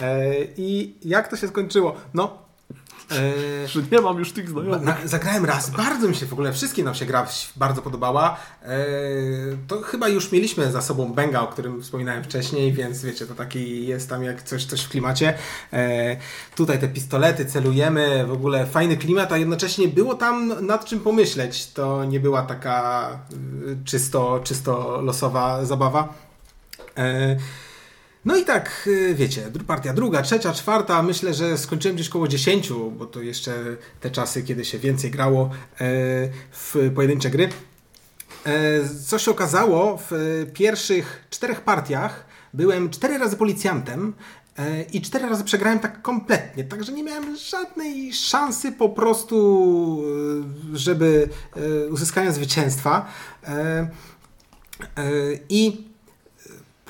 E, 0.00 0.34
I 0.56 0.94
jak 1.04 1.28
to 1.28 1.36
się 1.36 1.48
skończyło? 1.48 1.96
No. 2.14 2.47
E, 3.12 3.68
Że 3.68 3.82
nie 3.92 4.00
mam 4.00 4.18
już 4.18 4.32
tych 4.32 4.48
znajomych. 4.48 4.82
na, 4.82 4.96
zagrałem 5.04 5.44
raz, 5.44 5.70
bardzo 5.70 6.08
mi 6.08 6.14
się 6.14 6.26
w 6.26 6.32
ogóle, 6.32 6.52
wszystkim 6.52 6.84
nam 6.84 6.94
się 6.94 7.06
gra 7.06 7.26
bardzo 7.56 7.82
podobała. 7.82 8.36
E, 8.62 8.76
to 9.68 9.82
chyba 9.82 10.08
już 10.08 10.32
mieliśmy 10.32 10.72
za 10.72 10.82
sobą 10.82 11.12
Benga, 11.12 11.40
o 11.40 11.46
którym 11.46 11.82
wspominałem 11.82 12.24
wcześniej, 12.24 12.72
więc 12.72 13.02
wiecie, 13.02 13.26
to 13.26 13.34
taki 13.34 13.86
jest 13.86 14.08
tam 14.08 14.24
jak 14.24 14.42
coś, 14.42 14.64
coś 14.64 14.82
w 14.82 14.88
klimacie. 14.88 15.34
E, 15.72 16.16
tutaj 16.56 16.78
te 16.78 16.88
pistolety, 16.88 17.46
celujemy, 17.46 18.26
w 18.26 18.32
ogóle 18.32 18.66
fajny 18.66 18.96
klimat, 18.96 19.32
a 19.32 19.36
jednocześnie 19.36 19.88
było 19.88 20.14
tam 20.14 20.66
nad 20.66 20.84
czym 20.84 21.00
pomyśleć. 21.00 21.66
To 21.66 22.04
nie 22.04 22.20
była 22.20 22.42
taka 22.42 23.10
y, 23.32 23.76
czysto, 23.84 24.40
czysto 24.44 25.00
losowa 25.02 25.64
zabawa. 25.64 26.14
E, 26.98 27.36
no 28.28 28.36
i 28.36 28.44
tak, 28.44 28.84
y, 28.86 29.14
wiecie, 29.14 29.42
partia 29.66 29.92
druga, 29.92 30.22
trzecia, 30.22 30.52
czwarta, 30.52 31.02
myślę, 31.02 31.34
że 31.34 31.58
skończyłem 31.58 31.94
gdzieś 31.94 32.08
koło 32.08 32.28
10, 32.28 32.72
bo 32.98 33.06
to 33.06 33.22
jeszcze 33.22 33.52
te 34.00 34.10
czasy, 34.10 34.42
kiedy 34.42 34.64
się 34.64 34.78
więcej 34.78 35.10
grało 35.10 35.44
e, 35.44 35.78
w 36.52 36.90
pojedyncze 36.94 37.30
gry. 37.30 37.48
E, 38.46 38.50
Co 39.06 39.18
się 39.18 39.30
okazało, 39.30 39.98
w 40.10 40.12
pierwszych 40.54 41.26
czterech 41.30 41.60
partiach 41.60 42.24
byłem 42.54 42.90
cztery 42.90 43.18
razy 43.18 43.36
policjantem 43.36 44.14
E, 44.58 44.82
I 44.82 45.00
cztery 45.00 45.28
razy 45.28 45.44
przegrałem 45.44 45.78
tak 45.78 46.02
kompletnie, 46.02 46.64
także 46.64 46.92
nie 46.92 47.04
miałem 47.04 47.36
żadnej 47.36 48.12
szansy 48.12 48.72
po 48.72 48.88
prostu, 48.88 50.02
żeby 50.72 51.28
uzyskania 51.90 52.32
zwycięstwa. 52.32 53.06
I 55.48 55.87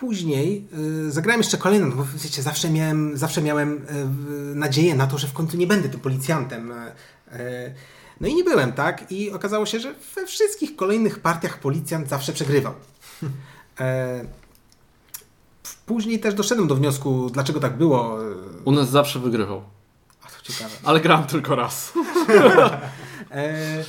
później 0.00 0.66
zagrałem 1.08 1.40
jeszcze 1.40 1.58
kolejną, 1.58 1.86
no 1.86 1.96
bo 1.96 2.06
wiecie, 2.16 2.42
zawsze 2.42 2.70
miałem, 2.70 3.16
zawsze 3.16 3.42
miałem 3.42 3.86
nadzieję 4.54 4.94
na 4.94 5.06
to, 5.06 5.18
że 5.18 5.26
w 5.26 5.32
końcu 5.32 5.56
nie 5.56 5.66
będę 5.66 5.88
tym 5.88 6.00
policjantem. 6.00 6.72
No 8.20 8.28
i 8.28 8.34
nie 8.34 8.44
byłem, 8.44 8.72
tak? 8.72 9.12
I 9.12 9.30
okazało 9.30 9.66
się, 9.66 9.80
że 9.80 9.94
we 10.14 10.26
wszystkich 10.26 10.76
kolejnych 10.76 11.18
partiach 11.18 11.60
policjant 11.60 12.08
zawsze 12.08 12.32
przegrywał. 12.32 12.74
Później 15.86 16.20
też 16.20 16.34
doszedłem 16.34 16.68
do 16.68 16.74
wniosku, 16.74 17.30
dlaczego 17.30 17.60
tak 17.60 17.76
było. 17.76 18.18
U 18.64 18.72
nas 18.72 18.90
zawsze 18.90 19.18
wygrywał. 19.18 19.62
A 20.22 20.26
to 20.26 20.42
ciekawe. 20.42 20.74
Ale 20.84 21.00
gram 21.00 21.26
tylko 21.26 21.56
raz. 21.56 21.92
e... 23.30 23.84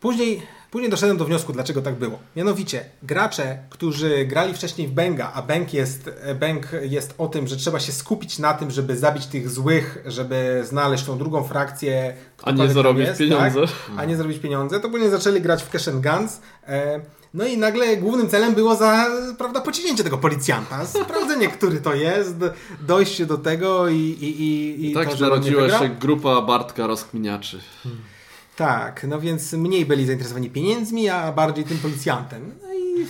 Później, 0.00 0.42
później 0.76 0.90
doszedłem 0.90 1.16
do 1.16 1.24
wniosku, 1.24 1.52
dlaczego 1.52 1.82
tak 1.82 1.94
było. 1.94 2.18
Mianowicie, 2.36 2.84
gracze, 3.02 3.58
którzy 3.70 4.24
grali 4.24 4.54
wcześniej 4.54 4.88
w 4.88 4.92
Benga, 4.92 5.32
a 5.34 5.42
Bang 5.42 5.74
jest, 5.74 6.10
Bang 6.40 6.68
jest 6.82 7.14
o 7.18 7.28
tym, 7.28 7.46
że 7.46 7.56
trzeba 7.56 7.80
się 7.80 7.92
skupić 7.92 8.38
na 8.38 8.54
tym, 8.54 8.70
żeby 8.70 8.96
zabić 8.96 9.26
tych 9.26 9.50
złych, 9.50 9.98
żeby 10.06 10.62
znaleźć 10.64 11.04
tą 11.04 11.18
drugą 11.18 11.44
frakcję. 11.44 12.14
A 12.42 12.50
nie 12.50 12.68
zarobić 12.68 13.06
jest, 13.06 13.18
pieniądze. 13.18 13.60
Tak? 13.60 13.70
A 13.96 14.04
nie 14.04 14.16
zarobić 14.16 14.38
pieniądze. 14.38 14.80
To 14.80 14.90
później 14.90 15.10
zaczęli 15.10 15.40
grać 15.40 15.62
w 15.62 15.70
Cash 15.70 15.88
and 15.88 16.02
Guns. 16.02 16.40
E... 16.68 17.00
No 17.34 17.46
i 17.46 17.58
nagle 17.58 17.96
głównym 17.96 18.28
celem 18.28 18.54
było 18.54 18.76
za, 18.76 19.06
prawda, 19.38 19.60
pociśnięcie 19.60 20.04
tego 20.04 20.18
policjanta, 20.18 20.86
sprawdzenie, 20.86 21.48
który 21.58 21.80
to 21.80 21.94
jest, 21.94 22.36
dojście 22.80 23.26
do 23.26 23.38
tego 23.38 23.88
i... 23.88 23.96
i, 23.96 24.42
i, 24.42 24.90
i 24.90 24.94
tak 24.94 25.14
to, 25.14 25.20
narodziła 25.20 25.78
się 25.78 25.88
grupa 25.88 26.40
Bartka 26.42 26.86
rozkminiaczy. 26.86 27.60
Hmm. 27.82 28.15
Tak, 28.56 29.04
no 29.08 29.20
więc 29.20 29.52
mniej 29.52 29.86
byli 29.86 30.06
zainteresowani 30.06 30.50
pieniędzmi, 30.50 31.08
a 31.08 31.32
bardziej 31.32 31.64
tym 31.64 31.78
policjantem. 31.78 32.54
No 32.62 32.74
i, 32.74 33.06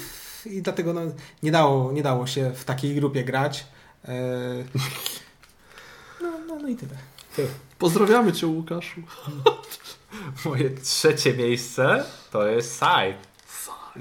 i 0.56 0.62
dlatego 0.62 0.92
no, 0.92 1.00
nie, 1.42 1.50
dało, 1.50 1.92
nie 1.92 2.02
dało 2.02 2.26
się 2.26 2.52
w 2.54 2.64
takiej 2.64 2.94
grupie 2.94 3.24
grać. 3.24 3.66
E... 4.04 4.14
No, 6.22 6.30
no, 6.46 6.56
no 6.62 6.68
i 6.68 6.76
tyle. 6.76 6.94
tyle. 7.36 7.48
Pozdrawiamy 7.78 8.32
Cię, 8.32 8.46
Łukaszu. 8.46 9.00
Moje 10.44 10.70
trzecie 10.70 11.34
miejsce 11.34 12.04
to 12.30 12.46
jest 12.46 12.74
Side. 12.74 13.18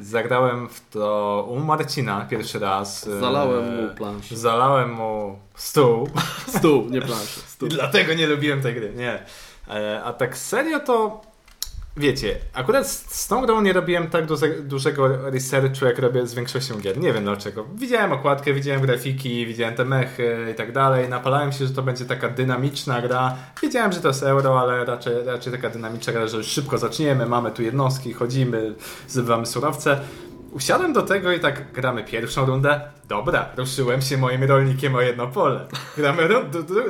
Zagrałem 0.01 0.69
w 0.69 0.89
to 0.89 1.45
u 1.49 1.59
Marcina 1.59 2.25
pierwszy 2.29 2.59
raz. 2.59 3.09
Zalałem 3.19 3.75
mu 3.75 3.95
planszę. 3.95 4.37
Zalałem 4.37 4.91
mu 4.91 5.39
stół. 5.55 6.09
Stół, 6.47 6.89
nie 6.89 7.01
planszę. 7.01 7.41
Stół. 7.47 7.69
Dlatego 7.79 8.13
nie 8.13 8.27
lubiłem 8.27 8.61
tej 8.61 8.75
gry, 8.75 8.93
nie. 8.95 9.25
E, 9.67 10.03
a 10.03 10.13
tak 10.13 10.37
serio 10.37 10.79
to 10.79 11.21
wiecie, 11.97 12.37
akurat 12.53 12.87
z, 12.87 13.15
z 13.15 13.27
tą 13.27 13.41
grą 13.41 13.61
nie 13.61 13.73
robiłem 13.73 14.07
tak 14.07 14.25
duże, 14.25 14.49
dużego 14.49 15.29
researchu, 15.29 15.85
jak 15.85 15.99
robię 15.99 16.27
z 16.27 16.33
większością 16.33 16.79
gier. 16.79 16.97
Nie 16.97 17.13
wiem 17.13 17.23
dlaczego. 17.23 17.65
Widziałem 17.75 18.11
okładkę, 18.11 18.53
widziałem 18.53 18.81
grafiki, 18.81 19.45
widziałem 19.45 19.75
te 19.75 19.85
mechy 19.85 20.47
i 20.51 20.55
tak 20.55 20.71
dalej. 20.71 21.09
Napalałem 21.09 21.51
się, 21.51 21.67
że 21.67 21.73
to 21.73 21.81
będzie 21.81 22.05
taka 22.05 22.29
dynamiczna 22.29 23.01
gra. 23.01 23.37
Wiedziałem, 23.61 23.91
że 23.91 24.01
to 24.01 24.07
jest 24.07 24.23
euro, 24.23 24.59
ale 24.59 24.85
raczej, 24.85 25.13
raczej 25.25 25.53
taka 25.53 25.69
dynamiczna 25.69 26.13
gra, 26.13 26.27
że 26.27 26.43
szybko 26.43 26.77
zaczniemy, 26.77 27.25
mamy 27.25 27.51
tu 27.51 27.63
jednostki, 27.63 28.13
chodzimy, 28.13 28.75
zdobywamy 29.07 29.45
surowce. 29.45 29.99
Usiadłem 30.55 30.93
do 30.93 31.01
tego 31.01 31.31
i 31.31 31.39
tak 31.39 31.71
gramy 31.71 32.03
pierwszą 32.03 32.45
rundę. 32.45 32.81
Dobra, 33.07 33.45
ruszyłem 33.57 34.01
się 34.01 34.17
moim 34.17 34.43
rolnikiem 34.43 34.95
o 34.95 35.01
jedno 35.01 35.27
pole. 35.27 35.65
Gramy 35.97 36.29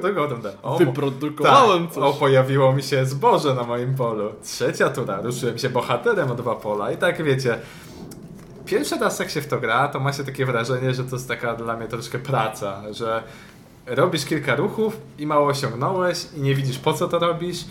drugą 0.01 0.26
rundę. 0.26 0.51
O, 0.63 0.78
Wyprodukowałem 0.78 1.86
tak, 1.86 1.95
coś. 1.95 2.03
O, 2.03 2.13
pojawiło 2.13 2.74
mi 2.74 2.84
się 2.84 3.05
zboże 3.05 3.53
na 3.53 3.63
moim 3.63 3.95
polu. 3.95 4.34
Trzecia 4.43 4.89
tura, 4.89 5.22
ruszyłem 5.22 5.57
się 5.57 5.70
bohaterem 5.70 6.32
o 6.32 6.36
dwa 6.36 6.55
pola. 6.55 6.91
I 6.91 6.97
tak 6.97 7.24
wiecie, 7.24 7.59
pierwszy 8.66 8.95
raz 8.95 9.20
jak 9.20 9.30
się 9.30 9.41
w 9.41 9.47
to 9.47 9.59
gra, 9.59 9.88
to 9.88 9.99
ma 9.99 10.13
się 10.13 10.24
takie 10.24 10.45
wrażenie, 10.45 10.93
że 10.93 11.03
to 11.03 11.16
jest 11.16 11.28
taka 11.28 11.55
dla 11.55 11.78
mnie 11.78 11.88
troszkę 11.88 12.20
praca, 12.20 12.82
że 12.91 13.24
robisz 13.86 14.26
kilka 14.26 14.55
ruchów 14.55 14.97
i 15.20 15.28
mało 15.28 15.47
osiągnąłeś 15.47 16.26
i 16.38 16.41
nie 16.41 16.55
widzisz 16.55 16.78
po 16.80 16.93
co 16.93 17.07
to 17.07 17.20
robisz 17.20 17.66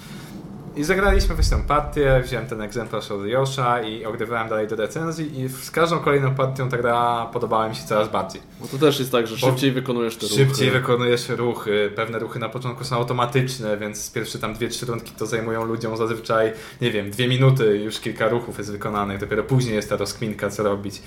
i 0.77 0.85
zagraliśmy 0.85 1.35
właśnie 1.35 1.57
tę 1.57 1.63
partię, 1.63 2.23
wziąłem 2.25 2.47
ten 2.47 2.61
egzemplarz 2.61 3.11
od 3.11 3.27
Josza 3.27 3.83
i 3.83 4.05
ogrywałem 4.05 4.49
dalej 4.49 4.69
do 4.69 4.77
recenzji 4.77 5.41
i 5.41 5.49
z 5.49 5.71
każdą 5.71 5.99
kolejną 5.99 6.35
partią 6.35 6.69
ta 6.69 6.77
gra 6.79 7.27
podobała 7.33 7.69
mi 7.69 7.77
się 7.77 7.85
coraz 7.85 8.09
bardziej. 8.09 8.43
Bo 8.61 8.67
to 8.67 8.79
też 8.79 8.99
jest 8.99 9.13
tak, 9.13 9.27
że 9.27 9.39
szybciej 9.39 9.71
Bo 9.71 9.75
wykonujesz 9.75 10.17
te 10.17 10.27
ruchy. 10.27 10.35
Szybciej 10.35 10.71
wykonujesz 10.71 11.29
ruchy, 11.29 11.93
pewne 11.97 12.19
ruchy 12.19 12.39
na 12.39 12.49
początku 12.49 12.85
są 12.85 12.97
automatyczne, 12.97 13.77
więc 13.77 14.13
pierwsze 14.13 14.39
tam 14.39 14.55
dwie, 14.55 14.69
trzy 14.69 14.87
rundki 14.87 15.13
to 15.13 15.27
zajmują 15.27 15.65
ludziom 15.65 15.97
zazwyczaj, 15.97 16.53
nie 16.81 16.91
wiem, 16.91 17.11
dwie 17.11 17.29
minuty 17.29 17.79
już 17.79 18.01
kilka 18.01 18.29
ruchów 18.29 18.59
jest 18.59 18.73
wykonanych, 18.73 19.21
dopiero 19.21 19.43
później 19.43 19.75
jest 19.75 19.89
ta 19.89 19.97
rozkminka 19.97 20.51
co 20.51 20.63
robić. 20.63 21.03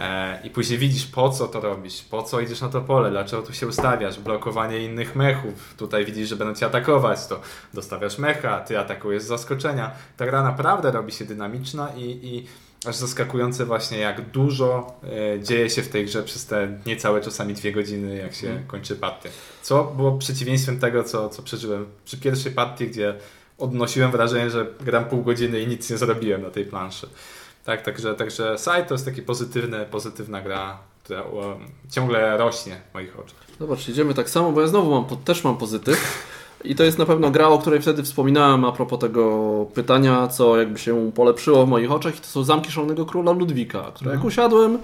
E, 0.00 0.40
I 0.44 0.50
później 0.50 0.78
widzisz 0.78 1.06
po 1.06 1.30
co 1.30 1.48
to 1.48 1.60
robisz, 1.60 2.02
po 2.02 2.22
co 2.22 2.40
idziesz 2.40 2.60
na 2.60 2.68
to 2.68 2.80
pole, 2.80 3.10
dlaczego 3.10 3.42
tu 3.42 3.52
się 3.52 3.66
ustawiasz, 3.66 4.20
blokowanie 4.20 4.78
innych 4.78 5.16
mechów, 5.16 5.74
tutaj 5.76 6.04
widzisz, 6.04 6.28
że 6.28 6.36
będą 6.36 6.54
cię 6.54 6.66
atakować, 6.66 7.26
to 7.26 7.40
dostawiasz 7.74 8.18
mecha, 8.18 8.60
ty 8.60 8.78
atakujesz 8.78 9.22
z 9.22 9.26
zaskoczenia. 9.26 9.90
Ta 10.16 10.26
gra 10.26 10.42
naprawdę 10.42 10.90
robi 10.90 11.12
się 11.12 11.24
dynamiczna 11.24 11.88
i, 11.96 12.02
i 12.02 12.46
aż 12.86 12.96
zaskakujące 12.96 13.64
właśnie 13.64 13.98
jak 13.98 14.30
dużo 14.30 15.00
e, 15.34 15.40
dzieje 15.40 15.70
się 15.70 15.82
w 15.82 15.88
tej 15.88 16.04
grze 16.04 16.22
przez 16.22 16.46
te 16.46 16.78
niecałe 16.86 17.20
czasami 17.20 17.54
dwie 17.54 17.72
godziny, 17.72 18.16
jak 18.16 18.34
się 18.34 18.50
mm. 18.50 18.66
kończy 18.66 18.96
partia. 18.96 19.28
Co 19.62 19.84
było 19.84 20.18
przeciwieństwem 20.18 20.80
tego, 20.80 21.04
co, 21.04 21.28
co 21.28 21.42
przeżyłem 21.42 21.86
przy 22.04 22.16
pierwszej 22.16 22.52
partii, 22.52 22.88
gdzie 22.88 23.14
odnosiłem 23.58 24.10
wrażenie, 24.10 24.50
że 24.50 24.66
gram 24.80 25.04
pół 25.04 25.22
godziny 25.22 25.60
i 25.60 25.66
nic 25.66 25.90
nie 25.90 25.96
zrobiłem 25.96 26.42
na 26.42 26.50
tej 26.50 26.64
planszy. 26.64 27.08
Tak, 27.68 27.82
także, 27.82 28.14
także 28.14 28.56
Side 28.58 28.84
to 28.84 28.94
jest 28.94 29.04
taka 29.04 29.22
pozytywna, 29.22 29.84
pozytywna 29.84 30.40
gra, 30.40 30.78
która 31.04 31.22
um, 31.22 31.58
ciągle 31.90 32.36
rośnie 32.36 32.80
w 32.90 32.94
moich 32.94 33.20
oczach. 33.20 33.38
Zobacz, 33.60 33.88
idziemy 33.88 34.14
tak 34.14 34.30
samo, 34.30 34.52
bo 34.52 34.60
ja 34.60 34.66
znowu 34.66 34.90
mam, 34.90 35.04
też 35.24 35.44
mam 35.44 35.56
pozytyw. 35.56 36.28
I 36.64 36.74
to 36.74 36.84
jest 36.84 36.98
na 36.98 37.06
pewno 37.06 37.30
gra, 37.30 37.48
o 37.48 37.58
której 37.58 37.80
wtedy 37.80 38.02
wspominałem 38.02 38.64
a 38.64 38.72
propos 38.72 38.98
tego 38.98 39.66
pytania, 39.74 40.28
co 40.28 40.56
jakby 40.56 40.78
się 40.78 41.12
polepszyło 41.14 41.66
w 41.66 41.68
moich 41.68 41.92
oczach. 41.92 42.16
I 42.16 42.20
to 42.20 42.26
są 42.26 42.44
Zamki 42.44 42.72
Szalonego 42.72 43.06
Króla 43.06 43.32
Ludwika, 43.32 43.92
które 43.94 44.10
jak 44.10 44.24
mhm. 44.24 44.26
usiadłem... 44.28 44.78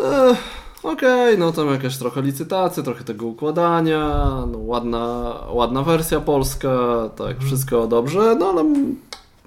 Eh, 0.00 0.36
Okej, 0.82 1.34
okay, 1.34 1.38
no 1.38 1.52
tam 1.52 1.70
jakaś 1.70 1.96
trochę 1.96 2.22
licytacja, 2.22 2.82
trochę 2.82 3.04
tego 3.04 3.26
układania, 3.26 4.28
no 4.52 4.58
ładna, 4.58 5.34
ładna 5.50 5.82
wersja 5.82 6.20
polska, 6.20 6.78
tak, 7.16 7.30
mhm. 7.30 7.46
wszystko 7.46 7.86
dobrze, 7.86 8.36
no 8.38 8.46
ale 8.46 8.64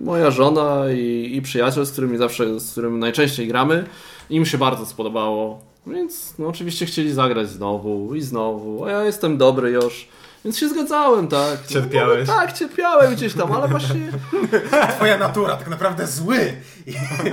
moja 0.01 0.31
żona 0.31 0.91
i, 0.91 1.35
i 1.35 1.41
przyjaciel, 1.41 1.85
z 1.85 1.91
którymi 1.91 2.17
zawsze, 2.17 2.59
z 2.59 2.71
którym 2.71 2.99
najczęściej 2.99 3.47
gramy, 3.47 3.85
im 4.29 4.45
się 4.45 4.57
bardzo 4.57 4.85
spodobało. 4.85 5.59
Więc 5.87 6.33
no, 6.39 6.47
oczywiście 6.47 6.85
chcieli 6.85 7.13
zagrać 7.13 7.49
znowu 7.49 8.15
i 8.15 8.21
znowu, 8.21 8.85
a 8.85 8.91
ja 8.91 9.03
jestem 9.03 9.37
dobry 9.37 9.71
już. 9.71 10.07
Więc 10.45 10.57
się 10.57 10.69
zgadzałem, 10.69 11.27
tak. 11.27 11.67
Cierpiałeś? 11.67 12.27
No, 12.27 12.33
tak, 12.33 12.53
cierpiałem 12.53 13.15
gdzieś 13.15 13.33
tam, 13.33 13.51
ale 13.51 13.67
właśnie... 13.67 14.11
Twoja 14.95 15.17
natura 15.17 15.55
tak 15.55 15.67
naprawdę 15.67 16.07
zły. 16.07 16.53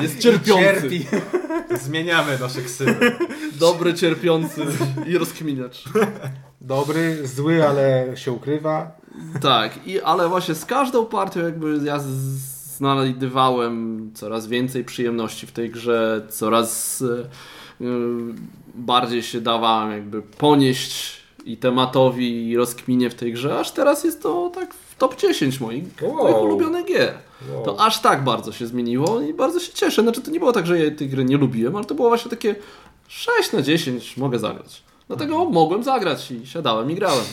Jest 0.03 0.19
cierpiący. 0.19 0.65
Cierpi. 0.65 1.07
Zmieniamy 1.83 2.39
nasze 2.39 2.63
ksywy. 2.63 3.17
Dobry, 3.53 3.95
cierpiący 3.95 4.61
i 5.07 5.19
rozkminiacz. 5.19 5.85
Dobry, 6.61 7.27
zły, 7.27 7.69
ale 7.69 8.07
się 8.15 8.33
ukrywa. 8.33 8.93
Tak, 9.41 9.87
i, 9.87 10.01
ale 10.01 10.29
właśnie 10.29 10.55
z 10.55 10.65
każdą 10.65 11.07
partią 11.07 11.41
jakby 11.41 11.81
ja 11.85 11.99
znajdywałem 12.77 14.11
coraz 14.15 14.47
więcej 14.47 14.85
przyjemności 14.85 15.47
w 15.47 15.53
tej 15.53 15.71
grze, 15.71 16.27
coraz 16.31 17.01
yy, 17.81 18.35
bardziej 18.75 19.23
się 19.23 19.41
dawałem 19.41 19.93
jakby 19.93 20.23
ponieść 20.23 21.25
i 21.45 21.57
tematowi 21.57 22.49
i 22.49 22.57
rozkminie 22.57 23.11
w 23.11 23.15
tej 23.15 23.33
grze, 23.33 23.59
aż 23.59 23.71
teraz 23.71 24.05
jest 24.05 24.23
to 24.23 24.51
tak 24.55 24.75
w 24.75 24.97
top 24.97 25.21
10 25.21 25.61
moich, 25.61 25.85
wow. 26.03 26.15
moich 26.15 26.37
ulubionych 26.37 26.87
gier. 26.87 27.15
Wow. 27.55 27.65
To 27.65 27.81
aż 27.81 28.01
tak 28.01 28.25
bardzo 28.25 28.53
się 28.53 28.67
zmieniło 28.67 29.21
i 29.21 29.35
bardzo 29.35 29.61
się 29.61 29.73
cieszę. 29.73 30.03
Znaczy 30.03 30.23
to 30.23 30.31
nie 30.31 30.39
było 30.39 30.53
tak, 30.53 30.67
że 30.67 30.79
ja 30.79 30.91
tej 30.91 31.09
gry 31.09 31.25
nie 31.25 31.37
lubiłem, 31.37 31.77
ale 31.77 31.85
to 31.85 31.95
było 31.95 32.09
właśnie 32.09 32.31
takie 32.31 32.57
6 33.09 33.53
na 33.53 33.63
10 33.63 34.17
mogę 34.17 34.39
zagrać. 34.39 34.83
Dlatego 35.07 35.35
mhm. 35.35 35.53
mogłem 35.53 35.83
zagrać 35.83 36.31
i 36.31 36.47
siadałem 36.47 36.91
i 36.91 36.95
grałem. 36.95 37.25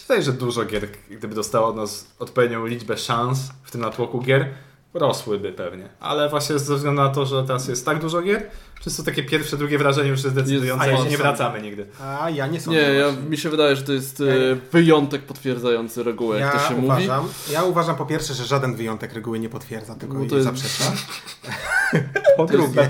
Wydaje, 0.00 0.22
że 0.22 0.32
dużo 0.32 0.64
gier, 0.64 0.88
gdyby 1.10 1.34
dostało 1.34 1.68
od 1.68 1.76
nas 1.76 2.06
odpowiednią 2.18 2.66
liczbę 2.66 2.96
szans 2.96 3.38
w 3.62 3.70
tym 3.70 3.80
natłoku 3.80 4.20
gier, 4.20 4.54
rosłyby 4.94 5.52
pewnie. 5.52 5.88
Ale 6.00 6.28
właśnie 6.28 6.58
ze 6.58 6.76
względu 6.76 7.02
na 7.02 7.08
to, 7.08 7.26
że 7.26 7.44
teraz 7.44 7.68
jest 7.68 7.84
tak 7.84 7.98
dużo 7.98 8.22
gier, 8.22 8.42
Wszyscy 8.82 9.04
takie 9.04 9.22
pierwsze, 9.22 9.56
drugie 9.56 9.78
wrażenie 9.78 10.10
już 10.10 10.24
jest 10.24 10.36
decydujące, 10.36 10.90
jest, 10.90 11.04
ja 11.04 11.10
nie, 11.10 11.16
wracamy 11.16 11.62
nigdy. 11.62 11.86
A 12.00 12.30
ja 12.30 12.46
nie 12.46 12.60
sądzę. 12.60 12.80
Nie, 12.80 12.94
ja, 12.94 13.12
mi 13.12 13.38
się 13.38 13.50
wydaje, 13.50 13.76
że 13.76 13.82
to 13.82 13.92
jest 13.92 14.20
ja, 14.20 14.26
e, 14.26 14.56
wyjątek 14.72 15.22
potwierdzający 15.22 16.02
regułę, 16.02 16.38
ja 16.38 16.46
jak 16.46 16.62
to 16.62 16.68
się 16.68 16.76
uważam, 16.76 17.22
mówi. 17.22 17.34
Ja 17.52 17.64
uważam 17.64 17.96
po 17.96 18.06
pierwsze, 18.06 18.34
że 18.34 18.44
żaden 18.44 18.74
wyjątek 18.74 19.12
reguły 19.12 19.38
nie 19.38 19.48
potwierdza, 19.48 19.94
tylko 19.94 20.18
no 20.18 20.26
to 20.26 20.36
jest... 20.36 20.44
zaprzecza. 20.44 20.92
po 22.36 22.44
drugie. 22.46 22.88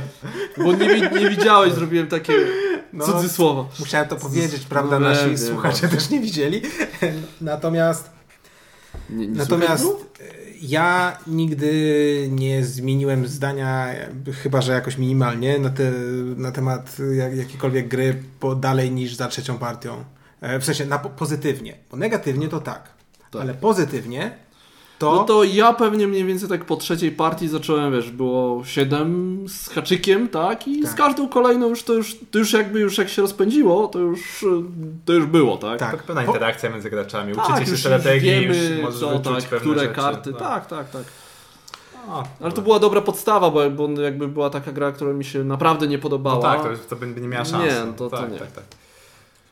Bo 0.57 0.73
nie, 0.73 1.01
nie 1.01 1.31
widziałeś, 1.31 1.73
zrobiłem 1.73 2.07
takie 2.07 2.33
No, 2.93 3.05
Cudzysłowa. 3.05 3.65
Musiałem 3.81 4.09
to 4.09 4.17
powiedzieć, 4.17 4.65
prawda? 4.65 4.99
No, 5.01 5.09
Nasi 5.09 5.27
wiem, 5.27 5.39
słuchacze 5.39 5.89
też 5.89 6.11
nie 6.11 6.21
widzieli. 6.21 6.63
Natomiast 7.41 8.11
Nie, 9.11 9.27
nie 9.27 9.39
Natomiast 9.39 9.85
ja 10.63 11.19
nigdy 11.27 11.73
nie 12.31 12.65
zmieniłem 12.65 13.27
zdania, 13.27 13.89
chyba 14.43 14.61
że 14.61 14.73
jakoś 14.73 14.99
minimalnie, 14.99 15.59
na, 15.59 15.71
te, 15.71 15.91
na 16.37 16.53
temat 16.53 16.97
jak, 17.17 17.37
jakiejkolwiek 17.37 17.89
gry 17.89 18.23
po, 18.41 18.55
dalej 18.55 18.91
niż 18.91 19.15
za 19.15 19.29
trzecią 19.29 19.59
partią. 19.59 20.05
E, 20.41 20.59
W 20.59 20.65
sensie 20.65 20.87
na, 20.87 20.99
po- 20.99 21.11
pozytywnie. 21.11 21.75
Bo 21.91 21.97
negatywnie 21.97 22.49
to 22.49 22.61
tak. 22.61 22.83
Tak. 23.31 23.43
Ale 23.43 23.55
pozytywnie 23.55 24.31
to, 25.03 25.13
No 25.13 25.25
to 25.25 25.45
ja 25.45 25.73
pewnie 25.73 26.07
mniej 26.09 26.25
więcej 26.25 26.49
tak 26.49 26.65
po 26.65 26.77
trzeciej 26.77 27.11
partii 27.13 27.49
zacząłem, 27.49 27.93
wiesz, 27.93 28.11
było 28.11 28.65
7 28.65 29.45
z 29.49 29.69
haczykiem, 29.69 30.29
tak? 30.29 30.69
I 30.69 30.83
z 30.83 30.89
Tak. 30.89 30.95
każdą 30.97 31.29
kolejną 31.29 31.69
już 31.69 31.83
to 31.83 31.93
już, 31.93 32.17
to 32.31 32.39
już 32.39 32.53
jakby 32.53 32.81
już 32.81 32.99
jak 32.99 33.09
się 33.09 33.23
rozpędziło, 33.23 33.89
to 33.89 33.99
już, 33.99 34.45
to 35.05 35.13
już 35.13 35.27
było, 35.27 35.57
tak? 35.57 35.79
Tak. 35.79 35.97
To 36.01 36.07
pewna 36.07 36.25
interakcja 36.25 36.71
między 36.71 36.91
graczami. 36.91 37.35
Tak, 37.35 37.51
Uczycie 37.51 37.71
się 37.71 37.77
strategii, 37.77 38.31
wiemy, 38.31 38.81
już 38.83 38.95
co, 38.95 39.19
tak, 39.19 39.45
które 39.45 39.81
rzeczy. 39.81 39.95
karty, 39.95 40.31
No. 40.33 40.39
tak, 40.39 40.67
tak, 40.67 40.91
tak. 40.91 41.03
O, 42.09 42.25
Ale 42.41 42.53
to 42.53 42.63
była 42.63 42.79
dobra 42.79 43.01
podstawa, 43.01 43.51
bo, 43.51 43.71
bo 43.71 44.01
jakby 44.01 44.29
była 44.29 44.51
taka 44.51 44.73
gra, 44.73 44.93
która 44.93 45.13
mi 45.13 45.25
się 45.25 45.45
naprawdę 45.45 45.87
nie 45.87 45.99
podobała. 45.99 46.37
No 46.37 46.43
tak, 46.63 46.79
to, 46.79 46.85
to 46.89 46.97
by 46.97 47.21
nie 47.21 47.29
miała 47.29 47.45
szans. 47.45 47.65
Nie, 47.65 47.93
to- 47.97 48.11
to 48.11 48.17
tak, 48.17 48.33
nie. 48.33 48.39
Tak, 48.39 48.53
tak. 48.53 48.65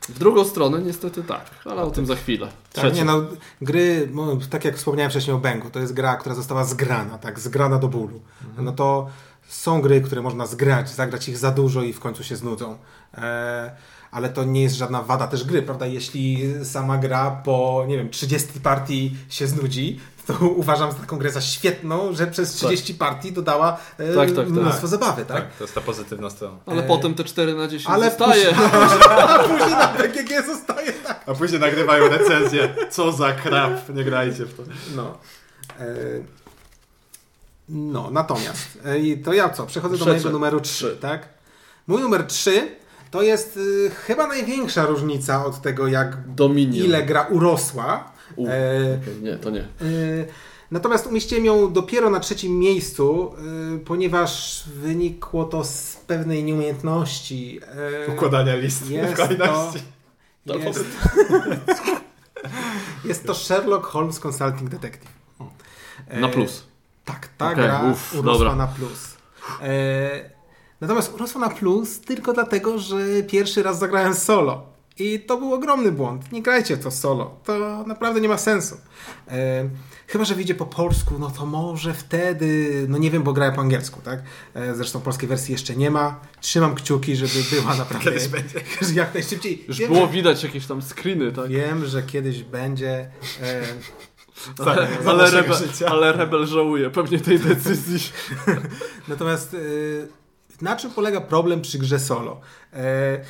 W 0.00 0.18
drugą 0.18 0.44
stronę 0.44 0.82
niestety 0.82 1.22
tak, 1.22 1.50
ale 1.64 1.82
o 1.82 1.90
tym 1.90 2.06
za 2.06 2.16
chwilę. 2.16 2.48
Tak, 2.72 2.94
nie 2.94 3.04
no, 3.04 3.22
gry, 3.62 4.08
no, 4.12 4.38
tak 4.50 4.64
jak 4.64 4.76
wspomniałem 4.76 5.10
wcześniej 5.10 5.36
o 5.36 5.38
Bęku, 5.38 5.70
to 5.70 5.80
jest 5.80 5.92
gra, 5.92 6.16
która 6.16 6.34
została 6.34 6.64
zgrana, 6.64 7.18
tak, 7.18 7.40
zgrana 7.40 7.78
do 7.78 7.88
bólu. 7.88 8.20
No 8.58 8.72
to 8.72 9.08
są 9.48 9.80
gry, 9.80 10.00
które 10.00 10.22
można 10.22 10.46
zgrać, 10.46 10.90
zagrać 10.90 11.28
ich 11.28 11.38
za 11.38 11.50
dużo 11.50 11.82
i 11.82 11.92
w 11.92 12.00
końcu 12.00 12.24
się 12.24 12.36
znudzą. 12.36 12.78
E, 13.14 13.76
ale 14.10 14.28
to 14.28 14.44
nie 14.44 14.62
jest 14.62 14.76
żadna 14.76 15.02
wada 15.02 15.26
też 15.26 15.44
gry, 15.44 15.62
prawda? 15.62 15.86
Jeśli 15.86 16.54
sama 16.64 16.98
gra 16.98 17.30
po, 17.30 17.84
nie 17.88 17.96
wiem, 17.96 18.10
30 18.10 18.60
partii 18.60 19.16
się 19.28 19.46
znudzi, 19.46 20.00
to 20.26 20.46
uważam 20.62 20.94
taką 20.94 21.18
grę 21.18 21.30
za 21.30 21.40
świetną, 21.40 22.12
że 22.12 22.26
przez 22.26 22.52
30 22.52 22.94
partii 22.94 23.32
dodała 23.32 23.78
e, 23.98 24.14
Tak, 24.14 24.28
tak, 24.28 24.36
tak. 24.36 24.48
mnóstwo 24.48 24.86
zabawy, 24.86 25.24
tak? 25.24 25.36
Tak, 25.36 25.56
to 25.56 25.64
jest 25.64 25.74
ta 25.74 25.80
pozytywna 25.80 26.30
strona. 26.30 26.56
Ale 26.66 26.84
e, 26.84 26.86
potem 26.86 27.14
te 27.14 27.24
4 27.24 27.54
na 27.54 27.68
10 27.68 27.94
Ale 27.94 28.10
zostaje. 28.10 28.56
A 29.28 29.38
później 29.38 29.70
na 29.70 29.88
PGG 29.88 30.46
zostaje 30.46 30.92
tak. 30.92 31.24
A 31.26 31.34
później 31.34 31.60
nagrywają 31.60 32.08
recenzję. 32.08 32.74
Co 32.90 33.12
za 33.12 33.32
krap, 33.32 33.88
nie 33.88 34.04
grajcie 34.04 34.44
w 34.44 34.54
to. 34.56 34.62
No. 34.96 35.18
E, 35.80 35.86
no, 37.68 38.10
natomiast 38.10 38.78
e, 38.84 38.98
i 38.98 39.18
to 39.18 39.32
ja 39.32 39.48
co? 39.48 39.66
Przechodzę 39.66 39.98
do 39.98 40.04
mojego 40.04 40.30
numeru 40.30 40.60
3, 40.60 40.96
tak? 41.00 41.28
Mój 41.86 42.02
numer 42.02 42.26
3 42.26 42.80
to 43.10 43.22
jest 43.22 43.56
y, 43.56 43.90
chyba 43.90 44.26
największa 44.26 44.86
różnica 44.86 45.44
od 45.44 45.62
tego, 45.62 45.86
jak 45.86 46.34
Dominion. 46.34 46.86
ile 46.86 47.02
gra 47.02 47.22
urosła. 47.22 48.09
U, 48.40 48.46
E, 48.48 48.98
okej, 49.02 49.22
nie, 49.22 49.36
to 49.36 49.50
nie. 49.50 49.60
y, 49.82 50.26
Natomiast 50.70 51.06
umieściłem 51.06 51.44
ją 51.44 51.72
dopiero 51.72 52.10
na 52.10 52.20
trzecim 52.20 52.58
miejscu, 52.58 53.34
y, 53.76 53.78
ponieważ 53.78 54.64
wynikło 54.74 55.44
to 55.44 55.64
z 55.64 55.96
pewnej 56.06 56.44
nieumiejętności. 56.44 57.60
y, 58.08 58.12
Układania 58.12 58.56
list 58.56 58.90
Jest 58.90 59.12
w 59.12 59.16
kolejności. 59.16 59.82
to, 60.46 60.58
jest, 60.58 60.84
jest 63.04 63.26
to 63.26 63.34
Sherlock 63.34 63.86
Holmes 63.86 64.20
Consulting 64.26 64.70
Detective. 64.70 65.10
Na 66.20 66.28
E, 66.28 66.30
plus. 66.30 66.64
Tak, 67.04 67.28
ta 67.38 67.50
Okej, 67.52 67.64
gra 67.64 67.82
uff, 67.92 68.14
urosła 68.14 68.32
dobra. 68.38 68.56
na 68.56 68.66
plus. 68.66 69.16
E, 69.62 70.30
natomiast 70.80 71.14
urosła 71.14 71.40
na 71.40 71.50
plus 71.50 72.00
tylko 72.00 72.32
dlatego, 72.32 72.78
że 72.78 72.96
pierwszy 73.28 73.62
raz 73.62 73.78
zagrałem 73.78 74.14
solo. 74.14 74.66
I 75.00 75.20
to 75.20 75.36
był 75.36 75.54
ogromny 75.54 75.92
błąd. 75.92 76.32
Nie 76.32 76.42
grajcie 76.42 76.76
to 76.76 76.90
solo. 76.90 77.36
To 77.44 77.84
naprawdę 77.86 78.20
nie 78.20 78.28
ma 78.28 78.38
sensu. 78.38 78.76
E, 79.28 79.68
chyba, 80.06 80.24
że 80.24 80.34
wyjdzie 80.34 80.54
po 80.54 80.66
polsku, 80.66 81.14
no 81.18 81.30
to 81.30 81.46
może 81.46 81.94
wtedy, 81.94 82.70
no 82.88 82.98
nie 82.98 83.10
wiem, 83.10 83.22
bo 83.22 83.32
grałem 83.32 83.54
po 83.54 83.60
angielsku, 83.60 84.00
tak? 84.04 84.22
E, 84.54 84.74
zresztą 84.74 85.00
polskiej 85.00 85.28
wersji 85.28 85.52
jeszcze 85.52 85.76
nie 85.76 85.90
ma. 85.90 86.20
Trzymam 86.40 86.74
kciuki, 86.74 87.16
żeby 87.16 87.32
była 87.60 87.74
naprawdę 87.76 88.10
Kiedyś 88.12 88.28
będzie. 88.28 88.60
jak 88.94 89.14
najszybciej. 89.14 89.64
Już 89.68 89.78
Wiem, 89.78 89.92
było 89.92 90.06
że- 90.06 90.12
widać 90.12 90.42
jakieś 90.44 90.66
tam 90.66 90.82
screeny, 90.82 91.32
tak? 91.32 91.48
Wiem, 91.48 91.86
że 91.86 92.02
kiedyś 92.02 92.42
będzie. 92.42 93.10
E, 93.42 93.62
Ale, 94.66 94.88
za 95.04 95.10
ale, 95.10 95.54
życia. 95.54 95.86
ale 95.86 96.12
Rebel 96.12 96.46
żałuje 96.46 96.90
pewnie 96.90 97.18
tej 97.18 97.38
decyzji. 97.38 98.12
Natomiast 99.08 99.54
y, 99.54 100.08
na 100.60 100.76
czym 100.76 100.90
polega 100.90 101.20
problem 101.20 101.62
przy 101.62 101.78
grze 101.78 101.98
solo? 101.98 102.40
E, 102.72 102.76
e, 102.76 103.20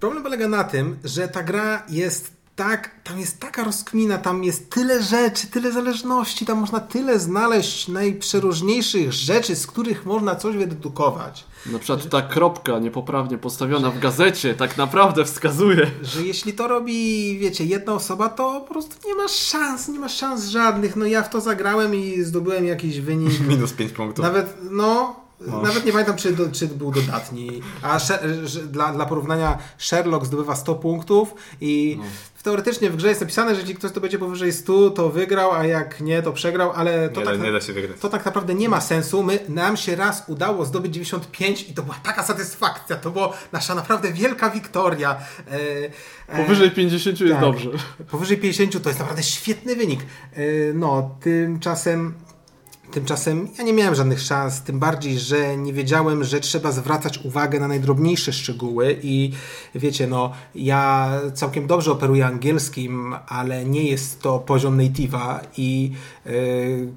problem 0.00 0.22
polega 0.22 0.48
na 0.48 0.64
tym, 0.64 0.96
że 1.04 1.28
ta 1.28 1.42
gra 1.42 1.82
jest 1.88 2.38
tak, 2.58 2.90
tam 3.04 3.18
jest 3.18 3.40
taka 3.40 3.64
rozkmina, 3.64 4.18
tam 4.18 4.44
jest 4.44 4.70
tyle 4.70 5.02
rzeczy, 5.02 5.46
tyle 5.46 5.72
zależności, 5.72 6.46
tam 6.46 6.58
można 6.58 6.80
tyle 6.80 7.18
znaleźć 7.18 7.88
najprzeróżniejszych 7.88 9.12
rzeczy, 9.12 9.56
z 9.56 9.66
których 9.66 10.06
można 10.06 10.36
coś 10.36 10.56
wydedukować. 10.56 11.44
Na 11.66 11.78
przykład 11.78 12.08
ta 12.08 12.22
kropka 12.22 12.78
niepoprawnie 12.78 13.38
postawiona 13.38 13.90
w 13.90 13.98
gazecie 13.98 14.54
tak 14.54 14.76
naprawdę 14.76 15.24
wskazuje. 15.24 15.90
Że 16.02 16.22
jeśli 16.22 16.52
to 16.52 16.68
robi, 16.68 17.38
wiecie, 17.38 17.64
jedna 17.64 17.92
osoba, 17.92 18.28
to 18.28 18.60
po 18.60 18.74
prostu 18.74 19.08
nie 19.08 19.14
ma 19.14 19.28
szans, 19.28 19.88
nie 19.88 19.98
ma 19.98 20.08
szans 20.08 20.48
żadnych. 20.48 20.96
No 20.96 21.06
ja 21.06 21.22
w 21.22 21.30
to 21.30 21.40
zagrałem 21.40 21.94
i 21.94 22.22
zdobyłem 22.22 22.64
jakiś 22.64 23.00
wynik 23.00 23.40
Minus 23.48 23.72
5 23.72 23.92
punktów. 23.92 24.24
Nawet, 24.24 24.56
no, 24.70 25.20
nawet 25.40 25.84
nie 25.84 25.92
pamiętam, 25.92 26.16
czy, 26.16 26.32
do, 26.32 26.50
czy 26.52 26.66
był 26.66 26.90
dodatni. 26.90 27.62
A 27.82 27.98
dla, 28.66 28.92
dla 28.92 29.06
porównania, 29.06 29.58
Sherlock 29.78 30.26
zdobywa 30.26 30.56
100 30.56 30.74
punktów 30.74 31.34
i 31.60 31.98
teoretycznie 32.42 32.90
w 32.90 32.96
grze 32.96 33.08
jest 33.08 33.20
napisane, 33.20 33.54
że 33.54 33.60
jeśli 33.60 33.74
ktoś 33.74 33.92
to 33.92 34.00
będzie 34.00 34.18
powyżej 34.18 34.52
100, 34.52 34.90
to 34.90 35.10
wygrał, 35.10 35.52
a 35.52 35.64
jak 35.66 36.00
nie, 36.00 36.22
to 36.22 36.32
przegrał, 36.32 36.72
ale 36.72 37.08
to, 37.08 37.20
Nie, 37.20 37.26
tak, 37.26 37.38
da, 37.38 37.44
nie 37.44 37.52
da 37.52 37.60
się 37.60 37.72
wygrać. 37.72 38.00
to 38.00 38.08
tak 38.08 38.24
naprawdę 38.24 38.54
nie 38.54 38.68
ma 38.68 38.80
sensu. 38.80 39.22
My, 39.22 39.38
nam 39.48 39.76
się 39.76 39.96
raz 39.96 40.24
udało 40.26 40.64
zdobyć 40.64 40.94
95 40.94 41.70
i 41.70 41.74
to 41.74 41.82
była 41.82 41.96
taka 42.02 42.22
satysfakcja. 42.22 42.96
To 42.96 43.10
była 43.10 43.32
nasza 43.52 43.74
naprawdę 43.74 44.12
wielka 44.12 44.50
wiktoria. 44.50 45.16
E, 45.50 45.60
e, 46.28 46.36
Powyżej 46.42 46.70
50 46.70 47.20
jest 47.20 47.32
tak. 47.32 47.40
dobrze. 47.40 47.70
Powyżej 48.10 48.38
50 48.38 48.82
to 48.82 48.88
jest 48.90 49.00
naprawdę 49.00 49.22
świetny 49.22 49.76
wynik. 49.76 50.00
Yy, 50.36 50.72
No, 50.74 51.10
tymczasem. 51.20 52.14
Tymczasem 52.90 53.48
ja 53.58 53.64
nie 53.64 53.72
miałem 53.72 53.94
żadnych 53.94 54.20
szans, 54.20 54.62
tym 54.62 54.78
bardziej, 54.78 55.18
że 55.18 55.56
nie 55.56 55.72
wiedziałem, 55.72 56.24
że 56.24 56.40
trzeba 56.40 56.72
zwracać 56.72 57.18
uwagę 57.24 57.60
na 57.60 57.68
najdrobniejsze 57.68 58.32
szczegóły 58.32 58.98
i 59.02 59.32
wiecie, 59.74 60.06
no 60.06 60.32
ja 60.54 61.10
całkiem 61.34 61.66
dobrze 61.66 61.92
operuję 61.92 62.26
angielskim, 62.26 63.14
ale 63.26 63.64
nie 63.64 63.84
jest 63.84 64.22
to 64.22 64.38
poziom 64.38 64.78
native'a 64.78 65.38
i 65.56 65.92
yy, 66.26 66.32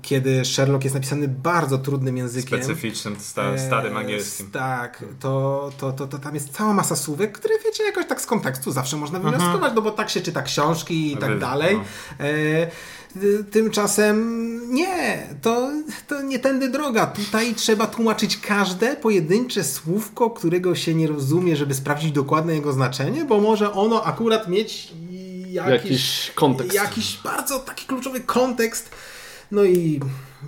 kiedy 0.02 0.46
Sherlock 0.46 0.84
jest 0.84 0.94
napisany 0.96 1.28
bardzo 1.28 1.78
trudnym 1.78 2.18
językiem, 2.18 2.64
Specyficznym, 2.64 3.16
sta, 3.20 3.58
starym 3.58 3.98
E, 3.98 4.00
angielskim. 4.00 4.52
Tak, 4.52 5.06
to, 5.20 5.70
to, 5.78 5.92
to, 5.92 6.08
to 6.08 6.20
tam 6.20 6.36
jest 6.36 6.50
cała 6.50 6.74
masa 6.74 6.96
słówek, 6.96 7.32
które 7.32 7.54
wiecie, 7.66 7.84
jakoś 7.84 8.06
tak 8.06 8.22
z 8.22 8.26
kontekstu 8.26 8.72
zawsze 8.72 8.98
można 8.98 9.20
wywnioskować, 9.20 9.74
no 9.76 9.82
bo 9.82 9.92
tak 9.92 10.10
się 10.10 10.22
czyta 10.22 10.42
książki 10.42 11.14
i 11.14 11.18
tak 11.18 11.30
Wy- 11.32 11.40
dalej. 11.40 11.76
no. 11.76 12.26
E, 12.26 12.72
tymczasem 13.52 14.42
nie, 14.74 15.28
to, 15.42 15.70
to 16.08 16.22
nie 16.22 16.40
tędy 16.40 16.70
droga. 16.70 17.08
Tutaj 17.08 17.56
trzeba 17.56 17.88
tłumaczyć 17.88 18.38
każde 18.38 18.96
pojedyncze 18.96 19.64
słówko, 19.64 20.30
którego 20.30 20.76
się 20.76 20.96
nie 20.96 21.08
rozumie, 21.08 21.56
żeby 21.56 21.74
sprawdzić 21.74 22.12
dokładne 22.12 22.54
jego 22.56 22.72
znaczenie, 22.74 23.26
bo 23.26 23.40
może 23.42 23.74
ono 23.74 24.04
akurat 24.04 24.48
mieć 24.48 24.94
jakiś, 25.48 25.72
Jakiś 25.72 26.32
kontekst. 26.36 26.74
jakiś 26.74 27.20
bardzo 27.24 27.60
taki 27.60 27.86
kluczowy 27.86 28.20
kontekst. 28.20 28.90
No 29.52 29.64
i, 29.64 30.00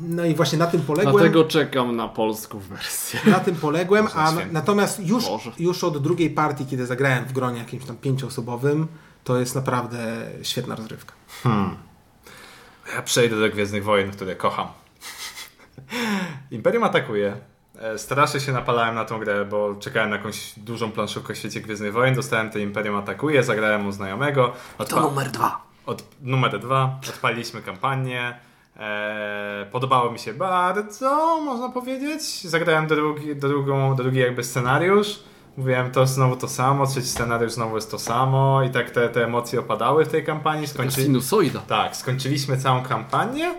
no 0.01 0.25
i 0.25 0.35
właśnie 0.35 0.57
na 0.57 0.67
tym 0.67 0.81
poległem. 0.81 1.15
Dlatego 1.15 1.43
czekam 1.43 1.95
na 1.95 2.07
polską 2.07 2.59
wersję. 2.59 3.19
Na 3.25 3.39
tym 3.39 3.55
poległem, 3.55 4.07
a 4.15 4.31
święty. 4.31 4.53
natomiast 4.53 4.99
już, 4.99 5.25
Boże. 5.25 5.51
już 5.59 5.83
od 5.83 6.03
drugiej 6.03 6.29
partii, 6.29 6.65
kiedy 6.65 6.85
zagrałem 6.85 7.25
w 7.25 7.33
gronie 7.33 7.59
jakimś 7.59 7.85
tam 7.85 7.97
pięcioosobowym, 7.97 8.87
to 9.23 9.39
jest 9.39 9.55
naprawdę 9.55 10.27
świetna 10.43 10.75
rozrywka. 10.75 11.13
Ja 12.95 13.01
przejdę 13.01 13.39
do 13.39 13.49
Gwiezdnych 13.49 13.83
Wojen, 13.83 14.11
które 14.11 14.35
kocham. 14.35 14.67
Imperium 16.51 16.83
atakuje. 16.83 17.35
E, 17.79 17.97
Strasznie 17.97 18.39
się 18.39 18.51
napalałem 18.51 18.95
na 18.95 19.05
tą 19.05 19.19
grę, 19.19 19.45
bo 19.45 19.75
czekałem 19.75 20.09
na 20.09 20.15
jakąś 20.15 20.53
dużą 20.59 20.91
planszówkę 20.91 21.33
w 21.33 21.37
świecie 21.37 21.61
Gwiezdnych 21.61 21.93
Wojen. 21.93 22.15
Dostałem 22.15 22.49
to 22.51 22.59
Imperium 22.59 22.95
atakuje, 22.95 23.43
zagrałem 23.43 23.87
u 23.87 23.91
znajomego. 23.91 24.53
Odpa- 24.79 25.29
dwa. 25.31 25.61
od, 25.85 26.03
numer 26.21 26.59
dwa. 26.59 26.99
Odpaliliśmy 27.09 27.61
kampanię. 27.61 28.39
E, 28.77 29.65
podobało 29.71 30.11
mi 30.11 30.19
się 30.19 30.33
bardzo, 30.33 31.41
można 31.45 31.69
powiedzieć. 31.69 32.41
Zagrałem 32.41 32.87
drugi, 32.87 33.35
drugą, 33.35 33.95
drugi 33.95 34.19
jakby 34.19 34.43
scenariusz. 34.43 35.19
Mówiłem, 35.57 35.91
to 35.91 36.05
znowu 36.05 36.35
to 36.35 36.47
samo, 36.47 36.87
trzeci 36.87 37.07
scenariusz 37.07 37.51
znowu 37.51 37.75
jest 37.75 37.91
to 37.91 37.99
samo 37.99 38.63
i 38.63 38.69
tak 38.69 38.91
te, 38.91 39.09
te 39.09 39.23
emocje 39.23 39.59
opadały 39.59 40.05
w 40.05 40.07
tej 40.07 40.23
kampanii. 40.23 40.67
To 40.67 40.73
Skończy... 40.73 41.01
sinusoida. 41.01 41.59
Tak, 41.59 41.95
skończyliśmy 41.95 42.57
całą 42.57 42.83
kampanię 42.83 43.55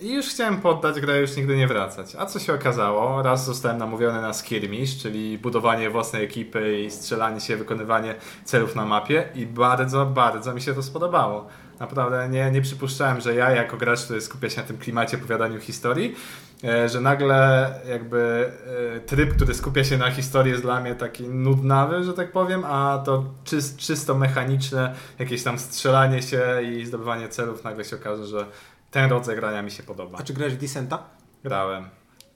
I 0.00 0.12
już 0.14 0.26
chciałem 0.26 0.60
poddać 0.60 1.00
grę, 1.00 1.20
już 1.20 1.36
nigdy 1.36 1.56
nie 1.56 1.68
wracać. 1.68 2.16
A 2.18 2.26
co 2.26 2.38
się 2.38 2.54
okazało? 2.54 3.22
Raz 3.22 3.44
zostałem 3.44 3.78
namówiony 3.78 4.22
na 4.22 4.32
skirmish, 4.32 5.02
czyli 5.02 5.38
budowanie 5.38 5.90
własnej 5.90 6.24
ekipy 6.24 6.80
i 6.80 6.90
strzelanie 6.90 7.40
się, 7.40 7.56
wykonywanie 7.56 8.14
celów 8.44 8.74
na 8.74 8.84
mapie 8.84 9.28
i 9.34 9.46
bardzo, 9.46 10.06
bardzo 10.06 10.54
mi 10.54 10.60
się 10.60 10.74
to 10.74 10.82
spodobało. 10.82 11.48
Naprawdę 11.80 12.28
nie, 12.28 12.50
nie 12.50 12.62
przypuszczałem, 12.62 13.20
że 13.20 13.34
ja 13.34 13.50
jako 13.50 13.76
gracz, 13.76 14.04
który 14.04 14.20
skupia 14.20 14.50
się 14.50 14.60
na 14.60 14.66
tym 14.66 14.78
klimacie 14.78 15.16
opowiadaniu 15.16 15.60
historii, 15.60 16.16
e, 16.64 16.88
że 16.88 17.00
nagle 17.00 17.70
jakby 17.88 18.52
e, 18.96 19.00
tryb, 19.00 19.34
który 19.34 19.54
skupia 19.54 19.84
się 19.84 19.98
na 19.98 20.10
historii 20.10 20.50
jest 20.50 20.62
dla 20.62 20.80
mnie 20.80 20.94
taki 20.94 21.28
nudnawy, 21.28 22.04
że 22.04 22.12
tak 22.12 22.32
powiem, 22.32 22.64
a 22.64 23.02
to 23.04 23.24
czyst, 23.44 23.76
czysto 23.76 24.14
mechaniczne, 24.14 24.94
jakieś 25.18 25.42
tam 25.42 25.58
strzelanie 25.58 26.22
się 26.22 26.42
i 26.62 26.86
zdobywanie 26.86 27.28
celów 27.28 27.64
nagle 27.64 27.84
się 27.84 27.96
okaże, 27.96 28.26
że 28.26 28.46
ten 28.90 29.10
rodzaj 29.10 29.36
grania 29.36 29.62
mi 29.62 29.70
się 29.70 29.82
podoba. 29.82 30.18
A 30.18 30.22
czy 30.22 30.34
grałeś 30.34 30.54
w 30.54 30.58
Descenta? 30.58 31.02
Grałem. 31.44 31.88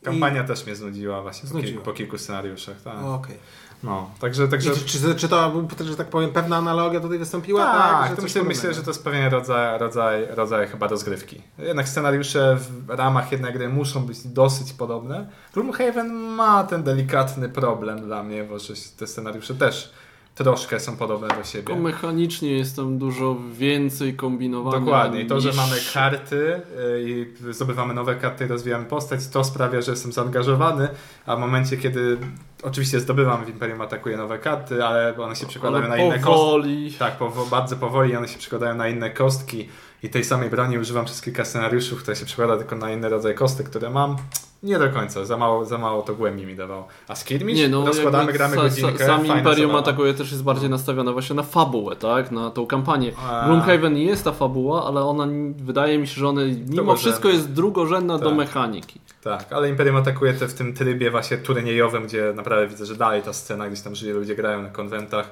Kampania 0.02 0.44
też 0.44 0.66
mnie 0.66 0.76
znudziła 0.76 1.22
właśnie 1.22 1.48
Znudziła. 1.48 1.62
Po, 1.62 1.72
kilku, 1.72 1.84
po 1.84 1.92
kilku 1.92 2.18
scenariuszach. 2.18 2.80
Tak. 2.82 3.04
Okej. 3.04 3.36
No, 3.82 4.10
także, 4.20 4.48
także 4.48 4.70
Czy, 4.70 4.84
czy, 4.84 5.14
czy 5.14 5.28
to, 5.28 5.52
że 5.80 5.96
tak 5.96 6.06
powiem, 6.06 6.30
pewna 6.30 6.56
analogia 6.56 7.00
tutaj 7.00 7.18
wystąpiła? 7.18 7.64
tak, 7.64 8.10
że 8.10 8.16
to 8.16 8.22
myślę, 8.22 8.42
myślę, 8.42 8.74
że 8.74 8.82
to 8.82 8.90
jest 8.90 9.04
pewien 9.04 9.32
rodzaj, 9.32 9.78
rodzaj, 9.78 10.26
rodzaj 10.30 10.66
chyba 10.66 10.88
rozgrywki. 10.88 11.42
Jednak 11.58 11.88
scenariusze 11.88 12.56
w 12.60 12.90
ramach 12.90 13.32
jednej 13.32 13.52
gry 13.52 13.68
muszą 13.68 14.06
być 14.06 14.26
dosyć 14.26 14.72
podobne. 14.72 15.26
Gloomhaven 15.54 16.14
ma 16.14 16.64
ten 16.64 16.82
delikatny 16.82 17.48
problem 17.48 18.00
dla 18.00 18.22
mnie, 18.22 18.44
bo 18.44 18.54
te 18.96 19.06
scenariusze 19.06 19.54
też 19.54 19.92
troszkę 20.38 20.80
są 20.80 20.96
podobne 20.96 21.28
do 21.28 21.44
siebie. 21.44 21.64
Tylko 21.64 21.80
mechanicznie 21.82 22.50
jest 22.52 22.76
tam 22.76 22.98
dużo 22.98 23.36
więcej 23.52 24.14
kombinowania. 24.16 24.80
Dokładnie. 24.80 25.26
To, 25.26 25.40
że 25.40 25.48
niż- 25.48 25.56
mamy 25.56 25.76
karty 25.94 26.36
y, 26.36 26.60
i 27.06 27.26
zdobywamy 27.52 27.94
nowe 27.94 28.14
karty 28.16 28.44
i 28.44 28.48
rozwijamy 28.48 28.84
postać, 28.84 29.26
to 29.28 29.44
sprawia, 29.44 29.80
że 29.82 29.90
jestem 29.90 30.12
zaangażowany, 30.12 30.88
a 31.26 31.36
w 31.36 31.38
momencie, 31.38 31.76
kiedy 31.76 32.18
oczywiście 32.62 33.00
zdobywam 33.00 33.44
w 33.44 33.48
Imperium 33.48 33.80
Atakuje 33.80 34.16
nowe 34.16 34.38
karty, 34.38 34.84
ale 34.84 35.14
one 35.18 35.36
się 35.36 35.46
przekładają 35.46 35.84
Ale 35.84 35.96
na 35.96 36.02
inne 36.02 36.14
kostki. 36.18 36.24
powoli. 36.32 36.92
Tak, 36.98 37.18
powo- 37.18 37.50
bardzo 37.50 37.76
powoli 37.76 38.16
one 38.16 38.28
się 38.28 38.38
przekładają 38.38 38.74
na 38.74 38.88
inne 38.88 39.10
kostki 39.10 39.68
i 40.02 40.08
tej 40.08 40.24
samej 40.24 40.50
broni 40.50 40.78
używam 40.78 41.04
przez 41.04 41.20
kilka 41.22 41.44
scenariuszów, 41.44 42.02
które 42.02 42.16
się 42.16 42.24
przekłada 42.26 42.56
tylko 42.56 42.76
na 42.76 42.92
inny 42.92 43.08
rodzaj 43.08 43.34
kostek, 43.34 43.66
które 43.68 43.90
mam. 43.90 44.16
Nie 44.62 44.78
do 44.78 44.88
końca, 44.90 45.24
za 45.24 45.36
mało, 45.36 45.64
za 45.64 45.78
mało 45.78 46.02
to 46.02 46.14
głębi 46.14 46.46
mi 46.46 46.56
dawało. 46.56 46.86
A 47.08 47.14
Skirmish? 47.14 47.56
Nie, 47.58 47.68
no, 47.68 47.86
Rozkładamy, 47.86 48.32
gramy 48.32 48.56
sa- 48.56 48.62
godzinkę, 48.62 49.04
sa, 49.04 49.06
Sam 49.06 49.26
Imperium 49.26 49.70
zabawa. 49.70 49.78
atakuje 49.78 50.14
też 50.14 50.30
jest 50.30 50.42
bardziej 50.44 50.70
nastawiona 50.70 51.12
właśnie 51.12 51.36
na 51.36 51.42
fabułę, 51.42 51.96
tak? 51.96 52.30
Na 52.30 52.50
tą 52.50 52.66
kampanię. 52.66 53.12
A. 53.30 53.44
Gloomhaven 53.46 53.96
jest 53.96 54.24
ta 54.24 54.32
fabuła, 54.32 54.86
ale 54.86 55.04
ona 55.04 55.26
wydaje 55.56 55.98
mi 55.98 56.06
się, 56.06 56.14
że 56.20 56.28
ona 56.28 56.40
mimo 56.42 56.54
Drugorzędna. 56.56 56.94
wszystko 56.96 57.28
jest 57.28 57.52
drugorzędna 57.52 58.18
do 58.18 58.28
Tak. 58.28 58.38
mechaniki. 58.38 59.00
Tak, 59.22 59.52
ale 59.52 59.68
Imperium 59.68 59.96
atakuje 59.96 60.34
te 60.34 60.48
w 60.48 60.54
tym 60.54 60.74
trybie 60.74 61.10
właśnie 61.10 61.36
turniejowym, 61.38 62.06
gdzie 62.06 62.32
naprawdę 62.36 62.66
widzę, 62.68 62.86
że 62.86 62.94
dalej 62.96 63.22
ta 63.22 63.32
scena 63.32 63.66
gdzieś 63.68 63.80
tam 63.80 63.94
żyje, 63.94 64.14
ludzie 64.14 64.34
grają 64.36 64.62
na 64.62 64.68
konwentach. 64.70 65.30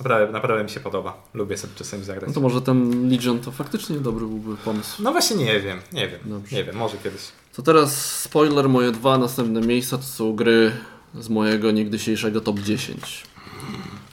Naprawdę, 0.00 0.32
naprawdę 0.32 0.64
mi 0.64 0.70
się 0.70 0.80
podoba. 0.80 1.16
Lubię 1.34 1.56
sobie 1.56 1.72
czasami 1.76 2.04
zagrać. 2.04 2.28
No 2.28 2.34
to 2.34 2.40
może 2.40 2.60
ten 2.62 3.10
Legion 3.10 3.38
to 3.40 3.50
faktycznie 3.50 3.96
dobry 3.96 4.26
byłby 4.26 4.56
pomysł. 4.56 5.02
No 5.02 5.12
właśnie 5.12 5.36
nie 5.36 5.60
wiem, 5.60 5.78
nie 5.92 6.08
wiem, 6.08 6.20
Dobrze. 6.24 6.56
nie 6.56 6.64
wiem, 6.64 6.76
może 6.76 6.96
kiedyś. 6.96 7.20
To 7.52 7.62
teraz 7.62 8.20
spoiler, 8.20 8.68
moje 8.68 8.92
dwa 8.92 9.18
następne 9.18 9.60
miejsca 9.60 9.96
to 9.96 10.02
są 10.02 10.32
gry 10.32 10.72
z 11.14 11.28
mojego 11.28 11.70
niegdysiejszego 11.70 12.40
top 12.40 12.60
10. 12.60 13.24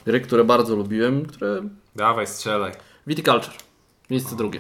Gry, 0.06 0.22
które 0.22 0.44
bardzo 0.44 0.76
lubiłem, 0.76 1.26
które... 1.26 1.62
Dawaj, 1.96 2.28
strzelaj. 2.28 2.72
Viticulture. 3.08 3.54
Miejsce 4.10 4.36
drugie. 4.36 4.60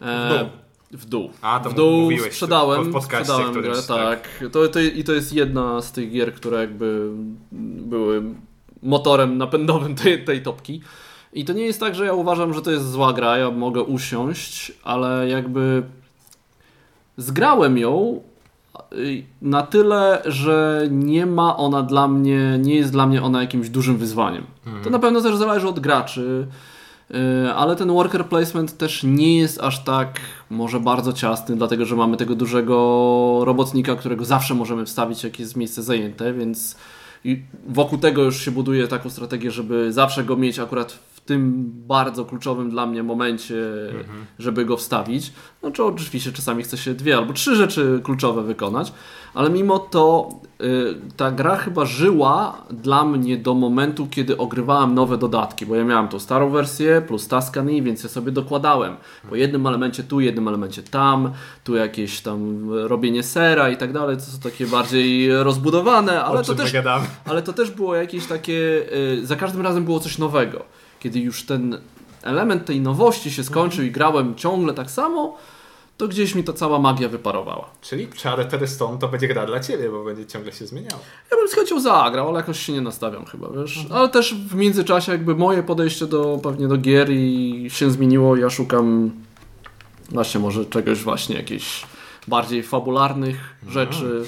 E, 0.00 0.28
W 0.28 0.38
dół. 0.38 0.48
W 0.92 1.04
dół. 1.04 1.30
A, 1.42 1.60
to 1.60 1.70
w 1.70 1.74
dół 1.74 2.00
mówiłeś 2.00 2.32
sprzedałem, 2.32 2.84
w 2.84 2.92
podcaście 2.92 3.24
sprzedałem 3.24 3.50
którymś, 3.50 3.78
grę, 3.78 3.96
tak. 3.96 4.20
tak. 4.20 4.50
To, 4.52 4.68
to, 4.68 4.80
I 4.80 5.04
to 5.04 5.12
jest 5.12 5.32
jedna 5.32 5.82
z 5.82 5.92
tych 5.92 6.12
gier, 6.12 6.34
które 6.34 6.60
jakby 6.60 7.10
były 7.52 8.22
motorem 8.82 9.38
napędowym 9.38 9.94
tej, 9.94 10.24
tej 10.24 10.42
topki. 10.42 10.82
I 11.32 11.44
to 11.44 11.52
nie 11.52 11.64
jest 11.64 11.80
tak, 11.80 11.94
że 11.94 12.06
ja 12.06 12.12
uważam, 12.12 12.54
że 12.54 12.62
to 12.62 12.70
jest 12.70 12.90
zła 12.90 13.12
gra, 13.12 13.38
ja 13.38 13.50
mogę 13.50 13.82
usiąść, 13.82 14.72
ale 14.82 15.28
jakby 15.28 15.82
zgrałem 17.20 17.78
ją 17.78 18.20
y, 18.92 19.24
na 19.42 19.62
tyle, 19.62 20.22
że 20.24 20.88
nie 20.90 21.26
ma 21.26 21.56
ona 21.56 21.82
dla 21.82 22.08
mnie, 22.08 22.58
nie 22.62 22.74
jest 22.74 22.92
dla 22.92 23.06
mnie 23.06 23.22
ona 23.22 23.40
jakimś 23.40 23.68
dużym 23.68 23.96
wyzwaniem. 23.96 24.44
To 24.84 24.90
na 24.90 24.98
pewno 24.98 25.20
też 25.20 25.36
zależy 25.36 25.68
od 25.68 25.80
graczy, 25.80 26.46
y, 27.10 27.52
ale 27.52 27.76
ten 27.76 27.88
worker 27.88 28.26
placement 28.26 28.76
też 28.76 29.02
nie 29.02 29.38
jest 29.38 29.60
aż 29.60 29.84
tak 29.84 30.20
może 30.50 30.80
bardzo 30.80 31.12
ciasny, 31.12 31.56
dlatego 31.56 31.84
że 31.84 31.96
mamy 31.96 32.16
tego 32.16 32.34
dużego 32.34 33.40
robotnika, 33.44 33.96
którego 33.96 34.24
zawsze 34.24 34.54
możemy 34.54 34.86
wstawić, 34.86 35.24
jak 35.24 35.40
jest 35.40 35.56
miejsce 35.56 35.82
zajęte, 35.82 36.32
więc 36.32 36.76
wokół 37.68 37.98
tego 37.98 38.22
już 38.22 38.40
się 38.44 38.50
buduje 38.50 38.88
taką 38.88 39.10
strategię, 39.10 39.50
żeby 39.50 39.92
zawsze 39.92 40.24
go 40.24 40.36
mieć 40.36 40.58
akurat 40.58 40.98
tym 41.30 41.72
bardzo 41.86 42.24
kluczowym 42.24 42.70
dla 42.70 42.86
mnie 42.86 43.02
momencie, 43.02 43.54
żeby 44.38 44.64
go 44.64 44.76
wstawić. 44.76 45.32
No 45.62 45.70
czy 45.70 45.84
oczywiście 45.84 46.32
czasami 46.32 46.62
chce 46.62 46.76
się 46.76 46.94
dwie 46.94 47.16
albo 47.16 47.32
trzy 47.32 47.56
rzeczy 47.56 48.00
kluczowe 48.04 48.42
wykonać, 48.42 48.92
ale 49.34 49.50
mimo 49.50 49.78
to 49.78 50.28
y, 50.60 50.94
ta 51.16 51.30
gra 51.30 51.56
chyba 51.56 51.84
żyła 51.84 52.64
dla 52.70 53.04
mnie 53.04 53.36
do 53.36 53.54
momentu, 53.54 54.06
kiedy 54.10 54.36
ogrywałem 54.36 54.94
nowe 54.94 55.18
dodatki, 55.18 55.66
bo 55.66 55.74
ja 55.74 55.84
miałem 55.84 56.08
tą 56.08 56.18
starą 56.18 56.50
wersję 56.50 57.02
plus 57.06 57.28
Tuscany, 57.28 57.82
więc 57.82 58.02
ja 58.02 58.08
sobie 58.08 58.32
dokładałem 58.32 58.96
po 59.28 59.36
jednym 59.36 59.66
elemencie 59.66 60.02
tu, 60.02 60.20
jednym 60.20 60.48
elemencie 60.48 60.82
tam, 60.82 61.32
tu 61.64 61.76
jakieś 61.76 62.20
tam 62.20 62.70
robienie 62.72 63.22
sera 63.22 63.70
i 63.70 63.76
tak 63.76 63.92
dalej, 63.92 64.16
to 64.16 64.22
są 64.22 64.38
takie 64.38 64.66
bardziej 64.66 65.42
rozbudowane, 65.42 66.24
ale 66.24 66.38
to 66.38 66.54
też 66.54 66.72
ale 67.24 67.42
to 67.42 67.52
też 67.52 67.70
było 67.70 67.94
jakieś 67.94 68.26
takie. 68.26 68.52
y, 68.52 69.26
Za 69.26 69.36
każdym 69.36 69.62
razem 69.62 69.84
było 69.84 70.00
coś 70.00 70.18
nowego. 70.18 70.64
Kiedy 71.00 71.20
już 71.20 71.46
ten 71.46 71.78
element 72.22 72.64
tej 72.64 72.80
nowości 72.80 73.30
się 73.30 73.44
skończył 73.44 73.84
i 73.84 73.90
grałem 73.90 74.34
ciągle 74.34 74.74
tak 74.74 74.90
samo, 74.90 75.36
to 75.96 76.08
gdzieś 76.08 76.34
mi 76.34 76.44
ta 76.44 76.52
cała 76.52 76.78
magia 76.78 77.08
wyparowała. 77.08 77.70
Czyli 77.80 78.08
Charter 78.22 78.68
Stone 78.68 78.98
to 78.98 79.08
będzie 79.08 79.28
gra 79.28 79.46
dla 79.46 79.60
Ciebie, 79.60 79.90
bo 79.90 80.04
będzie 80.04 80.26
ciągle 80.26 80.52
się 80.52 80.66
zmieniało. 80.66 81.00
Ja 81.30 81.36
bym 81.36 81.48
z 81.48 81.54
chęcią 81.54 81.80
zagrał, 81.80 82.28
ale 82.28 82.36
jakoś 82.36 82.60
się 82.60 82.72
nie 82.72 82.80
nastawiam 82.80 83.26
chyba, 83.26 83.48
wiesz. 83.50 83.86
Ale 83.90 84.08
też 84.08 84.34
w 84.34 84.54
międzyczasie 84.54 85.12
jakby 85.12 85.34
moje 85.34 85.62
podejście 85.62 86.06
do 86.06 86.40
pewnie 86.42 86.68
do 86.68 86.76
gier 86.76 87.10
i 87.10 87.66
się 87.68 87.90
zmieniło. 87.90 88.36
Ja 88.36 88.50
szukam 88.50 89.10
właśnie 90.10 90.40
może 90.40 90.64
czegoś 90.64 91.02
właśnie 91.02 91.36
jakichś 91.36 91.86
bardziej 92.28 92.62
fabularnych 92.62 93.54
rzeczy. 93.68 94.24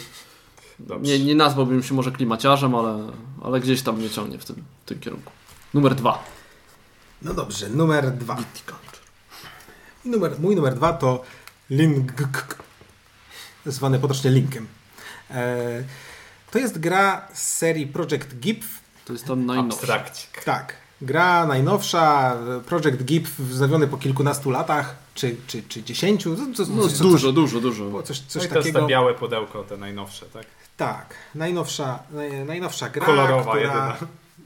Dobrze. 0.78 1.10
Nie, 1.10 1.24
nie 1.24 1.34
nazwałbym 1.34 1.82
się 1.82 1.94
może 1.94 2.10
klimaciarzem, 2.10 2.74
ale, 2.74 2.98
ale 3.42 3.60
gdzieś 3.60 3.82
tam 3.82 3.98
mnie 3.98 4.10
ciągnie 4.10 4.38
w 4.38 4.44
tym, 4.44 4.56
w 4.84 4.88
tym 4.88 5.00
kierunku. 5.00 5.32
Numer 5.74 5.94
dwa. 5.94 6.24
No 7.24 7.34
dobrze, 7.34 7.68
numer 7.68 8.10
dwa. 8.10 8.36
I 10.04 10.08
numer, 10.08 10.40
mój 10.40 10.56
numer 10.56 10.74
dwa 10.74 10.92
to 10.92 11.22
Link, 11.70 12.12
zwany 13.66 13.98
potocznie 13.98 14.30
Linkiem. 14.30 14.66
E, 15.30 15.84
to 16.50 16.58
jest 16.58 16.78
gra 16.78 17.28
z 17.34 17.42
serii 17.42 17.86
Project 17.86 18.34
GIF. 18.34 18.80
To 19.04 19.12
jest 19.12 19.28
najnowszy. 19.28 19.78
Abstrakcik. 19.78 20.44
Tak, 20.44 20.76
gra 21.02 21.46
najnowsza, 21.46 22.36
Project 22.66 23.02
GIF 23.02 23.38
wznowiony 23.40 23.88
po 23.88 23.96
kilkunastu 23.98 24.50
latach, 24.50 24.96
czy, 25.14 25.36
czy, 25.46 25.62
czy 25.62 25.82
dziesięciu, 25.82 26.36
co, 26.36 26.64
co, 26.64 26.72
No, 26.72 26.82
coś, 26.82 26.98
dużo, 26.98 27.32
dużo, 27.32 27.60
dużo. 27.60 27.84
Było 27.84 28.02
coś, 28.02 28.20
No 28.20 28.26
coś 28.28 28.44
i 28.44 28.48
to 28.48 28.58
jest 28.58 28.72
to 28.72 28.86
białe 28.86 29.14
pudełko, 29.14 29.64
te 29.64 29.76
najnowsze, 29.76 30.26
tak? 30.26 30.46
Tak, 30.76 31.14
najnowsza, 31.34 31.98
naj, 32.10 32.44
najnowsza 32.44 32.88
gra, 32.88 33.06
Kolorowa, 33.06 33.42
która, 33.42 33.60
jedyna. 33.60 33.96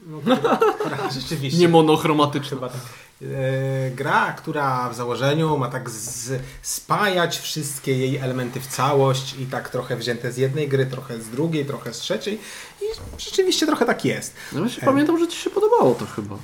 No, 0.07 0.19
która, 0.19 0.57
która 0.79 1.09
rzeczywiście 1.11 1.59
Nie 1.59 1.69
monochromatyczna. 1.69 2.49
Chyba 2.49 2.69
tak. 2.69 2.81
E, 3.21 3.91
gra, 3.91 4.33
która 4.33 4.89
w 4.89 4.95
założeniu 4.95 5.57
ma 5.57 5.69
tak 5.69 5.89
z, 5.89 6.41
spajać 6.61 7.39
wszystkie 7.39 7.97
jej 7.97 8.17
elementy 8.17 8.59
w 8.59 8.67
całość 8.67 9.35
i 9.39 9.45
tak 9.45 9.69
trochę 9.69 9.95
wzięte 9.95 10.31
z 10.31 10.37
jednej 10.37 10.67
gry, 10.67 10.85
trochę 10.85 11.21
z 11.21 11.29
drugiej, 11.29 11.65
trochę 11.65 11.93
z 11.93 11.97
trzeciej 11.97 12.39
i 12.81 12.85
rzeczywiście 13.17 13.65
trochę 13.65 13.85
tak 13.85 14.05
jest. 14.05 14.33
No 14.53 14.59
właśnie 14.59 14.83
pamiętam, 14.85 15.19
że 15.19 15.27
Ci 15.27 15.37
się 15.37 15.49
podobało 15.49 15.95
to 15.95 16.05
chyba. 16.05 16.35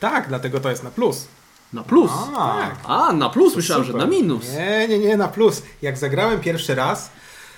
Tak, 0.00 0.28
dlatego 0.28 0.60
to 0.60 0.70
jest 0.70 0.82
na 0.82 0.90
plus. 0.90 1.26
Na 1.72 1.82
plus. 1.82 2.10
A, 2.14 2.36
Tak. 2.36 2.76
A, 2.84 3.12
na 3.12 3.30
plus 3.30 3.56
myślałem, 3.56 3.84
że 3.84 3.92
na 3.92 4.06
minus. 4.06 4.44
Nie, 4.52 4.88
nie, 4.88 4.98
nie, 4.98 5.16
na 5.16 5.28
plus. 5.28 5.62
Jak 5.82 5.98
zagrałem 5.98 6.40
pierwszy 6.40 6.74
raz, 6.74 7.10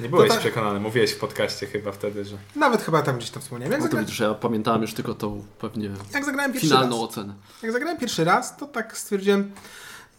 nie 0.03 0.09
byłeś 0.09 0.29
To 0.29 0.35
tak- 0.35 0.41
przekonany, 0.41 0.81
mówiłeś 0.81 1.13
w 1.13 1.19
podcaście 1.19 1.67
chyba 1.67 1.93
wtedy, 1.93 2.25
że... 2.25 2.37
nawet 2.57 2.83
chyba 2.83 3.03
tam 3.03 3.17
gdzieś 3.19 3.31
to 3.31 3.41
wspomniałem, 3.41 3.73
jak, 3.73 3.81
No 3.81 3.87
to 3.87 3.91
zagra... 3.91 4.01
widzisz, 4.05 4.21
ja 4.21 4.35
pamiętałem 4.35 4.83
już 4.83 4.95
tylko 4.95 5.15
tą 5.15 5.45
pewnie 5.59 5.91
jak 6.15 6.25
zagrałem 6.25 6.53
pierwszy 6.53 6.69
finalną 6.69 6.97
raz, 6.97 7.11
ocenę. 7.11 7.35
jak 7.63 7.73
zagrałem 7.73 7.99
pierwszy 7.99 8.25
raz, 8.25 8.57
to 8.57 8.67
tak 8.67 8.97
stwierdziłem, 8.99 9.53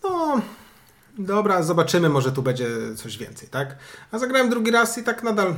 no 0.03 0.41
dobra, 1.18 1.64
zobaczymy, 1.64 2.10
może 2.10 2.32
tu 2.32 2.41
będzie 2.41 2.68
coś 2.95 3.18
więcej, 3.18 3.49
tak? 3.49 3.76
A 4.12 4.20
zagrałem 4.20 4.49
drugi 4.49 4.72
raz 4.72 4.98
i 4.98 5.03
tak 5.03 5.24
nadal 5.24 5.56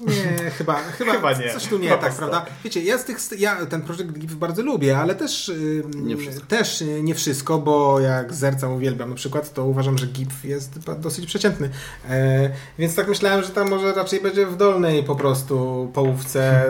Nie, 0.00 0.50
chyba, 0.50 0.74
chyba, 0.74 1.12
Chyba 1.12 1.32
nie. 1.32 1.52
coś 1.52 1.66
tu 1.66 1.78
nie 1.78 1.88
Chyba 1.88 2.00
tak, 2.00 2.14
prawda? 2.14 2.46
Wiecie, 2.64 2.82
ja, 2.82 2.98
z 2.98 3.04
tych, 3.04 3.18
ja 3.38 3.66
ten 3.66 3.82
projekt 3.82 4.18
GIF 4.18 4.34
bardzo 4.34 4.62
lubię, 4.62 4.98
ale 4.98 5.14
też, 5.14 5.52
Nie 5.94 6.16
wszystko. 6.16 6.46
też 6.46 6.84
nie 7.02 7.14
wszystko, 7.14 7.58
bo 7.58 8.00
jak 8.00 8.34
Zerca 8.34 8.68
uwielbiam 8.68 9.08
na 9.10 9.16
przykład, 9.16 9.52
to 9.52 9.64
uważam, 9.64 9.98
że 9.98 10.06
GIF 10.06 10.44
jest 10.44 10.78
dosyć 10.78 11.26
przeciętny. 11.26 11.70
E, 12.08 12.50
więc 12.78 12.94
tak 12.94 13.08
myślałem, 13.08 13.42
że 13.44 13.50
tam 13.50 13.68
może 13.70 13.94
raczej 13.94 14.20
będzie 14.20 14.46
w 14.46 14.56
dolnej 14.56 15.02
po 15.02 15.16
prostu 15.16 15.90
połówce 15.94 16.66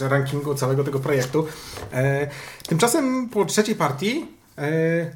rankingu 0.00 0.54
całego 0.54 0.84
tego 0.84 0.98
projektu. 1.00 1.46
E, 1.92 2.28
tymczasem 2.68 3.28
po 3.28 3.44
trzeciej 3.44 3.74
partii 3.74 4.26
e, 4.58 5.10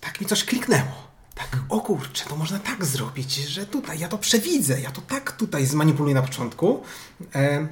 tak 0.00 0.20
mi 0.20 0.26
coś 0.26 0.44
kliknęło. 0.44 1.05
Tak, 1.36 1.58
o 1.68 1.80
kurczę, 1.80 2.24
to 2.28 2.36
można 2.36 2.58
tak 2.58 2.84
zrobić, 2.84 3.34
że 3.34 3.66
tutaj, 3.66 3.98
ja 3.98 4.08
to 4.08 4.18
przewidzę, 4.18 4.80
ja 4.80 4.90
to 4.90 5.00
tak 5.00 5.32
tutaj 5.32 5.66
zmanipuluję 5.66 6.14
na 6.14 6.22
początku. 6.22 6.82
E, 7.34 7.68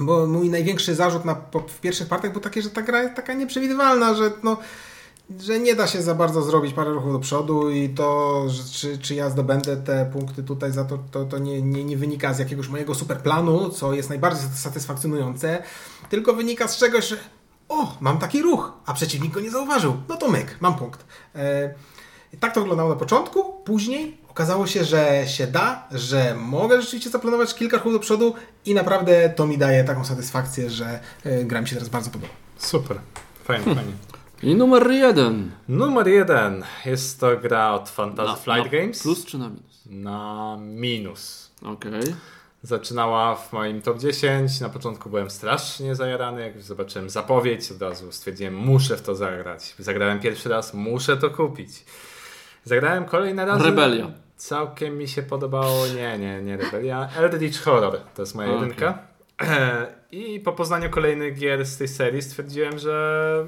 bo 0.00 0.26
mój 0.26 0.50
największy 0.50 0.94
zarzut 0.94 1.24
na, 1.24 1.34
po, 1.34 1.60
w 1.60 1.80
pierwszych 1.80 2.08
partiach 2.08 2.32
był 2.32 2.40
taki, 2.40 2.62
że 2.62 2.70
ta 2.70 2.82
gra 2.82 3.02
jest 3.02 3.14
taka 3.14 3.34
nieprzewidywalna, 3.34 4.14
że 4.14 4.30
no, 4.42 4.56
że 5.40 5.60
nie 5.60 5.74
da 5.74 5.86
się 5.86 6.02
za 6.02 6.14
bardzo 6.14 6.42
zrobić 6.42 6.74
parę 6.74 6.90
ruchów 6.90 7.12
do 7.12 7.18
przodu 7.18 7.70
i 7.70 7.88
to, 7.88 8.44
że, 8.48 8.64
czy, 8.64 8.98
czy 8.98 9.14
ja 9.14 9.30
zdobędę 9.30 9.76
te 9.76 10.10
punkty 10.12 10.42
tutaj 10.42 10.72
za 10.72 10.84
to, 10.84 10.98
to, 11.10 11.24
to 11.24 11.38
nie, 11.38 11.62
nie, 11.62 11.84
nie 11.84 11.96
wynika 11.96 12.34
z 12.34 12.38
jakiegoś 12.38 12.68
mojego 12.68 12.94
superplanu, 12.94 13.70
co 13.70 13.92
jest 13.94 14.08
najbardziej 14.08 14.48
satysfakcjonujące, 14.54 15.62
tylko 16.10 16.32
wynika 16.32 16.68
z 16.68 16.76
czegoś, 16.76 17.08
że 17.08 17.16
o, 17.68 17.96
mam 18.00 18.18
taki 18.18 18.42
ruch, 18.42 18.72
a 18.86 18.94
przeciwnik 18.94 19.32
go 19.32 19.40
nie 19.40 19.50
zauważył. 19.50 19.96
No 20.08 20.16
to 20.16 20.28
myk, 20.28 20.56
mam 20.60 20.74
punkt. 20.74 21.04
E, 21.34 21.74
i 22.32 22.36
tak 22.36 22.54
to 22.54 22.60
wyglądało 22.60 22.90
na 22.90 22.96
początku, 22.96 23.44
później 23.64 24.16
okazało 24.28 24.66
się, 24.66 24.84
że 24.84 25.22
się 25.26 25.46
da, 25.46 25.88
że 25.92 26.34
mogę 26.34 26.80
rzeczywiście 26.82 27.10
zaplanować 27.10 27.54
kilka 27.54 27.76
ruchów 27.76 27.92
do 27.92 27.98
przodu 27.98 28.34
i 28.66 28.74
naprawdę 28.74 29.30
to 29.36 29.46
mi 29.46 29.58
daje 29.58 29.84
taką 29.84 30.04
satysfakcję, 30.04 30.70
że 30.70 31.00
e, 31.24 31.44
gra 31.44 31.60
mi 31.60 31.68
się 31.68 31.74
teraz 31.76 31.88
bardzo 31.88 32.10
podoba. 32.10 32.32
Super. 32.58 32.98
Fajnie, 33.44 33.64
fajnie. 33.64 33.92
I 34.42 34.54
numer 34.54 34.90
jeden. 34.90 35.50
Numer 35.68 36.08
jeden. 36.08 36.64
Jest 36.86 37.20
to 37.20 37.36
gra 37.36 37.72
od 37.74 37.88
Fantasy 37.90 38.28
Na- 38.30 38.36
Flight 38.36 38.72
na 38.72 38.78
Games. 38.78 39.02
Plus 39.02 39.24
czy 39.24 39.38
na 39.38 39.48
minus? 39.48 39.62
Na 39.86 40.56
minus. 40.60 41.50
Okej. 41.62 42.02
Zaczynała 42.62 43.34
w 43.36 43.52
moim 43.52 43.82
top 43.82 43.98
10. 43.98 44.60
Na 44.60 44.68
początku 44.68 45.10
byłem 45.10 45.30
strasznie 45.30 45.94
zajarany. 45.94 46.40
Jak 46.40 46.62
zobaczyłem 46.62 47.10
zapowiedź, 47.10 47.72
od 47.72 47.82
razu 47.82 48.12
stwierdziłem, 48.12 48.54
muszę 48.56 48.96
w 48.96 49.02
to 49.02 49.14
zagrać. 49.14 49.74
Zagrałem 49.78 50.20
pierwszy 50.20 50.48
raz, 50.48 50.74
muszę 50.74 51.16
to 51.16 51.30
kupić. 51.30 51.70
Zagrałem 52.64 53.04
kolejne 53.04 53.46
razy. 53.46 53.64
Rebelia. 53.64 54.10
Całkiem 54.36 54.98
mi 54.98 55.08
się 55.08 55.22
podobało. 55.22 55.86
Nie, 55.86 56.18
nie, 56.18 56.42
nie 56.42 56.56
Rebelia. 56.56 57.08
Eldritch 57.16 57.62
Horror 57.62 58.00
to 58.14 58.22
jest 58.22 58.34
moja 58.34 58.48
Okej. 58.48 58.60
jedynka. 58.60 58.98
I 60.12 60.40
po 60.40 60.52
poznaniu 60.52 60.90
kolejnych 60.90 61.38
gier 61.38 61.66
z 61.66 61.78
tej 61.78 61.88
serii 61.88 62.22
stwierdziłem, 62.22 62.78
że 62.78 63.46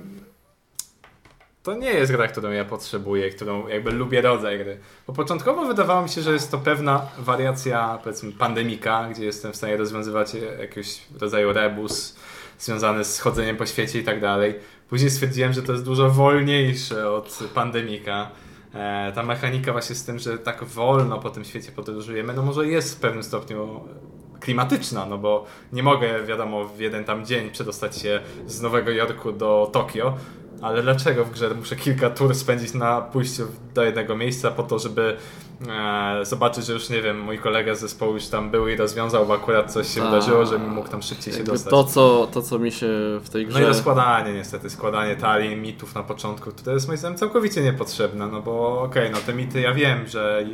to 1.62 1.74
nie 1.74 1.90
jest 1.90 2.12
gra, 2.12 2.28
którą 2.28 2.50
ja 2.50 2.64
potrzebuję, 2.64 3.30
którą 3.30 3.68
jakby 3.68 3.90
lubię 3.90 4.20
rodzaj 4.20 4.58
gry. 4.58 4.78
Bo 5.06 5.12
początkowo 5.12 5.64
wydawało 5.66 6.02
mi 6.02 6.08
się, 6.08 6.22
że 6.22 6.32
jest 6.32 6.50
to 6.50 6.58
pewna 6.58 7.06
wariacja, 7.18 7.98
powiedzmy, 8.04 8.32
pandemika, 8.32 9.08
gdzie 9.10 9.24
jestem 9.24 9.52
w 9.52 9.56
stanie 9.56 9.76
rozwiązywać 9.76 10.34
jakiegoś 10.60 11.00
rodzaju 11.20 11.52
rebus 11.52 12.16
związany 12.58 13.04
z 13.04 13.20
chodzeniem 13.20 13.56
po 13.56 13.66
świecie 13.66 13.98
i 13.98 14.04
tak 14.04 14.20
dalej. 14.20 14.54
Później 14.88 15.10
stwierdziłem, 15.10 15.52
że 15.52 15.62
to 15.62 15.72
jest 15.72 15.84
dużo 15.84 16.10
wolniejsze 16.10 17.10
od 17.10 17.38
pandemika. 17.54 18.30
E, 18.74 19.12
ta 19.14 19.22
mechanika 19.22 19.72
właśnie 19.72 19.94
z 19.94 20.04
tym, 20.04 20.18
że 20.18 20.38
tak 20.38 20.64
wolno 20.64 21.18
po 21.18 21.30
tym 21.30 21.44
świecie 21.44 21.72
podróżujemy, 21.72 22.34
no 22.34 22.42
może 22.42 22.66
jest 22.66 22.96
w 22.96 23.00
pewnym 23.00 23.22
stopniu 23.22 23.80
klimatyczna, 24.40 25.06
no 25.06 25.18
bo 25.18 25.44
nie 25.72 25.82
mogę, 25.82 26.22
wiadomo, 26.22 26.64
w 26.64 26.80
jeden 26.80 27.04
tam 27.04 27.26
dzień 27.26 27.50
przedostać 27.50 27.98
się 27.98 28.20
z 28.46 28.60
Nowego 28.60 28.90
Jorku 28.90 29.32
do 29.32 29.70
Tokio, 29.72 30.14
ale 30.62 30.82
dlaczego 30.82 31.24
w 31.24 31.30
grze 31.30 31.54
muszę 31.54 31.76
kilka 31.76 32.10
tur 32.10 32.34
spędzić 32.34 32.74
na 32.74 33.00
pójściu 33.00 33.46
do 33.74 33.84
jednego 33.84 34.16
miejsca 34.16 34.50
po 34.50 34.62
to, 34.62 34.78
żeby 34.78 35.16
e, 35.70 36.24
zobaczyć, 36.24 36.66
że 36.66 36.72
już 36.72 36.90
nie 36.90 37.02
wiem, 37.02 37.20
mój 37.20 37.38
kolega 37.38 37.74
z 37.74 37.80
zespołu 37.80 38.14
już 38.14 38.26
tam 38.26 38.50
był 38.50 38.68
i 38.68 38.76
rozwiązał, 38.76 39.26
bo 39.26 39.34
akurat 39.34 39.72
coś 39.72 39.88
się 39.94 40.00
Tak. 40.00 40.10
wydarzyło, 40.10 40.46
żebym 40.46 40.68
mógł 40.70 40.88
tam 40.88 41.02
szybciej 41.02 41.34
się 41.34 41.44
dostać. 41.44 41.70
to, 41.70 41.84
co, 41.84 42.28
to, 42.32 42.42
co 42.42 42.58
mi 42.58 42.72
się 42.72 42.88
w 43.24 43.28
tej 43.30 43.44
No 43.46 43.50
grze... 43.50 43.62
i 43.62 43.66
to 43.66 43.74
składanie 43.74 44.32
niestety, 44.32 44.70
składanie 44.70 45.16
talii, 45.16 45.56
mitów 45.56 45.94
na 45.94 46.02
początku, 46.02 46.52
to 46.52 46.70
jest 46.70 46.86
moim 46.86 46.98
zdaniem 46.98 47.18
całkowicie 47.18 47.62
niepotrzebne, 47.62 48.26
no 48.26 48.42
bo 48.42 48.82
okej, 48.82 49.10
no 49.10 49.18
te 49.26 49.34
mity 49.34 49.60
ja 49.60 49.74
wiem, 49.74 50.06
że 50.08 50.46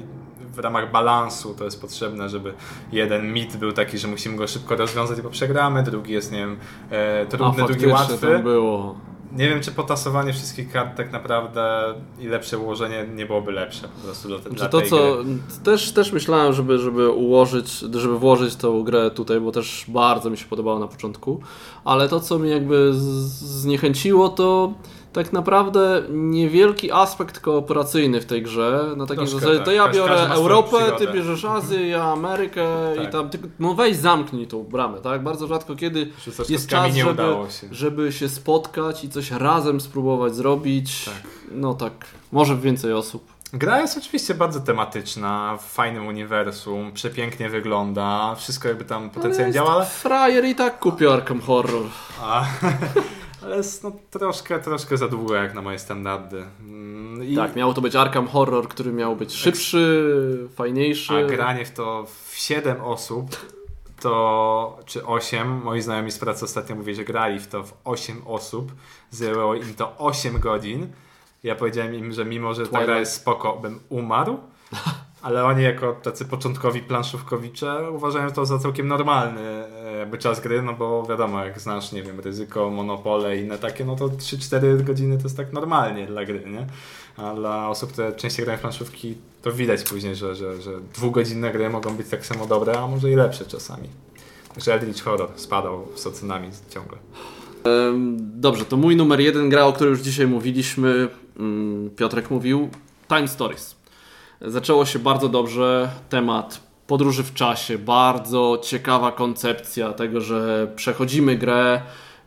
w 0.54 0.58
ramach 0.58 0.90
balansu 0.92 1.54
to 1.54 1.64
jest 1.64 1.80
potrzebne, 1.80 2.28
żeby 2.28 2.54
jeden 2.92 3.32
mit 3.32 3.56
był 3.56 3.72
taki, 3.72 3.98
że 3.98 4.08
musimy 4.08 4.36
go 4.36 4.46
szybko 4.46 4.76
rozwiązać, 4.76 5.20
bo 5.20 5.30
przegramy, 5.30 5.82
drugi 5.82 6.12
jest, 6.12 6.32
nie 6.32 6.38
wiem, 6.38 6.56
e, 6.92 7.22
A, 7.22 7.26
trudny, 7.26 7.64
drugi 7.64 7.90
faktycznie 7.90 8.28
łatwy. 8.28 8.38
było. 8.42 8.94
Nie 9.32 9.48
wiem, 9.48 9.60
czy 9.60 9.72
potasowanie 9.72 10.32
wszystkich 10.32 10.72
kart 10.72 10.96
tak 10.96 11.12
naprawdę 11.12 11.94
i 12.20 12.26
lepsze 12.26 12.58
ułożenie 12.58 13.06
nie 13.14 13.26
byłoby 13.26 13.52
lepsze 13.52 13.88
po 13.88 14.00
prostu 14.04 14.28
dla, 14.28 14.38
dla 14.38 14.68
to, 14.68 14.80
tej 14.80 14.90
co 14.90 15.24
gry. 15.24 15.38
też, 15.64 15.92
też 15.92 16.12
myślałem, 16.12 16.52
żeby, 16.52 16.78
żeby 16.78 17.10
ułożyć, 17.10 17.72
żeby 17.72 18.18
włożyć 18.18 18.56
tą 18.56 18.82
grę 18.82 19.10
tutaj, 19.10 19.40
bo 19.40 19.52
też 19.52 19.84
bardzo 19.88 20.30
mi 20.30 20.38
się 20.38 20.46
podobało 20.46 20.78
na 20.78 20.88
początku, 20.88 21.40
ale 21.84 22.08
to, 22.08 22.20
co 22.20 22.38
mnie 22.38 22.50
jakby 22.50 22.90
zniechęciło, 22.92 24.28
to 24.28 24.72
tak 25.12 25.32
naprawdę 25.32 26.02
niewielki 26.10 26.92
aspekt 26.92 27.40
kooperacyjny 27.40 28.20
w 28.20 28.26
tej 28.26 28.42
grze, 28.42 28.94
na 28.96 29.06
takiej 29.06 29.16
Troszkę 29.26 29.40
zasadzie, 29.40 29.56
tak. 29.56 29.64
to 29.64 29.72
ja 29.72 29.88
biorę 29.88 30.28
Europę, 30.28 30.78
ty 30.98 31.06
bierzesz 31.06 31.44
Azję, 31.44 31.88
ja 31.88 32.04
Amerykę 32.04 32.66
Tak. 32.96 33.08
i 33.08 33.12
tam, 33.12 33.30
ty, 33.30 33.38
no 33.58 33.74
weź 33.74 33.96
zamknij 33.96 34.46
tą 34.46 34.62
bramę, 34.64 35.00
tak? 35.00 35.22
Bardzo 35.22 35.46
rzadko 35.46 35.76
kiedy 35.76 36.10
jest 36.48 36.68
czas, 36.68 36.94
nie 36.94 37.00
żeby, 37.04 37.12
udało 37.12 37.50
się. 37.50 37.66
żeby 37.70 38.12
się 38.12 38.28
spotkać 38.28 39.04
i 39.04 39.08
coś 39.08 39.30
razem 39.30 39.80
spróbować 39.80 40.34
zrobić. 40.34 41.04
Tak. 41.04 41.14
No 41.50 41.74
tak, 41.74 41.92
może 42.32 42.56
więcej 42.56 42.92
osób. 42.92 43.32
Gra 43.52 43.80
jest 43.80 43.98
oczywiście 43.98 44.34
bardzo 44.34 44.60
tematyczna, 44.60 45.58
w 45.60 45.72
fajnym 45.72 46.06
uniwersum, 46.06 46.92
przepięknie 46.92 47.48
wygląda, 47.48 48.34
wszystko 48.34 48.68
jakby 48.68 48.84
tam 48.84 49.10
potencjalnie 49.10 49.52
działa, 49.52 49.72
ale, 49.72 49.86
Frajer 49.86 50.44
i 50.44 50.54
tak 50.54 50.78
kupi 50.78 51.06
Arkham 51.06 51.40
Horror. 51.40 51.82
a, 52.22 52.44
ale 53.42 53.56
jest 53.56 53.84
no, 53.84 53.92
troszkę, 54.10 54.60
troszkę 54.60 54.96
za 54.96 55.08
długo 55.08 55.34
jak 55.34 55.54
na 55.54 55.62
moje 55.62 55.78
standardy. 55.78 56.44
Mm, 56.60 57.24
I, 57.24 57.36
Tak, 57.36 57.56
miało 57.56 57.74
to 57.74 57.80
być 57.80 57.96
Arkham 57.96 58.28
Horror, 58.28 58.68
który 58.68 58.92
miał 58.92 59.16
być 59.16 59.34
szybszy, 59.34 60.48
fajniejszy. 60.54 61.14
A 61.14 61.22
granie 61.22 61.64
w 61.64 61.70
to 61.70 62.06
w 62.28 62.36
7 62.36 62.80
osób 62.80 63.36
to, 64.00 64.78
czy 64.86 65.06
8, 65.06 65.62
moi 65.62 65.80
znajomi 65.80 66.10
z 66.10 66.18
pracy 66.18 66.44
ostatnio 66.44 66.76
mówili, 66.76 66.96
że 66.96 67.04
grali 67.04 67.40
w 67.40 67.46
to 67.46 67.64
w 67.64 67.72
8 67.84 68.22
osób, 68.26 68.72
zajęło 69.10 69.54
im 69.54 69.74
to 69.74 69.96
8 69.98 70.40
godzin. 70.40 70.92
Ja 71.42 71.54
powiedziałem 71.54 71.94
im, 71.94 72.12
że 72.12 72.24
mimo, 72.24 72.54
że 72.54 72.62
ta 72.62 72.68
Twilight. 72.68 72.86
gra 72.86 72.98
jest 72.98 73.12
spoko, 73.12 73.56
bym 73.56 73.80
umarł, 73.88 74.38
ale 75.22 75.44
oni 75.44 75.62
jako 75.62 75.92
tacy 75.92 76.24
początkowi 76.24 76.80
planszówkowicze 76.80 77.90
uważają 77.90 78.30
to 78.30 78.46
za 78.46 78.58
całkiem 78.58 78.88
normalny 78.88 79.40
e, 79.40 79.96
jakby 79.98 80.18
czas 80.18 80.40
gry, 80.40 80.62
no 80.62 80.72
bo 80.72 81.06
wiadomo, 81.06 81.44
jak 81.44 81.60
znasz, 81.60 81.92
nie 81.92 82.02
wiem, 82.02 82.20
ryzyko, 82.20 82.70
monopole 82.70 83.36
i 83.36 83.40
inne 83.40 83.58
takie, 83.58 83.84
no 83.84 83.96
to 83.96 84.08
3-4 84.08 84.82
godziny 84.82 85.16
to 85.16 85.22
jest 85.22 85.36
tak 85.36 85.52
normalnie 85.52 86.06
dla 86.06 86.24
gry, 86.24 86.42
nie? 86.46 86.66
A 87.24 87.34
dla 87.34 87.68
osób, 87.68 87.92
które 87.92 88.12
częściej 88.12 88.44
grają 88.44 88.58
w 88.58 88.60
planszówki, 88.60 89.14
to 89.42 89.52
widać 89.52 89.82
później, 89.82 90.16
że, 90.16 90.34
że, 90.34 90.62
że 90.62 90.72
dwugodzinne 90.94 91.52
gry 91.52 91.70
mogą 91.70 91.96
być 91.96 92.08
tak 92.08 92.26
samo 92.26 92.46
dobre, 92.46 92.78
a 92.78 92.86
może 92.86 93.10
i 93.10 93.14
lepsze 93.14 93.44
czasami. 93.44 93.88
Także 94.54 94.74
Eldritch 94.74 95.02
Horror 95.02 95.28
spadał 95.36 95.86
z 95.94 96.06
ocenami 96.06 96.48
ciągle. 96.70 96.98
Dobrze, 98.18 98.64
to 98.64 98.76
mój 98.76 98.96
numer 98.96 99.20
jeden 99.20 99.48
gra, 99.48 99.66
o 99.66 99.72
której 99.72 99.90
już 99.90 100.00
dzisiaj 100.00 100.26
mówiliśmy. 100.26 101.08
mm, 101.38 101.90
Piotrek 101.90 102.30
mówił. 102.30 102.68
Time 103.08 103.28
Stories. 103.28 103.79
Zaczęło 104.46 104.86
się 104.86 104.98
bardzo 104.98 105.28
dobrze. 105.28 105.90
Temat 106.08 106.60
podróży 106.86 107.22
w 107.22 107.34
czasie. 107.34 107.78
Bardzo 107.78 108.58
ciekawa 108.62 109.12
koncepcja 109.12 109.92
tego, 109.92 110.20
że 110.20 110.72
przechodzimy 110.76 111.36
grę. 111.36 111.82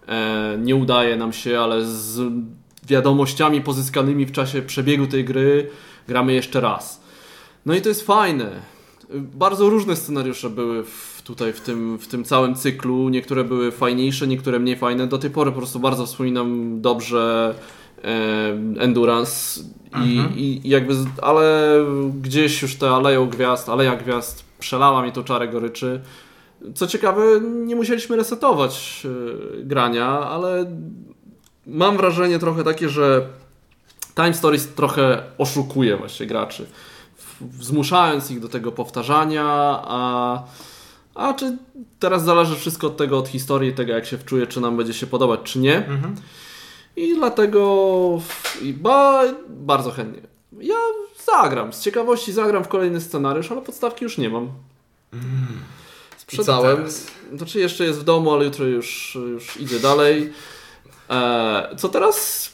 e, 0.08 0.58
Nie 0.60 0.76
udaje 0.76 1.18
nam 1.18 1.34
się, 1.34 1.60
ale 1.60 1.86
z 1.86 2.22
wiadomościami 2.88 3.62
pozyskanymi 3.62 4.26
w 4.26 4.32
czasie 4.32 4.62
przebiegu 4.62 5.08
tej 5.08 5.26
gry 5.26 5.70
gramy 6.08 6.34
jeszcze 6.34 6.62
raz. 6.62 7.02
No 7.66 7.74
i 7.74 7.82
to 7.82 7.90
jest 7.90 8.06
fajne. 8.06 8.52
Bardzo 9.14 9.70
różne 9.70 9.96
scenariusze 9.96 10.50
były 10.50 10.84
w, 10.84 11.22
tutaj 11.24 11.54
w 11.54 11.62
tym, 11.62 11.98
w 11.98 12.08
tym 12.08 12.24
całym 12.24 12.56
cyklu. 12.56 13.10
Niektóre 13.10 13.44
były 13.44 13.72
fajniejsze, 13.72 14.28
niektóre 14.28 14.60
mniej 14.60 14.76
fajne. 14.76 15.08
Do 15.08 15.18
tej 15.18 15.30
pory 15.30 15.52
po 15.52 15.58
prostu 15.58 15.80
bardzo 15.80 16.06
wspominam 16.06 16.82
dobrze 16.82 17.56
e, 18.04 18.10
Endurance. 18.80 19.62
I, 20.06 20.40
i, 20.42 20.68
i 20.68 20.70
jakby, 20.70 20.94
ale 21.22 21.78
gdzieś 22.22 22.62
już 22.62 22.76
te 22.76 22.90
Aleją 22.90 23.30
Gwiazd, 23.30 23.70
Aleja 23.70 23.96
Gwiazd 23.96 24.44
przelała 24.60 25.04
mi 25.04 25.12
tą 25.12 25.24
czarę 25.24 25.48
goryczy. 25.48 26.02
Co 26.76 26.88
ciekawe, 26.88 27.22
nie 27.42 27.76
musieliśmy 27.76 28.16
resetować 28.16 29.04
e, 29.06 29.64
grania, 29.64 30.08
ale 30.08 30.66
mam 31.68 31.98
wrażenie 31.98 32.40
trochę 32.40 32.64
takie, 32.64 32.90
że 32.90 33.28
Time 34.16 34.34
Stories 34.34 34.68
trochę 34.68 35.24
oszukuje 35.38 35.98
właśnie 35.98 36.26
graczy, 36.26 36.66
zmuszając 37.60 38.32
ich 38.32 38.40
do 38.40 38.50
tego 38.50 38.72
powtarzania, 38.72 39.46
a 39.84 40.44
A 41.16 41.34
czy 41.34 41.58
teraz 42.00 42.24
zależy 42.24 42.56
wszystko 42.56 42.88
od 42.88 42.98
tego, 42.98 43.18
od 43.18 43.28
historii, 43.28 43.74
tego 43.74 43.94
jak 43.94 44.06
się 44.06 44.18
wczuje, 44.18 44.48
czy 44.48 44.62
nam 44.62 44.78
będzie 44.78 44.94
się 44.94 45.08
podobać, 45.08 45.40
czy 45.44 45.60
nie. 45.60 45.78
Mhm. 45.78 46.16
I 46.96 47.16
dlatego 47.16 48.22
i 48.62 48.74
ba, 48.74 49.24
bardzo 49.50 49.92
chętnie. 49.92 50.22
Ja 50.60 50.76
zagram, 51.26 51.74
z 51.74 51.82
ciekawości 51.82 52.34
zagram 52.34 52.64
w 52.64 52.68
kolejny 52.68 53.02
scenariusz, 53.02 53.52
ale 53.52 53.62
podstawki 53.62 54.04
już 54.04 54.18
nie 54.18 54.30
mam. 54.30 54.50
Sprzedałem. 56.18 56.72
Mm. 56.72 56.78
teraz? 56.78 57.08
Znaczy 57.34 57.60
jeszcze 57.60 57.84
jest 57.84 58.00
w 58.00 58.04
domu, 58.04 58.34
ale 58.34 58.46
jutro 58.46 58.66
już, 58.66 59.18
już 59.32 59.58
idzie 59.58 59.80
dalej. 59.80 60.34
E, 61.10 61.76
co 61.78 61.90
teraz? 61.90 62.50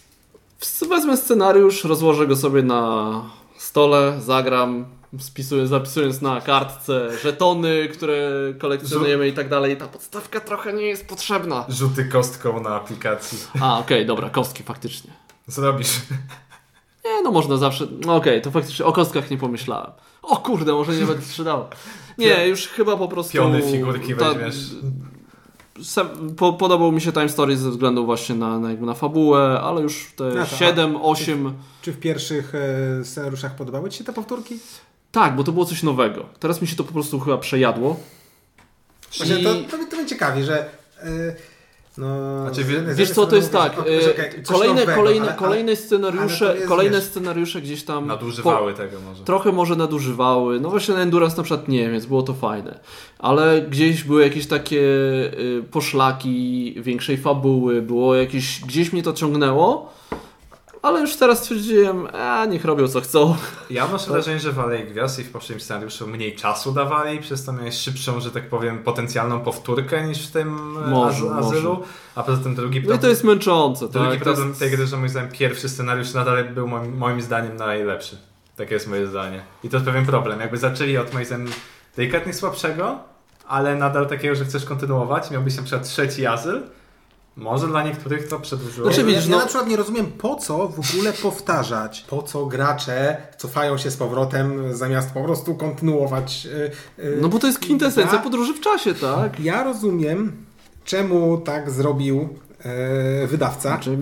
Wezmę 0.90 1.18
scenariusz, 1.18 1.84
rozłożę 1.84 2.28
go 2.28 2.36
sobie 2.36 2.64
na 2.64 3.24
stole, 3.58 4.20
zagram, 4.22 4.86
spisuję, 5.20 5.68
zapisując 5.68 6.22
na 6.22 6.42
kartce 6.42 7.18
żetony, 7.24 7.88
które 7.94 8.32
kolekcjonujemy 8.60 9.28
i 9.28 9.34
tak 9.34 9.50
dalej. 9.50 9.78
Ta 9.78 9.88
podstawka 9.88 10.40
trochę 10.40 10.74
nie 10.74 10.86
jest 10.86 11.08
potrzebna. 11.08 11.66
Rzuty 11.70 12.06
kostką 12.06 12.62
na 12.62 12.70
aplikacji. 12.76 13.38
A, 13.62 13.80
okej, 13.80 14.06
dobra, 14.06 14.30
kostki 14.30 14.64
faktycznie. 14.64 15.12
Zrobisz. 15.48 16.00
Nie, 17.06 17.22
no 17.24 17.32
można 17.32 17.58
zawsze. 17.58 17.88
No 18.06 18.16
okej, 18.16 18.42
to 18.42 18.52
faktycznie 18.52 18.86
o 18.86 18.94
kostkach 18.94 19.32
nie 19.32 19.38
pomyślałem. 19.38 19.92
O 20.22 20.38
kurde, 20.38 20.74
może 20.74 20.96
nie 20.96 21.06
będę 21.06 21.22
sprzedał. 21.22 21.66
Nie, 22.18 22.48
już 22.48 22.68
chyba 22.68 22.98
po 22.98 23.08
prostu. 23.08 23.34
Piony, 23.34 23.62
figurki 23.62 24.16
ta- 24.16 24.34
weźmiesz. 24.34 24.56
Po, 26.38 26.54
podobał 26.54 26.92
mi 26.92 27.02
się 27.02 27.12
Time 27.12 27.30
Story 27.30 27.58
ze 27.58 27.70
względu 27.70 28.06
właśnie 28.06 28.36
na, 28.36 28.60
na, 28.60 28.70
jakby 28.70 28.86
na 28.86 28.94
fabułę, 28.94 29.60
ale 29.64 29.82
już 29.82 30.12
te 30.16 30.24
No 30.24 30.46
to- 30.46 30.56
7, 30.56 30.98
8. 31.02 31.54
Czy 31.82 31.92
w 31.92 32.00
pierwszych 32.00 32.54
e, 32.56 33.06
scenariuszach 33.06 33.56
podobały 33.56 33.90
Ci 33.90 33.98
się 33.98 34.04
te 34.04 34.14
powtórki? 34.14 34.60
Tak, 35.12 35.36
bo 35.36 35.44
to 35.44 35.52
było 35.52 35.66
coś 35.66 35.84
nowego. 35.84 36.26
Teraz 36.40 36.62
mi 36.62 36.68
się 36.68 36.76
to 36.76 36.84
po 36.84 36.94
prostu 36.94 37.20
chyba 37.20 37.38
przejadło. 37.38 38.00
Właśnie 39.18 39.40
I- 39.40 39.44
to, 39.44 39.50
to, 39.54 39.78
mnie- 39.78 39.88
to 39.88 39.98
mnie 39.98 40.06
ciekawi, 40.06 40.44
że 40.44 40.66
e, 41.04 41.36
no, 41.98 42.42
Znaczy, 42.46 42.64
Wiesz 42.64 42.76
jednej 42.88 43.08
co, 43.08 43.26
to 43.28 43.36
jest 43.36 43.52
tak. 43.52 43.76
coś 43.76 43.86
kolejne, 44.48 44.74
nowego, 44.82 44.96
kolejne, 44.96 45.26
ale- 45.28 45.36
kolejne 45.36 45.76
scenariusze, 45.76 46.56
kolejne 46.68 46.98
wiesz- 46.98 47.04
scenariusze 47.06 47.62
gdzieś 47.62 47.84
tam. 47.84 48.08
Nadużywały 48.08 48.74
tego 48.74 48.98
może. 49.10 49.24
Trochę 49.24 49.52
może 49.52 49.76
nadużywały. 49.76 50.60
No 50.60 50.70
właśnie 50.70 50.94
na 50.94 51.00
Endurance 51.02 51.38
na 51.38 51.44
przykład 51.44 51.68
nie, 51.68 51.90
więc 51.90 52.06
było 52.06 52.22
to 52.22 52.34
fajne. 52.34 52.80
Ale 53.20 53.62
gdzieś 53.62 54.04
były 54.04 54.24
jakieś 54.24 54.48
takie 54.48 54.80
y, 54.80 55.64
poszlaki 55.72 56.76
większej 56.82 57.18
fabuły, 57.18 57.82
było 57.82 58.16
jakieś, 58.16 58.62
gdzieś 58.62 58.94
mnie 58.94 59.04
to 59.04 59.14
ciągnęło. 59.14 59.94
Ale 60.82 61.00
już 61.02 61.16
teraz 61.16 61.40
stwierdziłem, 61.40 62.08
a 62.14 62.46
niech 62.46 62.66
robią 62.66 62.88
co 62.88 63.02
chcą. 63.02 63.36
Ja 63.70 63.86
odnoszę 63.86 64.12
wrażenie, 64.12 64.40
że 64.40 64.52
w 64.52 64.60
Alei 64.60 64.84
Gwiazd 64.88 65.20
i 65.20 65.24
w 65.24 65.32
poprzednim 65.32 65.60
scenariuszu 65.62 66.08
mniej 66.08 66.36
czasu 66.36 66.72
dawali, 66.72 67.20
przez 67.20 67.46
to 67.46 67.54
miałeś 67.54 67.76
szybszą, 67.76 68.20
że 68.20 68.32
tak 68.32 68.50
powiem, 68.50 68.84
potencjalną 68.84 69.40
powtórkę 69.40 70.08
niż 70.08 70.28
w 70.28 70.32
tym 70.32 70.78
e, 70.86 70.90
Może, 70.90 71.26
az- 71.26 71.46
azylu. 71.46 71.74
może. 71.74 71.84
A 72.16 72.24
poza 72.24 72.44
tym 72.44 72.56
drugi 72.56 72.76
No 72.76 72.80
i 72.80 72.82
problem, 72.82 73.00
to 73.02 73.08
jest 73.08 73.24
męczące, 73.24 73.90
drugi 73.90 74.10
tak? 74.10 74.20
Problem 74.20 74.48
jest- 74.48 74.60
tej 74.60 74.72
gry, 74.72 74.88
że 74.88 74.98
moim 74.98 75.10
zdaniem 75.10 75.32
pierwszy 75.32 75.70
scenariusz 75.70 76.14
nadal 76.14 76.44
był 76.50 76.68
moim, 76.68 76.98
moim 76.98 77.22
zdaniem 77.22 77.56
najlepszy. 77.56 78.18
Takie 78.56 78.74
jest 78.74 78.88
moje 78.88 79.08
zdanie. 79.08 79.42
I 79.64 79.70
to 79.70 79.78
jest 79.78 79.86
pewien 79.86 80.06
problem. 80.06 80.40
Jakby 80.40 80.58
zaczęli 80.58 80.98
od 80.98 81.14
moim 81.14 81.26
zdaniem 81.26 81.48
delikatnie 81.96 82.34
słabszego, 82.34 83.00
ale 83.48 83.76
nadal 83.76 84.08
takiego, 84.08 84.36
że 84.36 84.46
chcesz 84.46 84.66
kontynuować. 84.66 85.32
Miałbyś 85.32 85.58
na 85.58 85.64
przykład 85.64 85.88
trzeci 85.88 86.26
azyl. 86.26 86.62
Może 87.40 87.68
dla 87.68 87.84
niektórych 87.84 88.28
to 88.28 88.40
przedłużyło. 88.40 88.88
Znaczy, 88.88 89.02
ja, 89.02 89.08
widzisz, 89.08 89.26
ja 89.26 89.32
no- 89.32 89.38
na 89.40 89.46
przykład 89.46 89.70
nie 89.70 89.76
rozumiem, 89.78 90.06
po 90.06 90.36
co 90.36 90.68
w 90.68 90.80
ogóle 90.94 91.14
powtarzać, 91.14 92.06
po 92.10 92.24
co 92.24 92.46
gracze 92.46 93.18
cofają 93.38 93.78
się 93.78 93.92
z 93.92 93.98
powrotem, 93.98 94.76
zamiast 94.78 95.12
po 95.12 95.24
prostu 95.24 95.56
kontynuować. 95.56 96.48
y, 97.00 97.04
y, 97.04 97.18
No 97.22 97.30
bo 97.30 97.40
to 97.40 97.48
jest 97.48 97.60
kwintesencja 97.60 98.18
Ja- 98.18 98.24
podróży 98.24 98.54
w 98.54 98.62
czasie, 98.62 98.94
tak? 98.96 99.40
Ja 99.40 99.64
rozumiem, 99.64 100.46
czemu 100.86 101.38
tak 101.38 101.70
zrobił 101.72 102.30
e, 102.60 103.28
wydawca. 103.28 103.70
Znaczy, 103.70 103.98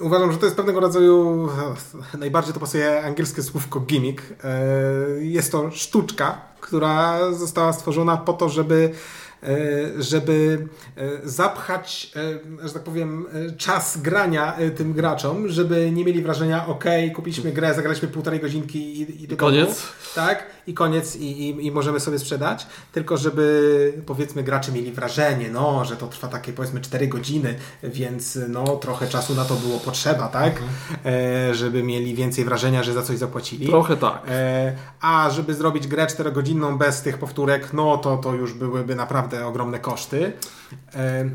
Uważam, 0.00 0.32
że 0.32 0.38
to 0.38 0.44
jest 0.44 0.56
pewnego 0.56 0.80
rodzaju, 0.80 1.48
najbardziej 2.18 2.54
to 2.54 2.60
pasuje 2.60 3.04
angielskie 3.04 3.42
słówko 3.42 3.80
gimmick. 3.80 4.22
E, 4.44 4.60
Jest 5.20 5.52
to 5.52 5.70
sztuczka, 5.70 6.38
która 6.60 7.18
została 7.32 7.72
stworzona 7.72 8.16
po 8.16 8.32
to, 8.32 8.48
żeby 8.48 8.90
żeby 9.98 10.68
e, 10.96 11.04
zapchać, 11.24 12.12
e, 12.62 12.68
że 12.68 12.74
tak 12.74 12.82
powiem, 12.82 13.26
e, 13.32 13.52
czas 13.52 13.98
grania 13.98 14.56
e, 14.56 14.70
tym 14.70 14.92
graczom, 14.92 15.48
żeby 15.48 15.90
nie 15.90 16.04
mieli 16.04 16.22
wrażenia, 16.22 16.66
ok, 16.66 16.84
kupiliśmy 17.14 17.52
grę, 17.52 17.74
zagraliśmy 17.74 18.08
półtorej 18.08 18.40
godzinki 18.40 19.00
i, 19.00 19.22
i 19.22 19.28
do 19.28 19.36
koniec. 19.36 19.66
domu, 19.66 19.76
tak, 20.14 20.46
i 20.66 20.74
koniec 20.74 21.16
i, 21.16 21.48
i, 21.48 21.66
i 21.66 21.70
możemy 21.70 22.00
sobie 22.00 22.18
sprzedać, 22.18 22.66
tylko 22.92 23.16
żeby 23.16 24.02
powiedzmy 24.06 24.42
gracze 24.42 24.72
mieli 24.72 24.92
wrażenie, 24.92 25.50
no, 25.50 25.84
że 25.84 25.96
to 25.96 26.06
trwa 26.06 26.28
takie 26.28 26.52
powiedzmy 26.52 26.80
4 26.80 27.08
godziny, 27.08 27.54
więc 27.82 28.38
no 28.48 28.64
trochę 28.64 29.08
czasu 29.08 29.34
na 29.34 29.44
to 29.44 29.54
było 29.54 29.78
potrzeba, 29.78 30.28
tak, 30.28 30.62
e, 31.06 31.54
żeby 31.54 31.82
mieli 31.82 32.14
więcej 32.14 32.44
wrażenia, 32.44 32.82
że 32.82 32.92
za 32.92 33.02
coś 33.02 33.18
zapłacili. 33.18 33.66
trochę 33.66 33.96
tak. 33.96 34.22
E, 34.28 34.76
a 35.00 35.30
żeby 35.30 35.54
zrobić 35.54 35.86
grę 35.86 36.06
4-godzinną 36.06 36.78
bez 36.78 37.02
tych 37.02 37.18
powtórek, 37.18 37.72
no 37.72 37.98
to 37.98 38.16
to 38.16 38.34
już 38.34 38.52
byłyby 38.52 38.94
naprawdę 38.94 39.33
ogromne 39.42 39.78
koszty. 39.78 40.32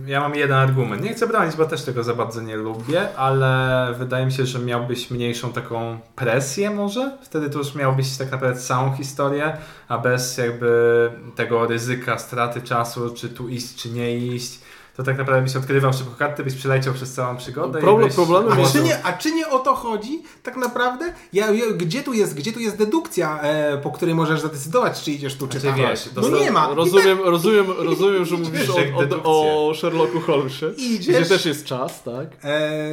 Ja 0.05 0.19
mam 0.19 0.35
jeden 0.35 0.57
argument. 0.57 1.03
Nie 1.03 1.13
chcę 1.13 1.27
bronić, 1.27 1.55
bo 1.55 1.65
też 1.65 1.83
tego 1.83 2.03
za 2.03 2.13
bardzo 2.13 2.41
nie 2.41 2.55
lubię, 2.55 3.15
ale 3.17 3.93
wydaje 3.97 4.25
mi 4.25 4.31
się, 4.31 4.45
że 4.45 4.59
miałbyś 4.59 5.11
mniejszą 5.11 5.53
taką 5.53 5.99
presję 6.15 6.69
może. 6.69 7.17
Wtedy 7.21 7.49
to 7.49 7.57
już 7.57 7.75
miałbyś 7.75 8.17
tak 8.17 8.31
naprawdę 8.31 8.59
całą 8.59 8.93
historię, 8.93 9.57
a 9.87 9.97
bez 9.97 10.37
jakby 10.37 11.11
tego 11.35 11.67
ryzyka 11.67 12.17
straty 12.17 12.61
czasu, 12.61 13.13
czy 13.13 13.29
tu 13.29 13.49
iść, 13.49 13.75
czy 13.75 13.89
nie 13.89 14.17
iść. 14.17 14.59
To 14.99 15.03
tak 15.03 15.17
naprawdę 15.17 15.43
byś 15.43 15.55
odkrywał 15.55 15.93
szybko 15.93 16.15
karty, 16.15 16.43
byś 16.43 16.55
przeleciał 16.55 16.93
przez 16.93 17.13
całą 17.13 17.37
przygodę. 17.37 17.79
Problem- 17.79 18.05
i 18.05 18.07
byś 18.07 18.15
problemem 18.15 18.59
a, 18.65 18.69
czy 18.71 18.83
nie, 18.83 19.03
a 19.05 19.13
czy 19.13 19.31
nie 19.31 19.47
o 19.47 19.59
to 19.59 19.75
chodzi 19.75 20.23
tak 20.43 20.57
naprawdę? 20.57 21.13
Ja, 21.33 21.51
ja, 21.51 21.65
gdzie, 21.77 22.03
tu 22.03 22.13
jest, 22.13 22.35
gdzie 22.35 22.53
tu 22.53 22.59
jest 22.59 22.77
dedukcja, 22.77 23.41
e, 23.41 23.77
po 23.77 23.91
której 23.91 24.15
możesz 24.15 24.41
zadecydować, 24.41 25.01
czy 25.03 25.11
idziesz 25.11 25.35
tu, 25.35 25.47
czy 25.47 25.59
Znaczy, 25.59 25.81
tam? 25.81 25.89
wiesz, 25.89 26.09
no 26.15 26.29
nie 26.29 26.51
ma. 26.51 26.73
Rozumiem, 26.73 27.19
rozumiem, 27.23 27.65
rozumiem, 27.79 28.25
że 28.25 28.37
mówisz 28.43 28.69
o, 28.69 28.75
o, 29.23 29.67
o 29.69 29.73
Sherlocku 29.73 30.19
Holmesie. 30.21 30.65
Idziesz. 30.77 31.15
Gdzie 31.15 31.25
też 31.25 31.45
jest 31.45 31.65
czas, 31.65 32.03
tak? 32.03 32.27
E, 32.43 32.91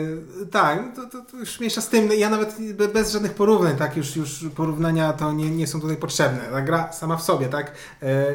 tak, 0.50 0.96
to, 0.96 1.02
to, 1.02 1.30
to 1.30 1.36
już 1.36 1.60
mniejsza 1.60 1.80
z 1.80 1.88
tym. 1.88 2.10
Ja 2.18 2.30
nawet 2.30 2.56
be- 2.74 2.88
bez 2.88 3.12
żadnych 3.12 3.34
porównań, 3.34 3.76
tak, 3.76 3.96
już, 3.96 4.16
już 4.16 4.44
porównania 4.56 5.12
to 5.12 5.32
nie, 5.32 5.50
nie 5.50 5.66
są 5.66 5.80
tutaj 5.80 5.96
potrzebne. 5.96 6.40
Ta 6.52 6.60
gra 6.62 6.92
sama 6.92 7.16
w 7.16 7.22
sobie, 7.22 7.46
tak. 7.46 7.72
E, 8.02 8.34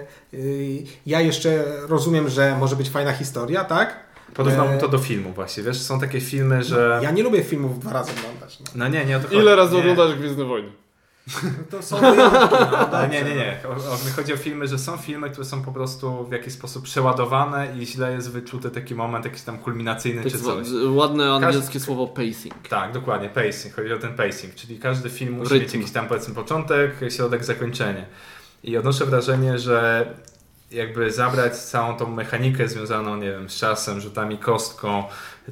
ja 1.05 1.21
jeszcze 1.21 1.63
rozumiem, 1.87 2.29
że 2.29 2.55
może 2.59 2.75
być 2.75 2.89
fajna 2.89 3.13
historia, 3.13 3.63
tak. 3.63 3.99
Porównałbym 4.33 4.75
E, 4.75 4.79
to 4.79 4.87
do 4.87 4.97
filmu 4.97 5.33
właśnie, 5.33 5.63
wiesz, 5.63 5.81
są 5.81 5.99
takie 5.99 6.21
filmy, 6.21 6.63
że... 6.63 6.99
Ja 7.03 7.11
nie 7.11 7.23
lubię 7.23 7.43
filmów 7.43 7.79
dwa 7.79 7.93
razy 7.93 8.11
oglądać. 8.19 8.59
No. 8.59 8.65
No 8.75 8.87
nie, 8.87 9.05
nie 9.05 9.17
o 9.17 9.19
to 9.19 9.27
chodzi. 9.27 9.39
Ile 9.41 9.55
razy 9.55 9.75
Nie. 9.75 9.81
oglądasz 9.81 10.15
Gwiezdne 10.15 10.45
Wojny? 10.45 10.69
To 11.71 11.81
są 11.81 11.97
wyjątki, 11.99 12.39
no, 12.51 12.77
dobrze. 12.91 13.09
nie, 13.11 13.23
nie, 13.23 13.35
nie. 13.35 13.57
O, 13.67 13.71
o, 13.93 13.95
mi 14.05 14.11
chodzi 14.15 14.33
o 14.33 14.37
filmy, 14.37 14.67
że 14.67 14.79
są 14.79 14.97
filmy, 14.97 15.29
które 15.29 15.45
są 15.45 15.61
po 15.63 15.71
prostu 15.71 16.25
w 16.25 16.31
jakiś 16.31 16.53
sposób 16.53 16.83
przeładowane 16.83 17.67
i 17.79 17.85
źle 17.85 18.13
jest 18.13 18.31
wyczuty 18.31 18.69
taki 18.69 18.95
moment 18.95 19.25
jakiś 19.25 19.41
tam 19.41 19.57
kulminacyjny 19.57 20.23
Tak 20.23 20.31
czy 20.31 20.39
coś. 20.39 20.67
ładne 20.89 21.31
angielskie 21.33 21.79
słowo 21.79 22.07
pacing. 22.07 22.67
Tak, 22.69 22.91
dokładnie, 22.93 23.29
pacing. 23.29 23.75
Chodzi 23.75 23.93
o 23.93 23.97
ten 23.97 24.13
pacing, 24.15 24.55
czyli 24.55 24.79
każdy 24.79 25.09
film 25.09 25.33
musi 25.33 25.53
Rytm. 25.53 25.63
mieć 25.65 25.73
jakiś 25.73 25.91
tam 25.91 26.07
powiedzmy 26.07 26.35
początek, 26.35 26.91
środek, 27.09 27.43
zakończenie. 27.43 28.05
I 28.63 28.77
odnoszę 28.77 29.05
wrażenie, 29.05 29.59
że 29.59 30.05
jakby 30.71 31.11
zabrać 31.11 31.57
całą 31.57 31.97
tą 31.97 32.07
mechanikę 32.07 32.67
związaną, 32.67 33.17
nie 33.17 33.31
wiem, 33.31 33.49
z 33.49 33.55
czasem, 33.55 34.01
rzutami 34.01 34.37
kostką, 34.37 35.03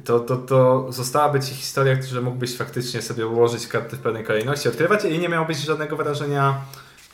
to, 0.04 0.20
to, 0.20 0.36
to 0.36 0.86
zostałaby 0.92 1.40
Ci 1.40 1.54
historia, 1.54 2.02
że 2.02 2.20
mógłbyś 2.20 2.56
faktycznie 2.56 3.02
sobie 3.02 3.26
ułożyć 3.26 3.66
karty 3.66 3.96
w 3.96 4.00
pewnej 4.00 4.24
kolejności, 4.24 4.68
odkrywać 4.68 5.04
i 5.04 5.18
nie 5.18 5.28
miałbyś 5.28 5.58
żadnego 5.58 5.96
wrażenia 5.96 6.60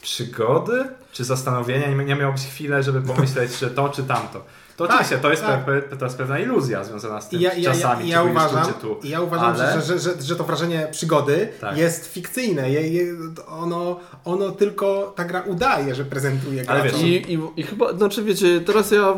przygody 0.03 0.85
czy 1.13 1.25
zastanowienia, 1.25 1.89
nie 1.89 2.15
miałbyś 2.15 2.47
chwilę, 2.47 2.83
żeby 2.83 3.03
pomyśleć, 3.03 3.59
że 3.59 3.71
to 3.71 3.89
czy 3.89 4.03
tamto. 4.03 4.45
To 4.77 4.87
Tak, 4.87 4.97
oczywiście, 4.97 5.19
to 5.19 5.31
jest, 5.31 5.43
tak. 5.43 5.67
pe- 5.67 5.97
to 5.97 6.05
jest 6.05 6.19
pewna 6.19 6.39
iluzja 6.39 6.85
związana 6.85 7.21
z 7.21 7.29
tym 7.29 7.41
ja, 7.41 7.53
ja, 7.53 7.59
ja, 7.59 7.73
czasami, 7.73 8.09
ja 8.09 8.23
czy 8.23 8.29
pójdziesz 8.29 8.51
uważam, 8.53 8.75
tu, 8.75 8.97
ja 9.05 9.21
uważam 9.21 9.55
ale- 9.55 9.81
że, 9.83 9.83
że, 9.83 9.99
że, 9.99 10.23
że 10.23 10.37
to 10.37 10.45
wrażenie 10.45 10.89
przygody 10.91 11.49
Tak. 11.61 11.79
jest 11.79 12.07
fikcyjne. 12.13 12.71
Je, 12.71 12.89
je, 12.89 13.13
ono, 13.49 14.01
ono 14.25 14.51
tylko, 14.51 15.13
ta 15.17 15.25
gra 15.25 15.41
udaje, 15.43 15.95
że 15.95 16.05
prezentuje 16.05 16.65
Ale 16.71 16.83
graczom. 16.83 17.01
wiesz, 17.01 17.09
I, 17.29 17.33
i, 17.35 17.39
I 17.57 17.63
chyba, 17.63 17.93
znaczy 17.97 18.23
wiecie, 18.25 18.61
teraz 18.61 18.91
ja 18.91 19.15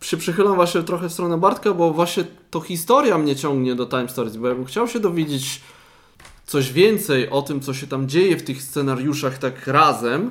się 0.00 0.16
przychylam 0.16 0.54
właśnie 0.54 0.82
trochę 0.82 1.08
w 1.08 1.12
stronę 1.12 1.38
Bartka, 1.38 1.72
bo 1.74 1.92
właśnie 1.92 2.24
to 2.50 2.60
historia 2.60 3.18
mnie 3.18 3.36
ciągnie 3.36 3.74
do 3.74 3.86
Time 3.86 4.08
Stories, 4.08 4.36
bo 4.36 4.48
ja 4.48 4.54
bym 4.54 4.64
chciał 4.64 4.88
się 4.88 5.00
dowiedzieć 5.00 5.60
coś 6.46 6.72
więcej 6.72 7.30
o 7.30 7.42
tym, 7.42 7.60
co 7.60 7.74
się 7.74 7.86
tam 7.86 8.08
dzieje 8.08 8.36
w 8.36 8.42
tych 8.42 8.62
scenariuszach 8.62 9.38
tak 9.38 9.66
razem. 9.66 10.30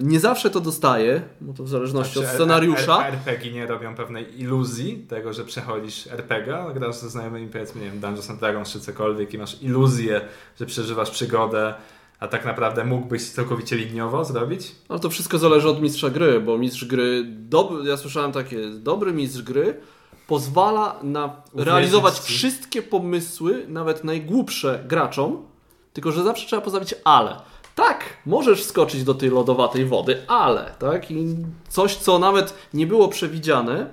Nie 0.00 0.20
zawsze 0.20 0.50
to 0.50 0.60
dostaję, 0.60 1.22
bo 1.40 1.52
to 1.52 1.64
w 1.64 1.68
zależności 1.68 2.12
Znaczy, 2.12 2.28
od 2.28 2.34
scenariusza. 2.34 3.06
RPG 3.06 3.52
nie 3.52 3.66
robią 3.66 3.94
pewnej 3.94 4.40
iluzji 4.40 5.06
tego, 5.08 5.32
że 5.32 5.44
przechodzisz 5.44 6.06
RPG, 6.06 6.64
grasz 6.74 6.96
ze 6.96 7.10
znajomymi, 7.10 7.48
powiedzmy, 7.48 7.80
nie 7.80 7.90
wiem, 7.90 8.00
Dungeons 8.00 8.30
and 8.30 8.40
Dragons 8.40 8.72
czy 8.72 8.80
cokolwiek 8.80 9.34
i 9.34 9.38
masz 9.38 9.62
iluzję, 9.62 10.20
że 10.60 10.66
przeżywasz 10.66 11.10
przygodę, 11.10 11.74
A 12.20 12.28
tak 12.28 12.44
naprawdę 12.44 12.84
mógłbyś 12.84 13.30
całkowicie 13.30 13.76
liniowo 13.76 14.24
zrobić? 14.24 14.72
Ale 14.88 15.00
to 15.00 15.10
wszystko 15.10 15.38
zależy 15.38 15.68
od 15.68 15.82
mistrza 15.82 16.10
gry, 16.10 16.40
bo 16.40 16.58
mistrz 16.58 16.84
gry, 16.84 17.24
dob... 17.26 17.72
ja 17.84 17.96
słyszałem 17.96 18.32
takie, 18.32 18.70
dobry 18.70 19.12
mistrz 19.12 19.42
gry 19.42 19.80
pozwala 20.26 21.00
na 21.02 21.42
realizować 21.54 22.18
ci. 22.18 22.32
wszystkie 22.32 22.82
pomysły, 22.82 23.64
nawet 23.68 24.04
najgłupsze 24.04 24.84
graczom, 24.86 25.46
tylko 25.92 26.12
że 26.12 26.22
zawsze 26.22 26.46
trzeba 26.46 26.62
postawić 26.62 26.94
ale. 27.04 27.36
Tak, 27.74 28.04
możesz 28.26 28.64
skoczyć 28.64 29.04
do 29.04 29.14
tej 29.14 29.30
lodowatej 29.30 29.84
wody, 29.84 30.22
ale, 30.28 30.74
tak? 30.78 31.10
I 31.10 31.36
coś, 31.68 31.96
co 31.96 32.18
nawet 32.18 32.54
nie 32.74 32.86
było 32.86 33.08
przewidziane 33.08 33.80
e, 33.80 33.86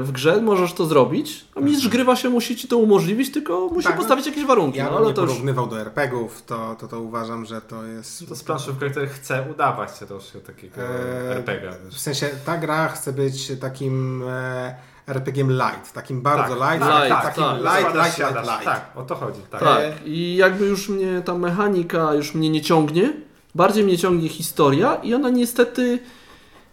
w 0.00 0.08
grze, 0.12 0.42
możesz 0.42 0.72
to 0.72 0.84
zrobić, 0.86 1.44
a 1.54 1.60
mistrz 1.60 1.88
gry 1.88 2.04
właśnie 2.04 2.30
musi 2.30 2.56
ci 2.56 2.68
to 2.68 2.78
umożliwić, 2.78 3.32
tylko 3.32 3.68
musi 3.68 3.86
Tak, 3.86 3.96
no. 3.96 3.98
postawić 3.98 4.26
jakieś 4.26 4.44
warunki. 4.44 4.78
Ja 4.78 4.90
no, 4.90 4.96
ale 4.96 5.06
nie 5.06 5.14
to 5.14 5.22
już... 5.22 5.30
porównywał 5.30 5.66
do 5.66 5.80
RPG-ów, 5.80 6.42
to, 6.42 6.76
to, 6.80 6.88
to 6.88 7.00
uważam, 7.00 7.44
że 7.44 7.60
to 7.60 7.84
jest... 7.84 8.28
To 8.28 8.36
z 8.36 8.44
planszówką, 8.44 8.90
który 8.90 9.06
chce 9.06 9.46
udawać 9.50 9.98
się 9.98 10.06
troszkę 10.06 10.40
takiego 10.40 10.76
Eee, 10.82 11.36
RPG. 11.36 11.72
W 11.90 11.98
sensie 11.98 12.30
ta 12.46 12.58
gra 12.58 12.88
chce 12.88 13.12
być 13.12 13.52
takim 13.60 14.22
e, 14.28 14.74
RPG-iem 15.12 15.50
light, 15.50 15.92
takim 15.92 16.22
bardzo 16.22 16.54
light, 16.54 16.80
tak, 16.80 16.90
takim, 16.90 17.08
tak, 17.08 17.24
takim 17.24 17.44
tak. 17.44 17.56
light, 17.56 17.94
light, 17.94 18.18
light, 18.18 18.46
light. 18.46 18.64
Tak, 18.64 18.80
o 18.94 19.02
to 19.02 19.14
chodzi. 19.14 19.40
Tak. 19.50 19.60
Tak, 19.60 19.82
i 20.04 20.36
jakby 20.36 20.66
już 20.66 20.88
mnie 20.88 21.22
ta 21.24 21.34
mechanika 21.34 22.14
już 22.14 22.34
mnie 22.34 22.50
nie 22.50 22.60
ciągnie, 22.60 23.12
bardziej 23.54 23.84
mnie 23.84 23.98
ciągnie 23.98 24.28
historia 24.28 24.94
i 24.94 25.14
ona 25.14 25.28
niestety, 25.28 25.98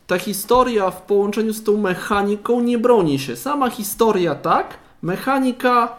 ta 0.08 0.20
historia 0.20 0.92
w 0.92 1.02
połączeniu 1.02 1.54
z 1.54 1.64
tą 1.64 1.78
mechaniką 1.78 2.62
nie 2.62 2.78
broni 2.78 3.20
się. 3.20 3.36
Sama 3.36 3.70
historia 3.70 4.36
tak, 4.36 4.78
mechanika 5.02 5.96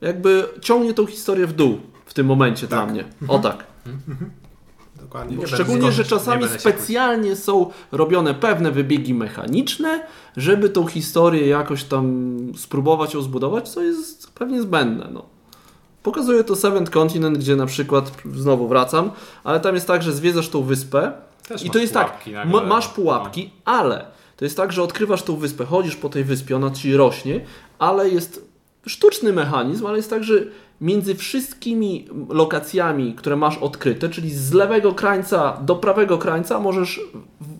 jakby 0.00 0.48
ciągnie 0.60 0.94
tą 0.94 1.06
historię 1.06 1.46
w 1.46 1.52
dół 1.52 1.80
w 2.06 2.14
tym 2.14 2.26
momencie 2.26 2.66
dla 2.66 2.86
mnie. 2.86 3.04
O 3.28 3.38
tak. 3.38 3.64
Dokładnie. 5.12 5.36
Nie 5.36 5.46
Szczególnie, 5.46 5.92
że 5.92 6.04
czasami 6.04 6.44
specjalnie 6.58 7.36
są 7.36 7.70
robione 7.92 8.34
pewne 8.34 8.70
wybiegi 8.70 9.14
mechaniczne, 9.14 10.06
żeby 10.36 10.68
tą 10.68 10.86
historię 10.86 11.46
jakoś 11.46 11.84
tam 11.84 12.36
spróbować 12.56 13.14
ją 13.14 13.22
zbudować, 13.22 13.68
co 13.68 13.82
jest 13.82 14.32
pewnie 14.32 14.62
zbędne. 14.62 15.08
No. 15.12 15.24
Pokazuje 16.02 16.44
to 16.44 16.56
Seventh 16.56 16.92
Continent, 16.92 17.38
gdzie 17.38 17.56
na 17.56 17.66
przykład, 17.66 18.12
znowu 18.34 18.68
wracam, 18.68 19.10
ale 19.44 19.60
tam 19.60 19.74
jest 19.74 19.86
tak, 19.86 20.02
że 20.02 20.12
zwiedzasz 20.12 20.48
tą 20.48 20.62
wyspę 20.62 21.12
Też 21.48 21.64
i 21.64 21.70
to 21.70 21.78
jest 21.78 21.94
tak, 21.94 22.26
nagle. 22.26 22.44
ma, 22.44 22.66
masz 22.66 22.88
pułapki, 22.88 23.50
ale 23.64 24.06
to 24.36 24.44
jest 24.44 24.56
tak, 24.56 24.72
że 24.72 24.82
odkrywasz 24.82 25.22
tą 25.22 25.36
wyspę, 25.36 25.64
chodzisz 25.64 25.96
po 25.96 26.08
tej 26.08 26.24
wyspie, 26.24 26.56
ona 26.56 26.70
ci 26.70 26.96
rośnie, 26.96 27.40
ale 27.78 28.08
jest 28.08 28.44
sztuczny 28.86 29.32
mechanizm, 29.32 29.86
ale 29.86 29.96
jest 29.96 30.10
tak, 30.10 30.24
że 30.24 30.34
między 30.82 31.14
wszystkimi 31.14 32.08
lokacjami, 32.28 33.14
które 33.14 33.36
masz 33.36 33.58
odkryte, 33.58 34.08
czyli 34.08 34.30
z 34.30 34.52
lewego 34.52 34.94
krańca 34.94 35.58
do 35.62 35.76
prawego 35.76 36.18
krańca, 36.18 36.60
możesz 36.60 37.00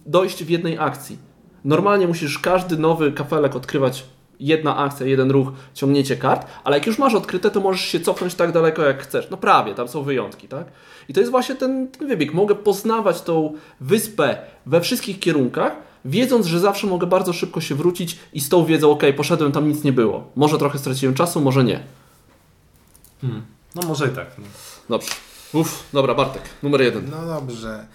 dojść 0.06 0.44
w 0.44 0.50
jednej 0.50 0.78
akcji. 0.78 1.18
Normalnie 1.64 2.06
musisz 2.06 2.38
każdy 2.38 2.78
nowy 2.78 3.12
kafelek 3.12 3.56
odkrywać 3.56 4.04
jedna 4.40 4.76
akcja, 4.76 5.06
jeden 5.06 5.30
ruch, 5.30 5.48
ciągnięcie 5.74 6.16
kart, 6.16 6.46
ale 6.64 6.76
jak 6.76 6.86
już 6.86 6.98
masz 6.98 7.14
odkryte, 7.14 7.50
to 7.50 7.60
możesz 7.60 7.80
się 7.80 8.00
cofnąć 8.00 8.34
tak 8.34 8.52
daleko 8.52 8.82
jak 8.82 9.02
chcesz. 9.02 9.30
No 9.30 9.36
prawie, 9.36 9.74
tam 9.74 9.88
są 9.88 10.02
wyjątki, 10.02 10.48
tak? 10.48 10.66
I 11.08 11.12
to 11.12 11.20
jest 11.20 11.30
właśnie 11.30 11.54
ten, 11.54 11.88
ten 11.88 12.08
wybieg. 12.08 12.34
Mogę 12.34 12.54
poznawać 12.54 13.22
tą 13.22 13.52
wyspę 13.80 14.36
we 14.66 14.80
wszystkich 14.80 15.20
kierunkach, 15.20 15.76
wiedząc, 16.04 16.46
że 16.46 16.60
zawsze 16.60 16.86
mogę 16.86 17.06
bardzo 17.06 17.32
szybko 17.32 17.60
się 17.60 17.74
wrócić 17.74 18.18
i 18.32 18.40
z 18.40 18.48
tą 18.48 18.64
wiedzą, 18.64 18.90
ok, 18.90 19.02
poszedłem, 19.16 19.52
tam 19.52 19.68
nic 19.68 19.84
nie 19.84 19.92
było. 19.92 20.24
Może 20.36 20.58
trochę 20.58 20.78
straciłem 20.78 21.14
czasu, 21.14 21.40
może 21.40 21.64
nie. 21.64 22.01
Hmm. 23.22 23.42
No 23.74 23.82
może 23.88 24.08
i 24.08 24.10
tak. 24.10 24.38
No. 24.38 24.44
Dobrze. 24.88 25.10
Uff, 25.52 25.84
dobra, 25.92 26.14
Bartek, 26.14 26.42
numer 26.62 26.80
jeden. 26.80 27.10
No 27.10 27.26
dobrze. 27.26 27.86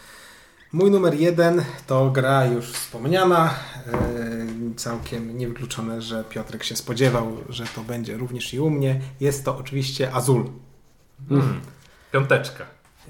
Mój 0.74 0.91
numer 0.91 1.14
jeden 1.14 1.64
to 1.88 2.10
gra 2.10 2.45
już 2.45 2.66
wspomniana. 2.72 3.54
Yy, 3.88 4.76
całkiem 4.76 5.38
niewykluczone, 5.38 6.02
że 6.02 6.24
Piotrek 6.24 6.64
się 6.64 6.76
spodziewał, 6.76 7.38
że 7.49 7.66
to 7.76 7.82
będzie 7.82 8.18
również 8.18 8.54
i 8.54 8.60
u 8.60 8.70
mnie. 8.70 9.02
Jest 9.20 9.45
to 9.45 9.58
oczywiście 9.58 10.14
Azul. 10.14 10.49
Hmm. 11.30 11.62
Piąteczka. 12.12 12.66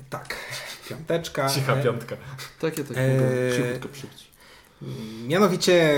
Tak, 0.10 0.36
piąteczka. 0.90 1.50
Cicha 1.50 1.74
E, 1.74 1.84
piątka. 1.84 2.16
Takie 2.60 2.84
tak 2.84 2.98
Eee, 2.98 3.18
mogę 3.18 3.58
cichutko 3.58 3.88
przybić. 3.90 4.28
Mianowicie 5.28 5.94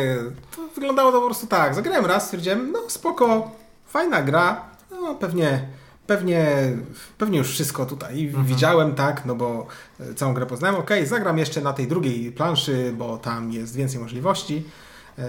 to 0.56 0.68
wyglądało 0.76 1.12
to 1.12 1.20
po 1.20 1.26
prostu 1.26 1.48
tak. 1.48 1.76
Zagrałem 1.76 2.06
raz, 2.06 2.24
stwierdziłem, 2.26 2.72
no 2.72 2.90
spoko, 2.90 3.52
fajna 3.88 4.22
gra. 4.22 4.66
No 4.91 5.16
pewnie, 5.16 5.68
pewnie, 6.10 6.48
pewnie 7.18 7.38
już 7.38 7.49
wszystko 7.52 7.86
tutaj 7.86 8.34
widziałem, 8.44 8.95
tak, 8.95 9.26
no 9.26 9.36
bo 9.36 9.68
e, 9.99 10.14
całą 10.14 10.34
grę 10.34 10.45
poznałem. 10.45 10.76
Okej, 10.76 11.06
zagram 11.06 11.38
jeszcze 11.38 11.61
na 11.61 11.73
tej 11.73 11.88
drugiej 11.88 12.31
planszy, 12.31 12.94
bo 12.98 13.18
tam 13.18 13.52
jest 13.52 13.76
więcej 13.76 13.99
możliwości. 13.99 14.64
E, 15.19 15.23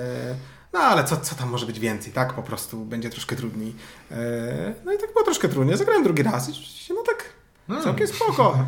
No 0.73 0.81
ale 0.81 1.05
co, 1.05 1.17
co 1.17 1.35
tam 1.35 1.49
może 1.51 1.67
być 1.67 1.81
więcej, 1.81 2.13
tak? 2.13 2.33
Po 2.35 2.43
prostu 2.43 2.85
będzie 2.85 3.11
troszkę 3.11 3.37
trudniej. 3.37 3.75
E, 4.11 4.75
No 4.85 4.93
i 4.93 4.99
tak 4.99 5.13
było 5.13 5.25
troszkę 5.25 5.49
trudniej. 5.49 5.77
Zagrałem 5.77 6.05
drugi 6.05 6.23
raz 6.23 6.49
i 6.49 6.53
no 6.95 7.03
tak 7.07 7.25
całkiem 7.85 8.07
spoko. 8.09 8.59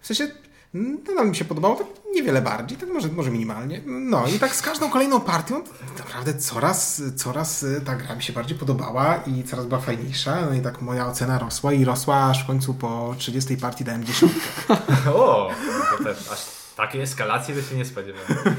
W 0.00 0.06
sensie 0.06 0.28
nadal 0.74 1.28
mi 1.28 1.36
się 1.36 1.44
podobało, 1.44 1.74
tak 1.76 1.86
niewiele 2.14 2.42
bardziej, 2.42 2.78
tak 2.78 2.88
może, 2.88 3.08
może 3.08 3.30
minimalnie. 3.30 3.82
No 3.86 4.26
i 4.26 4.38
tak 4.38 4.54
z 4.54 4.62
każdą 4.62 4.90
kolejną 4.90 5.20
partią 5.20 5.62
to 5.64 5.70
naprawdę 5.98 6.34
coraz, 6.34 7.02
coraz 7.16 7.62
e, 7.62 7.80
ta 7.80 7.96
gra 7.96 8.14
mi 8.16 8.22
się 8.22 8.32
bardziej 8.32 8.58
podobała 8.58 9.16
i 9.16 9.44
coraz 9.44 9.66
była 9.66 9.80
fajniejsza. 9.80 10.46
No 10.46 10.54
i 10.54 10.60
tak 10.60 10.82
moja 10.82 11.06
ocena 11.06 11.38
rosła 11.38 11.72
i 11.72 11.84
rosła, 11.84 12.24
aż 12.24 12.44
w 12.44 12.46
końcu 12.46 12.74
po 12.74 13.14
30 13.18 13.56
partii 13.56 13.84
dałem 13.84 14.04
dziesiątkę. 14.04 14.40
O, 15.14 15.50
to 15.98 16.04
też 16.04 16.28
aż 16.32 16.38
takiej 16.76 17.02
eskalacji 17.02 17.54
to 17.54 17.62
się 17.62 17.76
nie 17.76 17.84
spodziewałem. 17.84 18.56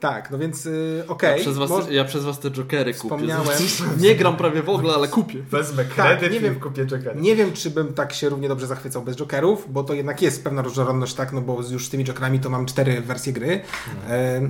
Tak, 0.00 0.30
no 0.30 0.38
więc 0.38 0.66
y, 0.66 1.04
okej. 1.08 1.30
Ja, 1.36 1.40
przez 1.40 1.56
was, 1.56 1.70
ja 1.90 2.04
przez 2.04 2.24
was 2.24 2.40
te 2.40 2.50
jokery 2.50 2.94
kupię. 2.94 3.04
Wspomniałem. 3.16 3.58
Nie 3.98 4.14
gram 4.16 4.36
prawie 4.36 4.62
w 4.62 4.68
ogóle, 4.68 4.94
ale 4.94 5.08
kupię. 5.08 5.42
Wezmę 5.50 5.84
Tak, 5.84 5.94
kredyt 5.94 6.32
nie 6.32 6.38
i 6.38 6.40
wiem. 6.40 6.60
kupię 6.60 6.86
Jokera. 6.86 7.20
Nie 7.20 7.36
wiem, 7.36 7.52
czy 7.52 7.70
bym 7.70 7.94
tak 7.94 8.12
się 8.12 8.28
równie 8.28 8.48
dobrze 8.48 8.66
zachwycał 8.66 9.02
bez 9.02 9.16
jokerów, 9.16 9.72
bo 9.72 9.84
to 9.84 9.94
jednak 9.94 10.22
jest 10.22 10.44
pewna 10.44 10.62
różnorodność, 10.62 11.14
tak, 11.14 11.32
no 11.32 11.40
bo 11.40 11.62
już 11.70 11.86
z 11.86 11.90
tymi 11.90 12.04
jokerami 12.04 12.40
to 12.40 12.50
mam 12.50 12.66
cztery 12.66 13.00
wersje 13.00 13.32
gry. 13.32 13.60
E, 14.08 14.40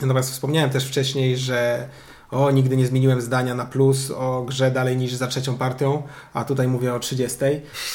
Natomiast 0.00 0.30
wspomniałem 0.30 0.70
też 0.70 0.88
wcześniej, 0.88 1.36
że 1.36 1.88
o, 2.30 2.50
nigdy 2.50 2.76
nie 2.76 2.86
zmieniłem 2.86 3.20
zdania 3.20 3.54
na 3.54 3.64
plus 3.64 4.10
o 4.10 4.42
grze 4.42 4.70
dalej 4.70 4.96
niż 4.96 5.14
za 5.14 5.26
trzecią 5.26 5.56
partią, 5.56 6.02
a 6.34 6.44
tutaj 6.44 6.68
mówię 6.68 6.94
o 6.94 6.98
30. 6.98 7.38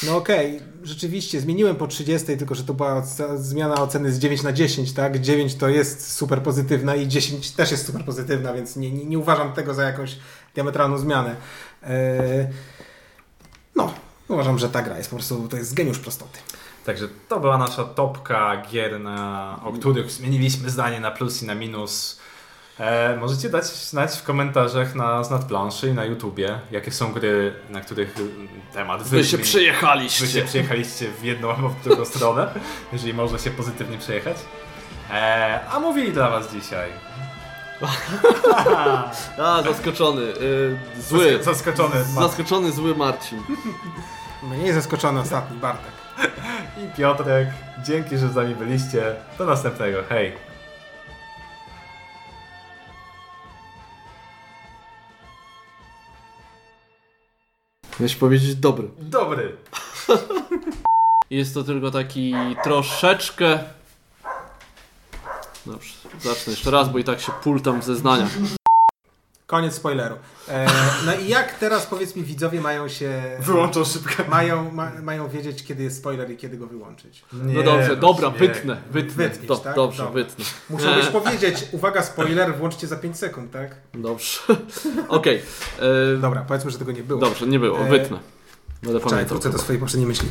No 0.02 0.16
okej, 0.16 0.60
rzeczywiście 0.82 1.40
zmieniłem 1.40 1.76
po 1.76 1.86
30, 1.86 2.36
tylko 2.36 2.54
że 2.54 2.64
to 2.64 2.74
była 2.74 3.02
zmiana 3.36 3.74
oceny 3.74 4.12
z 4.12 4.18
9 4.18 4.42
na 4.42 4.52
10, 4.52 4.92
tak? 4.92 5.20
9 5.20 5.54
to 5.54 5.68
jest 5.68 6.12
super 6.12 6.42
pozytywna 6.42 6.94
i 6.94 7.08
10 7.08 7.50
też 7.50 7.70
jest 7.70 7.86
super 7.86 8.04
pozytywna, 8.04 8.52
więc 8.52 8.76
nie, 8.76 8.90
nie, 8.90 9.04
nie 9.04 9.18
uważam 9.18 9.52
tego 9.52 9.74
za 9.74 9.82
jakąś 9.82 10.18
diametralną 10.54 10.98
zmianę. 10.98 11.36
E, 11.82 12.48
no, 13.76 13.94
uważam, 14.28 14.58
że 14.58 14.68
ta 14.68 14.82
gra 14.82 14.98
jest 14.98 15.10
po 15.10 15.16
prostu, 15.16 15.48
to 15.48 15.56
jest 15.56 15.74
geniusz 15.74 15.98
prostoty. 15.98 16.38
Także 16.84 17.08
to 17.28 17.40
była 17.40 17.58
nasza 17.58 17.84
topka 17.84 18.62
gier, 18.70 19.00
na, 19.00 19.60
o 19.64 19.72
których 19.72 20.10
zmieniliśmy 20.10 20.70
zdanie 20.70 21.00
na 21.00 21.10
plus 21.10 21.42
i 21.42 21.46
na 21.46 21.54
minus. 21.54 22.20
E, 22.82 23.16
możecie 23.16 23.48
dać 23.48 23.64
znać 23.64 24.16
w 24.16 24.22
komentarzach 24.22 24.94
na 24.94 25.24
Znad 25.24 25.44
Planszy 25.44 25.88
i 25.88 25.92
na 25.92 26.04
YouTubie, 26.04 26.60
jakie 26.70 26.90
są 26.90 27.12
gry, 27.12 27.54
na 27.70 27.80
których 27.80 28.16
mm, 28.18 28.48
temat 28.72 29.02
Wy 29.02 29.24
się 29.24 29.36
zmieni- 29.36 29.42
przyjechaliście. 29.42 30.26
Wy 30.26 30.32
się 30.32 30.42
przyjechaliście 30.42 31.08
w 31.08 31.24
jedną 31.24 31.54
albo 31.54 31.68
w 31.68 31.82
drugą 31.84 32.04
stronę, 32.04 32.48
jeżeli 32.92 33.14
można 33.14 33.38
się 33.38 33.50
pozytywnie 33.50 33.98
przejechać. 33.98 34.36
E, 35.10 35.60
a 35.72 35.80
mówili 35.80 36.12
dla 36.12 36.30
Was 36.30 36.52
dzisiaj. 36.52 36.90
A, 39.38 39.62
zaskoczony. 39.62 40.22
y, 40.22 40.76
zły. 41.00 41.42
Zaskoczony 41.42 42.04
Zaskoczony 42.04 42.72
zły 42.72 42.94
Marcin. 42.94 43.42
Mniej 44.42 44.72
zaskoczony 44.72 45.20
ostatni 45.20 45.58
Bartek. 45.58 45.92
i 46.84 46.96
Piotrek. 46.96 47.48
Dzięki, 47.84 48.18
że 48.18 48.28
z 48.28 48.34
nami 48.34 48.54
byliście. 48.54 49.14
Do 49.38 49.44
następnego. 49.44 49.98
Hej. 50.08 50.51
Miałeś 58.02 58.14
powiedzieć 58.14 58.54
dobry. 58.54 58.88
Dobry. 58.98 59.56
Jest 61.30 61.54
to 61.54 61.64
tylko 61.64 61.90
taki 61.90 62.34
troszeczkę... 62.64 63.58
Dobrze, 65.66 65.94
zacznę 66.20 66.50
jeszcze 66.50 66.70
raz, 66.70 66.88
bo 66.88 66.98
i 66.98 67.04
tak 67.04 67.20
się 67.20 67.32
pultam 67.42 67.80
w 67.80 67.84
zeznaniach. 67.84 68.30
Koniec 69.52 69.74
spoileru. 69.74 70.16
E, 70.48 70.66
no 71.06 71.14
i 71.14 71.28
jak 71.28 71.58
teraz 71.58 71.86
powiedz 71.86 72.16
mi 72.16 72.22
widzowie 72.22 72.60
mają 72.60 72.88
się... 72.88 73.22
Wyłączą 73.40 73.84
szybko. 73.84 74.22
Mają, 74.28 74.70
ma, 74.72 74.92
mają 75.02 75.28
wiedzieć, 75.28 75.64
kiedy 75.64 75.82
jest 75.82 75.98
spoiler 75.98 76.30
i 76.30 76.36
kiedy 76.36 76.56
go 76.56 76.66
wyłączyć. 76.66 77.24
No 77.32 77.62
dobrze, 77.62 77.96
dobra, 77.96 78.30
wytnę, 78.30 78.76
wytnę. 78.90 79.28
Wytniesz, 79.28 79.48
Do, 79.48 79.56
tak? 79.56 79.76
Dobrze, 79.76 80.02
Dobra. 80.04 80.24
wytnę. 80.24 80.44
Już 80.96 81.06
powiedzieć, 81.22 81.64
uwaga, 81.72 82.02
spoiler, 82.02 82.56
włączcie 82.56 82.86
za 82.86 82.96
5 82.96 83.18
sekund, 83.18 83.50
tak? 83.52 83.74
Dobrze. 83.94 84.38
Okej. 85.08 85.42
e, 86.16 86.16
Dobra, 86.16 86.44
powiedzmy, 86.48 86.70
że 86.70 86.78
tego 86.78 86.92
nie 86.92 87.02
było. 87.02 87.20
Dobrze, 87.20 87.46
nie 87.46 87.58
było, 87.58 87.78
E, 87.78 87.88
wytnę. 87.88 88.18
Będę 88.82 89.00
Czekaj, 89.00 89.24
wrócę 89.24 89.50
do 89.50 89.58
swojej 89.58 89.80
poprzedniej 89.80 90.08
myśli. 90.08 90.28